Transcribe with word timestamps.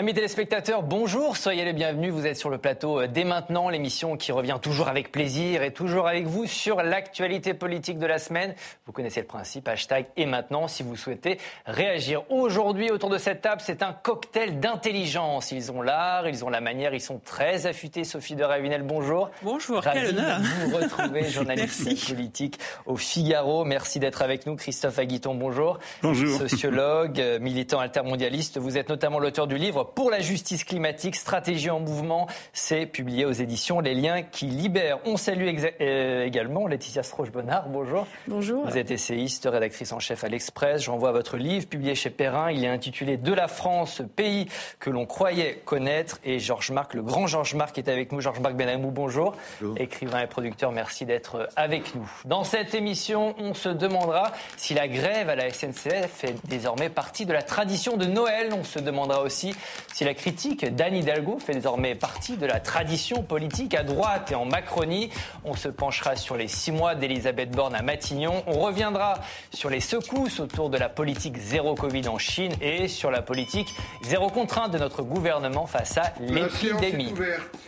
Amis 0.00 0.14
téléspectateurs, 0.14 0.82
bonjour, 0.82 1.36
soyez 1.36 1.62
les 1.62 1.74
bienvenus. 1.74 2.10
Vous 2.10 2.26
êtes 2.26 2.38
sur 2.38 2.48
le 2.48 2.56
plateau 2.56 3.02
euh, 3.02 3.06
dès 3.06 3.24
maintenant, 3.24 3.68
l'émission 3.68 4.16
qui 4.16 4.32
revient 4.32 4.56
toujours 4.62 4.88
avec 4.88 5.12
plaisir 5.12 5.62
et 5.62 5.74
toujours 5.74 6.08
avec 6.08 6.24
vous 6.24 6.46
sur 6.46 6.82
l'actualité 6.82 7.52
politique 7.52 7.98
de 7.98 8.06
la 8.06 8.18
semaine. 8.18 8.54
Vous 8.86 8.92
connaissez 8.92 9.20
le 9.20 9.26
principe, 9.26 9.68
hashtag 9.68 10.06
et 10.16 10.24
maintenant 10.24 10.68
si 10.68 10.82
vous 10.82 10.96
souhaitez 10.96 11.36
réagir. 11.66 12.22
Aujourd'hui, 12.30 12.90
autour 12.90 13.10
de 13.10 13.18
cette 13.18 13.42
table, 13.42 13.60
c'est 13.62 13.82
un 13.82 13.92
cocktail 13.92 14.58
d'intelligence. 14.58 15.52
Ils 15.52 15.70
ont 15.70 15.82
l'art, 15.82 16.26
ils 16.26 16.46
ont 16.46 16.48
la 16.48 16.62
manière, 16.62 16.94
ils 16.94 17.02
sont 17.02 17.18
très 17.22 17.66
affûtés. 17.66 18.04
Sophie 18.04 18.36
de 18.36 18.42
Ravinel, 18.42 18.82
bonjour. 18.82 19.28
Bonjour, 19.42 19.82
Ravi 19.82 20.00
quel 20.00 20.18
honneur. 20.18 20.38
de 20.38 20.70
vous 20.70 20.76
retrouver, 20.78 21.24
journaliste 21.28 22.08
politique 22.08 22.58
au 22.86 22.96
Figaro. 22.96 23.66
Merci 23.66 23.98
d'être 23.98 24.22
avec 24.22 24.46
nous. 24.46 24.56
Christophe 24.56 24.98
Aguiton, 24.98 25.34
bonjour. 25.34 25.78
Bonjour. 26.00 26.38
Sociologue, 26.38 27.20
euh, 27.20 27.38
militant 27.38 27.80
altermondialiste. 27.80 28.56
Vous 28.56 28.78
êtes 28.78 28.88
notamment 28.88 29.18
l'auteur 29.18 29.46
du 29.46 29.58
livre 29.58 29.89
pour 29.94 30.10
la 30.10 30.20
justice 30.20 30.64
climatique, 30.64 31.16
stratégie 31.16 31.70
en 31.70 31.80
mouvement. 31.80 32.26
C'est 32.52 32.86
publié 32.86 33.24
aux 33.24 33.32
éditions 33.32 33.80
Les 33.80 33.94
Liens 33.94 34.22
qui 34.22 34.46
libèrent. 34.46 34.98
On 35.04 35.16
salue 35.16 35.48
euh, 35.80 36.24
également 36.24 36.66
Laetitia 36.66 37.02
Stroche-Bonnard. 37.02 37.68
Bonjour. 37.68 38.06
Bonjour. 38.26 38.66
Vous 38.66 38.78
êtes 38.78 38.90
essayiste, 38.90 39.48
rédactrice 39.50 39.92
en 39.92 39.98
chef 39.98 40.24
à 40.24 40.28
l'Express. 40.28 40.82
J'envoie 40.82 41.12
votre 41.12 41.36
livre 41.36 41.66
publié 41.66 41.94
chez 41.94 42.10
Perrin. 42.10 42.50
Il 42.50 42.64
est 42.64 42.68
intitulé 42.68 43.16
De 43.16 43.32
la 43.32 43.48
France, 43.48 44.02
pays 44.16 44.46
que 44.78 44.90
l'on 44.90 45.06
croyait 45.06 45.60
connaître. 45.64 46.18
Et 46.24 46.38
Georges 46.38 46.70
Marc, 46.70 46.94
le 46.94 47.02
grand 47.02 47.26
Georges 47.26 47.54
Marc 47.54 47.78
est 47.78 47.88
avec 47.88 48.12
nous. 48.12 48.20
Georges 48.20 48.40
Marc 48.40 48.54
Benamou, 48.54 48.90
bonjour. 48.90 49.34
Bonjour. 49.60 49.76
Écrivain 49.78 50.20
et 50.20 50.26
producteur, 50.26 50.72
merci 50.72 51.04
d'être 51.04 51.48
avec 51.56 51.94
nous. 51.94 52.10
Dans 52.24 52.44
cette 52.44 52.74
émission, 52.74 53.34
on 53.38 53.54
se 53.54 53.68
demandera 53.68 54.32
si 54.56 54.74
la 54.74 54.88
grève 54.88 55.28
à 55.28 55.34
la 55.34 55.50
SNCF 55.50 56.24
est 56.24 56.46
désormais 56.48 56.88
partie 56.88 57.26
de 57.26 57.32
la 57.32 57.42
tradition 57.42 57.96
de 57.96 58.06
Noël. 58.06 58.52
On 58.52 58.64
se 58.64 58.78
demandera 58.78 59.22
aussi 59.22 59.54
si 59.92 60.04
la 60.04 60.14
critique 60.14 60.64
d'Anne 60.74 60.96
Hidalgo 60.96 61.38
fait 61.38 61.52
désormais 61.52 61.94
partie 61.94 62.36
de 62.36 62.46
la 62.46 62.60
tradition 62.60 63.22
politique 63.22 63.74
à 63.74 63.82
droite 63.82 64.32
et 64.32 64.34
en 64.34 64.44
Macronie. 64.44 65.10
On 65.44 65.54
se 65.54 65.68
penchera 65.68 66.16
sur 66.16 66.36
les 66.36 66.48
six 66.48 66.72
mois 66.72 66.94
d'Elisabeth 66.94 67.50
Borne 67.50 67.74
à 67.74 67.82
Matignon. 67.82 68.42
On 68.46 68.60
reviendra 68.60 69.14
sur 69.52 69.70
les 69.70 69.80
secousses 69.80 70.40
autour 70.40 70.70
de 70.70 70.78
la 70.78 70.88
politique 70.88 71.36
zéro 71.36 71.74
Covid 71.74 72.08
en 72.08 72.18
Chine 72.18 72.52
et 72.60 72.88
sur 72.88 73.10
la 73.10 73.22
politique 73.22 73.74
zéro 74.02 74.28
contrainte 74.28 74.72
de 74.72 74.78
notre 74.78 75.02
gouvernement 75.02 75.66
face 75.66 75.98
à 75.98 76.12
l'épidémie. 76.20 77.14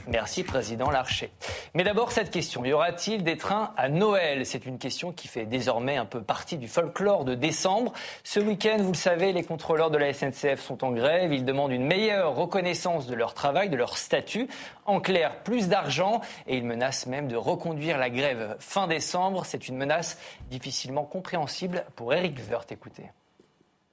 Merci, 0.06 0.42
Président 0.42 0.90
Larcher. 0.90 1.30
Mais 1.74 1.84
d'abord, 1.84 2.12
cette 2.12 2.30
question. 2.30 2.64
Y 2.64 2.72
aura-t-il 2.72 3.22
des 3.22 3.36
trains 3.36 3.72
à 3.76 3.88
Noël? 3.88 4.44
C'est 4.46 4.66
une 4.66 4.78
question 4.78 5.12
qui 5.12 5.28
fait 5.28 5.46
désormais 5.46 5.96
un 5.96 6.04
peu 6.04 6.22
partie 6.22 6.56
du 6.56 6.68
folklore 6.68 7.24
de 7.24 7.34
décembre. 7.34 7.92
Ce 8.24 8.40
week-end, 8.40 8.78
vous 8.80 8.92
le 8.92 8.96
savez, 8.96 9.32
les 9.32 9.44
contrôleurs 9.44 9.90
de 9.90 9.98
la 9.98 10.12
SNCF 10.12 10.60
sont 10.60 10.84
en 10.84 10.90
grève. 10.90 11.32
Ils 11.32 11.44
demandent 11.44 11.72
une 11.72 11.86
meilleure 11.92 12.34
reconnaissance 12.34 13.06
de 13.06 13.14
leur 13.14 13.34
travail, 13.34 13.68
de 13.68 13.76
leur 13.76 13.98
statut. 13.98 14.48
En 14.86 15.00
clair, 15.00 15.42
plus 15.42 15.68
d'argent. 15.68 16.22
Et 16.46 16.56
ils 16.56 16.64
menacent 16.64 17.06
même 17.06 17.28
de 17.28 17.36
reconduire 17.36 17.98
la 17.98 18.08
grève 18.08 18.56
fin 18.60 18.86
décembre. 18.86 19.44
C'est 19.44 19.68
une 19.68 19.76
menace 19.76 20.18
difficilement 20.50 21.04
compréhensible 21.04 21.84
pour 21.94 22.14
Eric 22.14 22.38
Woerth. 22.48 22.72
Écoutez. 22.72 23.10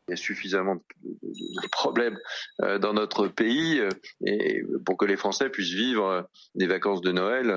Il 0.10 0.12
y 0.12 0.14
a 0.14 0.18
suffisamment 0.18 0.76
de, 0.76 0.82
de- 1.04 1.62
de 1.62 1.68
problèmes 1.72 2.18
euh, 2.64 2.80
dans 2.80 2.94
notre 2.94 3.28
pays 3.28 3.80
euh, 3.80 3.90
et 4.26 4.64
pour 4.86 4.98
que 4.98 5.06
les 5.06 5.18
Français 5.18 5.50
puissent 5.50 5.74
vivre 5.74 6.06
euh, 6.08 6.22
des 6.56 6.66
vacances 6.66 7.02
de 7.02 7.12
Noël 7.12 7.54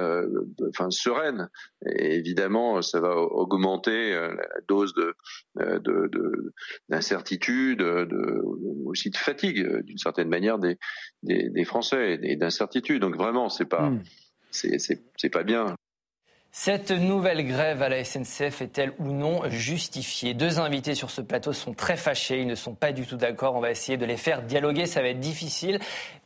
enfin, 0.69 0.91
sereines. 0.91 1.48
Et 1.86 2.17
évidemment, 2.17 2.83
ça 2.83 3.00
va 3.00 3.17
augmenter 3.17 4.12
la 4.12 4.61
dose 4.69 4.92
de 4.95 5.14
de- 5.56 6.08
de- 6.08 6.52
d'incertitude, 6.90 7.79
de, 7.79 8.05
de- 8.05 8.42
aussi 8.86 9.11
de 9.11 9.17
fatigue 9.17 9.67
d'une 9.84 9.98
certaine 9.98 10.29
manière 10.29 10.58
des, 10.58 10.77
des, 11.23 11.48
des 11.48 11.64
Français 11.64 12.19
et 12.23 12.36
d'incertitude. 12.36 13.01
Donc 13.01 13.17
vraiment, 13.17 13.48
c'est 13.48 13.64
pas 13.69 13.90
Hmm. 13.90 14.02
c'est 14.51 15.30
pas 15.30 15.42
bien. 15.45 15.74
Cette 16.55 16.90
nouvelle 16.90 17.46
grève 17.46 17.80
à 17.80 17.89
la 17.89 18.05
SNCF 18.05 18.61
est-elle 18.61 18.92
ou 18.98 19.11
non 19.11 19.48
justifiée? 19.48 20.35
Deux 20.35 20.61
invités 20.61 20.95
sur 20.95 21.11
ce 21.11 21.23
plateau 21.23 21.55
sont 21.55 21.73
très 21.73 21.96
fâchés, 21.96 22.42
ils 22.42 22.46
ne 22.46 22.55
sont 22.55 22.74
pas 22.74 22.92
du 22.92 23.07
tout 23.07 23.17
d'accord. 23.17 23.55
On 23.55 23.61
va 23.61 23.70
essayer 23.70 23.96
de 23.96 24.05
les 24.05 24.18
faire 24.18 24.42
dialoguer, 24.42 24.85
ça 24.85 25.01
va 25.01 25.08
être 25.08 25.18
difficile. 25.18 25.79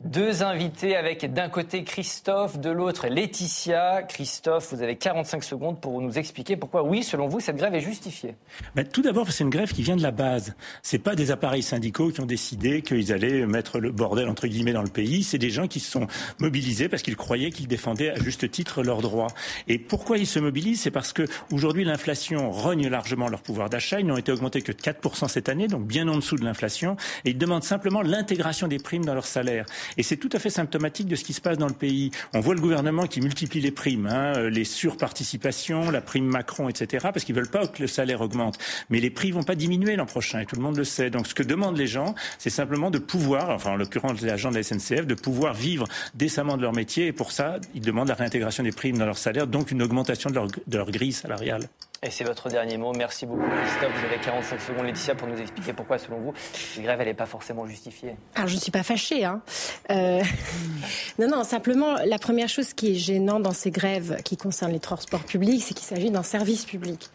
Deux 0.03 0.43
invités 0.43 0.97
avec 0.97 1.31
d'un 1.31 1.47
côté 1.47 1.85
Christophe, 1.85 2.59
de 2.59 2.69
l'autre 2.69 3.07
Laetitia. 3.07 4.03
Christophe, 4.03 4.73
vous 4.73 4.81
avez 4.81 4.97
45 4.97 5.45
secondes 5.45 5.79
pour 5.79 6.01
nous 6.01 6.19
expliquer 6.19 6.57
pourquoi, 6.57 6.83
oui, 6.83 7.03
selon 7.03 7.29
vous, 7.29 7.39
cette 7.39 7.55
grève 7.55 7.73
est 7.73 7.79
justifiée. 7.79 8.35
Ben, 8.75 8.85
tout 8.85 9.01
d'abord, 9.01 9.31
c'est 9.31 9.45
une 9.45 9.49
grève 9.49 9.71
qui 9.71 9.81
vient 9.81 9.95
de 9.95 10.03
la 10.03 10.11
base. 10.11 10.55
C'est 10.81 10.99
pas 10.99 11.15
des 11.15 11.31
appareils 11.31 11.63
syndicaux 11.63 12.11
qui 12.11 12.19
ont 12.19 12.25
décidé 12.25 12.81
qu'ils 12.81 13.13
allaient 13.13 13.45
mettre 13.45 13.79
le 13.79 13.93
bordel 13.93 14.27
entre 14.27 14.47
guillemets 14.47 14.73
dans 14.73 14.83
le 14.83 14.89
pays. 14.89 15.23
C'est 15.23 15.37
des 15.37 15.51
gens 15.51 15.67
qui 15.67 15.79
se 15.79 15.89
sont 15.89 16.07
mobilisés 16.41 16.89
parce 16.89 17.01
qu'ils 17.01 17.15
croyaient 17.15 17.51
qu'ils 17.51 17.69
défendaient 17.69 18.09
à 18.09 18.15
juste 18.21 18.51
titre 18.51 18.83
leurs 18.83 19.01
droits. 19.01 19.27
Et 19.69 19.79
pourquoi 19.79 20.16
ils 20.17 20.27
se 20.27 20.39
mobilisent 20.39 20.81
C'est 20.81 20.91
parce 20.91 21.13
que 21.13 21.23
aujourd'hui 21.51 21.83
l'inflation 21.83 22.51
rogne 22.51 22.87
largement 22.87 23.27
leur 23.29 23.41
pouvoir 23.41 23.69
d'achat. 23.69 23.99
Ils 23.99 24.05
n'ont 24.05 24.17
été 24.17 24.31
augmentés 24.31 24.61
que 24.61 24.71
de 24.71 24.77
4% 24.77 25.27
cette 25.27 25.49
année, 25.49 25.67
donc 25.67 25.85
bien 25.85 26.07
en 26.07 26.15
dessous 26.15 26.35
de 26.35 26.43
l'inflation. 26.43 26.95
Et 27.25 27.31
ils 27.31 27.37
demandent 27.37 27.63
simplement 27.63 28.01
l'intégration 28.01 28.67
des 28.67 28.79
primes 28.79 29.05
dans 29.05 29.13
leur 29.13 29.25
salaire. 29.25 29.65
Et 29.97 30.03
c'est 30.03 30.17
tout 30.17 30.29
à 30.33 30.39
fait 30.39 30.49
symptomatique 30.49 31.07
de 31.07 31.15
ce 31.15 31.23
qui 31.23 31.33
se 31.33 31.41
passe 31.41 31.57
dans 31.57 31.67
le 31.67 31.73
pays. 31.73 32.11
On 32.33 32.39
voit 32.39 32.55
le 32.55 32.61
gouvernement 32.61 33.07
qui 33.07 33.21
multiplie 33.21 33.61
les 33.61 33.71
primes, 33.71 34.07
hein, 34.07 34.49
les 34.49 34.63
surparticipations, 34.63 35.91
la 35.91 36.01
prime 36.01 36.25
Macron, 36.25 36.69
etc., 36.69 37.07
parce 37.13 37.23
qu'ils 37.23 37.35
veulent 37.35 37.49
pas 37.49 37.67
que 37.67 37.81
le 37.81 37.87
salaire 37.87 38.21
augmente. 38.21 38.57
Mais 38.89 38.99
les 38.99 39.09
prix 39.09 39.31
vont 39.31 39.43
pas 39.43 39.55
diminuer 39.55 39.95
l'an 39.95 40.05
prochain, 40.05 40.39
et 40.39 40.45
tout 40.45 40.55
le 40.55 40.61
monde 40.61 40.77
le 40.77 40.83
sait. 40.83 41.09
Donc 41.09 41.27
ce 41.27 41.35
que 41.35 41.43
demandent 41.43 41.77
les 41.77 41.87
gens, 41.87 42.15
c'est 42.37 42.49
simplement 42.49 42.91
de 42.91 42.99
pouvoir, 42.99 43.49
enfin 43.49 43.71
en 43.71 43.75
l'occurrence 43.75 44.21
les 44.21 44.29
agents 44.29 44.51
de 44.51 44.55
la 44.55 44.63
SNCF, 44.63 45.05
de 45.05 45.15
pouvoir 45.15 45.53
vivre 45.53 45.87
décemment 46.15 46.57
de 46.57 46.61
leur 46.61 46.73
métier. 46.73 47.07
Et 47.07 47.13
pour 47.13 47.31
ça, 47.31 47.59
ils 47.73 47.81
demandent 47.81 48.07
la 48.07 48.15
réintégration 48.15 48.63
des 48.63 48.71
primes 48.71 48.97
dans 48.97 49.05
leur 49.05 49.17
salaire, 49.17 49.47
donc 49.47 49.71
une 49.71 49.81
augmentation 49.81 50.06
de 50.13 50.35
leur, 50.35 50.47
de 50.47 50.77
leur 50.77 50.91
grille 50.91 51.13
salariale. 51.13 51.67
Et 52.03 52.11
c'est 52.11 52.23
votre 52.23 52.47
dernier 52.47 52.77
mot. 52.77 52.93
Merci 52.93 53.25
beaucoup 53.25 53.49
Christophe. 53.49 53.91
Vous 53.99 54.05
avez 54.05 54.17
45 54.17 54.61
secondes 54.61 54.85
Laetitia 54.85 55.15
pour 55.15 55.27
nous 55.27 55.37
expliquer 55.37 55.73
pourquoi, 55.73 55.97
selon 55.97 56.19
vous, 56.19 56.33
cette 56.53 56.83
grève, 56.83 57.01
elle 57.01 57.07
n'est 57.07 57.13
pas 57.15 57.25
forcément 57.25 57.65
justifiée. 57.65 58.15
Alors, 58.35 58.47
je 58.47 58.55
ne 58.55 58.59
suis 58.59 58.71
pas 58.71 58.83
fâchée. 58.83 59.25
Hein. 59.25 59.41
Euh, 59.89 60.21
non, 61.19 61.27
non, 61.27 61.43
simplement, 61.43 61.95
la 62.05 62.19
première 62.19 62.49
chose 62.49 62.73
qui 62.73 62.91
est 62.91 62.95
gênante 62.95 63.41
dans 63.41 63.53
ces 63.53 63.71
grèves 63.71 64.21
qui 64.23 64.37
concernent 64.37 64.73
les 64.73 64.79
transports 64.79 65.23
publics, 65.23 65.63
c'est 65.63 65.73
qu'il 65.73 65.85
s'agit 65.85 66.11
d'un 66.11 66.23
service 66.23 66.65
public. 66.65 67.09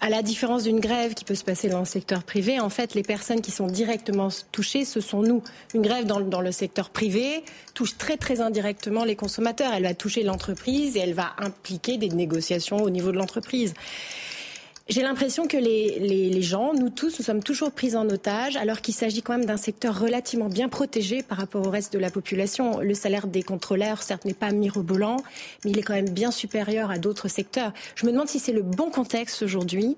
À 0.00 0.10
la 0.10 0.22
différence 0.22 0.64
d'une 0.64 0.80
grève 0.80 1.14
qui 1.14 1.24
peut 1.24 1.34
se 1.34 1.44
passer 1.44 1.68
dans 1.68 1.78
le 1.78 1.84
secteur 1.84 2.24
privé, 2.24 2.60
en 2.60 2.68
fait, 2.68 2.94
les 2.94 3.02
personnes 3.02 3.40
qui 3.40 3.50
sont 3.50 3.66
directement 3.66 4.28
touchées, 4.52 4.84
ce 4.84 5.00
sont 5.00 5.22
nous. 5.22 5.42
Une 5.74 5.82
grève 5.82 6.04
dans, 6.04 6.20
dans 6.20 6.40
le 6.40 6.52
secteur 6.52 6.90
privé 6.90 7.44
touche 7.72 7.96
très, 7.96 8.16
très 8.16 8.40
indirectement 8.40 9.04
les 9.04 9.16
consommateurs. 9.16 9.72
Elle 9.74 9.84
va 9.84 9.94
toucher 9.94 10.22
l'entreprise 10.22 10.96
et 10.96 11.00
elle 11.00 11.14
va 11.14 11.32
impliquer 11.38 11.96
des 11.96 12.08
négociations 12.08 12.78
au 12.78 12.90
niveau 12.90 13.12
de 13.12 13.16
l'entreprise. 13.16 13.74
J'ai 14.86 15.00
l'impression 15.00 15.48
que 15.48 15.56
les, 15.56 15.98
les, 15.98 16.28
les 16.28 16.42
gens, 16.42 16.74
nous 16.74 16.90
tous, 16.90 17.18
nous 17.18 17.24
sommes 17.24 17.42
toujours 17.42 17.70
pris 17.70 17.96
en 17.96 18.06
otage, 18.10 18.56
alors 18.56 18.82
qu'il 18.82 18.92
s'agit 18.92 19.22
quand 19.22 19.38
même 19.38 19.46
d'un 19.46 19.56
secteur 19.56 19.98
relativement 19.98 20.50
bien 20.50 20.68
protégé 20.68 21.22
par 21.22 21.38
rapport 21.38 21.66
au 21.66 21.70
reste 21.70 21.94
de 21.94 21.98
la 21.98 22.10
population. 22.10 22.80
Le 22.80 22.92
salaire 22.92 23.26
des 23.26 23.42
contrôleurs, 23.42 24.02
certes, 24.02 24.26
n'est 24.26 24.34
pas 24.34 24.52
mirobolant, 24.52 25.16
mais 25.64 25.70
il 25.70 25.78
est 25.78 25.82
quand 25.82 25.94
même 25.94 26.10
bien 26.10 26.30
supérieur 26.30 26.90
à 26.90 26.98
d'autres 26.98 27.28
secteurs. 27.28 27.72
Je 27.94 28.04
me 28.04 28.12
demande 28.12 28.28
si 28.28 28.38
c'est 28.38 28.52
le 28.52 28.60
bon 28.60 28.90
contexte 28.90 29.42
aujourd'hui, 29.42 29.96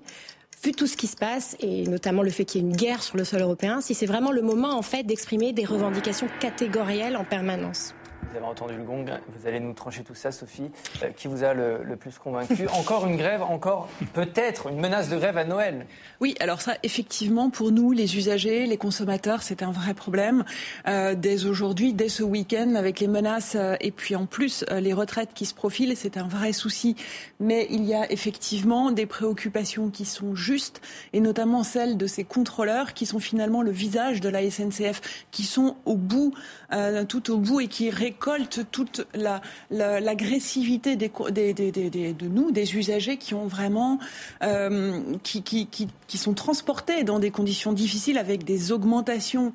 vu 0.63 0.71
tout 0.71 0.87
ce 0.87 0.95
qui 0.95 1.07
se 1.07 1.17
passe, 1.17 1.57
et 1.59 1.83
notamment 1.83 2.23
le 2.23 2.29
fait 2.29 2.45
qu'il 2.45 2.61
y 2.61 2.63
ait 2.63 2.67
une 2.69 2.75
guerre 2.75 3.03
sur 3.03 3.17
le 3.17 3.25
sol 3.25 3.41
européen, 3.41 3.81
si 3.81 3.93
c'est 3.93 4.05
vraiment 4.05 4.31
le 4.31 4.41
moment, 4.41 4.71
en 4.71 4.83
fait, 4.83 5.03
d'exprimer 5.03 5.51
des 5.51 5.65
revendications 5.65 6.29
catégorielles 6.39 7.17
en 7.17 7.25
permanence. 7.25 7.93
Vous 8.23 8.35
avez 8.35 8.45
entendu 8.45 8.75
le 8.75 8.83
gong, 8.83 9.05
vous 9.29 9.47
allez 9.47 9.59
nous 9.59 9.73
trancher 9.73 10.03
tout 10.03 10.13
ça, 10.13 10.31
Sophie. 10.31 10.69
Euh, 11.01 11.09
qui 11.15 11.27
vous 11.27 11.43
a 11.43 11.53
le, 11.53 11.81
le 11.83 11.95
plus 11.95 12.17
convaincu? 12.17 12.67
Encore 12.73 13.07
une 13.07 13.15
grève, 13.15 13.41
encore 13.41 13.89
peut-être 14.13 14.67
une 14.67 14.79
menace 14.79 15.09
de 15.09 15.17
grève 15.17 15.37
à 15.37 15.45
Noël. 15.45 15.85
Oui, 16.19 16.35
alors 16.39 16.61
ça, 16.61 16.73
effectivement, 16.83 17.49
pour 17.49 17.71
nous, 17.71 17.91
les 17.93 18.17
usagers, 18.17 18.65
les 18.65 18.77
consommateurs, 18.77 19.43
c'est 19.43 19.63
un 19.63 19.71
vrai 19.71 19.93
problème. 19.93 20.43
Euh, 20.87 21.15
dès 21.15 21.45
aujourd'hui, 21.45 21.93
dès 21.93 22.09
ce 22.09 22.23
week-end, 22.23 22.75
avec 22.75 22.99
les 22.99 23.07
menaces 23.07 23.55
euh, 23.55 23.75
et 23.79 23.91
puis 23.91 24.15
en 24.15 24.25
plus 24.25 24.65
euh, 24.71 24.79
les 24.81 24.93
retraites 24.93 25.33
qui 25.33 25.45
se 25.45 25.53
profilent, 25.53 25.95
c'est 25.95 26.17
un 26.17 26.27
vrai 26.27 26.53
souci. 26.53 26.95
Mais 27.39 27.67
il 27.69 27.85
y 27.85 27.93
a 27.93 28.11
effectivement 28.11 28.91
des 28.91 29.05
préoccupations 29.05 29.89
qui 29.89 30.05
sont 30.05 30.35
justes, 30.35 30.81
et 31.13 31.21
notamment 31.21 31.63
celles 31.63 31.97
de 31.97 32.07
ces 32.07 32.23
contrôleurs 32.23 32.93
qui 32.93 33.05
sont 33.05 33.19
finalement 33.19 33.61
le 33.61 33.71
visage 33.71 34.21
de 34.21 34.29
la 34.29 34.49
SNCF, 34.49 35.25
qui 35.31 35.43
sont 35.43 35.77
au 35.85 35.95
bout, 35.95 36.33
euh, 36.73 37.05
tout 37.05 37.31
au 37.31 37.37
bout, 37.37 37.61
et 37.61 37.67
qui 37.67 37.89
récoltent 38.07 38.61
toute 38.71 39.05
la- 39.13 39.41
la- 39.69 39.99
l'agressivité 39.99 40.95
de 40.95 42.27
nous, 42.27 42.51
des 42.51 42.75
usagers, 42.75 43.17
qui 43.17 43.33
ont 43.33 43.47
vraiment, 43.47 43.99
euh, 44.43 45.01
qui 45.23 46.17
sont 46.17 46.33
transportés 46.33 47.03
dans 47.03 47.19
des 47.19 47.31
conditions 47.31 47.73
difficiles 47.73 48.17
avec 48.17 48.43
des 48.43 48.71
augmentations 48.71 49.53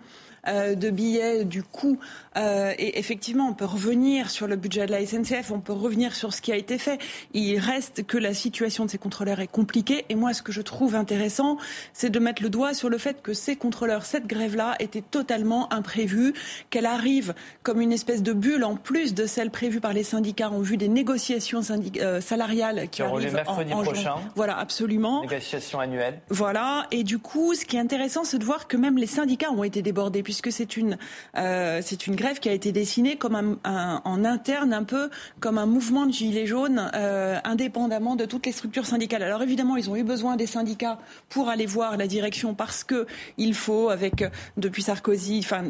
euh, 0.49 0.75
de 0.75 0.91
billets, 0.91 1.45
du 1.45 1.63
coût 1.63 1.99
Euh, 2.37 2.73
et 2.79 2.99
effectivement, 2.99 3.49
on 3.49 3.55
peut 3.55 3.65
revenir 3.65 4.31
sur 4.31 4.47
le 4.47 4.57
budget 4.57 4.87
de 4.87 4.93
la 4.93 5.05
SNCF, 5.05 5.51
on 5.51 5.61
peut 5.61 5.73
revenir 5.73 6.15
sur 6.15 6.33
ce 6.33 6.41
qui 6.41 6.53
a 6.53 6.57
été 6.57 6.79
fait. 6.79 6.99
Il 7.35 7.59
reste 7.59 8.07
que 8.07 8.19
la 8.19 8.35
situation 8.35 8.85
de 8.85 8.91
ces 8.91 8.99
contrôleurs 8.99 9.41
est 9.41 9.49
compliquée. 9.49 10.05
Et 10.09 10.15
moi, 10.15 10.33
ce 10.33 10.43
que 10.43 10.53
je 10.53 10.63
trouve 10.63 10.95
intéressant, 10.95 11.59
c'est 11.93 12.11
de 12.11 12.19
mettre 12.19 12.43
le 12.43 12.49
doigt 12.49 12.75
sur 12.75 12.89
le 12.89 12.99
fait 12.99 13.23
que 13.23 13.33
ces 13.33 13.57
contrôleurs, 13.57 14.05
cette 14.05 14.27
grève-là, 14.27 14.77
était 14.79 15.03
totalement 15.03 15.73
imprévue, 15.73 16.35
qu'elle 16.71 16.87
arrive 16.87 17.35
comme 17.63 17.81
une 17.81 17.93
espèce 17.93 18.23
de 18.23 18.33
bulle 18.33 18.65
en 18.65 18.77
plus 18.77 19.15
de 19.15 19.27
celle 19.27 19.51
prévue 19.51 19.81
par 19.81 19.93
les 19.93 20.05
syndicats 20.05 20.51
en 20.51 20.61
vue 20.61 20.77
des 20.77 20.89
négociations 20.89 21.61
euh, 22.01 22.21
salariales 22.21 22.89
qui, 22.91 23.03
arrivent 23.03 23.35
mercredi 23.35 23.73
en, 23.73 23.83
prochain. 23.83 24.15
Voilà, 24.37 24.59
absolument. 24.59 25.23
Négociations 25.23 25.81
annuelles. 25.81 26.21
Voilà. 26.29 26.87
Et 26.91 27.05
du 27.05 27.19
coup, 27.19 27.55
ce 27.55 27.65
qui 27.65 27.77
est 27.77 27.81
intéressant, 27.81 28.25
c'est 28.25 28.39
de 28.39 28.45
voir 28.45 28.69
que 28.69 28.77
même 28.77 28.97
les 28.97 29.07
syndicats 29.07 29.51
ont 29.51 29.65
été 29.65 29.83
débordés, 29.83 30.23
puisque 30.23 30.51
c'est 30.53 30.77
une, 30.77 30.99
euh, 31.37 31.81
c'est 31.83 32.07
une 32.07 32.17
grève 32.23 32.39
qui 32.39 32.49
a 32.49 32.53
été 32.53 32.73
dessinée 32.73 33.17
comme 33.17 33.59
un, 33.65 34.03
en 34.05 34.25
interne, 34.25 34.73
un 34.73 34.85
peu 34.85 35.11
comme 35.41 35.59
un 35.59 35.67
mouvement 35.67 36.07
de 36.07 36.13
gilets 36.13 36.47
jaunes, 36.47 36.91
euh, 36.95 37.39
indépendamment 37.45 38.17
de 38.17 38.25
toutes 38.25 38.47
les 38.47 38.53
structures 38.53 38.87
syndicales. 38.87 39.23
Alors 39.23 39.43
évidemment, 39.43 39.77
ils 39.77 39.91
ont 39.91 39.97
eu 39.97 40.05
besoin 40.05 40.37
des 40.37 40.47
syndicats 40.47 40.99
pour 41.29 41.49
aller 41.49 41.67
voir 41.67 41.97
la 41.97 42.07
direction, 42.07 42.55
parce 42.55 42.85
que 42.85 43.07
il 43.39 43.55
faut, 43.55 43.89
avec 43.89 44.25
depuis 44.57 44.83
Sarkozy, 44.83 45.41
enfin, 45.45 45.65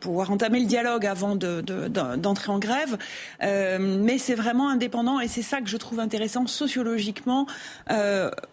pouvoir 0.00 0.30
entamer 0.30 0.60
le 0.60 0.66
dialogue 0.66 1.06
avant 1.06 1.36
d'entrer 1.36 2.46
de, 2.46 2.50
en 2.50 2.58
grève. 2.58 2.98
mais 3.40 4.18
c'est 4.18 4.34
vraiment 4.34 4.68
indépendant, 4.68 5.20
et 5.20 5.28
c'est 5.28 5.42
ça 5.42 5.60
que 5.60 5.68
je 5.68 5.76
trouve 5.76 6.00
intéressant 6.00 6.46
sociologiquement 6.46 7.46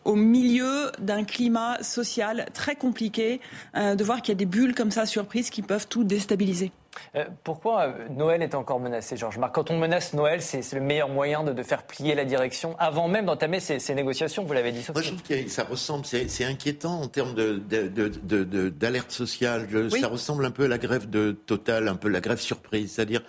au 0.05 0.15
milieu 0.15 0.91
d'un 0.99 1.23
climat 1.23 1.81
social 1.83 2.45
très 2.53 2.75
compliqué, 2.75 3.41
euh, 3.75 3.95
de 3.95 4.03
voir 4.03 4.21
qu'il 4.21 4.33
y 4.33 4.37
a 4.37 4.39
des 4.39 4.45
bulles 4.45 4.75
comme 4.75 4.91
ça 4.91 5.05
surprises 5.05 5.49
qui 5.49 5.61
peuvent 5.61 5.87
tout 5.87 6.03
déstabiliser. 6.03 6.71
Euh, 7.15 7.25
pourquoi 7.43 7.87
euh, 7.87 8.07
Noël 8.09 8.41
est 8.41 8.55
encore 8.55 8.79
menacé, 8.79 9.17
Georges 9.17 9.37
Marc? 9.37 9.53
Quand 9.53 9.71
on 9.71 9.77
menace 9.77 10.13
Noël, 10.13 10.41
c'est 10.41 10.73
le 10.73 10.81
meilleur 10.81 11.09
moyen 11.09 11.43
de, 11.43 11.63
faire 11.63 11.83
plier 11.83 12.15
la 12.15 12.25
direction 12.25 12.75
avant 12.79 13.07
même 13.07 13.25
d'entamer 13.25 13.59
ces, 13.59 13.93
négociations, 13.93 14.43
vous 14.43 14.53
l'avez 14.53 14.71
dit. 14.71 14.85
Moi, 14.93 15.01
je 15.01 15.09
trouve 15.09 15.23
que 15.23 15.49
ça 15.49 15.63
ressemble, 15.63 16.05
c'est 16.05 16.45
inquiétant 16.45 17.01
en 17.01 17.07
termes 17.07 17.35
d'alerte 17.35 19.11
sociale. 19.11 19.67
Ça 19.99 20.07
ressemble 20.07 20.45
un 20.45 20.51
peu 20.51 20.65
à 20.65 20.67
la 20.67 20.77
grève 20.77 21.09
de 21.09 21.31
Total, 21.31 21.87
un 21.87 21.95
peu 21.95 22.09
la 22.09 22.21
grève 22.21 22.39
surprise. 22.39 22.93
C'est-à-dire, 22.93 23.21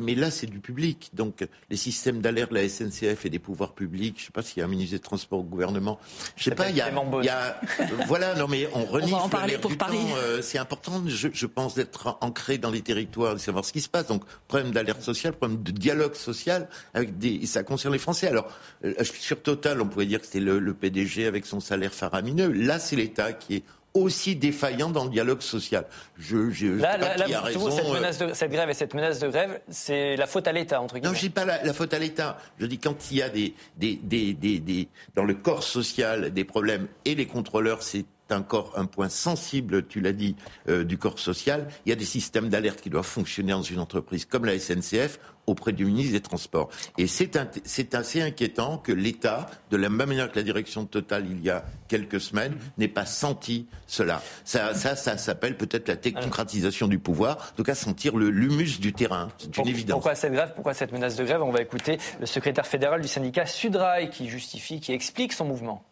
mais 0.00 0.14
là, 0.14 0.30
c'est 0.30 0.46
du 0.46 0.60
public. 0.60 1.10
Donc, 1.12 1.46
les 1.70 1.76
systèmes 1.76 2.20
d'alerte 2.20 2.50
de 2.50 2.56
la 2.56 2.68
SNCF 2.68 3.26
et 3.26 3.30
des 3.30 3.38
pouvoirs 3.38 3.74
publics, 3.74 4.14
je 4.16 4.22
ne 4.22 4.26
sais 4.26 4.32
pas 4.32 4.42
s'il 4.42 4.60
y 4.60 4.62
a 4.62 4.64
un 4.64 4.68
ministre 4.68 4.96
des 4.96 5.00
Transports 5.00 5.40
au 5.40 5.44
gouvernement. 5.44 5.98
Je 6.36 6.44
sais 6.44 6.54
pas, 6.54 6.70
il 6.70 6.76
y 6.76 6.80
a, 6.80 6.90
y 7.22 7.28
a 7.28 7.60
voilà, 8.06 8.34
non, 8.34 8.48
mais 8.48 8.68
on 8.74 8.84
renifle 8.86 9.14
on 9.14 9.18
en 9.18 9.28
parler 9.28 9.58
pour 9.58 9.76
Paris. 9.76 9.98
Euh, 10.16 10.42
c'est 10.42 10.58
important, 10.58 11.02
je, 11.06 11.28
je 11.32 11.46
pense, 11.46 11.74
d'être 11.74 12.18
ancré 12.20 12.58
dans 12.58 12.70
les 12.70 12.82
territoires, 12.82 13.34
de 13.34 13.40
savoir 13.40 13.64
ce 13.64 13.72
qui 13.72 13.80
se 13.80 13.88
passe. 13.88 14.06
Donc, 14.06 14.24
problème 14.46 14.72
d'alerte 14.72 15.02
sociale, 15.02 15.34
problème 15.34 15.62
de 15.62 15.72
dialogue 15.72 16.14
social, 16.14 16.68
avec 16.94 17.18
des, 17.18 17.46
ça 17.46 17.62
concerne 17.62 17.92
les 17.92 17.98
Français. 17.98 18.28
Alors, 18.28 18.48
euh, 18.84 18.94
sur 19.04 19.42
Total, 19.42 19.80
on 19.80 19.86
pourrait 19.86 20.06
dire 20.06 20.20
que 20.20 20.26
c'était 20.26 20.40
le, 20.40 20.58
le 20.58 20.74
PDG 20.74 21.26
avec 21.26 21.46
son 21.46 21.60
salaire 21.60 21.92
faramineux. 21.92 22.50
Là, 22.52 22.78
c'est 22.78 22.96
l'État 22.96 23.32
qui 23.32 23.56
est 23.56 23.62
aussi 23.98 24.36
défaillant 24.36 24.90
dans 24.90 25.04
le 25.04 25.10
dialogue 25.10 25.40
social. 25.40 25.86
Je, 26.18 26.50
je 26.50 26.66
là, 26.66 26.96
là, 26.96 27.16
là 27.16 27.40
raison, 27.40 27.70
cette, 27.70 27.84
euh, 27.84 27.92
menace 27.92 28.18
de, 28.18 28.32
cette 28.32 28.50
grève 28.50 28.70
et 28.70 28.74
cette 28.74 28.94
menace 28.94 29.18
de 29.18 29.28
grève, 29.28 29.60
c'est 29.68 30.16
la 30.16 30.26
faute 30.26 30.48
à 30.48 30.52
l'État, 30.52 30.80
entre 30.80 30.94
guillemets. 30.94 31.08
Non, 31.08 31.14
je 31.14 31.20
dis 31.20 31.30
pas 31.30 31.44
la, 31.44 31.72
faute 31.72 31.94
à 31.94 31.98
l'État. 31.98 32.38
Je 32.58 32.66
dis 32.66 32.78
quand 32.78 33.10
il 33.10 33.18
y 33.18 33.22
a 33.22 33.28
des, 33.28 33.54
des, 33.76 33.96
des, 34.02 34.34
des, 34.34 34.88
dans 35.14 35.24
le 35.24 35.34
corps 35.34 35.62
social 35.62 36.32
des 36.32 36.44
problèmes 36.44 36.88
et 37.04 37.14
les 37.14 37.26
contrôleurs, 37.26 37.82
c'est 37.82 38.04
encore 38.32 38.72
un 38.76 38.86
point 38.86 39.08
sensible, 39.08 39.86
tu 39.86 40.00
l'as 40.00 40.12
dit, 40.12 40.36
euh, 40.68 40.84
du 40.84 40.98
corps 40.98 41.18
social. 41.18 41.68
Il 41.86 41.90
y 41.90 41.92
a 41.92 41.96
des 41.96 42.04
systèmes 42.04 42.48
d'alerte 42.48 42.80
qui 42.80 42.90
doivent 42.90 43.06
fonctionner 43.06 43.52
dans 43.52 43.62
une 43.62 43.80
entreprise 43.80 44.24
comme 44.24 44.44
la 44.44 44.58
SNCF 44.58 45.18
auprès 45.48 45.72
du 45.72 45.84
ministre 45.84 46.12
des 46.12 46.20
Transports. 46.20 46.68
Et 46.98 47.06
c'est 47.06 47.94
assez 47.94 48.20
inquiétant 48.20 48.78
que 48.78 48.92
l'État, 48.92 49.46
de 49.70 49.76
la 49.76 49.88
même 49.88 50.08
manière 50.08 50.30
que 50.30 50.36
la 50.36 50.42
direction 50.42 50.82
de 50.82 50.88
Total 50.88 51.24
il 51.28 51.42
y 51.42 51.50
a 51.50 51.64
quelques 51.88 52.20
semaines, 52.20 52.54
n'ait 52.76 52.88
pas 52.88 53.06
senti 53.06 53.66
cela. 53.86 54.22
Ça, 54.44 54.74
ça, 54.74 54.94
ça 54.94 55.16
s'appelle 55.16 55.56
peut-être 55.56 55.88
la 55.88 55.96
technocratisation 55.96 56.86
du 56.86 56.98
pouvoir, 56.98 57.36
en 57.52 57.56
tout 57.56 57.62
cas 57.62 57.74
sentir 57.74 58.16
le 58.16 58.28
l'humus 58.28 58.78
du 58.78 58.92
terrain. 58.92 59.28
C'est 59.38 59.56
une 59.56 59.68
évidence. 59.68 59.94
Pourquoi 59.94 60.14
cette 60.14 60.32
grève 60.32 60.52
Pourquoi 60.54 60.74
cette 60.74 60.92
menace 60.92 61.16
de 61.16 61.24
grève? 61.24 61.42
On 61.42 61.50
va 61.50 61.62
écouter 61.62 61.98
le 62.20 62.26
secrétaire 62.26 62.66
fédéral 62.66 63.00
du 63.00 63.08
syndicat 63.08 63.46
Sudrail 63.46 64.10
qui 64.10 64.28
justifie, 64.28 64.80
qui 64.80 64.92
explique 64.92 65.32
son 65.32 65.46
mouvement. 65.46 65.82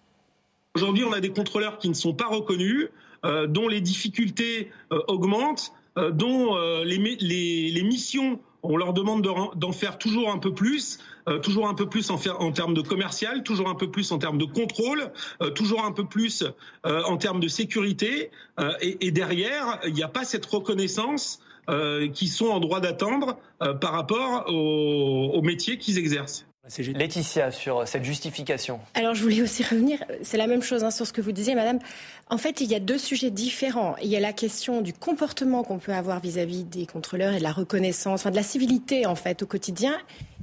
Aujourd'hui, 0.76 1.04
on 1.04 1.12
a 1.14 1.20
des 1.20 1.30
contrôleurs 1.30 1.78
qui 1.78 1.88
ne 1.88 1.94
sont 1.94 2.12
pas 2.12 2.26
reconnus, 2.26 2.90
euh, 3.24 3.46
dont 3.46 3.66
les 3.66 3.80
difficultés 3.80 4.70
euh, 4.92 5.00
augmentent, 5.08 5.72
euh, 5.96 6.10
dont 6.10 6.54
les, 6.84 7.82
missions, 7.82 8.40
on 8.62 8.76
leur 8.76 8.92
demande 8.92 9.26
d'en 9.54 9.72
faire 9.72 9.96
toujours 9.96 10.30
un 10.30 10.36
peu 10.36 10.52
plus, 10.52 10.98
toujours 11.42 11.66
un 11.66 11.72
peu 11.72 11.88
plus 11.88 12.10
en, 12.10 12.18
termes 12.52 12.74
de 12.74 12.82
commercial, 12.82 13.42
toujours 13.42 13.70
un 13.70 13.74
peu 13.74 13.90
plus 13.90 14.12
en 14.12 14.18
termes 14.18 14.36
de 14.36 14.44
contrôle, 14.44 15.10
toujours 15.54 15.82
un 15.82 15.92
peu 15.92 16.04
plus 16.04 16.44
en 16.84 17.16
termes 17.16 17.40
de 17.40 17.48
sécurité. 17.48 18.30
Et, 18.82 19.10
derrière, 19.12 19.80
il 19.86 19.94
n'y 19.94 20.02
a 20.02 20.08
pas 20.08 20.24
cette 20.24 20.44
reconnaissance 20.44 21.40
qui 22.12 22.28
sont 22.28 22.48
en 22.48 22.60
droit 22.60 22.80
d'attendre 22.80 23.38
par 23.80 23.92
rapport 23.92 24.44
au 24.52 25.40
métier 25.42 25.78
qu'ils 25.78 25.96
exercent. 25.98 26.46
Laetitia, 26.94 27.50
sur 27.50 27.86
cette 27.86 28.04
justification. 28.04 28.80
Alors, 28.94 29.14
je 29.14 29.22
voulais 29.22 29.42
aussi 29.42 29.62
revenir, 29.62 30.02
c'est 30.22 30.36
la 30.36 30.46
même 30.46 30.62
chose 30.62 30.84
hein, 30.84 30.90
sur 30.90 31.06
ce 31.06 31.12
que 31.12 31.20
vous 31.20 31.32
disiez, 31.32 31.54
madame. 31.54 31.78
En 32.28 32.38
fait, 32.38 32.60
il 32.60 32.70
y 32.70 32.74
a 32.74 32.80
deux 32.80 32.98
sujets 32.98 33.30
différents. 33.30 33.96
Il 34.02 34.08
y 34.08 34.16
a 34.16 34.20
la 34.20 34.32
question 34.32 34.80
du 34.80 34.92
comportement 34.92 35.62
qu'on 35.62 35.78
peut 35.78 35.92
avoir 35.92 36.20
vis-à-vis 36.20 36.64
des 36.64 36.86
contrôleurs 36.86 37.34
et 37.34 37.38
de 37.38 37.42
la 37.42 37.52
reconnaissance, 37.52 38.20
enfin 38.20 38.30
de 38.30 38.36
la 38.36 38.42
civilité, 38.42 39.06
en 39.06 39.14
fait, 39.14 39.42
au 39.42 39.46
quotidien, 39.46 39.96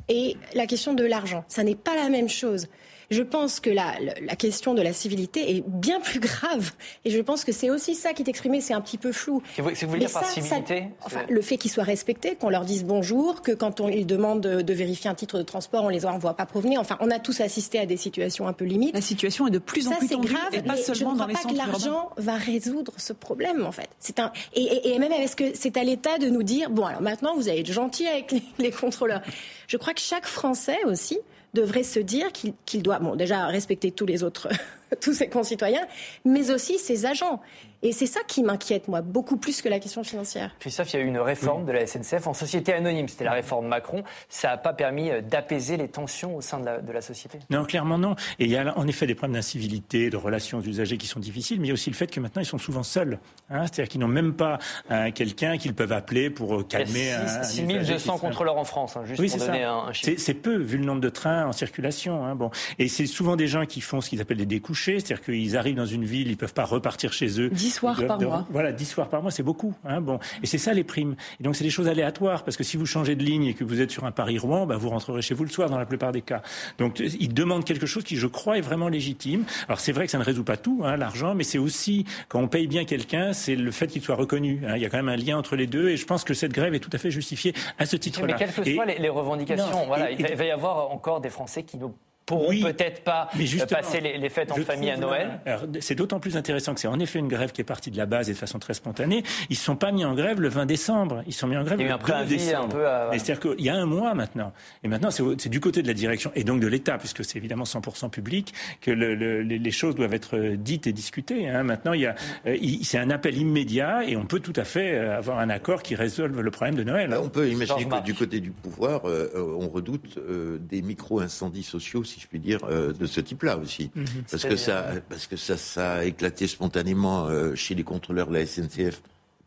et 0.10 0.38
la 0.54 0.66
question 0.66 0.94
de 0.94 1.04
l'argent. 1.04 1.44
Ça 1.48 1.64
n'est 1.64 1.76
pas 1.76 1.96
la 1.96 2.10
même 2.10 2.30
chose. 2.30 2.68
Je 3.14 3.22
pense 3.22 3.60
que 3.60 3.70
la, 3.70 3.94
la, 4.00 4.36
question 4.36 4.74
de 4.74 4.82
la 4.82 4.92
civilité 4.92 5.56
est 5.56 5.64
bien 5.68 6.00
plus 6.00 6.20
grave. 6.20 6.72
Et 7.06 7.12
je 7.12 7.22
pense 7.22 7.46
que 7.46 7.52
c'est 7.52 7.70
aussi 7.70 7.94
ça 7.96 8.14
qui 8.14 8.24
est 8.24 8.28
exprimé, 8.30 8.60
c'est 8.60 8.74
un 8.74 8.82
petit 8.82 8.98
peu 8.98 9.12
flou. 9.12 9.42
C'est 9.56 9.62
ce 9.62 9.82
que 9.82 9.86
vous 9.86 9.98
dire 9.98 10.12
par 10.12 10.26
civilité? 10.26 10.88
enfin, 11.04 11.22
Le 11.30 11.42
fait 11.42 11.58
qu'ils 11.58 11.72
soient 11.72 11.84
respectés, 11.84 12.36
qu'on 12.36 12.50
leur 12.50 12.66
dise 12.66 12.84
bonjour, 12.84 13.42
que 13.42 13.52
quand 13.52 13.80
on, 13.80 13.88
ils 13.88 14.08
demandent 14.08 14.42
de, 14.42 14.74
vérifier 14.74 15.10
un 15.10 15.16
titre 15.16 15.38
de 15.38 15.44
transport, 15.44 15.84
on 15.84 15.90
les 15.90 16.06
envoie 16.06 16.36
pas 16.36 16.48
provenir. 16.48 16.80
Enfin, 16.80 16.98
on 17.00 17.12
a 17.12 17.20
tous 17.20 17.42
assisté 17.42 17.80
à 17.80 17.86
des 17.86 17.98
situations 17.98 18.48
un 18.48 18.54
peu 18.54 18.66
limites. 18.66 18.96
La 18.96 19.02
situation 19.02 19.48
est 19.48 19.52
de 19.52 19.60
plus 19.60 19.88
en 19.88 19.92
plus 19.92 20.10
tendue, 20.10 20.28
grave, 20.28 20.54
et 20.54 20.64
pas 20.64 20.76
seulement 20.76 21.14
dans 21.14 21.28
les 21.28 21.36
centres 21.36 21.50
Je 21.50 21.54
ne 21.54 21.60
crois 21.60 21.68
pas 21.68 21.78
que 21.78 21.88
l'argent 21.88 22.10
va 22.18 22.36
résoudre 22.36 22.94
ce 22.98 23.14
problème, 23.14 23.66
en 23.66 23.72
fait. 23.72 23.90
C'est 24.00 24.20
un 24.20 24.32
et, 24.56 24.94
et, 24.94 25.00
même 25.00 25.12
est-ce 25.12 25.36
que 25.36 25.52
c'est 25.54 25.78
à 25.78 25.84
l'État 25.84 26.18
de 26.18 26.30
nous 26.30 26.44
dire 26.44 26.70
bon 26.70 26.86
alors 26.86 27.02
maintenant 27.02 27.36
vous 27.36 27.50
allez 27.50 27.60
être 27.60 27.72
gentil 27.72 28.08
avec 28.08 28.32
les, 28.32 28.44
les 28.58 28.72
contrôleurs? 28.72 29.22
Je 29.68 29.78
crois 29.78 29.94
que 29.94 30.02
chaque 30.02 30.26
Français 30.26 30.80
aussi 30.86 31.20
devrait 31.54 31.84
se 31.84 32.00
dire 32.00 32.32
qu'il 32.32 32.82
doit, 32.82 33.00
bon, 33.00 33.16
déjà 33.16 33.46
respecter 33.48 33.92
tous 33.92 34.06
les 34.06 34.24
autres, 34.24 34.50
tous 35.02 35.14
ses 35.14 35.30
concitoyens, 35.30 35.86
mais 36.26 36.52
aussi 36.52 36.80
ses 36.80 37.06
agents. 37.06 37.42
Et 37.86 37.92
c'est 37.92 38.06
ça 38.06 38.22
qui 38.26 38.44
m'inquiète, 38.44 38.88
moi, 38.88 39.02
beaucoup 39.02 39.36
plus 39.36 39.62
que 39.62 39.68
la 39.68 39.78
question 39.78 40.06
financière. 40.06 40.56
Christophe, 40.60 40.94
il 40.94 41.00
y 41.00 41.00
a 41.02 41.04
eu 41.04 41.08
une 41.08 41.20
réforme 41.20 41.66
de 41.66 41.74
la 41.74 41.86
SNCF 41.86 42.28
en 42.28 42.34
société 42.34 42.72
anonyme. 42.72 43.10
C'était 43.10 43.26
la 43.26 43.34
réforme 43.34 43.68
Macron. 43.68 44.04
Ça 44.30 44.48
n'a 44.48 44.58
pas 44.58 44.72
permis 44.72 45.10
euh, 45.10 45.20
d'apaiser 45.20 45.76
les 45.76 45.90
tensions 45.90 46.38
au 46.38 46.40
sein 46.40 46.62
de 46.62 46.66
la, 46.66 46.80
de 46.80 46.92
la, 46.94 47.02
société 47.02 47.40
Non, 47.50 47.66
clairement 47.66 47.98
non. 47.98 48.16
Et 48.40 48.46
il 48.46 48.52
y 48.52 48.56
a 48.56 48.78
en 48.78 48.88
effet 48.88 49.06
des 49.06 49.16
problèmes 49.16 49.36
d'incivilité, 49.36 50.10
de 50.10 50.16
relations 50.16 50.60
aux 50.60 50.64
usagers 50.64 50.98
qui 50.98 51.08
sont 51.08 51.20
difficiles, 51.20 51.60
mais 51.60 51.68
il 51.68 51.70
y 51.70 51.72
a 51.72 51.74
aussi 51.74 51.90
le 51.90 51.96
fait 51.96 52.08
que 52.08 52.22
maintenant 52.22 52.42
ils 52.42 52.46
sont 52.46 52.58
souvent 52.58 52.84
seuls. 52.84 53.20
Hein. 53.50 53.64
C'est-à-dire 53.64 53.90
qu'ils 53.90 54.00
n'ont 54.00 54.08
même 54.08 54.34
pas 54.34 54.60
euh, 54.90 55.12
quelqu'un 55.12 55.58
qu'ils 55.58 55.74
peuvent 55.74 55.92
appeler 55.92 56.30
pour 56.30 56.62
euh, 56.62 56.64
calmer. 56.64 57.12
un 57.12 57.44
6200 57.44 58.18
contrôleurs 58.18 58.58
en 58.58 58.64
France, 58.64 58.96
hein, 58.96 59.04
juste 59.04 59.22
pour 59.22 59.46
donner 59.46 59.64
un, 59.64 59.92
chiffre. 59.92 60.14
C'est 60.18 60.36
peu, 60.36 60.56
vu 60.56 60.78
le 60.78 60.86
nombre 60.86 61.02
de 61.02 61.10
trains 61.10 61.48
en 61.48 61.52
circulation. 61.52 62.24
Hein. 62.24 62.36
Bon. 62.36 62.50
Et 62.80 62.88
c'est 62.88 63.08
souvent 63.08 63.36
des 63.36 63.48
gens 63.48 63.66
qui 63.66 63.82
font 63.82 64.00
ce 64.00 64.10
qu'ils 64.10 64.22
appellent 64.22 64.38
des 64.38 64.46
découchés, 64.46 65.02
c'est-à-dire 65.02 65.22
qu'ils 65.22 65.58
arrivent 65.58 65.76
dans 65.76 65.86
une 65.86 66.06
ville, 66.06 66.28
ils 66.28 66.32
ne 66.32 66.38
peuvent 66.38 66.54
pas 66.54 66.64
repartir 66.64 67.12
chez 67.12 67.42
eux 67.42 67.50
soirs 67.74 68.06
par 68.06 68.20
mois. 68.22 68.46
Voilà, 68.50 68.72
10 68.72 68.86
soirs 68.86 69.10
par 69.10 69.22
mois, 69.22 69.32
c'est 69.32 69.44
beaucoup. 69.44 69.74
Hein, 69.86 70.02
bon. 70.02 70.20
Et 70.42 70.48
c'est 70.48 70.58
ça 70.58 70.74
les 70.74 70.84
primes. 70.84 71.16
Et 71.40 71.44
donc 71.44 71.56
c'est 71.56 71.64
des 71.64 71.70
choses 71.70 71.88
aléatoires, 71.88 72.44
parce 72.44 72.58
que 72.58 72.64
si 72.64 72.78
vous 72.78 72.86
changez 72.86 73.16
de 73.16 73.24
ligne 73.24 73.46
et 73.46 73.54
que 73.54 73.64
vous 73.64 73.82
êtes 73.82 73.92
sur 73.92 74.06
un 74.06 74.12
Paris-Rouen, 74.12 74.66
bah, 74.66 74.78
vous 74.78 74.90
rentrerez 74.90 75.22
chez 75.22 75.34
vous 75.34 75.44
le 75.44 75.50
soir 75.50 75.70
dans 75.70 75.78
la 75.78 75.86
plupart 75.86 76.12
des 76.12 76.22
cas. 76.22 76.42
Donc 76.78 77.00
ils 77.00 77.34
demandent 77.34 77.66
quelque 77.66 77.86
chose 77.86 78.04
qui, 78.04 78.16
je 78.16 78.28
crois, 78.28 78.58
est 78.58 78.62
vraiment 78.62 78.90
légitime. 78.90 79.46
Alors 79.68 79.80
c'est 79.80 79.92
vrai 79.92 80.06
que 80.06 80.12
ça 80.12 80.18
ne 80.18 80.24
résout 80.24 80.44
pas 80.44 80.58
tout, 80.58 80.82
hein, 80.84 80.98
l'argent, 80.98 81.36
mais 81.36 81.44
c'est 81.44 81.58
aussi, 81.58 82.06
quand 82.28 82.40
on 82.40 82.48
paye 82.48 82.68
bien 82.68 82.86
quelqu'un, 82.86 83.34
c'est 83.34 83.56
le 83.56 83.72
fait 83.72 83.88
qu'il 83.88 84.02
soit 84.02 84.16
reconnu. 84.16 84.62
Hein. 84.68 84.76
Il 84.76 84.82
y 84.82 84.86
a 84.86 84.90
quand 84.90 84.98
même 84.98 85.10
un 85.10 85.18
lien 85.18 85.38
entre 85.38 85.56
les 85.56 85.68
deux, 85.68 85.90
et 85.90 85.98
je 85.98 86.06
pense 86.06 86.24
que 86.24 86.34
cette 86.34 86.54
grève 86.54 86.74
est 86.74 86.80
tout 86.80 86.92
à 86.94 86.98
fait 86.98 87.12
justifiée 87.12 87.54
à 87.78 87.86
ce 87.86 87.96
titre-là. 87.96 88.28
Mais 88.28 88.36
quelles 88.40 88.54
que 88.54 88.74
soient 88.74 88.86
les, 88.86 89.10
revendications, 89.10 89.86
voilà, 89.88 90.12
il 90.12 90.26
va 90.26 90.46
y 90.46 90.52
avoir 90.52 90.92
encore 90.92 91.22
des 91.22 91.30
Français 91.30 91.64
qui 91.64 91.78
n'ont 91.78 91.94
pourront 92.26 92.50
peut-être 92.50 93.04
pas 93.04 93.30
euh, 93.36 93.66
passer 93.66 94.02
les, 94.02 94.30
fêtes 94.30 94.52
en 94.52 94.56
famille 94.58 94.90
à 94.90 94.98
Noël. 94.98 95.40
C'est 95.80 95.96
d'autant 95.96 96.20
plus 96.20 96.38
intéressant 96.38 96.74
que 96.74 96.80
c'est 96.80 96.88
en 96.88 97.00
effet 97.00 97.20
une 97.20 97.28
grève 97.28 97.52
qui 97.52 97.62
est 97.62 97.66
partie 97.66 97.92
de 97.92 97.98
la 97.98 98.06
base 98.06 98.30
et 98.30 98.34
de 98.34 98.38
façon 98.38 98.60
très 98.60 98.74
spontanée. 98.74 99.24
Ils 99.50 99.54
ne 99.54 99.58
sont 99.58 99.76
pas 99.76 99.92
mis 99.92 100.06
en 100.06 100.14
grève 100.14 100.40
le 100.40 100.50
20 100.50 100.66
décembre. 100.66 101.24
Ils 101.28 101.34
sont 101.34 101.48
mis 101.48 101.58
en 101.58 101.64
grève 101.64 101.80
le 101.80 101.86
2 101.86 102.26
décembre. 102.26 102.78
C'est-à-dire 103.12 103.40
qu'il 103.40 103.66
y 103.66 103.70
a 103.70 103.76
un 103.76 103.86
mois 103.86 104.14
maintenant. 104.14 104.54
Et 104.84 104.88
maintenant, 104.88 105.10
c'est 105.12 105.50
du 105.50 105.60
côté 105.60 105.82
de 105.82 105.88
la 105.88 105.94
direction 105.94 106.32
et 106.36 106.44
donc 106.44 106.60
de 106.60 106.68
l'État, 106.68 106.98
puisque 106.98 107.24
c'est 107.26 107.38
évidemment 107.38 107.66
100% 107.66 108.10
public, 108.10 108.54
que 108.82 108.92
les 108.92 109.72
choses 109.72 109.96
doivent 109.96 110.14
être 110.14 110.38
euh, 110.38 110.56
dites 110.58 110.88
et 110.88 110.94
discutées. 110.94 111.50
Hein. 111.50 111.64
Maintenant, 111.64 111.94
il 111.94 112.06
euh, 112.46 112.58
c'est 112.84 112.98
un 112.98 113.10
appel 113.10 113.38
immédiat 113.38 114.04
et 114.06 114.16
on 114.16 114.26
peut 114.26 114.40
tout 114.40 114.54
à 114.56 114.64
fait 114.64 114.98
avoir 114.98 115.40
un 115.40 115.50
accord 115.50 115.84
qui 115.84 115.96
résolve 115.96 116.40
le 116.40 116.52
problème 116.52 116.76
de 116.76 116.84
Noël. 116.84 117.16
On 117.22 117.30
peut 117.30 117.50
imaginer 117.50 117.86
que 117.86 118.04
du 118.04 118.14
côté 118.14 118.40
du 118.40 118.52
pouvoir, 118.52 119.02
on 119.36 119.70
redoute 119.70 120.20
des 120.60 120.82
micro-incendies 120.82 121.64
sociaux 121.64 122.04
si 122.14 122.20
je 122.20 122.28
puis 122.28 122.40
dire, 122.40 122.60
euh, 122.66 122.94
de 122.94 123.06
ce 123.06 123.22
type-là 123.22 123.58
aussi. 123.58 123.90
Mhm. 123.96 124.06
parce, 124.30 124.44
que 124.44 124.56
ça, 124.56 124.88
parce 125.10 125.28
que 125.28 125.36
ça, 125.36 125.58
ça 125.58 125.94
a 125.94 126.04
éclaté 126.04 126.48
spontanément 126.48 127.26
euh, 127.28 127.56
chez 127.56 127.76
les 127.76 127.84
contrôleurs 127.84 128.28
de 128.28 128.34
la 128.34 128.46
SNCF. 128.46 129.02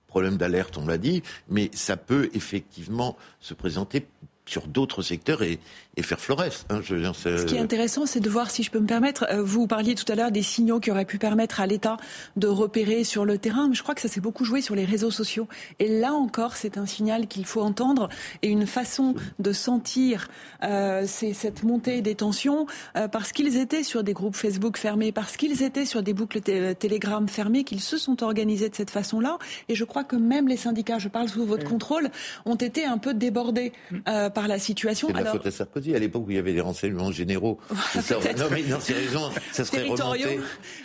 Problème 0.09 0.37
d'alerte, 0.37 0.77
on 0.79 0.87
l'a 0.87 0.99
dit, 0.99 1.23
mais 1.49 1.71
ça 1.73 1.97
peut 1.97 2.31
effectivement 2.35 3.17
se 3.41 3.55
présenter 3.55 4.07
sur 4.47 4.67
d'autres 4.67 5.03
secteurs 5.03 5.43
et, 5.43 5.59
et 5.97 6.03
faire 6.03 6.21
florès. 6.21 6.67
Hein, 6.69 6.81
je, 6.83 6.97
Ce 7.15 7.45
qui 7.47 7.57
est 7.57 7.61
intéressant, 7.61 8.05
c'est 8.05 8.21
de 8.21 8.29
voir, 8.29 8.51
si 8.51 8.63
je 8.63 8.71
peux 8.71 8.81
me 8.81 8.87
permettre, 8.87 9.27
euh, 9.31 9.43
vous 9.43 9.67
parliez 9.67 9.95
tout 9.95 10.11
à 10.11 10.15
l'heure 10.15 10.31
des 10.31 10.43
signaux 10.43 10.79
qui 10.79 10.91
auraient 10.91 11.07
pu 11.07 11.19
permettre 11.19 11.61
à 11.61 11.67
l'État 11.67 11.97
de 12.37 12.47
repérer 12.47 13.05
sur 13.05 13.25
le 13.25 13.39
terrain, 13.39 13.69
mais 13.69 13.75
je 13.75 13.83
crois 13.83 13.95
que 13.95 14.01
ça 14.03 14.09
s'est 14.09 14.21
beaucoup 14.21 14.45
joué 14.45 14.61
sur 14.61 14.75
les 14.75 14.85
réseaux 14.85 15.11
sociaux. 15.11 15.49
Et 15.79 15.89
là 15.89 16.13
encore, 16.13 16.57
c'est 16.57 16.77
un 16.77 16.87
signal 16.87 17.27
qu'il 17.27 17.47
faut 17.47 17.63
entendre 17.63 18.09
et 18.43 18.49
une 18.49 18.67
façon 18.67 19.15
de 19.39 19.53
sentir 19.53 20.29
euh, 20.63 21.05
c'est 21.07 21.33
cette 21.33 21.63
montée 21.63 22.03
des 22.03 22.15
tensions 22.15 22.67
euh, 22.97 23.09
parce 23.09 23.33
qu'ils 23.33 23.57
étaient 23.57 23.83
sur 23.83 24.03
des 24.03 24.13
groupes 24.13 24.37
Facebook 24.37 24.79
fermés, 24.79 25.13
parce 25.13 25.37
qu'ils 25.37 25.63
étaient 25.63 25.87
sur 25.87 26.03
des 26.03 26.13
boucles 26.13 26.41
Telegram 26.41 27.27
fermées, 27.29 27.65
qu'ils 27.65 27.81
se 27.81 27.99
sont 27.99 28.23
organisés 28.23 28.69
de 28.69 28.75
cette 28.75 28.91
façon-là. 28.91 29.39
Et 29.69 29.75
je 29.75 29.85
crois 29.85 30.05
que 30.05 30.17
même 30.17 30.49
les 30.49 30.57
syndicats, 30.57 30.99
je 30.99 31.09
parle 31.09 31.29
sous 31.29 31.45
votre 31.45 31.65
contrôle, 31.65 32.11
ont 32.45 32.55
été 32.55 32.85
un 32.85 32.99
peu 32.99 33.15
débordés 33.15 33.73
euh, 34.09 34.31
par 34.31 34.49
la 34.49 34.59
situation. 34.59 35.09
C'est 35.09 35.23
la 35.23 35.31
faute 35.31 35.47
à 35.47 35.51
Sarkozy 35.51 35.86
à 35.95 35.99
l'époque 35.99 36.25
où 36.27 36.31
il 36.31 36.37
y 36.37 36.39
avait 36.39 36.55
des 36.55 36.61
renseignements 36.61 37.13
généraux. 37.13 37.59
non, 37.71 38.47
mais 38.51 38.63
non, 38.63 38.81
sérieusement, 38.81 39.31
ça 39.53 39.65
serait 39.65 39.83
remonté. 39.83 40.41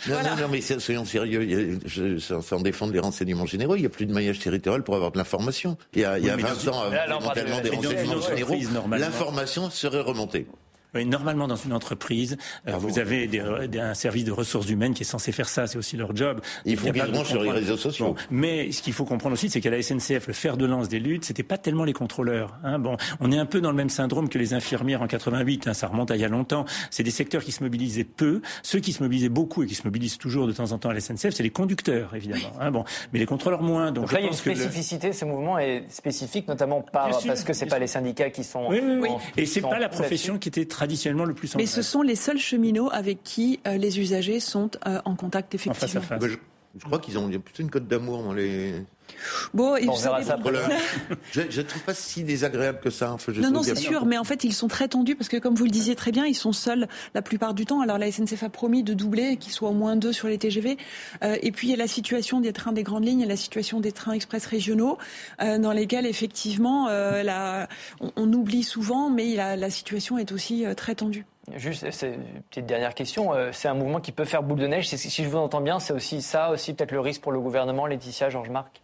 Non, 0.08 0.16
non, 0.22 0.36
non, 0.42 0.48
mais 0.50 0.60
soyons 0.60 1.04
sérieux. 1.04 1.78
sans 2.18 2.60
défendre 2.60 2.92
les 2.92 3.00
renseignements 3.00 3.46
généraux, 3.46 3.76
il 3.76 3.80
n'y 3.80 3.86
a 3.86 3.90
plus 3.90 4.06
de 4.06 4.12
maillage 4.12 4.38
territorial 4.38 4.82
pour 4.82 4.94
avoir 4.94 5.12
de 5.12 5.18
l'information. 5.18 5.76
Il 5.94 6.02
y 6.02 6.04
a, 6.04 6.18
il 6.18 6.26
y 6.26 6.30
a 6.30 6.36
20 6.36 6.68
ans, 6.68 6.84
éventuellement 6.90 7.60
des 7.60 7.70
renseignements 7.70 8.20
généraux, 8.20 8.56
l'information 8.96 9.70
serait 9.70 10.00
remontée. 10.00 10.46
Oui, 10.94 11.06
normalement, 11.06 11.48
dans 11.48 11.56
une 11.56 11.72
entreprise, 11.72 12.36
euh, 12.68 12.76
vous 12.76 12.98
avez 12.98 13.26
des, 13.26 13.40
un 13.40 13.94
service 13.94 14.24
de 14.24 14.32
ressources 14.32 14.68
humaines 14.68 14.92
qui 14.92 15.02
est 15.02 15.06
censé 15.06 15.32
faire 15.32 15.48
ça. 15.48 15.66
C'est 15.66 15.78
aussi 15.78 15.96
leur 15.96 16.14
job. 16.14 16.40
Il 16.66 16.76
faut 16.76 16.90
bien 16.92 17.06
sur 17.24 17.42
les 17.42 17.50
réseaux 17.50 17.78
sociaux. 17.78 18.14
mais 18.30 18.70
ce 18.72 18.82
qu'il 18.82 18.92
faut 18.92 19.04
comprendre 19.04 19.32
aussi, 19.32 19.48
c'est 19.48 19.60
qu'à 19.60 19.70
la 19.70 19.82
SNCF, 19.82 20.26
le 20.26 20.34
fer 20.34 20.56
de 20.56 20.66
lance 20.66 20.88
des 20.88 21.00
luttes, 21.00 21.24
c'était 21.24 21.42
pas 21.42 21.56
tellement 21.56 21.84
les 21.84 21.94
contrôleurs. 21.94 22.58
Hein. 22.62 22.78
Bon, 22.78 22.96
on 23.20 23.32
est 23.32 23.38
un 23.38 23.46
peu 23.46 23.60
dans 23.60 23.70
le 23.70 23.76
même 23.76 23.88
syndrome 23.88 24.28
que 24.28 24.38
les 24.38 24.52
infirmières 24.52 25.02
en 25.02 25.06
88. 25.06 25.68
Hein. 25.68 25.74
Ça 25.74 25.88
remonte 25.88 26.10
à 26.10 26.16
il 26.16 26.20
y 26.20 26.24
a 26.24 26.28
longtemps. 26.28 26.66
C'est 26.90 27.02
des 27.02 27.10
secteurs 27.10 27.42
qui 27.42 27.52
se 27.52 27.62
mobilisaient 27.62 28.04
peu. 28.04 28.42
Ceux 28.62 28.80
qui 28.80 28.92
se 28.92 29.02
mobilisaient 29.02 29.30
beaucoup 29.30 29.62
et 29.62 29.66
qui 29.66 29.74
se 29.74 29.84
mobilisent 29.84 30.18
toujours 30.18 30.46
de 30.46 30.52
temps 30.52 30.72
en 30.72 30.78
temps 30.78 30.90
à 30.90 30.94
la 30.94 31.00
SNCF, 31.00 31.30
c'est 31.30 31.42
les 31.42 31.50
conducteurs, 31.50 32.14
évidemment. 32.14 32.52
Hein. 32.60 32.70
Bon, 32.70 32.84
mais 33.12 33.18
les 33.18 33.26
contrôleurs 33.26 33.62
moins. 33.62 33.92
Donc, 33.92 34.12
là, 34.12 34.20
il 34.20 34.24
y 34.24 34.26
a 34.26 34.28
une 34.28 34.36
spécificité. 34.36 35.12
Ce 35.12 35.24
mouvement 35.24 35.58
est 35.58 35.84
spécifique, 35.90 36.48
notamment 36.48 36.82
par, 36.82 37.10
parce 37.26 37.44
que 37.44 37.54
c'est 37.54 37.66
pas 37.66 37.78
les 37.78 37.86
syndicats 37.86 38.30
qui 38.30 38.44
sont. 38.44 38.66
Oui, 38.68 38.80
oui, 38.82 38.98
oui. 39.00 39.08
Et 39.38 39.46
c'est 39.46 39.62
pas 39.62 39.78
la 39.78 39.88
profession 39.88 40.38
qui 40.38 40.48
était 40.48 40.66
traditionnellement 40.82 41.24
le 41.24 41.34
plus 41.34 41.54
mais 41.56 41.66
ce 41.66 41.80
sont 41.80 42.02
les 42.02 42.16
seuls 42.16 42.38
cheminots 42.38 42.90
avec 42.92 43.22
qui 43.22 43.60
euh, 43.66 43.76
les 43.76 44.00
usagers 44.00 44.40
sont 44.40 44.70
euh, 44.86 45.00
en 45.04 45.14
contact 45.14 45.54
effectivement. 45.54 45.72
En 45.72 45.88
face 45.88 45.96
à 45.96 46.00
face. 46.00 46.22
je, 46.24 46.84
crois 46.84 46.98
qu'ils 46.98 47.18
ont 47.18 47.28
plutôt 47.30 47.62
une 47.62 47.70
cote 47.70 47.86
d'amour 47.86 48.22
dans 48.24 48.32
les. 48.32 48.82
Bon, 49.54 49.76
on 49.76 49.94
verra 49.94 50.22
ça 50.22 50.36
je 51.32 51.60
ne 51.60 51.66
trouve 51.66 51.82
pas 51.82 51.94
si 51.94 52.24
désagréable 52.24 52.80
que 52.80 52.90
ça. 52.90 53.16
non, 53.36 53.50
non, 53.50 53.62
c'est 53.62 53.76
sûr, 53.76 54.06
mais 54.06 54.18
en 54.18 54.24
fait, 54.24 54.44
ils 54.44 54.52
sont 54.52 54.68
très 54.68 54.88
tendus 54.88 55.16
parce 55.16 55.28
que, 55.28 55.36
comme 55.36 55.54
vous 55.54 55.64
le 55.64 55.70
disiez 55.70 55.94
très 55.94 56.12
bien, 56.12 56.26
ils 56.26 56.34
sont 56.34 56.52
seuls 56.52 56.88
la 57.14 57.22
plupart 57.22 57.54
du 57.54 57.66
temps. 57.66 57.80
Alors, 57.80 57.98
la 57.98 58.10
SNCF 58.10 58.42
a 58.42 58.48
promis 58.48 58.82
de 58.82 58.94
doubler, 58.94 59.36
qu'ils 59.36 59.52
soient 59.52 59.70
au 59.70 59.74
moins 59.74 59.96
deux 59.96 60.12
sur 60.12 60.28
les 60.28 60.38
TGV. 60.38 60.76
Euh, 61.22 61.36
et 61.42 61.52
puis, 61.52 61.68
il 61.68 61.70
y 61.70 61.74
a 61.74 61.76
la 61.76 61.88
situation 61.88 62.40
des 62.40 62.52
trains 62.52 62.72
des 62.72 62.82
grandes 62.82 63.04
lignes 63.04 63.20
et 63.20 63.26
la 63.26 63.36
situation 63.36 63.80
des 63.80 63.92
trains 63.92 64.12
express 64.12 64.46
régionaux, 64.46 64.98
euh, 65.40 65.58
dans 65.58 65.72
lesquels, 65.72 66.06
effectivement, 66.06 66.88
euh, 66.88 67.22
la, 67.22 67.68
on, 68.00 68.10
on, 68.16 68.32
oublie 68.32 68.62
souvent, 68.62 69.10
mais 69.10 69.34
la, 69.34 69.56
la 69.56 69.70
situation 69.70 70.18
est 70.18 70.32
aussi 70.32 70.64
euh, 70.64 70.74
très 70.74 70.94
tendue. 70.94 71.26
Juste, 71.56 71.90
c'est 71.90 72.14
une 72.14 72.42
petite 72.50 72.66
dernière 72.66 72.94
question. 72.94 73.32
C'est 73.50 73.66
un 73.66 73.74
mouvement 73.74 74.00
qui 74.00 74.12
peut 74.12 74.24
faire 74.24 74.44
boule 74.44 74.60
de 74.60 74.66
neige. 74.68 74.86
Si 74.88 75.24
je 75.24 75.28
vous 75.28 75.38
entends 75.38 75.60
bien, 75.60 75.80
c'est 75.80 75.92
aussi 75.92 76.22
ça, 76.22 76.50
aussi 76.50 76.72
peut-être 76.72 76.92
le 76.92 77.00
risque 77.00 77.20
pour 77.20 77.32
le 77.32 77.40
gouvernement, 77.40 77.86
Laetitia, 77.86 78.30
Georges-Marc? 78.30 78.80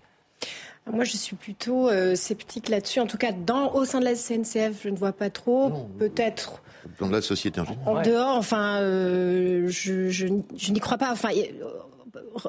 Moi, 0.93 1.05
je 1.05 1.17
suis 1.17 1.37
plutôt 1.37 1.89
euh, 1.89 2.15
sceptique 2.15 2.69
là-dessus. 2.69 3.01
En 3.01 3.07
tout 3.07 3.19
cas, 3.19 3.33
dans, 3.33 3.75
au 3.75 3.85
sein 3.85 4.01
de 4.01 4.05
la 4.05 4.15
SNCF, 4.15 4.83
je 4.83 4.89
ne 4.89 4.97
vois 4.97 5.13
pas 5.13 5.31
trop. 5.31 5.89
Peut-être. 5.99 6.63
Dans 7.01 7.09
la 7.09 7.21
société 7.21 7.61
en 7.61 7.65
général. 7.65 7.97
En 7.99 8.03
dehors, 8.03 8.37
enfin, 8.37 8.81
euh, 8.81 9.69
je, 9.69 10.09
je, 10.09 10.27
je 10.57 10.73
n'y 10.73 10.81
crois 10.81 10.99
pas. 10.99 11.13
Enfin, 11.13 11.31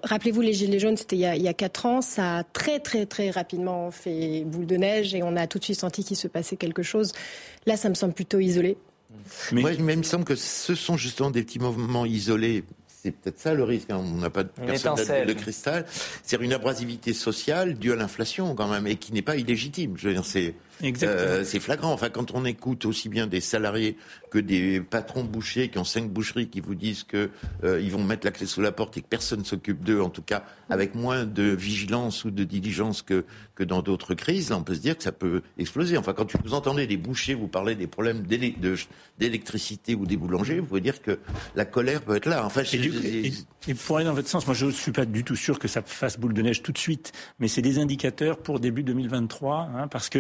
rappelez-vous, 0.04 0.42
les 0.42 0.54
Gilets 0.54 0.80
jaunes, 0.80 0.98
c'était 0.98 1.18
il, 1.18 1.36
il, 1.36 1.42
y 1.42 1.48
a 1.48 1.54
quatre 1.54 1.86
ans. 1.86 2.02
Ça 2.02 2.38
a 2.38 2.44
très, 2.44 2.80
très, 2.80 3.06
très 3.06 3.30
rapidement 3.32 3.92
fait 3.92 4.44
boule 4.46 4.66
de 4.66 4.78
neige 4.78 5.14
et 5.14 5.24
on 5.24 5.36
a 5.36 5.48
tout 5.48 5.60
de 5.60 5.64
suite 5.64 5.80
senti 5.80 6.04
qu'il 6.04 6.18
se 6.18 6.28
passait 6.28 6.56
quelque 6.56 6.84
chose. 6.84 7.12
Là, 7.66 7.78
ça 7.78 7.90
me 7.90 7.96
semble 7.96 8.14
plutôt 8.14 8.40
isolé. 8.40 8.78
Mais... 9.52 9.62
Moi, 9.62 9.74
il 9.74 9.84
me 9.84 10.04
semble 10.04 10.24
que 10.24 10.36
ce 10.36 10.76
sont 10.76 10.98
justement 10.98 11.32
des 11.32 11.44
petits 11.44 11.60
mouvements 11.60 12.06
isolés 12.06 12.64
c'est 13.02 13.12
peut-être 13.12 13.40
ça 13.40 13.54
le 13.54 13.64
risque. 13.64 13.90
Hein. 13.92 14.02
On 14.04 14.18
n'a 14.18 14.30
pas 14.30 14.44
de 14.44 14.50
personne 14.50 14.96
de 14.96 15.34
cristal. 15.34 15.86
C'est 16.24 16.40
une 16.40 16.54
abrasivité 16.54 17.14
sociale 17.14 17.76
due 17.76 17.94
à 17.94 17.96
l'inflation 17.96 18.56
quand 18.56 18.68
même 18.68 18.88
et 18.88 18.96
qui 18.98 19.14
n'est 19.14 19.22
pas 19.22 19.38
illégitime. 19.38 19.96
Je 19.98 20.08
veux 20.08 20.14
dire, 20.14 20.26
c'est 20.26 20.56
euh, 21.04 21.44
c'est 21.44 21.60
flagrant. 21.60 21.92
Enfin, 21.92 22.10
quand 22.10 22.34
on 22.34 22.46
écoute 22.46 22.86
aussi 22.86 23.10
bien 23.10 23.28
des 23.28 23.42
salariés 23.42 23.98
que 24.32 24.40
des 24.40 24.80
patrons 24.80 25.24
bouchers 25.24 25.70
qui 25.70 25.78
ont 25.78 25.84
cinq 25.84 26.10
boucheries 26.10 26.48
qui 26.48 26.62
vous 26.62 26.76
disent 26.76 27.04
que 27.04 27.30
euh, 27.64 27.82
ils 27.82 27.92
vont 27.92 28.04
mettre 28.04 28.26
la 28.26 28.32
clé 28.32 28.46
sous 28.46 28.62
la 28.62 28.72
porte 28.72 28.98
et 28.98 29.02
que 29.02 29.08
personne 29.08 29.44
s'occupe 29.44 29.84
d'eux, 29.84 30.02
en 30.02 30.10
tout 30.10 30.22
cas 30.22 30.44
avec 30.70 30.96
moins 30.96 31.26
de 31.26 31.44
vigilance 31.44 32.26
ou 32.26 32.32
de 32.32 32.44
diligence 32.44 33.02
que 33.02 33.26
que 33.56 33.64
dans 33.64 33.82
d'autres 33.82 34.14
crises, 34.14 34.52
on 34.54 34.64
peut 34.64 34.76
se 34.76 34.80
dire 34.80 34.96
que 34.96 35.04
ça 35.04 35.12
peut 35.12 35.42
exploser. 35.58 35.98
Enfin, 35.98 36.14
quand 36.14 36.34
vous 36.44 36.54
entendez 36.54 36.88
des 36.88 36.96
bouchers 36.98 37.34
vous 37.34 37.48
parlez 37.48 37.76
des 37.76 37.88
problèmes 37.88 38.24
d'électricité 38.24 39.96
ou 39.96 40.06
des 40.06 40.16
boulangers, 40.16 40.60
vous 40.60 40.66
pouvez 40.66 40.82
dire 40.82 41.02
que 41.02 41.20
la 41.56 41.66
colère 41.66 42.02
peut 42.02 42.16
être 42.16 42.28
là. 42.28 42.46
Enfin, 42.46 42.62
et, 42.72 43.32
et, 43.68 43.74
pour 43.74 43.98
aller 43.98 44.06
dans 44.06 44.14
votre 44.14 44.30
sens, 44.30 44.46
moi 44.46 44.56
je 44.56 44.68
ne 44.68 44.72
suis 44.72 44.92
pas 44.92 45.06
du 45.06 45.24
tout 45.24 45.36
sûr 45.36 45.60
que 45.60 45.68
ça 45.68 45.82
fasse 45.82 46.18
boule 46.18 46.34
de 46.34 46.42
neige 46.42 46.62
tout 46.62 46.72
de 46.72 46.78
suite, 46.78 47.12
mais 47.40 47.48
c'est 47.48 47.62
des 47.62 47.80
indicateurs 47.80 48.38
pour 48.38 48.60
début 48.60 48.84
2023, 48.84 49.70
hein, 49.76 49.88
parce 49.88 50.10
que 50.10 50.20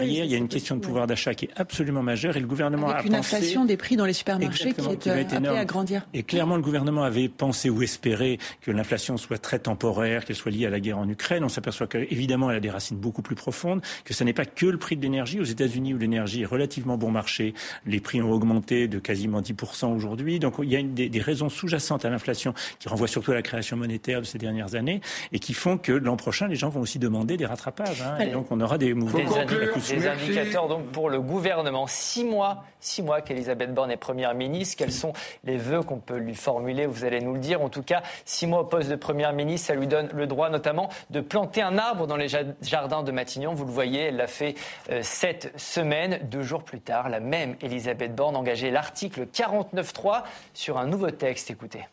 derrière 0.00 0.24
il 0.24 0.30
y 0.30 0.34
a 0.34 0.38
une 0.38 0.48
question 0.48 0.76
de 0.76 0.80
pouvoir 0.80 1.06
d'achat 1.06 1.34
qui 1.34 1.46
est 1.46 1.50
absolument 1.56 2.02
majeure 2.02 2.36
et 2.36 2.40
le 2.40 2.46
gouvernement 2.46 2.88
Avec 2.88 3.04
a 3.04 3.06
une 3.08 3.14
inflation 3.14 3.64
des 3.64 3.76
prix 3.76 3.96
dans 3.96 4.06
les 4.06 4.12
supermarchés 4.12 4.72
qui 4.72 4.80
est, 4.80 5.06
euh, 5.06 5.22
appelée 5.22 5.48
à 5.48 5.64
grandir. 5.64 6.06
Et 6.14 6.22
clairement 6.22 6.56
le 6.56 6.62
gouvernement 6.62 7.02
avait 7.02 7.28
pensé 7.28 7.70
ou 7.70 7.82
espéré 7.82 8.38
que 8.60 8.70
l'inflation 8.70 9.16
soit 9.16 9.38
très 9.38 9.58
temporaire, 9.58 10.24
qu'elle 10.24 10.36
soit 10.36 10.50
liée 10.50 10.66
à 10.66 10.70
la 10.70 10.80
guerre 10.80 10.98
en 10.98 11.08
Ukraine. 11.08 11.44
On 11.44 11.48
s'aperçoit 11.48 11.86
qu'évidemment 11.86 12.50
elle 12.50 12.56
a 12.56 12.60
des 12.60 12.70
racines 12.70 12.96
beaucoup 12.96 13.22
plus 13.22 13.36
profondes, 13.36 13.82
que 14.04 14.14
ce 14.14 14.24
n'est 14.24 14.32
pas 14.32 14.46
que 14.46 14.66
le 14.66 14.78
prix 14.78 14.96
de 14.96 15.02
l'énergie. 15.02 15.40
Aux 15.40 15.44
États-Unis 15.44 15.94
où 15.94 15.98
l'énergie 15.98 16.42
est 16.42 16.46
relativement 16.46 16.96
bon 16.96 17.10
marché, 17.10 17.54
les 17.86 18.00
prix 18.00 18.22
ont 18.22 18.32
augmenté 18.32 18.88
de 18.88 18.98
quasiment 18.98 19.40
10% 19.40 19.94
aujourd'hui. 19.94 20.38
Donc 20.38 20.54
il 20.62 20.70
y 20.70 20.76
a 20.76 20.82
des, 20.82 21.08
des 21.08 21.20
raisons 21.20 21.48
sous-jacentes 21.48 22.04
à 22.04 22.10
l'inflation 22.10 22.54
qui 22.78 22.88
renvoient 22.88 23.08
surtout 23.08 23.32
à 23.32 23.34
la 23.34 23.42
création 23.42 23.76
monétaire 23.76 24.20
de 24.20 24.26
ces 24.26 24.38
dernières 24.38 24.74
années 24.74 25.00
et 25.32 25.38
qui 25.38 25.54
font 25.54 25.78
que 25.78 25.92
l'an 25.92 26.16
prochain 26.16 26.48
les 26.48 26.56
gens 26.56 26.68
vont 26.68 26.80
aussi 26.80 26.98
demander 26.98 27.36
des 27.36 27.46
rattrapages. 27.46 28.02
Hein, 28.02 28.18
et 28.18 28.30
donc 28.30 28.50
on 28.50 28.60
aura 28.60 28.78
des 28.78 28.94
mouvements. 28.94 29.18
Des, 29.18 29.89
indicateurs 30.06 30.68
donc 30.68 30.86
pour 30.92 31.10
le 31.10 31.20
gouvernement. 31.20 31.86
Six 31.86 32.24
mois, 32.24 32.64
six 32.80 33.02
mois 33.02 33.20
qu'Elisabeth 33.20 33.72
Borne 33.72 33.90
est 33.90 33.96
première 33.96 34.34
ministre. 34.34 34.76
Quels 34.78 34.92
sont 34.92 35.12
les 35.44 35.56
vœux 35.56 35.82
qu'on 35.82 35.98
peut 35.98 36.16
lui 36.16 36.34
formuler 36.34 36.86
Vous 36.86 37.04
allez 37.04 37.20
nous 37.20 37.34
le 37.34 37.40
dire. 37.40 37.62
En 37.62 37.68
tout 37.68 37.82
cas, 37.82 38.02
six 38.24 38.46
mois 38.46 38.60
au 38.60 38.64
poste 38.64 38.88
de 38.88 38.96
première 38.96 39.32
ministre, 39.32 39.68
ça 39.68 39.74
lui 39.74 39.86
donne 39.86 40.08
le 40.14 40.26
droit 40.26 40.50
notamment 40.50 40.90
de 41.10 41.20
planter 41.20 41.62
un 41.62 41.78
arbre 41.78 42.06
dans 42.06 42.16
les 42.16 42.28
jardins 42.62 43.02
de 43.02 43.12
Matignon. 43.12 43.54
Vous 43.54 43.64
le 43.64 43.72
voyez, 43.72 44.04
elle 44.04 44.16
l'a 44.16 44.26
fait 44.26 44.54
euh, 44.90 45.00
cette 45.02 45.58
semaine. 45.58 46.20
Deux 46.24 46.42
jours 46.42 46.62
plus 46.62 46.80
tard, 46.80 47.08
la 47.08 47.20
même 47.20 47.56
Elisabeth 47.60 48.14
Borne 48.14 48.36
engageait 48.36 48.70
l'article 48.70 49.26
49.3 49.26 50.22
sur 50.54 50.78
un 50.78 50.86
nouveau 50.86 51.10
texte. 51.10 51.50
Écoutez 51.50 51.84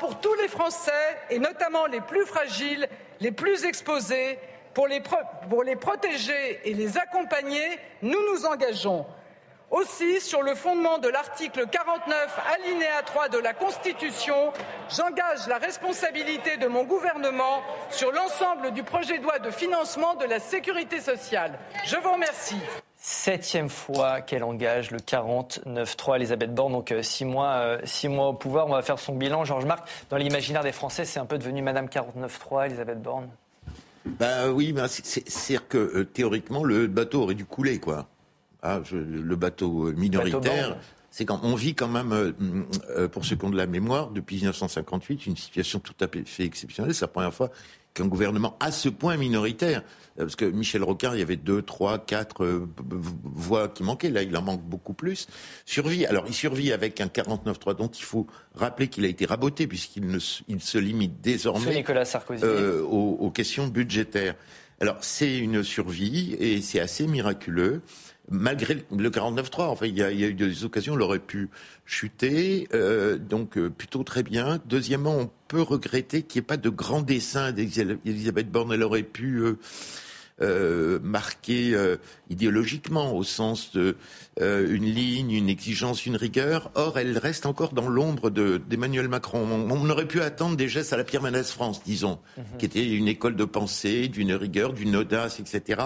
pour 0.00 0.18
tous 0.18 0.34
les 0.36 0.48
Français 0.48 1.18
et 1.28 1.38
notamment 1.38 1.86
les 1.86 2.00
plus 2.00 2.24
fragiles, 2.24 2.88
les 3.20 3.32
plus 3.32 3.64
exposés, 3.64 4.38
pour 4.74 4.86
les, 4.86 5.76
protéger 5.76 6.60
et 6.64 6.74
les 6.74 6.98
accompagner, 6.98 7.78
nous 8.02 8.18
nous 8.32 8.46
engageons. 8.46 9.06
Aussi, 9.70 10.20
sur 10.20 10.42
le 10.42 10.56
fondement 10.56 10.98
de 10.98 11.08
l'article 11.08 11.68
49, 11.68 12.40
alinéa 12.54 13.02
3 13.06 13.28
de 13.28 13.38
la 13.38 13.52
Constitution, 13.52 14.52
j'engage 14.90 15.46
la 15.46 15.58
responsabilité 15.58 16.56
de 16.56 16.66
mon 16.66 16.82
gouvernement 16.82 17.62
sur 17.88 18.10
l'ensemble 18.10 18.72
du 18.72 18.82
projet 18.82 19.18
de 19.18 19.22
loi 19.22 19.38
de 19.38 19.52
financement 19.52 20.16
de 20.16 20.24
la 20.24 20.40
sécurité 20.40 20.98
sociale. 21.00 21.56
Je 21.84 21.96
vous 21.96 22.12
remercie. 22.12 22.58
septième 22.96 23.68
fois 23.68 24.22
qu'elle 24.22 24.42
engage 24.42 24.90
le 24.90 24.98
49-3 24.98 26.16
Elisabeth 26.16 26.52
Borne, 26.52 26.72
donc 26.72 26.90
euh, 26.90 27.02
six 27.02 27.24
mois, 27.24 27.52
euh, 27.52 27.78
six 27.84 28.08
mois 28.08 28.26
au 28.26 28.34
pouvoir. 28.34 28.66
On 28.66 28.72
va 28.72 28.82
faire 28.82 28.98
son 28.98 29.14
bilan. 29.14 29.44
Georges 29.44 29.66
Marc, 29.66 29.88
dans 30.10 30.16
l'imaginaire 30.16 30.64
des 30.64 30.72
Français, 30.72 31.04
c'est 31.04 31.20
un 31.20 31.26
peu 31.26 31.38
devenu 31.38 31.62
Madame 31.62 31.86
49-3, 31.86 32.66
Elisabeth 32.66 33.00
Borne 33.00 33.30
bah 34.18 34.50
oui, 34.50 34.72
bah, 34.72 34.88
c'est-à-dire 34.88 35.68
que 35.68 35.78
euh, 35.78 36.04
théoriquement, 36.04 36.64
le 36.64 36.86
bateau 36.86 37.22
aurait 37.22 37.34
dû 37.34 37.44
couler, 37.44 37.78
quoi. 37.78 38.08
Ah, 38.62 38.80
le 38.92 39.36
bateau 39.36 39.90
minoritaire. 39.92 40.76
c'est 41.10 41.24
quand 41.24 41.40
on 41.42 41.54
vit 41.54 41.74
quand 41.74 41.88
même, 41.88 42.34
pour 43.10 43.24
ceux 43.24 43.34
qui 43.34 43.44
ont 43.46 43.50
de 43.50 43.56
la 43.56 43.66
mémoire, 43.66 44.10
depuis 44.10 44.36
1958, 44.36 45.26
une 45.26 45.36
situation 45.36 45.78
tout 45.78 45.94
à 46.00 46.08
fait 46.08 46.44
exceptionnelle. 46.44 46.94
C'est 46.94 47.06
la 47.06 47.08
première 47.08 47.32
fois 47.32 47.50
qu'un 47.94 48.06
gouvernement 48.06 48.56
à 48.60 48.70
ce 48.70 48.88
point 48.88 49.16
minoritaire, 49.16 49.82
euh, 50.18 50.22
parce 50.22 50.36
que 50.36 50.44
Michel 50.44 50.82
Rocard, 50.82 51.16
il 51.16 51.20
y 51.20 51.22
avait 51.22 51.36
deux, 51.36 51.62
trois, 51.62 51.98
quatre 51.98 52.44
euh, 52.44 52.68
voix 53.24 53.68
qui 53.68 53.82
manquaient, 53.82 54.10
là 54.10 54.22
il 54.22 54.36
en 54.36 54.42
manque 54.42 54.62
beaucoup 54.62 54.94
plus, 54.94 55.26
survit. 55.64 56.06
Alors 56.06 56.24
il 56.26 56.34
survit 56.34 56.72
avec 56.72 57.00
un 57.00 57.06
49-3 57.06 57.76
dont 57.76 57.88
il 57.88 58.04
faut 58.04 58.26
rappeler 58.54 58.88
qu'il 58.88 59.04
a 59.04 59.08
été 59.08 59.26
raboté 59.26 59.66
puisqu'il 59.66 60.06
ne, 60.06 60.18
il 60.48 60.60
se 60.60 60.78
limite 60.78 61.20
désormais 61.20 61.84
euh, 62.42 62.82
aux, 62.82 63.16
aux 63.20 63.30
questions 63.30 63.66
budgétaires. 63.66 64.34
Alors 64.80 64.98
c'est 65.00 65.38
une 65.38 65.62
survie 65.62 66.34
et 66.38 66.62
c'est 66.62 66.80
assez 66.80 67.06
miraculeux 67.06 67.82
malgré 68.30 68.84
le 68.96 69.10
49-3. 69.10 69.62
Enfin, 69.64 69.86
il 69.86 69.96
y, 69.96 70.02
a, 70.02 70.10
eu 70.12 70.34
des 70.34 70.64
occasions 70.64 70.94
où 70.94 70.96
il 70.96 71.02
aurait 71.02 71.18
pu 71.18 71.50
chuter, 71.84 72.68
euh, 72.72 73.18
donc 73.18 73.58
euh, 73.58 73.68
plutôt 73.68 74.04
très 74.04 74.22
bien. 74.22 74.60
Deuxièmement, 74.66 75.16
on 75.18 75.30
peut 75.48 75.62
regretter 75.62 76.22
qu'il 76.22 76.40
n'y 76.40 76.44
ait 76.44 76.46
pas 76.46 76.56
de 76.56 76.70
grand 76.70 77.02
dessin 77.02 77.52
d'Elisabeth 77.52 78.50
Borne. 78.50 78.72
Elle 78.72 78.84
aurait 78.84 79.02
pu 79.02 79.40
euh, 79.40 79.58
marquer 81.02 81.76
idéologiquement 82.30 83.14
au 83.14 83.24
sens 83.24 83.72
de 83.72 83.96
une 84.40 84.84
ligne, 84.84 85.32
une 85.32 85.48
exigence, 85.48 86.06
une 86.06 86.16
rigueur. 86.16 86.70
Or, 86.74 86.98
elle 86.98 87.18
reste 87.18 87.46
encore 87.46 87.72
dans 87.72 87.88
l'ombre 87.88 88.30
d'Emmanuel 88.30 89.08
Macron. 89.08 89.46
On, 89.70 89.90
aurait 89.90 90.06
pu 90.06 90.20
attendre 90.20 90.56
des 90.56 90.68
gestes 90.68 90.92
à 90.92 90.96
la 90.96 91.04
Pierre 91.04 91.22
Manès 91.22 91.50
France, 91.50 91.82
disons, 91.84 92.18
mhm. 92.36 92.44
qui 92.58 92.66
était 92.66 92.88
une 92.88 93.08
école 93.08 93.36
de 93.36 93.44
pensée, 93.44 94.08
d'une 94.08 94.32
rigueur, 94.32 94.72
d'une 94.72 94.96
audace, 94.96 95.40
etc. 95.40 95.80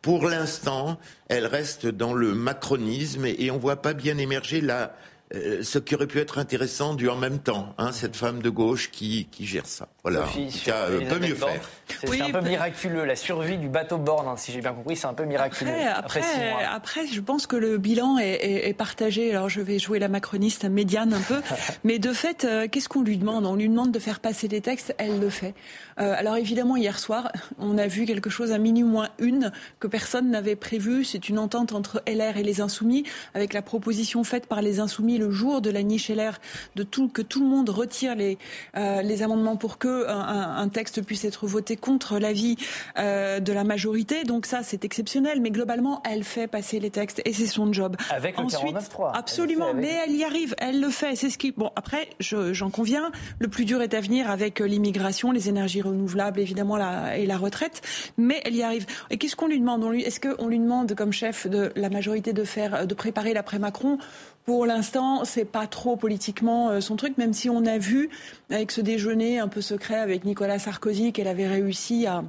Pour 0.00 0.28
l'instant, 0.28 0.98
elle 1.28 1.46
reste 1.46 1.86
dans 1.86 2.14
le 2.14 2.34
macronisme 2.34 3.24
et, 3.26 3.50
on 3.50 3.56
ne 3.56 3.60
voit 3.60 3.82
pas 3.82 3.94
bien 3.94 4.18
émerger 4.18 4.60
la, 4.60 4.94
euh, 5.34 5.62
ce 5.62 5.78
qui 5.78 5.94
aurait 5.94 6.06
pu 6.06 6.18
être 6.18 6.38
intéressant 6.38 6.94
du 6.94 7.08
en 7.08 7.16
même 7.16 7.38
temps, 7.38 7.74
hein, 7.78 7.90
cette 7.92 8.16
femme 8.16 8.42
de 8.42 8.50
gauche 8.50 8.90
qui, 8.90 9.28
qui 9.30 9.46
gère 9.46 9.66
ça. 9.66 9.88
Voilà, 10.02 10.26
Sophie, 10.26 10.52
euh, 10.68 11.08
peut 11.08 11.18
mieux 11.18 11.34
faire. 11.34 11.70
C'est 12.04 12.20
un 12.20 12.30
peu 12.30 12.40
miraculeux, 12.40 13.04
la 13.04 13.16
survie 13.16 13.56
du 13.56 13.68
bateau 13.68 13.98
Borne, 13.98 14.28
hein, 14.28 14.36
si 14.36 14.52
j'ai 14.52 14.60
bien 14.60 14.72
compris, 14.72 14.96
c'est 14.96 15.06
un 15.06 15.14
peu 15.14 15.24
miraculeux. 15.24 15.72
Après, 15.94 16.22
après, 16.70 17.06
je 17.06 17.20
pense 17.20 17.46
que 17.46 17.56
le 17.56 17.78
bilan 17.78 18.18
est, 18.18 18.68
est, 18.68 18.74
partagé. 18.74 19.30
Alors 19.30 19.48
je 19.48 19.60
vais 19.60 19.78
jouer 19.78 19.98
la 19.98 20.08
macroniste 20.08 20.64
médiane 20.64 21.14
un 21.14 21.20
peu, 21.20 21.40
mais 21.84 21.98
de 21.98 22.12
fait, 22.12 22.44
euh, 22.44 22.68
qu'est-ce 22.70 22.88
qu'on 22.88 23.02
lui 23.02 23.16
demande? 23.16 23.46
On 23.46 23.56
lui 23.56 23.68
demande 23.68 23.92
de 23.92 23.98
faire 23.98 24.20
passer 24.20 24.48
des 24.48 24.60
textes, 24.60 24.94
elle 24.98 25.18
le 25.18 25.30
fait. 25.30 25.54
Euh, 26.00 26.14
alors 26.16 26.36
évidemment, 26.36 26.76
hier 26.76 26.98
soir, 26.98 27.30
on 27.58 27.78
a 27.78 27.86
vu 27.86 28.06
quelque 28.06 28.30
chose 28.30 28.52
à 28.52 28.58
minuit 28.58 28.82
moins 28.82 29.08
une 29.18 29.52
que 29.80 29.86
personne 29.86 30.30
n'avait 30.30 30.56
prévu. 30.56 31.04
C'est 31.04 31.28
une 31.28 31.38
entente 31.38 31.72
entre 31.72 32.02
LR 32.06 32.36
et 32.36 32.42
les 32.42 32.60
Insoumis, 32.60 33.04
avec 33.34 33.52
la 33.52 33.62
proposition 33.62 34.24
faite 34.24 34.46
par 34.46 34.62
les 34.62 34.80
Insoumis 34.80 35.18
le 35.18 35.30
jour 35.30 35.60
de 35.60 35.70
la 35.70 35.82
niche 35.82 36.08
LR 36.08 36.38
de 36.76 36.82
tout 36.82 37.08
que 37.08 37.22
tout 37.22 37.40
le 37.40 37.46
monde 37.46 37.68
retire 37.68 38.14
les, 38.14 38.38
euh, 38.76 39.02
les 39.02 39.22
amendements 39.22 39.56
pour 39.56 39.78
que 39.78 40.08
un, 40.08 40.56
un, 40.56 40.68
texte 40.68 41.02
puisse 41.02 41.24
être 41.24 41.46
voté 41.46 41.76
contre 41.76 42.18
l'avis 42.18 42.56
euh, 42.98 43.40
de 43.40 43.52
la 43.52 43.64
majorité. 43.64 44.24
Donc 44.24 44.46
ça, 44.46 44.62
c'est 44.62 44.84
exceptionnel. 44.84 45.40
Mais 45.40 45.50
globalement, 45.50 46.02
elle 46.08 46.24
fait 46.24 46.46
passer 46.46 46.80
les 46.80 46.90
textes 46.90 47.20
et 47.24 47.32
c'est 47.32 47.46
son 47.46 47.72
job. 47.72 47.96
Avec 48.10 48.36
le 48.36 48.44
Ensuite, 48.44 48.76
Absolument, 49.14 49.72
mais 49.74 49.92
elle 50.04 50.14
y 50.14 50.24
arrive, 50.24 50.54
elle 50.58 50.80
le 50.80 50.90
fait. 50.90 51.16
C'est 51.16 51.30
ce 51.30 51.38
qui. 51.38 51.52
Bon, 51.52 51.70
après, 51.76 52.08
j'en 52.20 52.70
conviens. 52.70 53.10
Le 53.38 53.48
plus 53.48 53.64
dur 53.64 53.82
est 53.82 53.94
à 53.94 54.00
venir 54.00 54.30
avec 54.30 54.60
l'immigration, 54.60 55.30
les 55.30 55.48
énergies 55.48 55.82
renouvelables, 55.82 55.91
évidemment, 56.36 56.76
la, 56.76 57.16
et 57.16 57.26
la 57.26 57.36
retraite. 57.36 57.82
Mais 58.16 58.40
elle 58.44 58.54
y 58.54 58.62
arrive. 58.62 58.86
Et 59.10 59.18
qu'est-ce 59.18 59.36
qu'on 59.36 59.48
lui 59.48 59.58
demande? 59.58 59.84
Est-ce 59.94 60.20
qu'on 60.20 60.48
lui 60.48 60.58
demande, 60.58 60.94
comme 60.94 61.12
chef 61.12 61.46
de 61.46 61.72
la 61.76 61.90
majorité, 61.90 62.32
de 62.32 62.44
faire, 62.44 62.86
de 62.86 62.94
préparer 62.94 63.34
l'après 63.34 63.58
Macron? 63.58 63.98
Pour 64.44 64.66
l'instant, 64.66 65.24
c'est 65.24 65.44
pas 65.44 65.68
trop 65.68 65.96
politiquement 65.96 66.70
euh, 66.70 66.80
son 66.80 66.96
truc, 66.96 67.16
même 67.16 67.32
si 67.32 67.48
on 67.48 67.64
a 67.64 67.78
vu 67.78 68.10
avec 68.50 68.72
ce 68.72 68.80
déjeuner 68.80 69.38
un 69.38 69.46
peu 69.46 69.60
secret 69.60 69.94
avec 69.94 70.24
Nicolas 70.24 70.58
Sarkozy 70.58 71.12
qu'elle 71.12 71.28
avait 71.28 71.46
réussi 71.46 72.06
à 72.06 72.24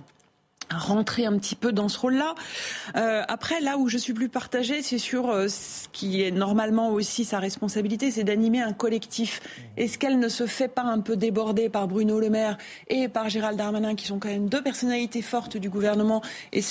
rentrer 0.78 1.26
un 1.26 1.38
petit 1.38 1.56
peu 1.56 1.72
dans 1.72 1.90
ce 1.90 2.00
rôle-là. 2.00 2.36
Euh, 2.96 3.24
après, 3.28 3.62
là 3.62 3.78
où 3.78 3.90
je 3.90 3.98
suis 3.98 4.14
plus 4.14 4.30
partagée, 4.30 4.82
c'est 4.82 4.98
sur 4.98 5.30
euh, 5.30 5.48
ce 5.48 5.88
qui 5.92 6.22
est 6.22 6.32
normalement 6.32 6.90
aussi 6.90 7.26
sa 7.26 7.40
responsabilité, 7.40 8.12
c'est 8.12 8.24
d'animer 8.24 8.62
un 8.62 8.74
collectif. 8.74 9.42
Est-ce 9.78 9.98
qu'elle 9.98 10.20
ne 10.20 10.30
se 10.30 10.46
fait 10.46 10.68
pas 10.68 10.84
un 10.84 11.00
peu 11.00 11.16
déborder 11.16 11.70
par 11.70 11.88
Bruno 11.88 12.20
Le 12.20 12.30
Maire 12.30 12.58
et 12.90 13.08
par 13.08 13.30
Gérald 13.30 13.58
Darmanin, 13.58 13.96
qui 13.96 14.08
sont 14.08 14.20
quand 14.20 14.30
même 14.30 14.50
deux 14.50 14.62
personnalités 14.62 15.22
fortes 15.22 15.58
du 15.58 15.70
gouvernement 15.70 16.22
et 16.52 16.62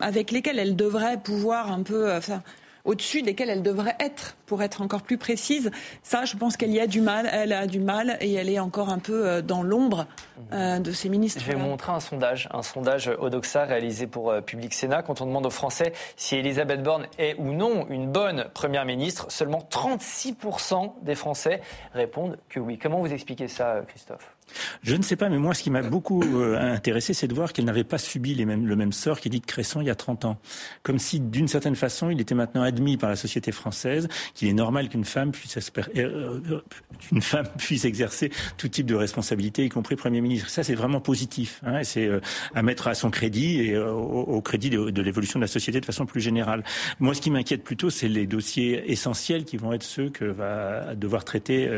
avec 0.00 0.30
lesquelles 0.30 0.58
elle 0.58 0.76
devrait 0.76 1.20
pouvoir 1.22 1.72
un 1.72 1.82
peu, 1.82 2.12
enfin, 2.14 2.42
au-dessus 2.90 3.22
desquelles 3.22 3.50
elle 3.50 3.62
devrait 3.62 3.94
être, 4.00 4.36
pour 4.46 4.62
être 4.62 4.82
encore 4.82 5.02
plus 5.02 5.16
précise. 5.16 5.70
Ça, 6.02 6.24
je 6.24 6.36
pense 6.36 6.56
qu'elle 6.56 6.72
y 6.72 6.80
a 6.80 6.88
du 6.88 7.00
mal, 7.00 7.30
elle 7.32 7.52
a 7.52 7.68
du 7.68 7.78
mal 7.78 8.16
et 8.20 8.32
elle 8.34 8.48
est 8.48 8.58
encore 8.58 8.88
un 8.88 8.98
peu 8.98 9.28
euh, 9.28 9.42
dans 9.42 9.62
l'ombre 9.62 10.06
euh, 10.52 10.80
de 10.80 10.90
ses 10.90 11.08
ministres. 11.08 11.40
Je 11.40 11.46
vais 11.46 11.54
vous 11.54 11.66
montrer 11.66 11.92
un 11.92 12.00
sondage, 12.00 12.48
un 12.52 12.62
sondage 12.62 13.08
Odoxa 13.20 13.64
réalisé 13.64 14.08
pour 14.08 14.32
euh, 14.32 14.40
Public 14.40 14.74
Sénat. 14.74 15.02
Quand 15.02 15.20
on 15.20 15.26
demande 15.26 15.46
aux 15.46 15.50
Français 15.50 15.92
si 16.16 16.34
Elisabeth 16.34 16.82
Borne 16.82 17.06
est 17.18 17.36
ou 17.38 17.52
non 17.52 17.86
une 17.88 18.10
bonne 18.10 18.46
première 18.54 18.84
ministre, 18.84 19.30
seulement 19.30 19.64
36% 19.70 20.94
des 21.02 21.14
Français 21.14 21.60
répondent 21.94 22.38
que 22.48 22.58
oui. 22.58 22.76
Comment 22.76 22.98
vous 22.98 23.12
expliquez 23.12 23.46
ça, 23.46 23.82
Christophe? 23.86 24.34
Je 24.82 24.96
ne 24.96 25.02
sais 25.02 25.16
pas, 25.16 25.28
mais 25.28 25.38
moi, 25.38 25.54
ce 25.54 25.62
qui 25.62 25.70
m'a 25.70 25.82
beaucoup 25.82 26.22
euh, 26.22 26.58
intéressé, 26.58 27.14
c'est 27.14 27.28
de 27.28 27.34
voir 27.34 27.52
qu'elle 27.52 27.64
n'avait 27.64 27.84
pas 27.84 27.98
subi 27.98 28.34
le 28.34 28.76
même 28.76 28.92
sort 28.92 29.20
qu'Édith 29.20 29.46
Cresson 29.46 29.80
il 29.80 29.86
y 29.86 29.90
a 29.90 29.94
30 29.94 30.24
ans. 30.24 30.38
Comme 30.82 30.98
si, 30.98 31.20
d'une 31.20 31.48
certaine 31.48 31.76
façon, 31.76 32.10
il 32.10 32.20
était 32.20 32.34
maintenant 32.34 32.62
admis 32.62 32.96
par 32.96 33.10
la 33.10 33.16
société 33.16 33.52
française 33.52 34.08
qu'il 34.34 34.48
est 34.48 34.54
normal 34.54 34.88
qu'une 34.88 35.04
femme 35.04 35.32
puisse, 35.32 35.56
euh, 35.96 36.40
euh, 36.50 37.84
exercer 37.84 38.30
tout 38.56 38.68
type 38.68 38.86
de 38.86 38.94
responsabilité, 38.94 39.64
y 39.64 39.68
compris 39.68 39.96
Premier 39.96 40.20
ministre. 40.20 40.48
Ça, 40.48 40.62
c'est 40.62 40.74
vraiment 40.74 41.00
positif. 41.00 41.60
Hein, 41.64 41.82
c'est 41.84 42.08
à 42.54 42.62
mettre 42.62 42.88
à 42.88 42.94
son 42.94 43.10
crédit 43.10 43.60
et 43.60 43.78
au, 43.78 44.40
crédit 44.40 44.70
de, 44.70 45.02
l'évolution 45.02 45.38
de 45.38 45.44
la 45.44 45.48
société 45.48 45.80
de 45.80 45.86
façon 45.86 46.06
plus 46.06 46.20
générale. 46.20 46.64
Moi, 46.98 47.14
ce 47.14 47.20
qui 47.20 47.30
m'inquiète 47.30 47.64
plutôt, 47.64 47.90
c'est 47.90 48.08
les 48.08 48.26
dossiers 48.26 48.90
essentiels 48.90 49.44
qui 49.44 49.56
vont 49.56 49.72
être 49.72 49.82
ceux 49.82 50.10
que 50.10 50.24
va 50.24 50.94
devoir 50.94 51.24
traiter 51.24 51.70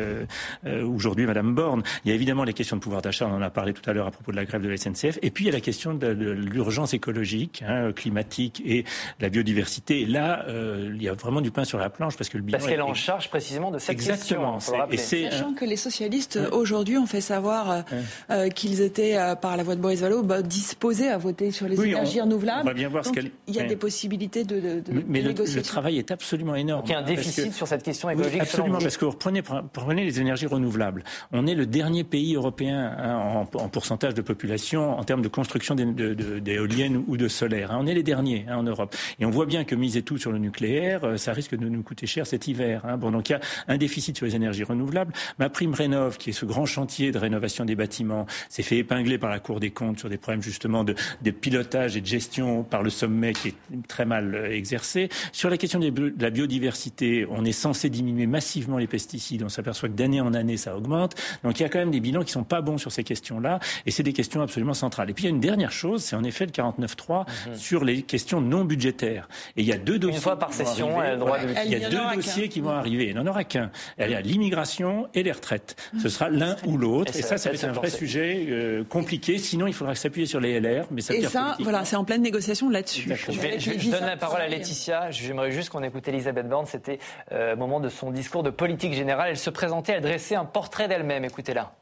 aujourd'hui 0.65 1.27
Madame 1.27 1.55
Borne. 1.55 1.83
Il 2.05 2.09
y 2.09 2.13
a 2.13 2.15
évidemment 2.15 2.45
les 2.45 2.53
question 2.63 2.77
de 2.77 2.83
pouvoir 2.83 3.03
d'achat, 3.03 3.27
on 3.27 3.35
en 3.35 3.43
a 3.43 3.51
parlé 3.51 3.73
tout 3.73 3.83
à 3.91 3.93
l'heure 3.93 4.07
à 4.07 4.13
propos 4.13 4.31
de 4.31 4.37
la 4.37 4.45
grève 4.45 4.63
de 4.63 4.69
la 4.69 4.77
SNCF. 4.77 5.19
Et 5.23 5.33
puis 5.33 5.45
il 5.45 5.47
y 5.49 5.51
a 5.51 5.53
la 5.53 5.61
question 5.61 5.95
de, 5.95 6.07
l'urgence 6.07 6.95
écologique, 6.95 7.65
hein, 7.67 7.91
climatique 7.91 8.63
et 8.65 8.85
la 9.21 9.31
biodiversité. 9.31 10.03
Et 10.03 10.07
là, 10.07 10.45
euh, 10.47 10.93
il 10.95 11.03
y 11.03 11.09
a 11.09 11.13
vraiment 11.13 11.41
du 11.41 11.51
pain 11.51 11.65
sur 11.65 11.79
la 11.79 11.91
planche 11.91 12.17
parce 12.17 12.31
que 12.31 12.39
le 12.39 12.45
bilan. 12.45 12.59
Parce 12.59 12.71
qu'elle 12.71 12.79
est 12.79 12.83
en 12.83 12.95
charge 12.95 13.31
précisément 13.31 13.73
de 13.73 13.79
cette 13.79 13.91
Exactement. 13.91 14.55
question. 14.55 14.75
Exactement. 14.89 15.31
Sachant 15.31 15.55
que 15.55 15.65
les 15.65 15.77
socialistes 15.77 16.39
aujourd'hui 16.53 16.99
ont 16.99 17.07
fait 17.07 17.21
savoir 17.21 17.71
euh, 17.71 17.83
euh, 18.31 18.49
qu'ils 18.49 18.81
étaient 18.81 19.17
par 19.41 19.57
la 19.57 19.65
voix 19.65 19.75
de 19.75 19.81
Boris 19.81 20.01
Vallaud 20.01 20.23
bah, 20.23 20.43
disposés 20.43 21.09
à 21.09 21.19
voter 21.19 21.51
sur 21.51 21.67
les 21.67 21.81
énergies 21.81 22.21
renouvelables. 22.21 22.63
On 22.63 22.67
va 22.67 22.75
bien 22.75 22.89
voir 22.89 23.05
ce 23.05 23.11
qu'elle. 23.11 23.33
Il 23.49 23.57
y 23.57 23.61
a 23.61 23.65
des 23.65 23.77
possibilités 23.77 24.45
de, 24.45 24.61
de, 24.61 25.03
Mais 25.09 25.21
le, 25.21 25.35
travail 25.63 25.99
est 25.99 26.13
absolument 26.13 26.55
énorme. 26.55 26.85
il 26.87 26.93
y 26.93 26.95
a 26.95 26.99
un 26.99 27.03
déficit 27.03 27.53
sur 27.53 27.67
cette 27.67 27.83
question 27.83 28.09
écologique. 28.09 28.41
absolument, 28.41 28.79
parce 28.79 28.97
que 28.97 29.05
vous 29.05 29.11
reprenez, 29.11 29.43
prenez 29.73 30.05
les 30.05 30.21
énergies 30.21 30.47
renouvelables. 30.47 31.03
On 31.33 31.47
est 31.47 31.55
le 31.55 31.67
dernier 31.67 32.05
pays 32.05 32.37
européen 32.37 32.52
Hein, 32.61 33.47
en, 33.55 33.69
pourcentage 33.69 34.15
de 34.15 34.23
population 34.23 34.99
en 34.99 35.05
termes 35.05 35.23
de 35.23 35.29
construction 35.29 35.75
d'éoliennes 35.75 37.03
ou 37.07 37.17
de 37.17 37.29
solaire. 37.29 37.73
Hein. 37.73 37.79
On 37.81 37.87
est 37.87 37.95
les 37.95 38.03
derniers 38.03 38.45
hein, 38.49 38.59
en 38.59 38.63
Europe. 38.63 38.95
Et 39.19 39.25
on 39.25 39.31
voit 39.31 39.47
bien 39.47 39.65
que 39.65 39.75
miser 39.75 40.03
tout 40.03 40.19
sur 40.19 40.33
le 40.33 40.39
nucléaire, 40.39 41.05
euh, 41.05 41.17
ça 41.17 41.33
risque 41.33 41.57
de 41.57 41.69
nous 41.69 41.83
coûter 41.83 42.07
cher 42.07 42.27
cet 42.27 42.49
hiver. 42.49 42.83
Bon, 42.99 43.11
donc 43.11 43.29
il 43.29 43.33
y 43.33 43.35
a 43.35 43.41
un 43.69 43.77
déficit 43.77 44.17
sur 44.17 44.27
les 44.27 44.37
énergies 44.37 44.65
renouvelables. 44.65 45.13
Ma 45.39 45.49
prime 45.49 45.75
rénov, 45.75 46.19
qui 46.19 46.31
est 46.31 46.35
ce 46.35 46.45
grand 46.45 46.67
chantier 46.67 47.13
de 47.13 47.19
rénovation 47.19 47.65
des 47.65 47.75
bâtiments, 47.75 48.27
s'est 48.49 48.63
fait 48.63 48.77
épingler 48.79 49.19
par 49.19 49.31
la 49.31 49.41
Cour 49.41 49.61
des 49.61 49.71
comptes 49.71 49.99
sur 49.99 50.09
des 50.09 50.19
problèmes 50.19 50.43
justement 50.43 50.85
de, 50.85 50.95
pilotage 51.31 51.97
et 51.97 52.01
de 52.01 52.07
gestion 52.07 52.63
par 52.63 52.83
le 52.83 52.91
sommet 52.91 53.33
qui 53.33 53.49
est 53.49 53.55
très 53.89 54.05
mal 54.05 54.35
euh, 54.35 54.51
exercé. 54.51 55.09
Sur 55.33 55.51
la 55.51 55.57
question 55.57 55.79
de 55.79 56.15
la 56.19 56.31
biodiversité, 56.31 57.27
on 57.31 57.45
est 57.45 57.53
censé 57.53 57.89
diminuer 57.89 58.27
massivement 58.27 58.79
les 58.79 58.87
pesticides. 58.87 59.43
On 59.43 59.49
s'aperçoit 59.49 59.89
que 59.89 59.95
d'année 59.95 60.21
en 60.21 60.35
année, 60.35 60.57
ça 60.57 60.77
augmente. 60.77 61.15
Donc 61.43 61.59
il 61.59 61.63
y 61.63 61.67
a 61.67 61.69
quand 61.69 61.79
même 61.79 61.91
des 61.91 62.01
bilans 62.01 62.23
qui 62.23 62.33
sont 62.33 62.42
sont 62.43 62.45
pas 62.45 62.61
bons 62.61 62.79
sur 62.79 62.91
ces 62.91 63.05
questions-là, 63.05 63.61
et 63.87 63.91
c'est 63.91 64.03
des 64.03 64.13
questions 64.13 64.43
absolument 64.43 64.75
centrales. 64.75 65.11
Et 65.11 65.15
puis 65.15 65.25
il 65.25 65.27
y 65.29 65.31
a 65.31 65.35
une 65.35 65.41
dernière 65.41 65.73
chose, 65.73 66.03
c'est 66.03 66.17
en 66.17 66.25
effet 66.25 66.47
le 66.47 66.51
49.3 66.51 67.27
mhm. 67.49 67.55
sur 67.57 67.85
les 67.85 68.03
questions 68.03 68.41
non 68.41 68.65
budgétaires. 68.65 69.29
Et 69.57 69.63
il 69.63 69.67
y 69.67 69.73
a 69.73 69.79
deux 69.79 69.99
dossiers. 69.99 70.17
Une 70.17 70.23
fois 70.23 70.39
par 70.39 70.53
session, 70.53 71.01
elle 71.03 71.11
a 71.11 71.13
le 71.13 71.19
droit 71.19 71.39
de 71.39 71.49
Il 71.65 71.71
y 71.71 71.85
a 71.85 71.89
deux 71.89 72.17
dossiers 72.17 72.49
qui 72.49 72.61
vont 72.61 72.71
arriver. 72.71 73.09
Il 73.09 73.15
n'en 73.15 73.27
aura 73.27 73.45
qu'un. 73.45 73.71
Il 73.99 74.11
y 74.11 74.15
a 74.15 74.21
l'immigration 74.21 75.09
et 75.15 75.23
les 75.23 75.33
retraites. 75.33 75.77
Ce 76.01 76.09
sera 76.09 76.29
l'un 76.29 76.57
ou 76.67 76.77
l'autre. 76.77 77.17
Et, 77.17 77.23
ça, 77.23 77.39
ça 77.39 77.51
va 77.51 77.55
être 77.55 77.65
un 77.65 77.73
vrai 77.73 77.91
sujet 77.91 78.47
euh, 78.49 78.85
compliqué. 78.85 79.39
Sinon, 79.39 79.67
il 79.67 79.75
faudra 79.75 79.95
s'appuyer 79.95 80.27
sur 80.27 80.41
les 80.41 80.61
LR. 80.61 80.87
Mais 80.91 81.01
ça 81.01 81.15
et 81.15 81.23
ça, 81.23 81.57
voilà, 81.61 81.85
c'est 81.85 81.97
en 81.97 82.05
pleine 82.05 82.23
négociation 82.23 82.69
là-dessus. 82.69 83.13
Je, 83.29 83.91
donne 83.91 84.07
la 84.07 84.17
parole 84.17 84.41
à 84.41 84.49
Laetitia. 84.49 85.11
J'aimerais 85.11 85.53
juste 85.53 85.71
qu'on 85.71 85.83
écoute 85.83 86.07
Elisabeth 86.09 86.49
Borne. 86.49 86.67
C'était 86.67 86.99
euh, 87.33 87.55
au 87.55 87.57
moment 87.57 87.81
de 87.81 87.89
son 87.89 88.11
discours 88.11 88.43
de 88.43 88.51
politique 88.51 88.95
générale. 88.95 89.31
Elle 89.31 89.39
se 89.39 89.51
présentait, 89.51 89.93
elle 89.93 90.03
dressait 90.03 90.37
un 90.37 90.45
portrait 90.45 90.89
d'elle-même. 90.89 91.25
Écoutez-la. 91.25 91.73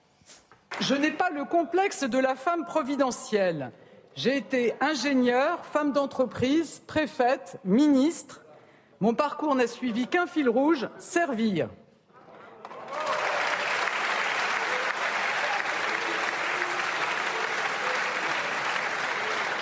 Je 0.78 0.94
n'ai 0.94 1.11
pas 1.11 1.30
le 1.30 1.44
complexe 1.44 2.04
de 2.04 2.18
la 2.18 2.37
femme 2.37 2.64
providentielle. 2.64 3.72
J'ai 4.14 4.37
été 4.37 4.74
ingénieure, 4.80 5.64
femme 5.66 5.92
d'entreprise, 5.92 6.83
préfète, 6.87 7.59
ministre. 7.64 8.42
Mon 9.00 9.14
parcours 9.14 9.54
n'a 9.54 9.66
suivi 9.66 10.06
qu'un 10.06 10.26
fil 10.26 10.48
rouge, 10.48 10.88
servir. 10.98 11.68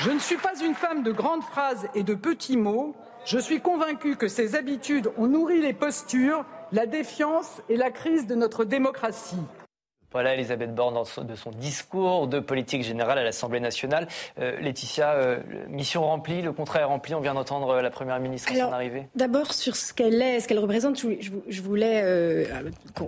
Je 0.00 0.10
ne 0.10 0.18
suis 0.20 0.36
pas 0.36 0.54
une 0.64 0.74
femme 0.74 1.02
de 1.02 1.10
grandes 1.10 1.42
phrases 1.42 1.88
et 1.94 2.04
de 2.04 2.14
petits 2.14 2.56
mots. 2.56 2.94
Je 3.24 3.38
suis 3.38 3.60
convaincue 3.60 4.16
que 4.16 4.28
ces 4.28 4.54
habitudes 4.54 5.10
ont 5.16 5.26
nourri 5.26 5.60
les 5.60 5.72
postures, 5.72 6.44
la 6.70 6.86
défiance 6.86 7.60
et 7.68 7.76
la 7.76 7.90
crise 7.90 8.26
de 8.26 8.36
notre 8.36 8.64
démocratie. 8.64 9.42
Voilà 10.10 10.34
Elisabeth 10.34 10.74
Borne 10.74 10.96
de 10.96 11.34
son 11.34 11.50
discours 11.50 12.28
de 12.28 12.40
politique 12.40 12.82
générale 12.82 13.18
à 13.18 13.24
l'Assemblée 13.24 13.60
nationale. 13.60 14.08
Euh, 14.38 14.58
Laetitia, 14.58 15.12
euh, 15.12 15.38
mission 15.68 16.02
remplie, 16.02 16.40
le 16.40 16.52
contrat 16.52 16.80
est 16.80 16.84
rempli. 16.84 17.14
On 17.14 17.20
vient 17.20 17.34
d'entendre 17.34 17.82
la 17.82 17.90
Première 17.90 18.18
ministre 18.18 18.50
à 18.50 18.56
son 18.56 18.72
arrivée. 18.72 19.06
D'abord, 19.14 19.52
sur 19.52 19.76
ce 19.76 19.92
qu'elle 19.92 20.22
est, 20.22 20.40
ce 20.40 20.48
qu'elle 20.48 20.60
représente, 20.60 20.98
je, 20.98 21.62
voulais 21.62 22.00
euh, 22.02 22.46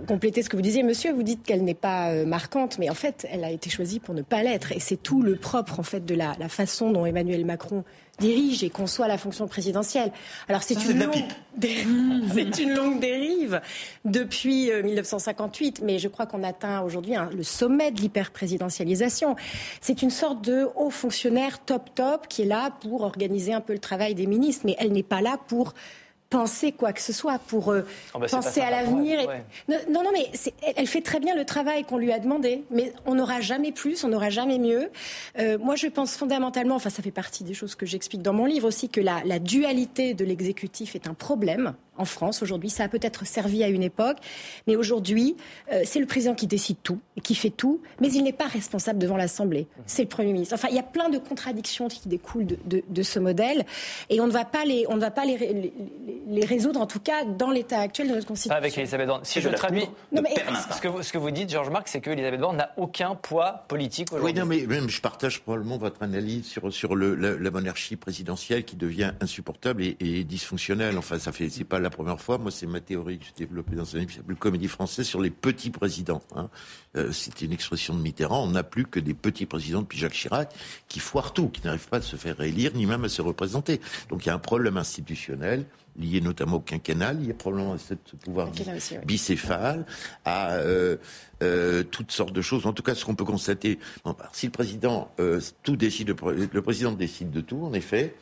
compléter 0.07 0.43
ce 0.43 0.49
que 0.49 0.55
vous 0.55 0.61
disiez. 0.61 0.83
Monsieur, 0.83 1.11
vous 1.11 1.23
dites 1.23 1.43
qu'elle 1.43 1.63
n'est 1.63 1.73
pas 1.73 2.13
marquante, 2.25 2.77
mais 2.77 2.89
en 2.91 2.95
fait, 2.95 3.27
elle 3.31 3.43
a 3.43 3.49
été 3.49 3.71
choisie 3.71 3.99
pour 3.99 4.13
ne 4.13 4.21
pas 4.21 4.43
l'être. 4.43 4.71
Et 4.71 4.79
c'est 4.79 4.97
tout 4.97 5.23
le 5.23 5.37
propre 5.37 5.79
en 5.79 5.83
fait, 5.83 6.05
de 6.05 6.13
la, 6.13 6.33
la 6.37 6.49
façon 6.49 6.91
dont 6.91 7.07
Emmanuel 7.07 7.45
Macron 7.45 7.83
dirige 8.21 8.63
et 8.63 8.69
conçoit 8.69 9.09
la 9.09 9.17
fonction 9.17 9.47
présidentielle. 9.47 10.11
Alors 10.47 10.63
c'est 10.63 10.85
une, 10.85 10.99
longue... 10.99 11.25
c'est 12.33 12.59
une 12.59 12.73
longue 12.73 12.99
dérive 13.01 13.59
depuis 14.05 14.71
1958, 14.71 15.79
euh, 15.81 15.85
mais 15.85 15.99
je 15.99 16.07
crois 16.07 16.25
qu'on 16.25 16.43
atteint 16.43 16.81
aujourd'hui 16.81 17.15
le 17.35 17.43
sommet 17.43 17.91
de 17.91 17.99
l'hyper-présidentialisation. 17.99 19.35
C'est 19.81 20.01
une 20.01 20.11
sorte 20.11 20.41
de 20.45 20.67
haut 20.75 20.91
fonctionnaire 20.91 21.59
top 21.59 21.93
top 21.93 22.27
qui 22.29 22.43
est 22.43 22.45
là 22.45 22.71
pour 22.81 23.01
organiser 23.01 23.53
un 23.53 23.61
peu 23.61 23.73
le 23.73 23.79
travail 23.79 24.15
des 24.15 24.27
ministres, 24.27 24.63
mais 24.65 24.75
elle 24.79 24.93
n'est 24.93 25.03
pas 25.03 25.21
là 25.21 25.37
pour 25.47 25.73
penser 26.31 26.71
quoi 26.71 26.93
que 26.93 27.01
ce 27.01 27.13
soit, 27.13 27.37
pour 27.37 27.71
euh, 27.71 27.81
oh, 28.15 28.19
bah, 28.19 28.25
penser 28.31 28.61
à 28.61 28.71
l'avenir. 28.71 29.19
Non, 29.67 30.01
non, 30.03 30.11
mais 30.11 30.31
elle 30.75 30.87
fait 30.87 31.01
très 31.01 31.19
bien 31.19 31.35
le 31.35 31.45
travail 31.45 31.83
qu'on 31.83 31.97
lui 31.97 32.11
a 32.11 32.17
demandé, 32.17 32.63
mais 32.71 32.93
on 33.05 33.15
n'aura 33.15 33.41
jamais 33.41 33.71
plus, 33.71 34.03
on 34.03 34.07
n'aura 34.07 34.31
jamais 34.31 34.57
mieux. 34.57 34.89
Euh, 35.37 35.59
moi, 35.59 35.75
je 35.75 35.87
pense 35.87 36.15
fondamentalement, 36.15 36.75
enfin, 36.75 36.89
ça 36.89 37.03
fait 37.03 37.11
partie 37.11 37.43
des 37.43 37.53
choses 37.53 37.75
que 37.75 37.85
j'explique 37.85 38.21
dans 38.23 38.33
mon 38.33 38.45
livre 38.45 38.67
aussi, 38.67 38.89
que 38.89 39.01
la, 39.01 39.21
la 39.25 39.39
dualité 39.39 40.13
de 40.13 40.25
l'exécutif 40.25 40.95
est 40.95 41.07
un 41.07 41.13
problème 41.13 41.73
en 42.01 42.05
France 42.05 42.41
aujourd'hui. 42.41 42.69
Ça 42.69 42.83
a 42.83 42.87
peut-être 42.87 43.25
servi 43.25 43.63
à 43.63 43.67
une 43.67 43.83
époque, 43.83 44.17
mais 44.67 44.75
aujourd'hui, 44.75 45.37
euh, 45.71 45.81
c'est 45.85 45.99
le 45.99 46.05
président 46.05 46.33
qui 46.33 46.47
décide 46.47 46.77
tout, 46.83 46.99
et 47.15 47.21
qui 47.21 47.35
fait 47.35 47.49
tout, 47.49 47.81
mais 47.99 48.11
il 48.11 48.23
n'est 48.23 48.33
pas 48.33 48.47
responsable 48.47 48.99
devant 48.99 49.17
l'Assemblée. 49.17 49.67
C'est 49.85 50.03
le 50.03 50.09
Premier 50.09 50.33
ministre. 50.33 50.55
Enfin, 50.55 50.67
il 50.69 50.75
y 50.75 50.79
a 50.79 50.83
plein 50.83 51.09
de 51.09 51.17
contradictions 51.17 51.87
qui 51.87 52.09
découlent 52.09 52.47
de, 52.65 53.03
ce 53.03 53.19
modèle, 53.19 53.65
et 54.09 54.19
on 54.19 54.27
ne 54.27 54.31
va 54.31 54.45
pas 54.45 54.65
les, 54.65 54.85
on 54.89 54.95
ne 54.95 55.01
va 55.01 55.11
pas 55.11 55.25
les, 55.25 55.71
les, 56.27 56.45
résoudre, 56.45 56.81
en 56.81 56.87
tout 56.87 56.99
cas, 56.99 57.23
dans 57.23 57.51
l'état 57.51 57.79
actuel 57.79 58.09
de 58.09 58.13
notre 58.13 58.27
Constitution. 58.27 58.55
avec 58.55 58.77
Elisabeth 58.77 59.07
Borne. 59.07 59.21
Si 59.23 59.41
je 59.41 59.49
traduis, 59.49 59.85
ce, 60.13 60.81
que 60.81 60.87
vous, 60.87 61.03
ce 61.03 61.11
que 61.11 61.17
vous 61.17 61.31
dites, 61.31 61.49
Georges 61.49 61.69
Marc, 61.69 61.87
c'est 61.87 62.01
que 62.01 62.09
Elisabeth 62.09 62.39
Borne 62.39 62.57
n'a 62.57 62.71
aucun 62.77 63.15
poids 63.15 63.65
politique 63.67 64.11
aujourd'hui. 64.11 64.33
Oui, 64.33 64.39
non, 64.39 64.45
mais 64.45 64.65
même 64.65 64.89
je 64.89 65.01
partage 65.01 65.41
probablement 65.41 65.77
votre 65.77 66.01
analyse 66.01 66.47
sur, 66.47 66.73
sur 66.73 66.95
le, 66.95 67.15
la, 67.15 67.51
monarchie 67.51 67.95
présidentielle 67.95 68.63
qui 68.63 68.75
devient 68.75 69.11
insupportable 69.19 69.83
et, 69.83 69.97
et 69.99 70.23
dysfonctionnelle. 70.23 70.97
Enfin, 70.97 71.19
ça 71.19 71.31
fait, 71.31 71.49
c'est 71.49 71.63
pas 71.63 71.79
la 71.79 71.89
première 71.91 72.19
fois. 72.19 72.37
Moi, 72.39 72.49
c'est 72.49 72.65
ma 72.65 72.79
théorie 72.79 73.19
que 73.19 73.25
j'ai 73.25 73.45
développée 73.45 73.75
dans 73.75 73.95
un 73.95 73.99
livre 73.99 74.11
qui 74.11 74.17
s'appelle 74.17 74.35
Comédie 74.35 74.67
française 74.67 75.05
sur 75.05 75.21
les 75.21 75.29
petits 75.29 75.69
présidents. 75.69 76.23
Hein. 76.35 76.49
Euh, 76.95 77.11
C'était 77.11 77.45
une 77.45 77.53
expression 77.53 77.95
de 77.95 78.01
Mitterrand. 78.01 78.43
On 78.43 78.51
n'a 78.51 78.63
plus 78.63 78.85
que 78.85 78.99
des 78.99 79.13
petits 79.13 79.45
présidents 79.45 79.81
depuis 79.81 79.99
Jacques 79.99 80.13
Chirac 80.13 80.51
qui 80.87 80.99
foirent 80.99 81.33
tout, 81.33 81.49
qui 81.49 81.61
n'arrivent 81.63 81.87
pas 81.87 81.97
à 81.97 82.01
se 82.01 82.15
faire 82.15 82.37
réélire 82.37 82.71
ni 82.73 82.85
même 82.85 83.03
à 83.03 83.09
se 83.09 83.21
représenter. 83.21 83.79
Donc 84.09 84.25
il 84.25 84.29
y 84.29 84.31
a 84.31 84.33
un 84.33 84.39
problème 84.39 84.77
institutionnel 84.77 85.65
lié 85.99 86.21
notamment 86.21 86.55
au 86.55 86.61
quinquennat, 86.61 87.13
il 87.13 87.27
y 87.27 87.31
a 87.31 87.33
probablement 87.33 87.73
à 87.73 87.77
ce 87.77 87.93
pouvoir 88.15 88.49
bicéphale, 89.05 89.85
à 90.23 90.53
euh, 90.53 90.95
euh, 91.43 91.83
toutes 91.83 92.13
sortes 92.13 92.31
de 92.31 92.41
choses. 92.41 92.65
En 92.65 92.71
tout 92.71 92.81
cas, 92.81 92.95
ce 92.95 93.03
qu'on 93.03 93.13
peut 93.13 93.25
constater, 93.25 93.77
bah, 94.05 94.15
si 94.31 94.45
le 94.45 94.53
président 94.53 95.11
tout 95.63 95.75
décide, 95.75 96.07
le 96.09 96.61
président 96.61 96.93
décide 96.93 97.29
de 97.29 97.41
tout, 97.41 97.61
en 97.65 97.73
effet, 97.73 98.15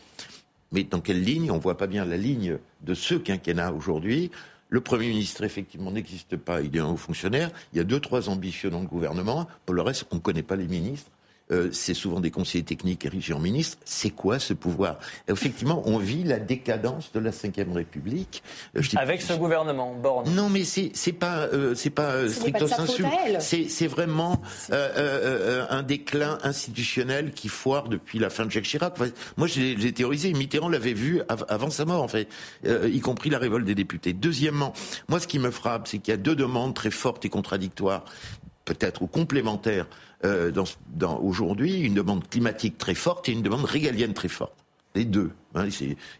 mais 0.72 0.84
dans 0.84 1.02
quelle 1.02 1.24
ligne? 1.24 1.52
On 1.52 1.56
ne 1.56 1.62
voit 1.62 1.78
pas 1.78 1.88
bien 1.88 2.06
la 2.06 2.18
ligne 2.18 2.58
de 2.82 2.94
ce 2.94 3.16
quinquennat 3.16 3.74
aujourd'hui. 3.74 4.32
Le 4.70 4.82
Premier 4.82 5.08
ministre, 5.08 5.44
effectivement, 5.44 5.92
n'existe 5.92 6.38
pas, 6.38 6.62
il 6.62 6.76
est 6.76 6.80
un 6.80 6.88
haut 6.88 6.98
fonctionnaire. 6.98 7.50
Il 7.74 7.78
y 7.78 7.80
a 7.80 7.84
deux, 7.84 8.00
trois 8.00 8.30
ambitions 8.30 8.70
dans 8.70 8.82
le 8.82 8.88
gouvernement. 8.88 9.48
Pour 9.66 9.74
le 9.74 9.82
reste, 9.82 10.06
on 10.12 10.16
ne 10.16 10.22
connaît 10.22 10.44
pas 10.44 10.56
les 10.56 10.68
ministres. 10.68 11.10
Euh, 11.52 11.70
c'est 11.72 11.96
souvent 11.96 12.20
des 12.20 12.30
conseillers 12.30 12.64
techniques 12.64 13.06
érigés 13.06 13.34
en 13.34 13.40
ministres. 13.40 13.78
C'est 13.84 14.12
quoi 14.12 14.38
ce 14.38 14.54
pouvoir? 14.54 15.00
Effectivement, 15.28 15.82
on 15.86 15.98
vit 15.98 16.24
la 16.24 16.38
décadence 16.38 17.12
de 17.12 17.20
la 17.20 17.32
Ve 17.32 17.74
République. 17.74 18.44
Euh, 18.78 18.82
Avec 18.96 19.22
ce 19.22 19.34
gouvernement, 19.34 19.96
Borne. 19.96 20.30
Non, 20.36 20.50
mais 20.50 20.64
c'est 20.64 20.92
c'est 20.94 21.14
pas 21.14 21.48
euh, 21.48 21.74
c'est 21.74 21.90
pas 21.90 22.28
stricto 22.30 22.68
sensu. 22.68 23.04
C'est 23.40 23.88
vraiment 23.88 24.42
un 24.70 25.84
déclin 25.84 26.38
institutionnel 26.44 27.32
qui 27.32 27.48
foire 27.48 27.90
depuis 27.90 28.20
la 28.20 28.30
fin 28.30 28.46
de 28.46 28.52
Jacques 28.52 28.66
Chirac. 28.66 28.96
moi, 29.38 29.48
j'ai 29.48 29.94
théorisé. 29.94 30.34
Mitterrand 30.34 30.70
l'avait 30.70 30.94
vu 30.94 31.22
avant 31.28 31.70
sa 31.70 31.86
mort, 31.86 32.04
en 32.04 32.08
fait, 32.08 32.28
y 32.64 33.00
compris 33.00 33.30
la 33.30 33.40
révolte 33.40 33.66
des 33.66 33.76
députés. 33.76 34.14
Deuxièmement, 34.14 34.74
moi, 35.08 35.20
ce 35.20 35.28
qui 35.28 35.40
me 35.40 35.52
frappe, 35.52 35.88
c'est 35.88 35.98
qu'il 35.98 36.12
y 36.12 36.16
a 36.16 36.18
deux 36.18 36.36
demandes 36.36 36.76
très 36.76 36.92
fortes 36.92 37.26
et 37.26 37.30
contradictoires 37.30 38.06
peut-être 38.70 39.02
ou 39.02 39.08
complémentaires 39.08 39.88
euh, 40.26 40.52
aujourd'hui, 41.22 41.80
une 41.80 41.96
demande 41.96 42.28
climatique 42.30 42.78
très 42.78 42.94
forte 42.94 43.28
et 43.28 43.32
une 43.32 43.42
demande 43.42 43.66
régalienne 43.66 44.14
très 44.14 44.28
forte. 44.28 44.54
Les 44.96 45.06
deux. 45.06 45.32
Hein, 45.56 45.68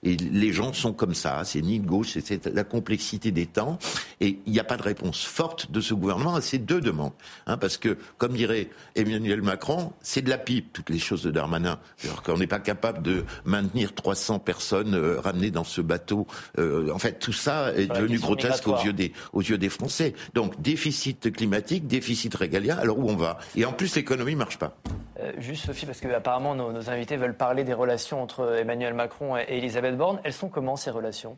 et 0.04 0.18
les 0.18 0.52
gens 0.52 0.74
sont 0.74 0.94
comme 0.94 1.14
ça, 1.14 1.42
c'est 1.44 1.62
ni 1.62 1.80
de 1.80 1.86
gauche, 1.86 2.18
c'est 2.24 2.46
la 2.48 2.64
complexité 2.64 3.32
des 3.32 3.46
temps. 3.46 3.78
Et 4.22 4.40
il 4.46 4.52
n'y 4.52 4.60
a 4.60 4.64
pas 4.64 4.78
de 4.78 4.82
réponse 4.82 5.24
forte 5.24 5.72
de 5.72 5.82
ce 5.82 5.94
gouvernement 5.94 6.36
à 6.36 6.42
ces 6.42 6.58
deux 6.58 6.82
demandes. 6.82 7.14
Hein, 7.46 7.58
parce 7.58 7.78
que, 7.78 7.98
comme 8.18 8.34
dirait 8.34 8.70
Emmanuel 8.96 9.42
Macron, 9.42 9.94
c'est 10.02 10.24
de 10.24 10.30
la 10.30 10.40
pipe, 10.40 10.74
toutes 10.74 10.90
les 10.90 11.00
choses 11.00 11.24
de 11.24 11.32
Darmanin. 11.32 11.80
Alors 12.04 12.24
qu'on 12.24 12.38
n'est 12.38 12.48
pas 12.48 12.60
capable 12.60 13.04
de 13.04 13.24
maintenir 13.46 13.94
300 13.94 14.40
personnes 14.40 14.96
euh, 14.96 15.20
ramenées 15.20 15.52
dans 15.52 15.64
ce 15.64 15.82
bateau. 15.82 16.26
Euh, 16.58 16.92
en 16.92 17.00
fait, 17.00 17.20
tout 17.20 17.34
ça 17.34 17.74
est 17.74 17.88
devenu 17.88 18.18
grotesque 18.18 18.68
aux 18.68 18.78
yeux, 18.78 18.94
des, 18.94 19.14
aux 19.34 19.42
yeux 19.42 19.58
des 19.58 19.70
Français. 19.70 20.16
Donc, 20.34 20.60
déficit 20.62 21.32
climatique, 21.32 21.86
déficit 21.86 22.34
régalien, 22.34 22.78
alors 22.78 22.98
où 22.98 23.10
on 23.10 23.16
va? 23.16 23.38
Et 23.56 23.66
en 23.66 23.74
plus, 23.74 23.96
l'économie 23.96 24.34
ne 24.34 24.40
marche 24.40 24.58
pas. 24.58 24.76
Euh, 25.20 25.34
juste, 25.38 25.66
Sophie, 25.66 25.86
parce 25.86 26.00
que 26.00 26.08
apparemment 26.08 26.56
nos, 26.56 26.72
nos 26.72 26.90
invités 26.90 27.18
veulent 27.18 27.36
parler 27.36 27.64
des 27.64 27.74
relations 27.74 28.24
entre 28.24 28.56
Emmanuel 28.60 28.94
Macron 28.94 29.19
et 29.48 29.58
Elisabeth 29.58 29.98
Borne. 29.98 30.20
Elles 30.24 30.34
sont 30.34 30.50
comment 30.50 30.76
ces 30.76 30.92
relations? 30.92 31.38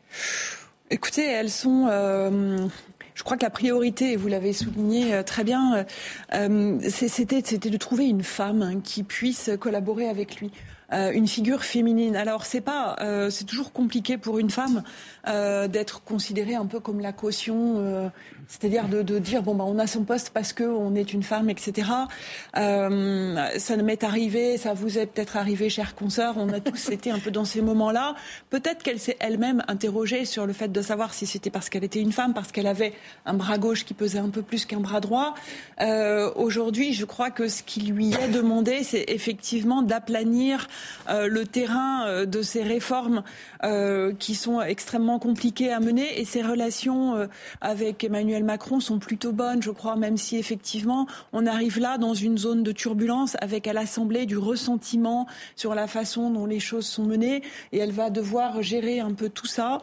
Écoutez, 0.90 1.24
elles 1.24 1.50
sont. 1.50 1.88
Euh, 1.90 2.58
je 3.14 3.22
crois 3.22 3.36
que 3.38 3.42
la 3.44 3.50
priorité, 3.50 4.16
vous 4.16 4.28
l'avez 4.28 4.52
souligné 4.52 5.14
euh, 5.14 5.22
très 5.22 5.42
bien, 5.42 5.86
euh, 6.34 6.78
c'était 6.88 7.40
de 7.40 7.76
trouver 7.78 8.06
une 8.06 8.22
femme 8.22 8.62
hein, 8.62 8.80
qui 8.82 9.02
puisse 9.02 9.50
collaborer 9.58 10.08
avec 10.08 10.36
lui. 10.36 10.50
une 10.92 11.26
figure 11.26 11.64
féminine. 11.64 12.14
Alors 12.14 12.44
c'est 12.44 12.60
pas, 12.60 12.96
c'est 13.30 13.46
toujours 13.46 13.72
compliqué 13.72 14.18
pour 14.18 14.38
une 14.38 14.50
femme 14.50 14.82
d'être 15.24 16.04
considérée 16.04 16.54
un 16.54 16.66
peu 16.66 16.80
comme 16.80 17.00
la 17.00 17.14
caution 17.14 18.10
c'est-à-dire 18.48 18.88
de, 18.88 19.18
dire 19.18 19.42
bon 19.42 19.54
bah 19.54 19.64
on 19.66 19.78
a 19.78 19.86
son 19.86 20.04
poste 20.04 20.30
parce 20.30 20.52
que 20.52 20.64
on 20.64 20.94
est 20.94 21.12
une 21.12 21.22
femme, 21.22 21.48
etc. 21.48 21.88
Euh, 22.56 23.36
ça 23.58 23.76
m'est 23.76 24.04
arrivé, 24.04 24.56
ça 24.56 24.74
vous 24.74 24.98
est 24.98 25.06
peut-être 25.06 25.36
arrivé, 25.36 25.68
chers 25.68 25.94
consoeurs. 25.94 26.34
On 26.38 26.48
a 26.50 26.60
tous 26.60 26.90
été 26.90 27.10
un 27.10 27.18
peu 27.18 27.30
dans 27.30 27.44
ces 27.44 27.62
moments-là. 27.62 28.14
Peut-être 28.50 28.82
qu'elle 28.82 28.98
s'est 28.98 29.16
elle-même 29.20 29.62
interrogée 29.68 30.24
sur 30.24 30.46
le 30.46 30.52
fait 30.52 30.68
de 30.68 30.82
savoir 30.82 31.14
si 31.14 31.26
c'était 31.26 31.50
parce 31.50 31.68
qu'elle 31.68 31.84
était 31.84 32.00
une 32.00 32.12
femme, 32.12 32.34
parce 32.34 32.52
qu'elle 32.52 32.66
avait 32.66 32.92
un 33.26 33.34
bras 33.34 33.58
gauche 33.58 33.84
qui 33.84 33.94
pesait 33.94 34.18
un 34.18 34.30
peu 34.30 34.42
plus 34.42 34.66
qu'un 34.66 34.80
bras 34.80 35.00
droit. 35.00 35.34
Euh, 35.80 36.30
Aujourd'hui, 36.34 36.92
je 36.92 37.04
crois 37.04 37.30
que 37.30 37.48
ce 37.48 37.62
qui 37.62 37.80
lui 37.80 38.12
est 38.14 38.28
demandé, 38.28 38.82
c'est 38.82 39.04
effectivement 39.08 39.82
d'aplanir 39.82 40.68
le 41.08 41.44
terrain 41.44 42.24
de 42.24 42.42
ces 42.42 42.62
réformes 42.62 43.22
qui 44.18 44.34
sont 44.34 44.60
extrêmement 44.60 45.18
compliquées 45.18 45.72
à 45.72 45.80
mener 45.80 46.20
et 46.20 46.24
ces 46.24 46.42
relations 46.42 47.28
avec 47.60 48.04
Emmanuel 48.04 48.31
Macron 48.40 48.80
sont 48.80 48.98
plutôt 48.98 49.32
bonnes, 49.32 49.62
je 49.62 49.70
crois, 49.70 49.96
même 49.96 50.16
si 50.16 50.36
effectivement 50.36 51.06
on 51.32 51.46
arrive 51.46 51.78
là 51.78 51.98
dans 51.98 52.14
une 52.14 52.38
zone 52.38 52.62
de 52.62 52.72
turbulence 52.72 53.36
avec 53.40 53.66
à 53.66 53.72
l'Assemblée 53.72 54.26
du 54.26 54.38
ressentiment 54.38 55.26
sur 55.56 55.74
la 55.74 55.86
façon 55.86 56.30
dont 56.30 56.46
les 56.46 56.60
choses 56.60 56.86
sont 56.86 57.04
menées 57.04 57.42
et 57.72 57.78
elle 57.78 57.92
va 57.92 58.10
devoir 58.10 58.62
gérer 58.62 59.00
un 59.00 59.12
peu 59.12 59.28
tout 59.28 59.46
ça. 59.46 59.80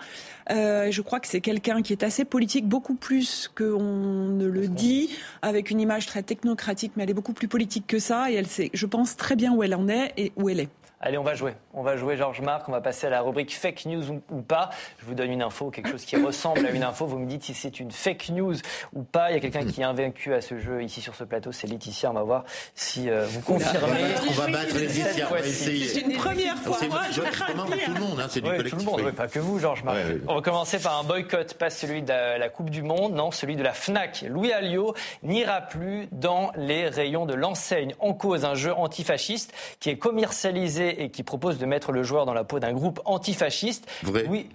Euh, 0.50 0.90
je 0.92 1.02
crois 1.02 1.20
que 1.20 1.28
c'est 1.28 1.42
quelqu'un 1.42 1.82
qui 1.82 1.94
est 1.94 2.04
assez 2.04 2.26
politique, 2.26 2.68
beaucoup 2.68 2.96
plus 2.96 3.52
qu'on 3.56 4.30
ne 4.30 4.46
le 4.46 4.68
dit, 4.68 5.10
avec 5.42 5.70
une 5.70 5.80
image 5.80 6.06
très 6.06 6.24
technocratique, 6.24 6.94
mais 6.96 7.04
elle 7.04 7.12
est 7.12 7.14
beaucoup 7.14 7.34
plus 7.34 7.48
politique 7.48 7.86
que 7.88 8.00
ça 8.00 8.32
et 8.32 8.36
elle 8.36 8.48
sait, 8.48 8.70
je 8.74 8.86
pense, 8.86 9.16
très 9.16 9.36
bien 9.36 9.54
où 9.54 9.64
elle 9.64 9.76
en 9.76 9.88
est 9.88 10.14
et 10.18 10.32
où 10.36 10.50
elle 10.50 10.62
est. 10.62 10.70
Allez, 11.02 11.18
on 11.18 11.24
va 11.24 11.34
jouer. 11.34 11.54
On 11.74 11.82
va 11.82 11.96
jouer 11.96 12.18
Georges 12.18 12.42
Marc. 12.42 12.68
On 12.68 12.74
va 12.74 12.82
passer 12.82 13.08
à 13.08 13.10
la 13.10 13.22
rubrique 13.22 13.56
fake 13.56 13.86
news 13.86 14.04
ou, 14.30 14.42
pas. 14.42 14.70
Je 15.00 15.06
vous 15.06 15.14
donne 15.14 15.32
une 15.32 15.42
info, 15.42 15.70
quelque 15.70 15.90
chose 15.90 16.04
qui 16.04 16.18
ressemble 16.22 16.66
à 16.66 16.72
une 16.72 16.84
info. 16.84 17.06
Vous 17.06 17.20
me 17.20 17.26
dites 17.26 17.44
si 17.44 17.54
c'est 17.54 17.80
une 17.80 17.92
fake 17.92 18.30
news 18.30 18.56
ou 18.94 19.04
pas. 19.04 19.32
Il 19.32 19.36
y 19.36 19.38
a 19.38 19.40
quelqu'un 19.40 19.66
qui 19.66 19.80
est 19.80 19.86
invaincu 19.86 20.34
à 20.34 20.42
ce 20.42 20.58
jeu 20.58 20.84
ici 20.84 21.00
sur 21.00 21.16
ce 21.16 21.24
plateau. 21.24 21.54
C'est 21.54 21.68
Laetitia. 21.68 22.12
On 22.12 22.16
va 22.16 22.24
voir 22.24 22.44
si 22.76 23.10
euh, 23.10 23.26
vous 23.26 23.40
confirmez. 23.40 24.04
On 24.28 24.34
va 24.34 24.48
battre 24.48 24.78
Laetitia. 24.78 25.28
C'est 25.44 26.02
une 26.02 26.18
première 26.18 26.58
fois. 26.58 26.78
Moi, 26.90 27.02
je 27.12 27.22
tout 27.22 27.94
le 27.94 28.00
monde. 28.00 28.20
Hein, 28.20 28.28
c'est 28.30 28.42
du 28.42 28.50
collectif. 28.50 28.72
Tout 28.72 28.98
le 28.98 29.04
monde, 29.04 29.12
pas 29.12 29.28
que 29.28 29.40
vous, 29.40 29.58
Georges 29.58 29.84
Marc. 29.84 29.98
on 30.28 30.36
va 30.36 30.42
commencer 30.42 30.80
par 30.80 31.00
un 31.00 31.04
boycott, 31.04 31.54
pas 31.54 31.70
celui 31.70 32.02
de 32.02 32.10
la, 32.10 32.50
Coupe 32.50 32.70
du 32.70 32.82
Monde, 32.82 33.14
non, 33.14 33.32
celui 33.32 33.56
de 33.56 33.64
la 33.64 33.74
Fnac. 33.74 34.26
Louis 34.28 34.52
Alliot 34.52 34.96
n'ira 35.24 35.62
plus 35.62 36.08
dans 36.12 36.52
les 36.56 36.90
rayons 36.90 37.26
de 37.26 37.36
l'enseigne. 37.36 37.94
En 38.00 38.14
cause, 38.14 38.44
un 38.44 38.56
jeu 38.56 38.74
antifasciste 38.74 39.54
qui 39.80 39.90
est 39.90 39.98
commercialisé 39.98 40.89
et 40.98 41.10
qui 41.10 41.24
propose 41.24 41.58
de 41.58 41.66
mettre 41.66 41.92
le 41.92 42.04
joueur 42.04 42.26
dans 42.26 42.34
la 42.34 42.44
peau 42.44 42.60
d'un 42.60 42.74
groupe 42.74 43.00
antifasciste. 43.06 43.88
Oui, 44.28 44.50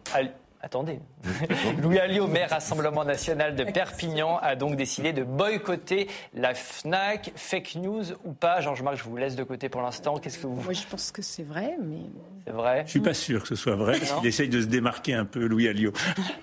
Attendez. 0.64 0.98
Louis 1.82 1.98
Alliot, 1.98 2.26
maire 2.26 2.48
Rassemblement 2.48 3.04
national 3.04 3.54
de 3.54 3.64
Perpignan, 3.64 4.38
a 4.38 4.56
donc 4.56 4.76
décidé 4.76 5.12
de 5.12 5.22
boycotter 5.22 6.08
la 6.32 6.54
FNAC. 6.54 7.32
Fake 7.36 7.74
news 7.74 8.04
ou 8.24 8.32
pas 8.32 8.62
Georges-Marc, 8.62 8.96
je 8.96 9.04
vous 9.04 9.16
laisse 9.18 9.36
de 9.36 9.44
côté 9.44 9.68
pour 9.68 9.82
l'instant. 9.82 10.16
Qu'est-ce 10.16 10.38
que 10.38 10.46
vous... 10.46 10.62
Moi, 10.62 10.72
je 10.72 10.86
pense 10.90 11.12
que 11.12 11.20
c'est 11.20 11.42
vrai, 11.42 11.76
mais... 11.82 11.98
C'est 12.46 12.52
vrai 12.52 12.82
Je 12.86 12.90
suis 12.90 13.00
pas 13.00 13.14
sûr 13.14 13.42
que 13.42 13.48
ce 13.48 13.56
soit 13.56 13.74
vrai, 13.74 13.98
parce 13.98 14.12
qu'il 14.12 14.26
essaye 14.26 14.48
de 14.48 14.60
se 14.60 14.66
démarquer 14.66 15.14
un 15.14 15.24
peu, 15.24 15.46
Louis 15.46 15.66
Alliot. 15.68 15.92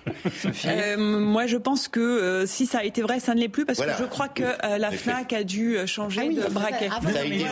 euh, 0.66 0.96
moi, 0.96 1.46
je 1.46 1.56
pense 1.56 1.86
que 1.86 2.00
euh, 2.00 2.46
si 2.46 2.66
ça 2.66 2.78
a 2.78 2.84
été 2.84 3.02
vrai, 3.02 3.20
ça 3.20 3.34
ne 3.34 3.40
l'est 3.40 3.48
plus, 3.48 3.64
parce 3.64 3.80
que 3.80 3.90
je 3.98 4.04
crois 4.04 4.28
que 4.28 4.42
euh, 4.42 4.78
la 4.78 4.90
FNAC 4.90 5.32
a 5.32 5.44
dû 5.44 5.78
changer 5.86 6.30
ah 6.30 6.46
de 6.48 6.52
braquet. 6.52 6.88
Ça, 6.88 7.20
a 7.20 7.24
été, 7.24 7.44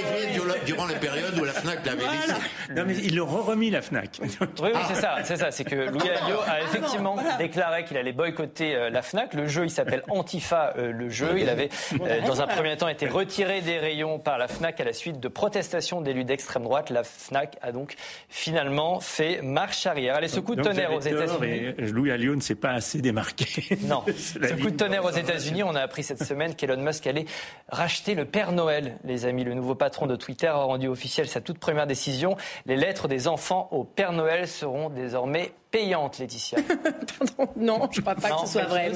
fait 0.00 0.64
durant 0.64 0.86
la 0.86 0.94
période 0.94 1.38
où 1.40 1.44
la 1.44 1.52
FNAC 1.52 1.86
l'avait 1.86 2.02
laissé. 2.02 2.32
Non, 2.74 2.84
mais 2.86 2.96
ils 2.98 3.16
l'ont 3.16 3.26
remis, 3.26 3.70
la 3.70 3.82
FNAC. 3.82 4.20
Oui, 4.22 4.28
oui, 4.62 4.80
c'est 4.88 5.00
ça, 5.00 5.16
c'est 5.24 5.36
ça. 5.36 5.50
C'est 5.50 5.64
que 5.64 5.75
Louis 5.84 6.08
Alliot 6.08 6.40
a 6.46 6.60
effectivement 6.62 7.16
déclaré 7.38 7.84
qu'il 7.84 7.96
allait 7.96 8.12
boycotter 8.12 8.74
euh, 8.74 8.90
la 8.90 9.02
FNAC. 9.02 9.34
Le 9.34 9.46
jeu, 9.46 9.64
il 9.64 9.70
s'appelle 9.70 10.02
Antifa, 10.08 10.74
euh, 10.78 10.92
le 10.92 11.08
jeu. 11.08 11.38
Il 11.38 11.48
avait, 11.48 11.68
euh, 12.00 12.20
dans 12.26 12.40
un 12.40 12.46
premier 12.46 12.76
temps, 12.76 12.88
été 12.88 13.06
retiré 13.06 13.60
des 13.60 13.78
rayons 13.78 14.18
par 14.18 14.38
la 14.38 14.48
FNAC 14.48 14.80
à 14.80 14.84
la 14.84 14.92
suite 14.92 15.20
de 15.20 15.28
protestations 15.28 16.00
d'élus 16.00 16.24
d'extrême 16.24 16.64
droite. 16.64 16.90
La 16.90 17.04
FNAC 17.04 17.56
a 17.62 17.72
donc 17.72 17.94
finalement 18.28 19.00
fait 19.00 19.40
marche 19.42 19.86
arrière. 19.86 20.16
Allez, 20.16 20.28
ce 20.28 20.40
coup 20.40 20.54
de 20.54 20.62
tonnerre 20.62 20.92
aux 20.92 21.00
États-Unis. 21.00 21.74
Louis 21.78 22.10
Alliot 22.10 22.34
ne 22.34 22.40
s'est 22.40 22.54
pas 22.54 22.72
assez 22.72 23.00
démarqué. 23.00 23.46
Non. 23.86 24.02
ce 24.06 24.54
coup 24.54 24.70
de 24.70 24.76
tonnerre 24.76 25.04
aux 25.04 25.10
États-Unis, 25.10 25.62
on 25.62 25.74
a 25.74 25.80
appris 25.80 26.02
cette 26.02 26.22
semaine 26.22 26.54
qu'Elon 26.54 26.78
Musk 26.78 27.06
allait 27.06 27.26
racheter 27.68 28.14
le 28.14 28.24
Père 28.24 28.50
Noël, 28.50 28.96
les 29.04 29.26
amis. 29.26 29.44
Le 29.44 29.54
nouveau 29.54 29.74
patron 29.74 30.06
de 30.06 30.16
Twitter 30.16 30.48
a 30.48 30.54
rendu 30.54 30.88
officiel 30.88 31.28
sa 31.28 31.40
toute 31.40 31.58
première 31.58 31.86
décision. 31.86 32.36
Les 32.64 32.76
lettres 32.76 33.06
des 33.06 33.28
enfants 33.28 33.68
au 33.70 33.84
Père 33.84 34.12
Noël 34.12 34.48
seront 34.48 34.90
désormais 34.90 35.52
payante, 35.70 36.18
Laetitia. 36.18 36.58
Pardon, 37.36 37.52
non, 37.56 37.88
je 37.90 37.98
ne 37.98 38.02
crois 38.02 38.14
pas 38.14 38.30
que 38.30 38.46
ce 38.46 38.52
soit 38.52 38.64
vrai. 38.64 38.92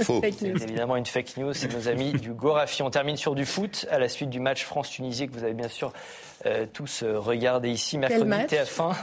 C'est 0.00 0.42
évidemment 0.42 0.96
une 0.96 1.06
fake 1.06 1.36
news. 1.36 1.54
C'est 1.54 1.72
nos 1.72 1.88
amis 1.88 2.12
du 2.12 2.32
Gorafi. 2.32 2.82
On 2.82 2.90
termine 2.90 3.16
sur 3.16 3.34
du 3.34 3.44
foot 3.44 3.86
à 3.90 3.98
la 3.98 4.08
suite 4.08 4.30
du 4.30 4.40
match 4.40 4.64
France-Tunisie 4.64 5.28
que 5.28 5.32
vous 5.32 5.44
avez 5.44 5.54
bien 5.54 5.68
sûr 5.68 5.92
euh, 6.48 6.66
tous 6.72 7.02
euh, 7.02 7.18
regardez 7.18 7.70
ici. 7.70 7.98
Mercredi, 7.98 8.30
TF1 8.30 8.94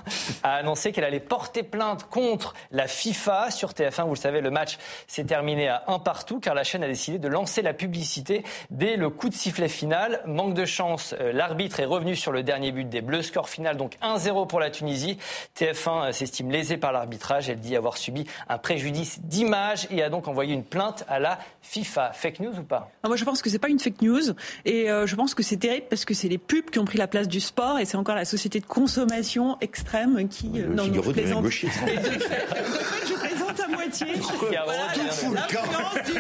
a 0.44 0.56
annoncé 0.56 0.92
qu'elle 0.92 1.04
allait 1.04 1.20
porter 1.20 1.64
plainte 1.64 2.06
contre 2.10 2.54
la 2.72 2.88
FIFA 2.88 3.52
sur 3.52 3.72
TF1. 3.72 4.06
Vous 4.06 4.16
le 4.16 4.20
savez, 4.20 4.42
le 4.42 4.52
match 4.52 4.78
s'est 5.08 5.24
terminé 5.26 5.68
à 5.68 5.84
un 5.88 6.00
partout 6.00 6.40
car 6.40 6.56
la 6.56 6.64
chaîne 6.64 6.84
a 6.84 6.88
décidé 6.88 7.20
de 7.20 7.28
lancer 7.28 7.62
la 7.62 7.74
publicité 7.74 8.44
dès 8.72 8.96
le 8.96 9.10
coup 9.10 9.30
de 9.30 9.34
sifflet 9.34 9.70
final. 9.70 10.22
Manque 10.26 10.54
de 10.54 10.66
chance, 10.66 11.14
euh, 11.20 11.32
l'arbitre 11.32 11.80
est 11.80 11.86
revenu 11.86 12.16
sur 12.16 12.32
le 12.32 12.44
dernier 12.44 12.72
but 12.72 12.90
des 12.90 13.02
Bleus. 13.02 13.24
Score 13.24 13.50
final 13.50 13.78
donc 13.78 13.98
1-0 14.02 14.48
pour 14.48 14.60
la 14.60 14.70
Tunisie. 14.70 15.18
TF1 15.58 16.12
s'estime 16.12 16.52
lésé 16.52 16.78
par 16.78 16.92
l'arbitrage. 16.92 17.50
Elle 17.50 17.60
dit 17.60 17.76
avoir 17.76 17.98
subi 17.98 18.26
un 18.50 18.58
préjudice 18.58 19.20
d'image 19.22 19.88
et 19.92 20.02
a 20.02 20.10
donc 20.10 20.28
envoyé 20.28 20.54
une 20.54 20.64
plainte 20.64 21.06
à 21.08 21.20
la 21.20 21.40
FIFA. 21.62 22.12
Fake 22.14 22.40
news 22.40 22.58
ou 22.60 22.64
pas? 22.64 22.92
Ah, 23.04 23.08
Moi, 23.08 23.18
je 23.18 23.24
pense 23.26 23.42
que 23.42 23.50
c'est 23.50 23.60
pas 23.60 23.70
une 23.70 23.80
fake 23.80 24.02
news 24.02 24.34
et 24.66 24.88
je 24.88 25.16
pense 25.16 25.36
que 25.36 25.44
c'est 25.44 25.58
terrible 25.58 25.88
parce 25.90 26.06
que 26.06 26.14
c'est 26.14 26.28
les 26.28 26.38
pubs 26.38 26.70
qui 26.70 26.80
ont 26.80 26.86
pris 26.86 26.98
la 26.98 27.08
place 27.08 27.28
du 27.28 27.35
sport 27.42 27.80
et 27.80 27.86
c'est 27.86 27.98
encore 27.98 28.16
la 28.16 28.26
société 28.26 28.60
de 28.60 28.66
consommation 28.66 29.58
extrême 29.62 30.28
qui. 30.28 30.50
Euh, 30.56 30.68
non, 30.68 30.88
non, 30.88 30.94
je 31.04 31.12
plaisante. 31.12 31.44
De 31.44 31.50
je 31.50 31.60
plaisante 31.68 33.35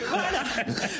Voilà, 0.09 0.39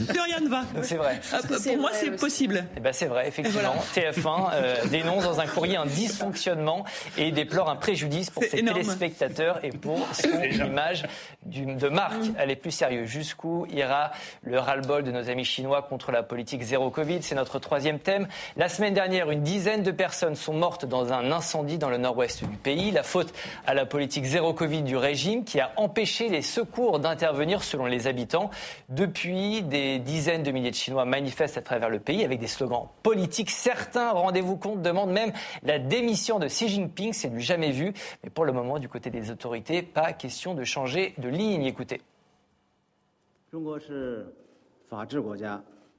plus 0.07 0.19
rien 0.19 0.39
ne 0.39 0.49
va. 0.49 0.63
C'est 0.83 0.95
vrai. 0.95 1.19
Ah, 1.31 1.39
pour 1.41 1.77
moi, 1.77 1.91
c'est 1.93 2.11
possible. 2.11 2.65
Eh 2.77 2.79
ben, 2.79 2.93
c'est 2.93 3.05
vrai, 3.05 3.27
effectivement. 3.27 3.75
TF1 3.93 4.49
euh, 4.53 4.75
dénonce 4.87 5.23
dans 5.23 5.39
un 5.39 5.47
courrier 5.47 5.77
un 5.77 5.85
dysfonctionnement 5.85 6.85
et 7.17 7.31
déplore 7.31 7.69
un 7.69 7.75
préjudice 7.75 8.29
pour 8.29 8.43
ses 8.43 8.63
téléspectateurs 8.63 9.59
et 9.63 9.69
pour 9.69 10.07
son 10.13 10.41
image 10.43 11.03
de 11.45 11.89
marque. 11.89 12.23
Elle 12.37 12.51
est 12.51 12.55
plus 12.55 12.71
sérieuse. 12.71 13.07
Jusqu'où 13.07 13.65
ira 13.67 14.11
le 14.43 14.59
ras-le-bol 14.59 15.03
de 15.03 15.11
nos 15.11 15.29
amis 15.29 15.45
chinois 15.45 15.81
contre 15.81 16.11
la 16.11 16.23
politique 16.23 16.63
zéro 16.63 16.89
Covid? 16.89 17.21
C'est 17.21 17.35
notre 17.35 17.59
troisième 17.59 17.99
thème. 17.99 18.27
La 18.57 18.69
semaine 18.69 18.93
dernière, 18.93 19.31
une 19.31 19.43
dizaine 19.43 19.83
de 19.83 19.91
personnes 19.91 20.35
sont 20.35 20.53
mortes 20.53 20.85
dans 20.85 21.13
un 21.13 21.31
incendie 21.31 21.77
dans 21.77 21.89
le 21.89 21.97
nord-ouest 21.97 22.43
du 22.43 22.57
pays. 22.57 22.91
La 22.91 23.03
faute 23.03 23.33
à 23.65 23.73
la 23.73 23.85
politique 23.85 24.25
zéro 24.25 24.53
Covid 24.53 24.81
du 24.81 24.97
régime 24.97 25.43
qui 25.43 25.59
a 25.59 25.71
empêché 25.77 26.29
les 26.29 26.41
secours 26.41 26.64
d'intervenir 26.99 27.63
selon 27.63 27.85
les 27.85 28.07
habitants. 28.07 28.49
Depuis, 28.89 29.61
des 29.63 29.99
dizaines 29.99 30.43
de 30.43 30.51
milliers 30.51 30.71
de 30.71 30.75
Chinois 30.75 31.05
manifestent 31.05 31.57
à 31.57 31.61
travers 31.61 31.89
le 31.89 31.99
pays 31.99 32.23
avec 32.23 32.39
des 32.39 32.47
slogans 32.47 32.87
politiques. 33.03 33.49
Certains, 33.49 34.11
rendez-vous 34.11 34.57
compte, 34.57 34.81
demandent 34.81 35.11
même 35.11 35.31
la 35.63 35.79
démission 35.79 36.39
de 36.39 36.47
Xi 36.47 36.67
Jinping. 36.67 37.13
C'est 37.13 37.29
du 37.29 37.39
jamais 37.39 37.71
vu. 37.71 37.93
Mais 38.23 38.29
pour 38.29 38.45
le 38.45 38.53
moment, 38.53 38.79
du 38.79 38.89
côté 38.89 39.09
des 39.09 39.31
autorités, 39.31 39.81
pas 39.81 40.13
question 40.13 40.53
de 40.53 40.63
changer 40.63 41.13
de 41.17 41.29
ligne. 41.29 41.65
Écoutez. 41.65 42.01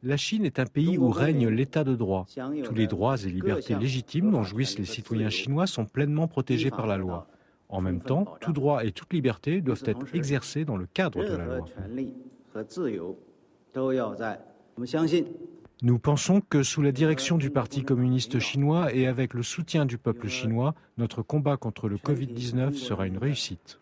La 0.03 0.17
Chine 0.17 0.45
est 0.45 0.59
un 0.59 0.67
pays 0.67 0.99
où 0.99 1.11
règne 1.11 1.49
l'état 1.49 1.83
de 1.83 1.97
droit. 1.97 2.27
Tous 2.65 2.75
les 2.75 2.87
droits 2.87 3.17
et 3.17 3.29
libertés 3.29 3.75
légitimes 3.75 4.31
dont 4.31 4.43
jouissent 4.43 4.79
les 4.79 4.85
citoyens 4.85 5.31
chinois 5.31 5.67
sont 5.67 5.85
pleinement 5.85 6.29
protégés 6.29 6.71
par 6.71 6.87
la 6.87 6.97
loi. 6.97 7.27
En 7.69 7.81
même 7.81 8.01
temps, 8.01 8.37
tout 8.41 8.53
droit 8.53 8.85
et 8.85 8.93
toute 8.93 9.13
liberté 9.13 9.61
doivent 9.61 9.83
être 9.87 10.15
exercés 10.15 10.65
dans 10.65 10.77
le 10.77 10.87
cadre 10.87 11.25
de 11.25 11.37
la 11.37 11.45
loi. 11.45 11.67
Nous 15.83 15.99
pensons 15.99 16.41
que 16.41 16.63
sous 16.63 16.81
la 16.81 16.93
direction 16.93 17.37
du 17.37 17.51
Parti 17.51 17.85
communiste 17.85 18.39
chinois 18.39 18.95
et 18.95 19.07
avec 19.07 19.35
le 19.35 19.43
soutien 19.43 19.85
du 19.85 19.99
peuple 19.99 20.29
chinois, 20.29 20.75
notre 20.97 21.23
combat 21.23 21.59
contre 21.59 21.89
le 21.89 21.97
Covid-19 21.97 22.73
sera 22.75 23.07
une 23.07 23.19
réussite. 23.19 23.79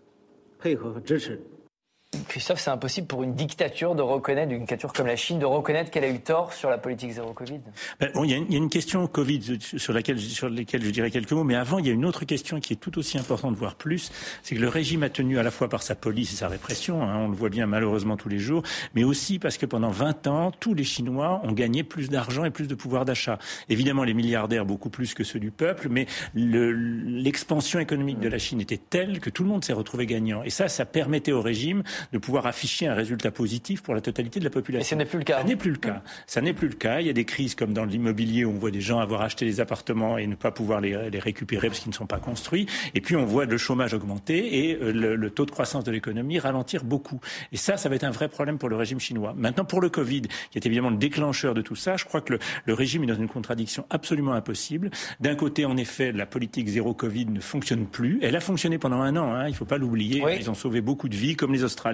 Christophe, 2.29 2.61
c'est 2.61 2.71
impossible 2.71 3.07
pour 3.07 3.23
une 3.23 3.35
dictature 3.35 3.95
de 3.95 4.03
reconnaître, 4.03 4.53
une 4.53 4.61
dictature 4.61 4.93
comme 4.93 5.07
la 5.07 5.17
Chine, 5.17 5.39
de 5.39 5.47
reconnaître 5.47 5.91
qu'elle 5.91 6.05
a 6.05 6.09
eu 6.09 6.21
tort 6.21 6.53
sur 6.53 6.71
la 6.71 6.79
politique 6.79 7.13
zéro 7.13 7.33
Covid 7.33 7.61
ben, 8.01 8.11
Il 8.23 8.31
y, 8.31 8.35
a 8.35 8.57
une 8.57 8.69
question 8.69 9.07
Covid 9.07 9.59
sur 9.61 9.93
laquelle, 9.93 10.19
sur 10.19 10.49
laquelle 10.49 10.85
je 10.85 10.91
dirais 10.91 11.11
quelques 11.11 11.33
mots, 11.33 11.45
mais 11.45 11.57
avant, 11.57 11.79
il 11.79 11.87
y 11.87 11.91
a 11.91 11.93
une 11.93 12.05
autre 12.05 12.25
question 12.25 12.61
qui 12.61 12.73
est 12.73 12.77
tout 12.77 12.99
aussi 12.99 13.19
importante, 13.19 13.55
voire 13.55 13.75
plus, 13.75 14.13
c'est 14.43 14.55
que 14.55 14.61
le 14.61 14.69
régime 14.69 15.03
a 15.03 15.09
tenu 15.09 15.39
à 15.39 15.43
la 15.43 15.51
fois 15.51 15.69
par 15.69 15.83
sa 15.83 15.95
police 15.95 16.33
et 16.33 16.37
sa 16.37 16.49
répression, 16.49 17.03
hein, 17.03 17.17
on 17.19 17.29
le 17.29 17.35
voit 17.35 17.51
bien 17.51 17.67
malheureusement 17.67 18.17
tous 18.17 18.29
les 18.29 18.39
jours, 18.39 18.63
mais 18.95 19.05
aussi 19.05 19.39
parce 19.39 19.59
que 19.59 19.67
pendant 19.67 19.91
20 19.91 20.27
ans, 20.27 20.51
tous 20.51 20.75
les 20.75 20.85
Chinois 20.85 21.41
ont 21.45 21.53
gagné 21.53 21.83
plus 21.83 22.09
d'argent 22.09 22.45
et 22.45 22.51
plus 22.51 22.69
de 22.69 22.75
pouvoir 22.75 23.05
d'achat. 23.05 23.39
Évidemment, 23.69 24.05
les 24.05 24.15
milliardaires 24.15 24.65
beaucoup 24.65 24.91
plus 24.91 25.15
que 25.15 25.25
ceux 25.25 25.41
du 25.41 25.51
peuple, 25.51 25.89
mais 25.91 26.07
l'expansion 26.35 27.81
économique 27.81 28.21
de 28.21 28.29
la 28.29 28.39
Chine 28.39 28.61
était 28.61 28.79
telle 28.79 29.21
que 29.21 29.31
tout 29.31 29.43
le 29.43 29.49
monde 29.49 29.65
s'est 29.65 29.73
retrouvé 29.73 30.07
gagnant. 30.07 30.43
Et 30.43 30.51
ça, 30.51 30.69
ça 30.69 30.85
permettait 30.85 31.33
au 31.33 31.43
régime 31.43 31.83
de 32.13 32.19
pouvoir 32.19 32.47
afficher 32.47 32.87
un 32.87 32.95
résultat 32.95 33.31
positif 33.31 33.83
pour 33.83 33.95
la 33.95 34.01
totalité 34.01 34.41
de 34.41 34.45
la 34.45 34.51
population. 34.51 34.85
Et 34.85 34.89
ce 34.89 34.95
n'est 34.95 35.05
plus 35.05 35.19
le 35.19 35.25
cas. 35.25 35.39
Ça 35.39 35.45
n'est 35.45 35.57
plus 35.57 35.71
le 35.71 35.77
cas. 35.79 36.03
Ça 36.27 36.41
n'est 36.41 36.53
plus 36.53 36.69
le 36.69 36.75
cas. 36.75 37.01
Il 37.01 37.07
y 37.07 37.11
a 37.11 37.13
des 37.13 37.25
crises 37.25 37.55
comme 37.55 37.73
dans 37.73 37.85
l'immobilier 37.85 38.45
où 38.45 38.51
on 38.51 38.59
voit 38.59 38.71
des 38.71 38.81
gens 38.81 38.99
avoir 38.99 39.23
acheté 39.23 39.45
des 39.45 39.61
appartements 39.61 40.19
et 40.19 40.27
ne 40.27 40.35
pas 40.35 40.51
pouvoir 40.51 40.81
les, 40.81 41.11
les 41.11 41.19
récupérer 41.19 41.69
parce 41.69 41.81
qu'ils 41.81 41.91
ne 41.91 41.95
sont 41.95 42.07
pas 42.07 42.19
construits. 42.19 42.67
Et 42.95 43.01
puis 43.01 43.17
on 43.17 43.25
voit 43.25 43.45
le 43.45 43.57
chômage 43.57 43.95
augmenter 43.95 44.69
et 44.69 44.75
le, 44.77 45.17
le 45.17 45.31
taux 45.31 45.47
de 45.47 45.51
croissance 45.51 45.85
de 45.85 45.91
l'économie 45.91 46.39
ralentir 46.39 46.85
beaucoup. 46.85 47.21
Et 47.53 47.57
ça, 47.57 47.77
ça 47.77 47.89
va 47.89 47.95
être 47.95 48.05
un 48.05 48.11
vrai 48.11 48.29
problème 48.29 48.59
pour 48.59 48.69
le 48.69 48.77
régime 48.77 49.01
chinois. 49.01 49.35
Maintenant, 49.37 49.65
pour 49.65 49.81
le 49.81 49.89
Covid, 49.89 50.23
qui 50.51 50.59
est 50.59 50.67
évidemment 50.67 50.91
le 50.91 50.97
déclencheur 50.97 51.55
de 51.55 51.63
tout 51.63 51.77
ça, 51.77 51.97
je 51.97 52.05
crois 52.05 52.21
que 52.21 52.35
le, 52.35 52.39
le 52.67 52.75
régime 52.75 53.05
est 53.05 53.07
dans 53.07 53.15
une 53.15 53.29
contradiction 53.29 53.87
absolument 53.91 54.33
impossible. 54.33 54.91
D'un 55.21 55.35
côté, 55.35 55.65
en 55.65 55.77
effet, 55.77 56.13
la 56.13 56.27
politique 56.27 56.69
zéro 56.69 56.95
Covid 56.95 57.27
ne 57.27 57.41
fonctionne 57.41 57.87
plus. 57.87 58.19
Elle 58.23 58.37
a 58.37 58.41
fonctionné 58.41 58.79
pendant 58.79 59.01
un 59.01 59.17
an, 59.17 59.33
hein, 59.33 59.47
il 59.47 59.53
ne 59.53 59.57
faut 59.57 59.65
pas 59.65 59.79
l'oublier. 59.79 60.23
Oui. 60.25 60.33
Ils 60.39 60.51
ont 60.51 60.55
sauvé 60.55 60.81
beaucoup 60.81 61.09
de 61.09 61.17
vies, 61.17 61.37
comme 61.37 61.53
les 61.53 61.65
Australiens, 61.65 61.94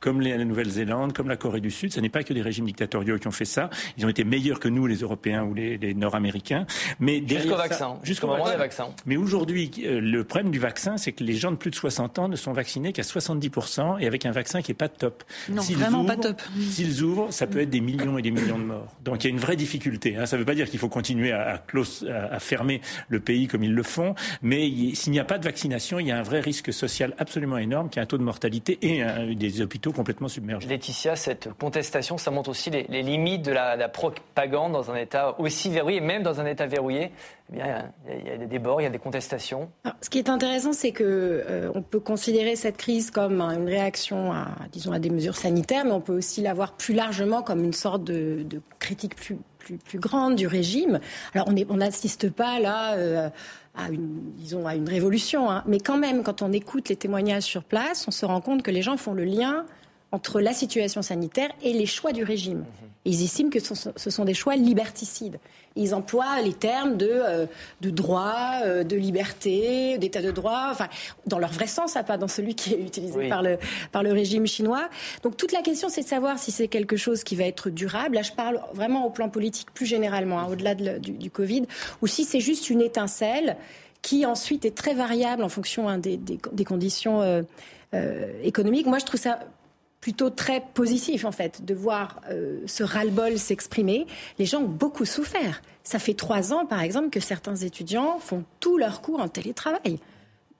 comme 0.00 0.20
les, 0.20 0.36
la 0.36 0.44
Nouvelle-Zélande, 0.44 1.12
comme 1.12 1.28
la 1.28 1.36
Corée 1.36 1.60
du 1.60 1.70
Sud. 1.70 1.92
Ce 1.92 2.00
n'est 2.00 2.08
pas 2.08 2.22
que 2.22 2.32
des 2.32 2.42
régimes 2.42 2.66
dictatoriaux 2.66 3.18
qui 3.18 3.26
ont 3.28 3.32
fait 3.32 3.44
ça. 3.44 3.70
Ils 3.98 4.06
ont 4.06 4.08
été 4.08 4.24
meilleurs 4.24 4.60
que 4.60 4.68
nous, 4.68 4.86
les 4.86 4.96
Européens 4.96 5.44
ou 5.44 5.54
les, 5.54 5.78
les 5.78 5.94
Nord-Américains. 5.94 6.66
Mais 6.98 7.22
jusqu'au 7.26 7.56
vaccin, 7.56 7.98
jusqu'au 8.02 8.26
moment 8.26 8.44
vaccin. 8.44 8.52
des 8.52 8.58
vaccins. 8.58 8.88
Mais 9.06 9.16
aujourd'hui, 9.16 9.70
euh, 9.84 10.00
le 10.00 10.24
problème 10.24 10.50
du 10.50 10.58
vaccin, 10.58 10.96
c'est 10.96 11.12
que 11.12 11.24
les 11.24 11.34
gens 11.34 11.50
de 11.50 11.56
plus 11.56 11.70
de 11.70 11.76
60 11.76 12.18
ans 12.18 12.28
ne 12.28 12.36
sont 12.36 12.52
vaccinés 12.52 12.92
qu'à 12.92 13.02
70% 13.02 14.00
et 14.00 14.06
avec 14.06 14.26
un 14.26 14.32
vaccin 14.32 14.62
qui 14.62 14.70
n'est 14.70 14.76
pas 14.76 14.88
top. 14.88 15.24
Non, 15.48 15.62
vraiment 15.62 16.00
ouvrent, 16.00 16.08
pas 16.08 16.16
top. 16.16 16.42
S'ils 16.70 17.02
ouvrent, 17.02 17.32
ça 17.32 17.46
peut 17.46 17.60
être 17.60 17.70
des 17.70 17.80
millions 17.80 18.18
et 18.18 18.22
des 18.22 18.30
millions 18.30 18.58
de 18.58 18.64
morts. 18.64 18.94
Donc 19.04 19.24
il 19.24 19.28
y 19.28 19.30
a 19.30 19.34
une 19.34 19.40
vraie 19.40 19.56
difficulté. 19.56 20.16
Hein. 20.16 20.26
Ça 20.26 20.36
ne 20.36 20.40
veut 20.40 20.46
pas 20.46 20.54
dire 20.54 20.68
qu'il 20.68 20.78
faut 20.78 20.88
continuer 20.88 21.32
à, 21.32 21.54
à, 21.54 21.58
close, 21.58 22.06
à, 22.10 22.34
à, 22.34 22.38
fermer 22.38 22.80
le 23.08 23.20
pays 23.20 23.46
comme 23.46 23.62
ils 23.62 23.74
le 23.74 23.82
font, 23.82 24.14
mais 24.42 24.68
s'il 24.94 25.12
n'y 25.12 25.20
a 25.20 25.24
pas 25.24 25.38
de 25.38 25.44
vaccination, 25.44 25.98
il 25.98 26.06
y 26.06 26.10
a 26.10 26.18
un 26.18 26.22
vrai 26.22 26.40
risque 26.40 26.72
social 26.72 27.14
absolument 27.18 27.58
énorme, 27.58 27.88
qui 27.88 27.98
a 27.98 28.02
un 28.02 28.06
taux 28.06 28.18
de 28.18 28.22
mortalité 28.22 28.78
et 28.82 29.02
un, 29.02 29.19
des 29.26 29.60
hôpitaux 29.60 29.92
complètement 29.92 30.28
submergés. 30.28 30.68
Laetitia, 30.68 31.16
cette 31.16 31.52
contestation, 31.54 32.18
ça 32.18 32.30
montre 32.30 32.50
aussi 32.50 32.70
les, 32.70 32.86
les 32.88 33.02
limites 33.02 33.42
de 33.42 33.52
la, 33.52 33.76
la, 33.76 33.88
propagande 33.88 34.72
dans 34.72 34.90
un 34.90 34.96
État 34.96 35.36
aussi 35.38 35.70
verrouillé, 35.70 35.98
et 35.98 36.00
même 36.00 36.22
dans 36.22 36.40
un 36.40 36.46
État 36.46 36.66
verrouillé. 36.66 37.10
Eh 37.52 37.56
bien, 37.56 37.92
il 38.08 38.26
y 38.26 38.30
a 38.30 38.36
des 38.36 38.46
débords, 38.46 38.80
il 38.80 38.84
y 38.84 38.86
a 38.86 38.90
des 38.90 38.98
contestations. 38.98 39.70
Alors, 39.84 39.96
ce 40.00 40.10
qui 40.10 40.18
est 40.18 40.28
intéressant, 40.28 40.72
c'est 40.72 40.92
que 40.92 41.04
euh, 41.04 41.70
on 41.74 41.82
peut 41.82 42.00
considérer 42.00 42.56
cette 42.56 42.76
crise 42.76 43.10
comme 43.10 43.40
une 43.40 43.66
réaction 43.66 44.32
à, 44.32 44.48
disons, 44.70 44.92
à 44.92 44.98
des 44.98 45.10
mesures 45.10 45.36
sanitaires, 45.36 45.84
mais 45.84 45.92
on 45.92 46.00
peut 46.00 46.16
aussi 46.16 46.42
la 46.42 46.54
voir 46.54 46.72
plus 46.72 46.94
largement 46.94 47.42
comme 47.42 47.64
une 47.64 47.72
sorte 47.72 48.04
de, 48.04 48.42
de 48.44 48.60
critique 48.78 49.16
plus, 49.16 49.38
plus, 49.58 49.78
plus, 49.78 49.98
grande 49.98 50.36
du 50.36 50.46
régime. 50.46 51.00
Alors, 51.34 51.48
on 51.48 51.76
n'assiste 51.76 52.26
on 52.28 52.30
pas 52.30 52.60
là. 52.60 52.94
Euh, 52.94 53.30
à 53.74 53.90
une, 53.90 54.32
disons, 54.36 54.66
à 54.66 54.74
une 54.74 54.88
révolution. 54.88 55.50
Hein. 55.50 55.62
Mais 55.66 55.78
quand 55.78 55.96
même, 55.96 56.22
quand 56.22 56.42
on 56.42 56.52
écoute 56.52 56.88
les 56.88 56.96
témoignages 56.96 57.44
sur 57.44 57.64
place, 57.64 58.06
on 58.08 58.10
se 58.10 58.26
rend 58.26 58.40
compte 58.40 58.62
que 58.62 58.70
les 58.70 58.82
gens 58.82 58.96
font 58.96 59.14
le 59.14 59.24
lien 59.24 59.64
entre 60.12 60.40
la 60.40 60.52
situation 60.52 61.02
sanitaire 61.02 61.50
et 61.62 61.72
les 61.72 61.86
choix 61.86 62.12
du 62.12 62.24
régime. 62.24 62.64
Ils 63.04 63.22
estiment 63.24 63.48
que 63.48 63.60
ce 63.60 64.10
sont 64.10 64.24
des 64.24 64.34
choix 64.34 64.56
liberticides. 64.56 65.38
Ils 65.74 65.94
emploient 65.94 66.42
les 66.42 66.52
termes 66.52 66.96
de, 66.98 67.08
euh, 67.10 67.46
de 67.80 67.88
droit, 67.88 68.60
euh, 68.64 68.84
de 68.84 68.96
liberté, 68.96 69.96
d'état 69.98 70.20
de 70.20 70.30
droit, 70.30 70.66
enfin, 70.70 70.88
dans 71.26 71.38
leur 71.38 71.50
vrai 71.50 71.66
sens, 71.66 71.96
pas 72.06 72.18
dans 72.18 72.28
celui 72.28 72.54
qui 72.54 72.74
est 72.74 72.80
utilisé 72.80 73.16
oui. 73.16 73.28
par, 73.28 73.42
le, 73.42 73.56
par 73.90 74.02
le 74.02 74.12
régime 74.12 74.46
chinois. 74.46 74.90
Donc 75.22 75.36
toute 75.36 75.52
la 75.52 75.62
question, 75.62 75.88
c'est 75.88 76.02
de 76.02 76.08
savoir 76.08 76.38
si 76.38 76.50
c'est 76.50 76.68
quelque 76.68 76.96
chose 76.96 77.24
qui 77.24 77.36
va 77.36 77.44
être 77.44 77.70
durable. 77.70 78.16
Là, 78.16 78.22
je 78.22 78.32
parle 78.32 78.60
vraiment 78.74 79.06
au 79.06 79.10
plan 79.10 79.30
politique 79.30 79.72
plus 79.72 79.86
généralement, 79.86 80.40
hein, 80.40 80.48
au-delà 80.50 80.74
de, 80.74 80.98
du, 80.98 81.12
du 81.12 81.30
Covid, 81.30 81.62
ou 82.02 82.06
si 82.06 82.24
c'est 82.24 82.40
juste 82.40 82.68
une 82.68 82.82
étincelle 82.82 83.56
qui 84.02 84.26
ensuite 84.26 84.64
est 84.64 84.74
très 84.74 84.94
variable 84.94 85.42
en 85.42 85.48
fonction 85.48 85.88
hein, 85.88 85.98
des, 85.98 86.16
des, 86.16 86.38
des, 86.52 86.64
conditions 86.64 87.22
euh, 87.22 87.42
euh, 87.94 88.32
économiques. 88.42 88.86
Moi, 88.86 88.98
je 88.98 89.04
trouve 89.04 89.20
ça 89.20 89.40
plutôt 90.00 90.30
très 90.30 90.62
positif 90.74 91.24
en 91.24 91.32
fait 91.32 91.64
de 91.64 91.74
voir 91.74 92.20
euh, 92.30 92.60
ce 92.66 92.82
ras-le-bol 92.82 93.38
s'exprimer. 93.38 94.06
Les 94.38 94.46
gens 94.46 94.62
ont 94.62 94.68
beaucoup 94.68 95.04
souffert. 95.04 95.62
Ça 95.82 95.98
fait 95.98 96.14
trois 96.14 96.52
ans, 96.52 96.66
par 96.66 96.82
exemple, 96.82 97.10
que 97.10 97.20
certains 97.20 97.56
étudiants 97.56 98.18
font 98.18 98.44
tous 98.60 98.76
leurs 98.76 99.00
cours 99.00 99.20
en 99.20 99.28
télétravail. 99.28 99.98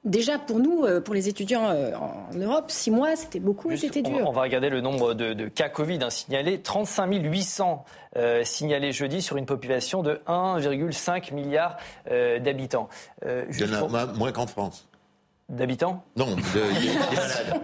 Déjà 0.05 0.39
pour 0.39 0.61
nous, 0.61 0.85
euh, 0.85 1.03
pour 1.03 1.13
les 1.13 1.29
étudiants 1.29 1.69
euh, 1.69 1.93
en 1.95 2.35
Europe, 2.35 2.71
six 2.71 2.91
mois, 2.91 3.17
c'était 3.17 3.39
beaucoup, 3.39 3.77
c'était 3.77 4.01
dur. 4.01 4.27
On 4.27 4.33
va 4.33 4.43
regarder 4.43 4.71
le 4.71 4.81
nombre 4.81 5.13
de, 5.13 5.35
de 5.35 5.47
cas 5.47 5.69
Covid 5.69 5.99
hein, 6.01 6.09
signalés. 6.09 6.63
35 6.63 7.13
800 7.23 7.85
euh, 8.17 8.43
signalés 8.43 8.93
jeudi 8.93 9.21
sur 9.21 9.37
une 9.37 9.47
population 9.47 10.03
de 10.03 10.21
1,5 10.27 11.35
milliard 11.35 11.77
euh, 12.11 12.39
d'habitants. 12.39 12.89
Euh, 13.27 13.45
Il 13.51 13.61
y 13.61 13.65
en 13.65 13.75
a 13.75 14.07
pour... 14.07 14.17
moins 14.17 14.33
qu'en 14.33 14.47
France 14.47 14.89
d'habitants 15.51 16.05
Non, 16.17 16.35
de, 16.37 16.41
des 16.81 16.99
malades. 16.99 17.63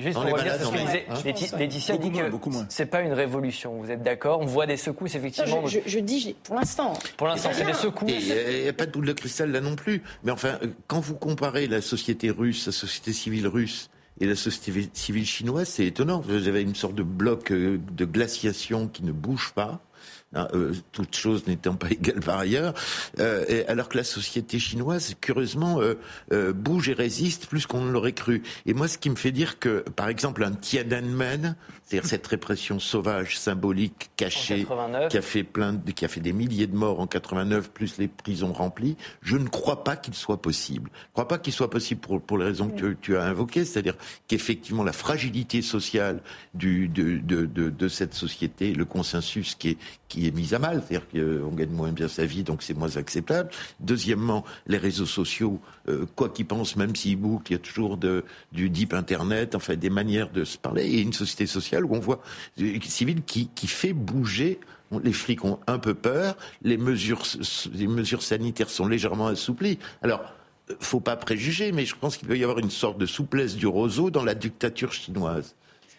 Juste 0.00 0.14
pour 0.14 0.24
revenir 0.24 0.54
sur 0.56 0.66
ce 0.66 0.72
que 0.72 0.78
disait 0.78 1.06
hein 1.08 1.58
Laetitia 1.58 1.96
dit 1.96 2.10
que 2.10 2.20
c'est 2.68 2.86
pas 2.86 3.02
une 3.02 3.12
révolution. 3.12 3.80
Vous 3.80 3.90
êtes 3.90 4.02
d'accord 4.02 4.40
On 4.40 4.46
voit 4.46 4.66
des 4.66 4.76
secousses 4.76 5.14
effectivement. 5.14 5.62
Non, 5.62 5.66
je, 5.66 5.80
je, 5.84 5.90
je, 5.90 5.98
dis 5.98 6.36
pour 6.44 6.54
l'instant. 6.54 6.94
Pour 7.16 7.26
l'instant, 7.26 7.50
c'est 7.52 7.64
des 7.64 7.74
secousses. 7.74 8.10
Il 8.10 8.62
n'y 8.62 8.66
a, 8.66 8.70
a, 8.70 8.72
pas 8.72 8.86
de 8.86 8.92
boule 8.92 9.06
de 9.06 9.12
cristal 9.12 9.50
là 9.50 9.60
non 9.60 9.76
plus. 9.76 10.02
Mais 10.22 10.32
enfin, 10.32 10.58
quand 10.86 11.00
vous 11.00 11.14
comparez 11.14 11.66
la 11.66 11.80
société 11.80 12.30
russe, 12.30 12.66
la 12.66 12.72
société 12.72 13.12
civile 13.12 13.46
russe 13.46 13.90
et 14.20 14.26
la 14.26 14.36
société 14.36 14.88
civile 14.92 15.26
chinoise, 15.26 15.68
c'est 15.68 15.86
étonnant. 15.86 16.20
Vous 16.20 16.48
avez 16.48 16.62
une 16.62 16.74
sorte 16.74 16.94
de 16.94 17.02
bloc 17.02 17.50
euh, 17.50 17.80
de 17.92 18.04
glaciation 18.04 18.88
qui 18.88 19.02
ne 19.02 19.12
bouge 19.12 19.52
pas. 19.54 19.80
Hein, 20.34 20.48
euh, 20.54 20.72
toutes 20.92 21.14
choses 21.14 21.46
n'étant 21.46 21.74
pas 21.74 21.88
égales 21.90 22.20
par 22.20 22.38
ailleurs, 22.38 22.74
euh, 23.20 23.44
et 23.48 23.66
alors 23.66 23.88
que 23.88 23.96
la 23.96 24.04
société 24.04 24.58
chinoise, 24.58 25.14
curieusement, 25.20 25.80
euh, 25.80 25.94
euh 26.32 26.52
bouge 26.52 26.88
et 26.88 26.92
résiste 26.92 27.46
plus 27.46 27.66
qu'on 27.66 27.82
ne 27.82 27.90
l'aurait 27.90 28.12
cru. 28.12 28.42
Et 28.66 28.74
moi, 28.74 28.88
ce 28.88 28.98
qui 28.98 29.10
me 29.10 29.16
fait 29.16 29.32
dire 29.32 29.58
que, 29.58 29.84
par 29.96 30.08
exemple, 30.08 30.42
un 30.42 30.52
Tiananmen, 30.52 31.56
c'est-à-dire 31.84 32.08
cette 32.08 32.26
répression 32.26 32.78
sauvage, 32.78 33.38
symbolique, 33.38 34.10
cachée, 34.16 34.66
qui 35.10 35.18
a 35.18 35.22
fait 35.22 35.42
plein, 35.44 35.74
de, 35.74 35.90
qui 35.90 36.04
a 36.04 36.08
fait 36.08 36.20
des 36.20 36.32
milliers 36.32 36.66
de 36.66 36.74
morts 36.74 37.00
en 37.00 37.06
89, 37.06 37.70
plus 37.70 37.98
les 37.98 38.08
prisons 38.08 38.52
remplies, 38.52 38.96
je 39.20 39.36
ne 39.36 39.48
crois 39.48 39.84
pas 39.84 39.96
qu'il 39.96 40.14
soit 40.14 40.40
possible. 40.40 40.90
Je 40.94 41.08
ne 41.08 41.12
crois 41.12 41.28
pas 41.28 41.38
qu'il 41.38 41.52
soit 41.52 41.70
possible 41.70 42.00
pour, 42.00 42.22
pour 42.22 42.38
les 42.38 42.46
raisons 42.46 42.70
que 42.70 42.94
tu 43.00 43.16
as 43.16 43.24
invoquées, 43.24 43.64
c'est-à-dire 43.64 43.96
qu'effectivement 44.28 44.82
la 44.82 44.92
fragilité 44.92 45.60
sociale 45.60 46.22
du, 46.54 46.88
de, 46.88 47.18
de, 47.18 47.44
de, 47.44 47.68
de 47.68 47.88
cette 47.88 48.14
société, 48.14 48.72
le 48.72 48.86
consensus 48.86 49.54
qui 49.54 49.70
est, 49.70 49.78
qui 50.08 50.26
est 50.26 50.34
mise 50.34 50.54
à 50.54 50.58
mal, 50.58 50.82
c'est-à-dire 50.86 51.08
qu'on 51.10 51.54
gagne 51.54 51.70
moins 51.70 51.92
bien 51.92 52.08
sa 52.08 52.24
vie, 52.24 52.44
donc 52.44 52.62
c'est 52.62 52.74
moins 52.74 52.96
acceptable. 52.96 53.50
Deuxièmement, 53.80 54.44
les 54.66 54.78
réseaux 54.78 55.06
sociaux, 55.06 55.60
euh, 55.88 56.06
quoi 56.16 56.30
qu'ils 56.30 56.46
pensent, 56.46 56.76
même 56.76 56.96
s'ils 56.96 57.16
bouclent, 57.16 57.50
il 57.50 57.54
y 57.54 57.56
a 57.56 57.58
toujours 57.58 57.98
du 58.52 58.70
deep 58.70 58.94
internet, 58.94 59.54
enfin 59.54 59.74
des 59.74 59.90
manières 59.90 60.30
de 60.30 60.44
se 60.44 60.56
parler, 60.56 60.84
et 60.86 61.00
une 61.00 61.12
société 61.12 61.46
sociale 61.46 61.73
où 61.82 61.94
on 61.94 62.00
voit 62.00 62.20
civile 62.82 63.22
qui, 63.22 63.48
qui 63.54 63.66
fait 63.66 63.92
bouger 63.92 64.60
les 65.02 65.12
flics 65.12 65.44
ont 65.44 65.58
un 65.66 65.78
peu 65.78 65.94
peur, 65.94 66.36
les 66.62 66.76
mesures, 66.76 67.24
sanitaires 68.22 68.70
sont 68.70 68.86
légèrement 68.86 69.28
assouplies. 69.28 69.78
Alors, 70.02 70.22
faut 70.80 71.00
pas 71.00 71.16
préjuger, 71.16 71.72
mais 71.72 71.84
je 71.84 71.94
pense 71.94 72.16
qu'il 72.16 72.28
peut 72.28 72.38
y 72.38 72.44
avoir 72.44 72.58
une 72.58 72.70
sorte 72.70 72.98
de 72.98 73.06
souplesse 73.06 73.56
du 73.56 73.66
roseau 73.66 74.10
dans 74.10 74.24
la 74.24 74.34
dictature 74.34 74.92
chinoise 74.92 75.54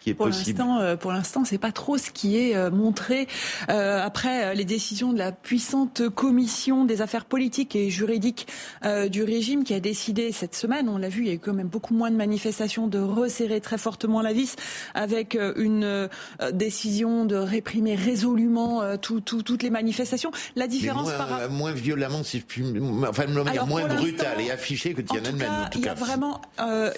qui 0.06 0.10
est 0.10 0.14
pour 0.14 0.26
possible 0.26 0.60
l'instant, 0.60 0.78
euh, 0.78 0.96
Pour 0.96 1.10
l'instant, 1.10 1.44
c'est 1.44 1.58
pas 1.58 1.72
trop 1.72 1.98
ce 1.98 2.12
qui 2.12 2.36
est 2.36 2.54
euh, 2.54 2.70
montré 2.70 3.26
euh, 3.70 4.00
après 4.00 4.54
les 4.54 4.64
décisions 4.64 5.12
de 5.12 5.18
la 5.18 5.32
puissante 5.32 6.08
commission 6.10 6.84
des 6.84 7.02
affaires 7.02 7.24
politiques 7.24 7.74
et 7.74 7.90
juridiques 7.90 8.46
euh, 8.84 9.08
du 9.08 9.24
régime 9.24 9.64
qui 9.64 9.74
a 9.74 9.80
décidé 9.80 10.30
cette 10.30 10.54
semaine, 10.54 10.88
on 10.88 10.96
l'a 10.96 11.08
vu, 11.08 11.22
il 11.22 11.26
y 11.26 11.30
a 11.30 11.34
eu 11.34 11.38
quand 11.40 11.54
même 11.54 11.66
beaucoup 11.66 11.92
moins 11.92 12.12
de 12.12 12.16
manifestations, 12.16 12.86
de 12.86 13.00
resserrer 13.00 13.60
très 13.60 13.78
fortement 13.78 14.22
la 14.22 14.32
vis 14.32 14.54
avec 14.94 15.36
une 15.56 16.08
décision 16.52 17.24
de 17.24 17.34
réprimer 17.34 17.96
résolument 17.96 18.96
tout, 18.98 19.20
tout, 19.20 19.42
toutes 19.42 19.62
les 19.62 19.70
manifestations. 19.70 20.30
La 20.54 20.68
différence 20.68 21.08
moins, 21.08 21.16
par 21.16 21.50
moins 21.50 21.72
violemment, 21.72 22.22
si 22.22 22.38
je 22.38 22.44
puis, 22.44 22.64
enfin, 23.08 23.26
de 23.26 23.32
manière 23.32 23.66
moins 23.66 23.86
brutale 23.86 24.40
et 24.40 24.50
affichée 24.50 24.94
que 24.94 25.02
Tiananmen. 25.02 25.48
En 25.66 25.68
tout 25.68 25.80
cas, 25.80 25.84
il 25.84 25.84
y 25.86 25.88
a 25.88 25.94
vraiment 25.94 26.40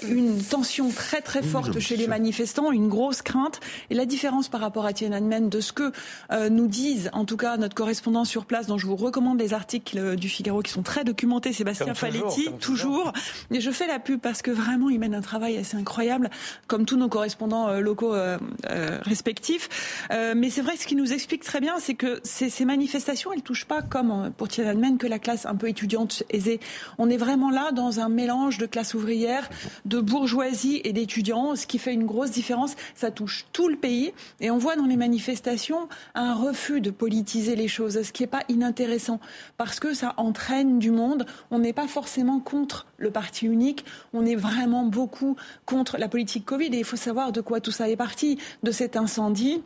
une 0.03 0.43
tension 0.43 0.91
très 0.91 1.23
très 1.23 1.43
forte 1.43 1.77
mmh, 1.77 1.81
chez 1.81 1.97
les 1.97 2.07
manifestants, 2.07 2.71
une 2.71 2.89
grosse 2.99 3.23
crainte. 3.23 3.61
Et 3.91 3.95
la 3.95 4.07
différence 4.07 4.49
par 4.49 4.61
rapport 4.61 4.87
à 4.87 4.93
Tiananmen 4.93 5.49
de 5.49 5.61
ce 5.61 5.73
que 5.73 5.93
euh, 6.33 6.49
nous 6.49 6.67
disent, 6.67 7.11
en 7.13 7.25
tout 7.25 7.37
cas, 7.37 7.57
notre 7.57 7.75
correspondant 7.75 8.25
sur 8.25 8.45
place, 8.45 8.67
dont 8.67 8.79
je 8.79 8.87
vous 8.87 8.97
recommande 8.97 9.39
les 9.39 9.55
articles 9.55 10.17
du 10.17 10.29
Figaro 10.29 10.63
qui 10.63 10.73
sont 10.73 10.83
très 10.83 11.05
documentés, 11.05 11.53
Sébastien 11.53 11.95
Faletti, 11.95 12.49
toujours. 12.61 13.13
Et 13.53 13.61
je 13.61 13.71
fais 13.71 13.87
la 13.87 14.01
pub 14.01 14.21
parce 14.21 14.43
que 14.43 14.51
vraiment, 14.51 14.91
il 14.91 14.99
mène 14.99 15.15
un 15.15 15.21
travail 15.21 15.57
assez 15.57 15.77
incroyable, 15.77 16.31
comme 16.67 16.85
tous 16.87 16.97
nos 16.97 17.09
correspondants 17.09 17.69
euh, 17.69 17.81
locaux 17.81 18.15
euh, 18.15 18.39
euh, 18.71 18.99
respectifs. 19.03 19.69
Euh, 20.11 20.35
mais 20.37 20.51
c'est 20.51 20.63
vrai, 20.63 20.77
ce 20.77 20.87
qui 20.87 20.97
nous 20.97 21.13
explique 21.13 21.45
très 21.45 21.61
bien, 21.61 21.75
c'est 21.79 21.95
que 21.95 22.21
ces, 22.25 22.51
ces 22.51 22.65
manifestations, 22.65 23.33
elles 23.33 23.43
touchent 23.43 23.67
pas, 23.67 23.83
comme 23.83 24.33
pour 24.37 24.49
Tiananmen, 24.49 24.99
que 24.99 25.07
la 25.07 25.21
classe 25.21 25.47
un 25.47 25.55
peu 25.55 25.69
étudiante 25.69 26.25
aisée. 26.31 26.59
On 26.99 27.09
est 27.09 27.17
vraiment 27.17 27.51
là 27.51 27.71
dans 27.73 28.01
un 28.01 28.09
mélange 28.09 28.59
de 28.59 28.67
classe 28.67 28.95
ouvrière, 28.95 29.49
de 29.85 30.01
bourgeoisie 30.01 30.81
et 30.85 30.93
d'étudiants, 30.93 31.55
ce 31.55 31.67
qui 31.67 31.79
fait 31.79 31.95
une 31.95 32.07
grosse 32.07 32.33
différence 32.33 32.75
ça 32.95 33.11
touche 33.11 33.47
tout 33.53 33.69
le 33.69 33.77
pays. 33.77 34.13
Et 34.41 34.51
on 34.51 34.59
voit 34.59 34.77
dans 34.77 34.87
les 34.87 34.97
manifestations 34.97 35.89
un 36.15 36.35
refus 36.35 36.81
de 36.81 36.91
politiser 36.91 37.57
les 37.57 37.69
choses, 37.69 38.03
ce 38.03 38.13
qui 38.13 38.23
n'est 38.23 38.29
pas 38.29 38.45
inintéressant, 38.49 39.21
parce 39.57 39.81
que 39.81 39.95
ça 39.95 40.15
entraîne 40.17 40.79
du 40.79 40.91
monde. 40.91 41.27
On 41.51 41.59
n'est 41.59 41.73
pas 41.73 41.89
forcément 41.89 42.41
contre 42.41 42.87
le 42.97 43.11
parti 43.11 43.47
unique, 43.47 43.85
on 44.13 44.27
est 44.27 44.37
vraiment 44.37 44.85
beaucoup 44.85 45.37
contre 45.67 45.99
la 45.99 46.09
politique 46.09 46.45
Covid. 46.45 46.67
Et 46.67 46.79
il 46.79 46.85
faut 46.85 46.97
savoir 46.97 47.33
de 47.33 47.41
quoi 47.41 47.61
tout 47.61 47.71
ça 47.71 47.89
est 47.89 47.97
parti, 47.97 48.39
de 48.63 48.71
cet 48.71 48.97
incendie 48.97 49.63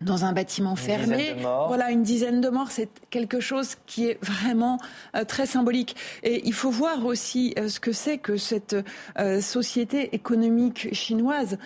dans 0.00 0.24
un 0.24 0.32
bâtiment 0.32 0.76
fermé. 0.76 1.34
Voilà, 1.42 1.90
une 1.90 2.02
dizaine 2.02 2.40
de 2.40 2.48
morts, 2.48 2.70
c'est 2.70 2.88
quelque 3.10 3.40
chose 3.40 3.76
qui 3.86 4.06
est 4.06 4.18
vraiment 4.24 4.78
euh, 5.14 5.24
très 5.24 5.46
symbolique. 5.46 5.96
Et 6.22 6.42
il 6.46 6.54
faut 6.54 6.70
voir 6.70 7.04
aussi 7.04 7.54
euh, 7.58 7.68
ce 7.68 7.80
que 7.80 7.92
c'est 7.92 8.18
que 8.18 8.36
cette 8.36 8.76
euh, 9.18 9.40
société 9.40 10.14
économique 10.14 10.94
chinoise 10.94 11.58